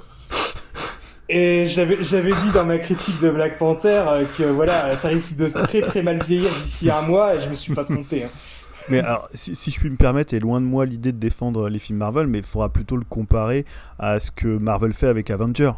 Et 1.34 1.66
j'avais 1.66 1.98
j'avais 2.04 2.34
dit 2.34 2.52
dans 2.54 2.66
ma 2.66 2.78
critique 2.78 3.22
de 3.22 3.30
Black 3.30 3.58
Panther 3.58 4.04
euh, 4.08 4.26
que 4.38 4.44
voilà, 4.44 4.96
ça 4.98 5.08
risque 5.08 5.38
de 5.38 5.48
très 5.48 5.82
très 5.82 6.02
mal 6.04 6.22
vieillir 6.24 6.50
d'ici 6.50 6.92
un 6.92 7.02
mois 7.04 7.36
et 7.36 7.40
je 7.40 7.48
me 7.48 7.56
suis 7.56 7.74
pas 7.74 7.86
trompé. 7.86 8.26
hein. 8.26 8.30
Mais 8.90 9.00
alors, 9.00 9.30
si, 9.34 9.56
si 9.56 9.72
je 9.72 9.80
puis 9.80 9.90
me 9.90 9.96
permettre, 9.96 10.34
et 10.34 10.40
loin 10.40 10.60
de 10.60 10.66
moi 10.66 10.86
l'idée 10.86 11.14
de 11.14 11.18
défendre 11.20 11.70
les 11.70 11.80
films 11.80 12.00
Marvel, 12.00 12.28
mais 12.28 12.40
il 12.40 12.44
faudra 12.44 12.68
plutôt 12.68 12.98
le 12.98 13.06
comparer 13.06 13.64
à 13.98 14.20
ce 14.20 14.30
que 14.32 14.48
Marvel 14.48 14.92
fait 14.92 15.08
avec 15.08 15.30
Avenger. 15.30 15.72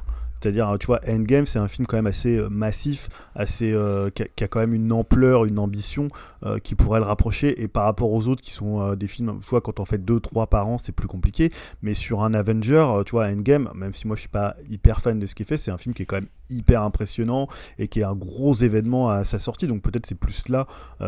C'est-à-dire, 0.43 0.75
tu 0.77 0.87
vois, 0.87 0.99
Endgame, 1.07 1.45
c'est 1.45 1.57
un 1.57 1.69
film 1.69 1.87
quand 1.87 1.95
même 1.95 2.05
assez 2.05 2.35
euh, 2.35 2.49
massif, 2.49 3.07
assez, 3.33 3.71
euh, 3.71 4.09
qui, 4.09 4.43
a, 4.43 4.47
quand 4.49 4.59
même 4.59 4.73
une 4.73 4.91
ampleur, 4.91 5.45
une 5.45 5.57
ambition 5.57 6.09
euh, 6.45 6.59
qui 6.59 6.75
pourrait 6.75 6.99
le 6.99 7.05
rapprocher. 7.05 7.63
Et 7.63 7.69
par 7.69 7.85
rapport 7.85 8.11
aux 8.11 8.27
autres 8.27 8.41
qui 8.41 8.51
sont 8.51 8.93
des 8.95 9.07
films, 9.07 9.39
tu 9.41 9.49
vois, 9.49 9.61
quand 9.61 9.79
on 9.79 9.85
fait 9.85 9.99
deux, 9.99 10.19
trois 10.19 10.47
par 10.47 10.67
an, 10.67 10.77
c'est 10.77 10.91
plus 10.91 11.07
compliqué. 11.07 11.49
Mais 11.81 11.93
sur 11.93 12.23
un 12.23 12.33
Avenger, 12.33 12.85
tu 13.05 13.11
vois, 13.11 13.27
Endgame, 13.27 13.69
même 13.73 13.93
si 13.93 14.05
moi 14.05 14.17
je 14.17 14.21
suis 14.21 14.29
pas 14.29 14.57
hyper 14.69 14.99
fan 14.99 15.17
de 15.17 15.25
ce 15.25 15.33
qu'il 15.33 15.45
fait, 15.45 15.55
c'est 15.55 15.71
un 15.71 15.77
film 15.77 15.95
qui 15.95 16.03
est 16.03 16.05
quand 16.05 16.17
même 16.17 16.27
hyper 16.49 16.83
impressionnant 16.83 17.47
et 17.79 17.87
qui 17.87 18.01
est 18.01 18.03
un 18.03 18.15
gros 18.15 18.53
événement 18.53 19.09
à 19.09 19.23
sa 19.23 19.39
sortie. 19.39 19.67
Donc 19.67 19.81
peut-être 19.81 20.05
c'est 20.05 20.19
plus 20.19 20.49
là 20.49 20.67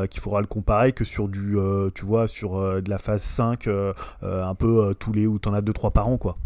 qu'il 0.09 0.21
faudra 0.21 0.39
le 0.39 0.47
comparer 0.47 0.93
que 0.93 1.03
sur 1.03 1.27
du, 1.27 1.57
tu 1.93 2.05
vois, 2.05 2.29
sur 2.29 2.81
de 2.81 2.89
la 2.89 2.99
phase 2.99 3.23
5, 3.23 3.67
euh, 3.67 3.93
euh, 4.23 4.45
un 4.45 4.55
peu 4.55 4.95
tous 4.97 5.11
les 5.11 5.27
où 5.27 5.39
t'en 5.39 5.53
as 5.53 5.61
2-3 5.61 5.91
par 5.91 6.07
an, 6.07 6.17
quoi. 6.17 6.37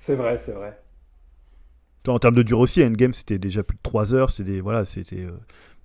C'est 0.00 0.14
vrai, 0.14 0.38
c'est 0.38 0.52
vrai. 0.52 0.80
En 2.08 2.18
termes 2.18 2.34
de 2.34 2.42
durée 2.42 2.62
aussi, 2.62 2.82
Endgame 2.82 3.12
c'était 3.12 3.38
déjà 3.38 3.62
plus 3.62 3.76
de 3.76 3.82
3 3.82 4.14
heures, 4.14 4.30
c'était 4.30 4.52
des, 4.52 4.60
voilà, 4.62 4.86
c'était 4.86 5.26
euh, 5.26 5.32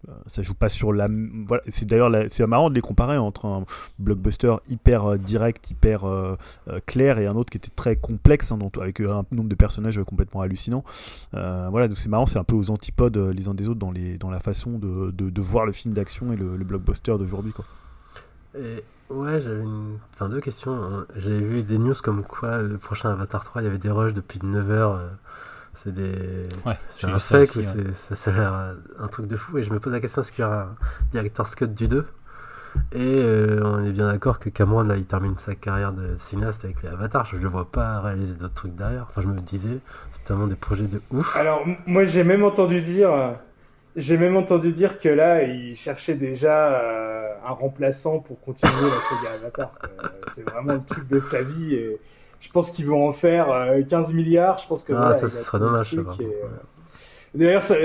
euh, 0.07 0.13
ça 0.27 0.41
joue 0.41 0.53
pas 0.53 0.69
sur 0.69 0.93
la 0.93 1.09
voilà, 1.45 1.61
c'est 1.67 1.83
d'ailleurs 1.85 2.09
la- 2.09 2.29
c'est 2.29 2.47
marrant 2.47 2.69
de 2.69 2.75
les 2.75 2.79
comparer 2.81 3.17
entre 3.17 3.45
un 3.45 3.65
blockbuster 3.99 4.55
hyper 4.69 5.03
euh, 5.03 5.17
direct, 5.17 5.69
hyper 5.69 6.05
euh, 6.05 6.37
euh, 6.69 6.79
clair 6.85 7.19
et 7.19 7.27
un 7.27 7.35
autre 7.35 7.49
qui 7.49 7.57
était 7.57 7.71
très 7.75 7.97
complexe 7.97 8.53
hein, 8.53 8.57
dont- 8.57 8.71
avec 8.79 9.01
un 9.01 9.25
nombre 9.31 9.49
de 9.49 9.55
personnages 9.55 10.01
complètement 10.05 10.39
hallucinant. 10.39 10.85
Euh, 11.33 11.67
voilà, 11.69 11.89
donc 11.89 11.97
c'est 11.97 12.07
marrant, 12.09 12.25
c'est 12.25 12.39
un 12.39 12.45
peu 12.45 12.55
aux 12.55 12.71
antipodes 12.71 13.17
les 13.17 13.49
uns 13.49 13.53
des 13.53 13.67
autres 13.67 13.79
dans 13.81 13.91
les 13.91 14.17
dans 14.17 14.29
la 14.29 14.39
façon 14.39 14.79
de, 14.79 15.11
de, 15.11 15.29
de 15.29 15.41
voir 15.41 15.65
le 15.65 15.73
film 15.73 15.93
d'action 15.93 16.31
et 16.31 16.37
le, 16.37 16.55
le 16.55 16.63
blockbuster 16.63 17.17
d'aujourd'hui 17.17 17.51
quoi. 17.51 17.65
Et 18.57 18.83
ouais, 19.09 19.39
j'avais 19.41 19.61
une... 19.63 19.97
enfin, 20.13 20.29
deux 20.29 20.41
questions. 20.41 20.73
hein. 20.73 21.05
J'avais 21.15 21.39
vu 21.41 21.63
des 21.63 21.77
news 21.77 21.93
comme 22.03 22.23
quoi 22.23 22.61
le 22.61 22.77
prochain 22.77 23.11
Avatar 23.11 23.43
3, 23.43 23.61
il 23.61 23.65
y 23.65 23.67
avait 23.67 23.77
des 23.77 23.91
rushs 23.91 24.13
depuis 24.13 24.39
9 24.43 24.71
heures. 24.71 24.95
euh, 24.95 25.07
C'est 25.73 25.93
des... 25.93 26.43
Ouais, 26.65 26.77
c'est 26.89 27.07
un 27.07 27.19
ça 27.19 27.39
fake 27.39 27.57
aussi, 27.57 27.77
ou 27.77 27.81
ouais. 27.81 27.93
ça, 27.93 28.15
ça 28.15 28.31
a 28.31 28.33
l'air 28.35 28.53
euh, 28.53 28.73
un 28.99 29.07
truc 29.07 29.27
de 29.27 29.37
fou. 29.37 29.57
Et 29.57 29.63
je 29.63 29.71
me 29.73 29.79
pose 29.79 29.93
la 29.93 29.99
question 30.01 30.21
est-ce 30.21 30.31
qu'il 30.31 30.43
y 30.43 30.47
aura 30.47 30.61
un 30.63 30.75
director's 31.11 31.55
cut 31.55 31.67
du 31.67 31.87
2 31.87 32.07
Et 32.93 32.97
euh, 33.21 33.61
on 33.63 33.83
est 33.85 33.91
bien 33.91 34.07
d'accord 34.11 34.39
que 34.39 34.49
Cameron, 34.49 34.83
là, 34.83 34.97
il 34.97 35.05
termine 35.05 35.37
sa 35.37 35.55
carrière 35.55 35.93
de 35.93 36.15
cinéaste 36.17 36.65
avec 36.65 36.81
les 36.83 36.89
Avatars. 36.89 37.25
Je 37.25 37.37
ne 37.37 37.41
le 37.43 37.49
vois 37.49 37.71
pas 37.71 38.01
réaliser 38.01 38.33
d'autres 38.35 38.53
trucs 38.53 38.75
derrière. 38.75 39.07
Enfin, 39.09 39.21
je 39.21 39.27
me 39.27 39.39
disais, 39.41 39.79
c'est 40.11 40.23
tellement 40.25 40.47
des 40.47 40.55
projets 40.55 40.87
de 40.87 41.01
ouf. 41.11 41.35
Alors 41.35 41.63
moi 41.87 42.05
j'ai 42.05 42.23
même 42.23 42.43
entendu 42.43 42.81
dire, 42.81 43.11
euh, 43.13 43.31
j'ai 43.95 44.17
même 44.17 44.35
entendu 44.37 44.71
dire 44.73 44.99
que 44.99 45.09
là 45.09 45.43
il 45.43 45.75
cherchait 45.75 46.15
déjà 46.15 46.79
euh, 46.81 47.33
un 47.45 47.51
remplaçant 47.51 48.19
pour 48.19 48.39
continuer 48.41 48.73
la 48.81 49.17
saga 49.17 49.35
Avatar. 49.35 49.75
Euh, 49.83 50.07
C'est 50.33 50.43
vraiment 50.43 50.73
le 50.73 50.83
truc 50.83 51.07
de 51.07 51.19
sa 51.19 51.41
vie 51.41 51.75
et 51.75 51.97
je 52.39 52.49
pense 52.51 52.71
qu'ils 52.71 52.85
vont 52.87 53.07
en 53.07 53.13
faire 53.13 53.49
euh, 53.51 53.81
15 53.83 54.13
milliards. 54.13 54.57
Je 54.57 54.67
pense 54.67 54.83
que 54.83 54.93
Ah, 54.93 54.97
voilà, 54.97 55.17
ça, 55.17 55.27
il 55.27 55.29
ce 55.31 55.37
a 55.37 55.41
serait 55.41 55.59
dommage, 55.59 55.89
ça, 55.91 55.95
et, 55.95 55.99
euh, 56.25 56.27
ouais. 56.27 56.49
D'ailleurs, 57.33 57.63
ça- 57.63 57.75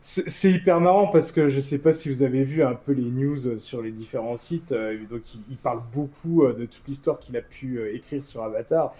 c'est 0.00 0.50
hyper 0.52 0.80
marrant 0.80 1.08
parce 1.08 1.32
que 1.32 1.48
je 1.48 1.60
sais 1.60 1.78
pas 1.78 1.92
si 1.92 2.08
vous 2.08 2.22
avez 2.22 2.44
vu 2.44 2.62
un 2.62 2.74
peu 2.74 2.92
les 2.92 3.10
news 3.10 3.46
euh, 3.48 3.58
sur 3.58 3.82
les 3.82 3.90
différents 3.90 4.36
sites. 4.36 4.72
euh, 4.72 4.96
donc, 5.10 5.34
il, 5.34 5.40
il 5.50 5.56
parle 5.56 5.80
beaucoup 5.92 6.44
euh, 6.44 6.52
de 6.54 6.66
toute 6.66 6.86
l'histoire 6.86 7.18
qu'il 7.18 7.36
a 7.36 7.42
pu 7.42 7.78
euh, 7.78 7.94
écrire 7.94 8.24
sur 8.24 8.42
Avatar. 8.44 8.94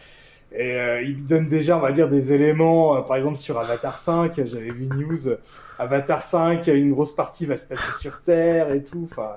Et 0.53 0.77
euh, 0.77 1.03
il 1.03 1.27
donne 1.27 1.49
déjà, 1.49 1.77
on 1.77 1.81
va 1.81 1.93
dire, 1.93 2.09
des 2.09 2.33
éléments. 2.33 2.97
euh, 2.97 3.01
par 3.03 3.17
exemple, 3.17 3.37
sur 3.37 3.59
Avatar 3.59 3.97
5, 3.99 4.41
j'avais 4.47 4.71
vu 4.71 4.87
news. 4.87 5.35
Avatar 5.79 6.23
5, 6.23 6.67
une 6.69 6.93
grosse 6.93 7.15
partie 7.15 7.47
va 7.47 7.57
se 7.57 7.65
passer 7.65 7.93
sur 8.01 8.23
Terre 8.23 8.73
et 8.73 8.83
tout. 8.83 9.09
Enfin, 9.11 9.37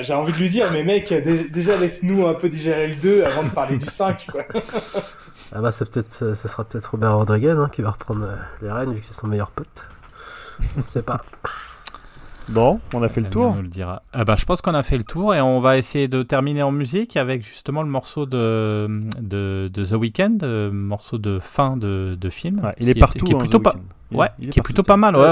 j'ai 0.00 0.14
envie 0.14 0.32
de 0.32 0.38
lui 0.38 0.48
dire, 0.50 0.66
mais 0.72 0.82
mec, 0.84 1.08
dé- 1.08 1.48
déjà 1.48 1.76
laisse-nous 1.76 2.26
un 2.26 2.34
peu 2.34 2.48
digérer 2.48 2.88
le 2.88 2.94
2 2.96 3.24
avant 3.24 3.42
de 3.44 3.50
parler 3.50 3.76
du 3.76 3.86
5. 3.86 4.26
Quoi. 4.32 4.42
Ah 5.54 5.60
bah, 5.60 5.70
c'est 5.70 5.88
peut-être, 5.90 6.22
euh, 6.22 6.34
ça 6.34 6.48
sera 6.48 6.64
peut-être 6.64 6.86
Robert 6.92 7.14
Rodriguez 7.16 7.50
hein, 7.50 7.68
qui 7.70 7.82
va 7.82 7.90
reprendre 7.90 8.24
euh, 8.24 8.34
les 8.62 8.70
rênes 8.72 8.92
vu 8.94 9.00
que 9.00 9.06
c'est 9.06 9.14
son 9.18 9.26
meilleur 9.28 9.50
pote. 9.50 9.84
Je 10.60 10.78
ne 10.80 10.82
sais 10.84 11.02
pas. 11.02 11.20
Bon, 12.52 12.78
on 12.92 13.02
a 13.02 13.08
fait 13.08 13.20
le 13.22 13.30
tour. 13.30 13.54
nous 13.56 13.62
le 13.62 13.68
dira. 13.68 14.02
Ah 14.12 14.24
bah, 14.24 14.34
je 14.36 14.44
pense 14.44 14.60
qu'on 14.60 14.74
a 14.74 14.82
fait 14.82 14.96
le 14.98 15.04
tour 15.04 15.34
et 15.34 15.40
on 15.40 15.58
va 15.60 15.78
essayer 15.78 16.06
de 16.08 16.22
terminer 16.22 16.62
en 16.62 16.70
musique 16.72 17.16
avec 17.16 17.44
justement 17.44 17.82
le 17.82 17.88
morceau 17.88 18.26
de, 18.26 19.00
de, 19.20 19.70
de 19.72 19.84
The 19.84 19.92
Weeknd, 19.92 20.38
le 20.42 20.70
morceau 20.70 21.18
de 21.18 21.38
fin 21.38 21.76
de, 21.76 22.16
de 22.20 22.30
film. 22.30 22.60
Ouais, 22.62 22.74
il 22.78 22.88
est 22.88 22.94
partout. 22.94 23.24
Qui 23.24 23.32
est 23.32 23.34
hein, 23.34 23.38
plutôt 23.38 23.60
pas. 23.60 23.74
Il- 23.76 23.82
Ouais, 24.18 24.28
qui 24.50 24.58
est 24.58 24.62
plutôt 24.62 24.82
pas 24.82 24.98
mal. 24.98 25.16
Ouais, 25.16 25.22
Ouais, 25.22 25.28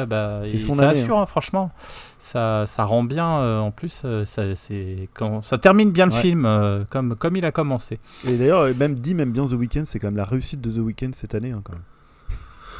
c'est 0.00 0.06
bah, 0.06 0.40
C'est 0.46 0.58
son 0.58 0.76
année, 0.80 0.98
assure, 0.98 1.18
hein, 1.20 1.26
franchement. 1.26 1.70
Ça, 2.18 2.64
ça 2.66 2.82
rend 2.84 3.04
bien. 3.04 3.38
euh, 3.38 3.60
en 3.60 3.70
plus, 3.70 4.02
euh, 4.04 4.24
ça, 4.24 4.42
c'est 4.56 5.08
quand 5.14 5.42
ça 5.42 5.58
termine 5.58 5.92
bien 5.92 6.06
le 6.06 6.10
film, 6.20 6.44
euh, 6.44 6.82
comme, 6.90 7.14
comme 7.14 7.36
il 7.36 7.44
a 7.44 7.52
commencé. 7.52 8.00
Et 8.26 8.36
d'ailleurs, 8.36 8.62
euh, 8.62 8.72
même 8.76 8.94
dit, 8.96 9.14
même 9.14 9.30
bien 9.30 9.44
The 9.46 9.52
Weeknd, 9.52 9.82
c'est 9.84 10.00
quand 10.00 10.08
même 10.08 10.16
la 10.16 10.24
réussite 10.24 10.60
de 10.60 10.72
The 10.72 10.78
Weeknd 10.78 11.10
cette 11.14 11.36
année. 11.36 11.52
hein, 11.52 11.60
quand 11.62 11.74
même. 11.74 11.82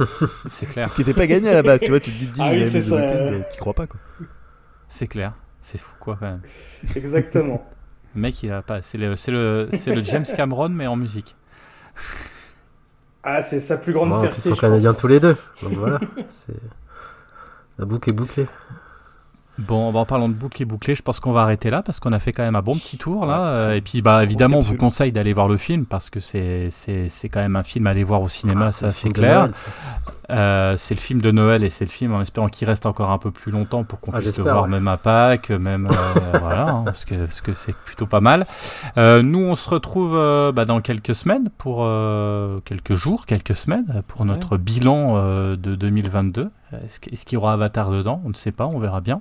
C'est 0.49 0.67
clair, 0.67 0.89
Ce 0.89 0.95
qui 0.95 1.01
n'était 1.01 1.15
pas 1.19 1.27
gagné 1.27 1.49
à 1.51 1.55
la 1.55 1.63
base, 1.63 1.81
tu 1.81 1.91
vois, 1.91 2.01
tu 2.01 2.11
te 2.11 2.19
dis, 2.19 2.27
dis, 2.27 2.41
Ah 2.43 2.51
oui, 2.53 2.65
c'est 2.65 2.81
ça. 2.81 2.97
Euh, 2.97 3.41
tu 3.53 3.61
crois 3.61 3.75
pas 3.75 3.87
quoi. 3.87 4.01
c'est 4.89 5.07
clair. 5.07 5.35
C'est 5.61 5.79
fou, 5.79 5.95
quoi, 6.01 6.17
quand 6.19 6.27
même. 6.27 6.41
Exactement. 6.97 7.67
Le 8.15 8.23
mec, 8.23 8.43
il 8.43 8.51
a 8.51 8.63
pas. 8.63 8.83
C'est 8.83 8.99
le, 8.99 9.15
c'est 9.15 9.31
le, 9.31 9.69
c'est 9.73 9.95
le 9.95 10.03
James 10.03 10.25
Cameron, 10.25 10.71
mais 10.71 10.87
en 10.87 10.97
musique. 10.97 11.37
Ah, 13.23 13.43
c'est 13.43 13.61
sa 13.61 13.77
plus 13.77 13.93
grande 13.93 14.09
plus, 14.13 14.21
fierté. 14.21 14.49
ils 14.49 14.55
sont 14.55 14.61
canadiens 14.63 14.95
tous 14.95 15.07
les 15.07 15.21
deux. 15.21 15.37
Donc 15.63 15.73
voilà, 15.73 16.01
c'est... 16.31 16.57
la 17.79 17.85
boucle 17.85 18.09
est 18.09 18.15
bouclée. 18.15 18.47
Bon, 19.67 19.93
bah, 19.93 20.01
en 20.01 20.05
parlant 20.07 20.29
de 20.29 20.35
boucle 20.35 20.63
et 20.63 20.65
bouclé, 20.65 20.95
je 20.95 21.03
pense 21.03 21.21
qu'on 21.21 21.33
va 21.33 21.43
arrêter 21.43 21.71
là 21.71 21.83
parce 21.83 22.01
qu'on 22.01 22.13
a 22.13 22.19
fait 22.19 22.33
quand 22.33 22.43
même 22.43 22.57
un 22.57 22.63
bon 22.63 22.75
petit 22.77 22.97
tour 22.99 23.27
là. 23.27 23.67
Ouais, 23.69 23.79
et 23.79 23.81
puis, 23.81 24.03
bah, 24.03 24.23
évidemment, 24.23 24.59
on 24.59 24.63
vous 24.63 24.77
conseille 24.77 25.13
d'aller 25.13 25.33
voir 25.33 25.49
le 25.49 25.57
film 25.57 25.85
parce 25.87 26.11
que 26.11 26.21
c'est 26.21 26.69
quand 27.31 27.41
même 27.41 27.57
un 27.57 27.63
film 27.63 27.87
à 27.87 27.91
aller 27.91 28.05
voir 28.05 28.23
au 28.23 28.29
cinéma, 28.29 28.67
Ah, 28.69 28.73
ça 28.73 28.93
c'est 28.93 29.11
clair. 29.11 29.49
Euh, 30.31 30.77
c'est 30.77 30.95
le 30.95 31.01
film 31.01 31.21
de 31.21 31.33
Noël 31.33 31.65
et 31.65 31.71
c'est 31.71 31.85
le 31.85 31.91
film 31.91 32.15
en 32.15 32.21
espérant 32.21 32.47
qu'il 32.49 32.69
reste 32.69 32.87
encore 32.87 33.11
un 33.11 33.19
peu 33.19 33.33
plus 33.33 33.51
longtemps 33.51 33.83
pour 33.83 33.99
qu'on 33.99 34.13
Ah, 34.15 34.21
puisse 34.21 34.39
le 34.39 34.45
voir 34.45 34.63
ouais. 34.63 34.69
même 34.69 34.87
à 34.87 34.97
Pâques, 34.97 35.51
même 35.51 35.89
euh, 35.91 36.39
voilà, 36.41 36.69
hein, 36.69 36.83
parce 36.85 37.05
que 37.05 37.17
parce 37.17 37.41
que 37.41 37.53
c'est 37.55 37.75
plutôt 37.75 38.07
pas 38.07 38.21
mal. 38.21 38.47
Euh, 38.97 39.23
nous, 39.23 39.41
on 39.41 39.57
se 39.57 39.69
retrouve 39.69 40.13
bah, 40.55 40.65
dans 40.65 40.81
quelques 40.81 41.15
semaines 41.17 41.51
pour 41.59 41.79
quelques 42.65 42.95
jours, 42.95 43.27
quelques 43.27 43.55
semaines 43.57 44.03
pour 44.07 44.21
Ouais. 44.21 44.27
notre 44.29 44.57
bilan 44.57 45.17
de 45.57 45.75
2022. 45.75 46.51
Est-ce 46.85 47.01
que- 47.01 47.11
est-ce 47.13 47.25
qu'il 47.25 47.35
y 47.35 47.39
aura 47.39 47.53
Avatar 47.55 47.91
dedans? 47.91 48.21
On 48.25 48.29
ne 48.29 48.35
sait 48.35 48.53
pas, 48.53 48.67
on 48.67 48.79
verra 48.79 49.01
bien. 49.01 49.21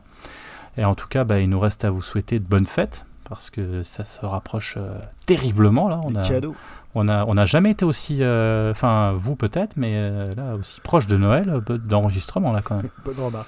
Et 0.77 0.85
en 0.85 0.95
tout 0.95 1.07
cas, 1.07 1.23
bah, 1.23 1.39
il 1.39 1.49
nous 1.49 1.59
reste 1.59 1.83
à 1.85 1.89
vous 1.89 2.01
souhaiter 2.01 2.39
de 2.39 2.45
bonnes 2.45 2.65
fêtes 2.67 3.05
parce 3.27 3.49
que 3.49 3.83
ça 3.83 4.03
se 4.03 4.25
rapproche 4.25 4.75
euh, 4.77 4.97
terriblement 5.27 5.87
là. 5.89 5.99
On 6.03 6.15
a, 6.15 6.27
cadeaux. 6.27 6.55
on 6.95 7.07
a, 7.09 7.25
on 7.25 7.37
a 7.37 7.45
jamais 7.45 7.71
été 7.71 7.85
aussi, 7.85 8.17
euh, 8.21 8.71
enfin 8.71 9.13
vous 9.17 9.35
peut-être, 9.35 9.77
mais 9.77 9.93
euh, 9.95 10.29
là 10.37 10.55
aussi 10.55 10.81
proche 10.81 11.05
de 11.07 11.17
Noël 11.17 11.49
euh, 11.69 11.77
d'enregistrement 11.77 12.51
là 12.51 12.61
quand 12.63 12.75
même. 12.77 12.89
Bonne 13.05 13.19
remarque. 13.19 13.47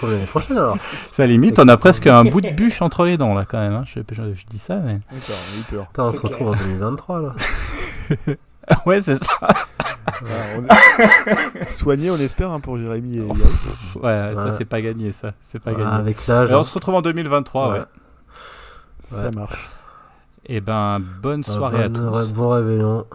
Pour 0.00 0.08
l'année 0.08 0.24
prochaine 0.24 0.56
alors. 0.56 0.78
Ça 0.94 1.26
limite, 1.26 1.58
on 1.58 1.68
a 1.68 1.76
presque 1.76 2.06
un 2.06 2.24
bout 2.24 2.40
de 2.40 2.50
bûche 2.50 2.80
entre 2.80 3.04
les 3.04 3.18
dents 3.18 3.34
là 3.34 3.44
quand 3.44 3.58
même. 3.58 3.74
hein. 3.74 3.84
Je, 3.86 4.00
je- 4.12 4.34
je 4.34 4.46
dis 4.46 4.58
ça, 4.58 4.76
mais 4.76 4.94
D'accord, 5.12 5.36
on 5.36 5.56
a 5.56 5.60
eu 5.60 5.64
peur. 5.70 5.86
Putain, 5.88 6.02
on 6.04 6.10
C'est 6.12 6.16
se 6.16 6.22
retrouve 6.22 6.48
en 6.48 6.56
2023 6.56 7.20
là. 7.20 7.32
ouais 8.86 9.00
c'est 9.00 9.16
ça. 9.22 9.32
On 10.22 10.64
Soigné, 11.70 12.10
on 12.10 12.16
espère, 12.16 12.50
hein, 12.50 12.60
pour 12.60 12.76
Jérémy 12.76 13.16
et 13.18 13.20
Yann. 13.20 13.30
Ouais, 14.02 14.32
ça 14.34 14.50
c'est 14.52 14.64
pas 14.64 14.80
gagné 14.80 15.12
ça, 15.12 15.32
c'est 15.40 15.58
pas 15.58 15.72
gagné. 15.72 15.84
avec 15.84 16.26
l'âge. 16.26 16.50
On 16.52 16.60
hein. 16.60 16.64
se 16.64 16.74
retrouve 16.74 16.94
en 16.96 17.02
2023. 17.02 17.68
Ouais. 17.72 17.78
Ouais. 17.78 17.84
Ça 18.98 19.22
Ouais. 19.24 19.30
marche. 19.34 19.68
Et 20.46 20.60
ben 20.60 21.00
bonne 21.00 21.42
Ah, 21.46 21.50
soirée 21.50 21.88
bonne- 21.88 22.06
à 22.16 22.22
tous. 22.22 22.32
Bon 22.32 22.48
réveillon. 22.50 23.06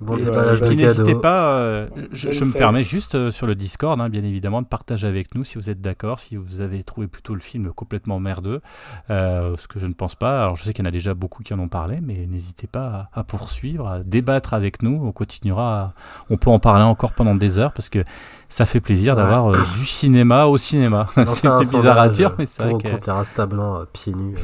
Bon 0.00 0.16
Et, 0.16 0.24
déballage 0.24 0.60
de 0.60 0.72
n'hésitez 0.72 1.14
pas, 1.14 1.52
euh, 1.58 1.86
je, 2.12 2.44
me 2.44 2.52
permets 2.52 2.84
juste 2.84 3.16
euh, 3.16 3.30
sur 3.30 3.46
le 3.46 3.54
Discord, 3.54 4.00
hein, 4.00 4.08
bien 4.08 4.24
évidemment, 4.24 4.62
de 4.62 4.66
partager 4.66 5.06
avec 5.06 5.34
nous 5.34 5.44
si 5.44 5.58
vous 5.58 5.68
êtes 5.68 5.82
d'accord, 5.82 6.20
si 6.20 6.36
vous 6.36 6.62
avez 6.62 6.82
trouvé 6.84 7.06
plutôt 7.06 7.34
le 7.34 7.40
film 7.40 7.70
complètement 7.74 8.18
merdeux, 8.18 8.62
euh, 9.10 9.56
ce 9.58 9.68
que 9.68 9.78
je 9.78 9.86
ne 9.86 9.92
pense 9.92 10.14
pas. 10.14 10.42
Alors 10.42 10.56
je 10.56 10.64
sais 10.64 10.72
qu'il 10.72 10.82
y 10.84 10.86
en 10.86 10.88
a 10.88 10.92
déjà 10.92 11.12
beaucoup 11.12 11.42
qui 11.42 11.52
en 11.52 11.58
ont 11.58 11.68
parlé, 11.68 11.98
mais 12.02 12.26
n'hésitez 12.26 12.66
pas 12.66 13.10
à, 13.12 13.20
à 13.20 13.24
poursuivre, 13.24 13.86
à 13.88 13.98
débattre 14.00 14.54
avec 14.54 14.82
nous. 14.82 14.98
On 15.04 15.12
continuera, 15.12 15.80
à- 15.80 15.92
on 16.30 16.38
peut 16.38 16.50
en 16.50 16.58
parler 16.58 16.84
encore 16.84 17.12
pendant 17.12 17.34
des 17.34 17.58
heures 17.58 17.72
parce 17.72 17.90
que 17.90 18.02
ça 18.48 18.64
fait 18.64 18.80
plaisir 18.80 19.14
Ouais. 19.16 19.22
d'avoir 19.22 19.52
euh, 19.52 19.58
du 19.76 19.84
cinéma 19.84 20.46
au 20.46 20.56
cinéma. 20.56 21.08
C'est 21.26 21.48
bizarre 21.70 21.98
à 21.98 22.08
dire, 22.08 22.34
mais 22.38 22.46
c'est 22.46 22.62
vrai 22.62 22.72
que. 22.82 22.88
euh, 22.88 23.84
pieds 23.92 24.14
nus 24.14 24.34
euh, 24.36 24.40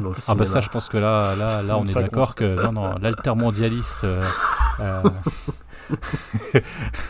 dans 0.00 0.10
le 0.10 0.14
Ah 0.28 0.34
bah 0.34 0.46
ça 0.46 0.60
je 0.60 0.68
pense 0.68 0.88
que 0.88 0.96
là 0.98 1.34
là 1.36 1.62
là 1.66 1.76
On 1.76 1.82
on 1.82 1.84
est 1.86 1.94
d'accord 1.94 2.34
que 2.34 2.62
non 2.64 2.72
non 2.72 2.94
l'altermondialiste 3.00 4.04
euh, 4.04 4.22
euh, 4.80 5.02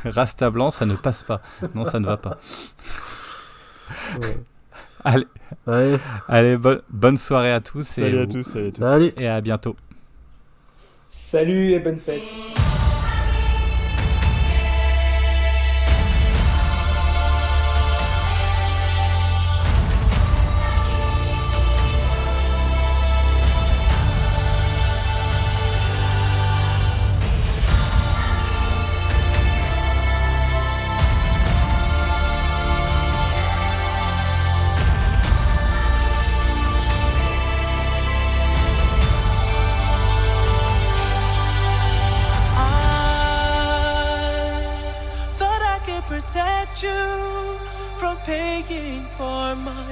Rasta 0.05 0.51
blanc 0.51 0.71
ça 0.71 0.87
ne 0.87 0.95
passe 0.95 1.23
pas 1.23 1.41
non 1.75 1.85
ça 1.85 2.01
ne 2.01 2.07
va 2.07 2.17
pas 2.17 2.39
Ouais. 4.23 4.39
allez 5.05 5.27
Ouais, 5.67 5.99
allez 6.29 6.57
bonne 6.57 6.81
bonne 6.91 7.17
soirée 7.19 7.53
à 7.53 7.61
tous 7.61 7.99
et, 7.99 8.03
Salut 8.03 8.21
à 8.21 8.27
tous, 8.27 8.43
salut 8.45 8.69
à 8.69 8.71
tous. 8.71 8.81
salut. 8.81 9.13
et 9.17 9.27
à 9.29 9.41
bientôt 9.41 9.75
Salut 11.09 11.73
et 11.73 11.81
bonne 11.81 11.99
fête. 11.99 12.23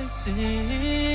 see. 0.08 1.07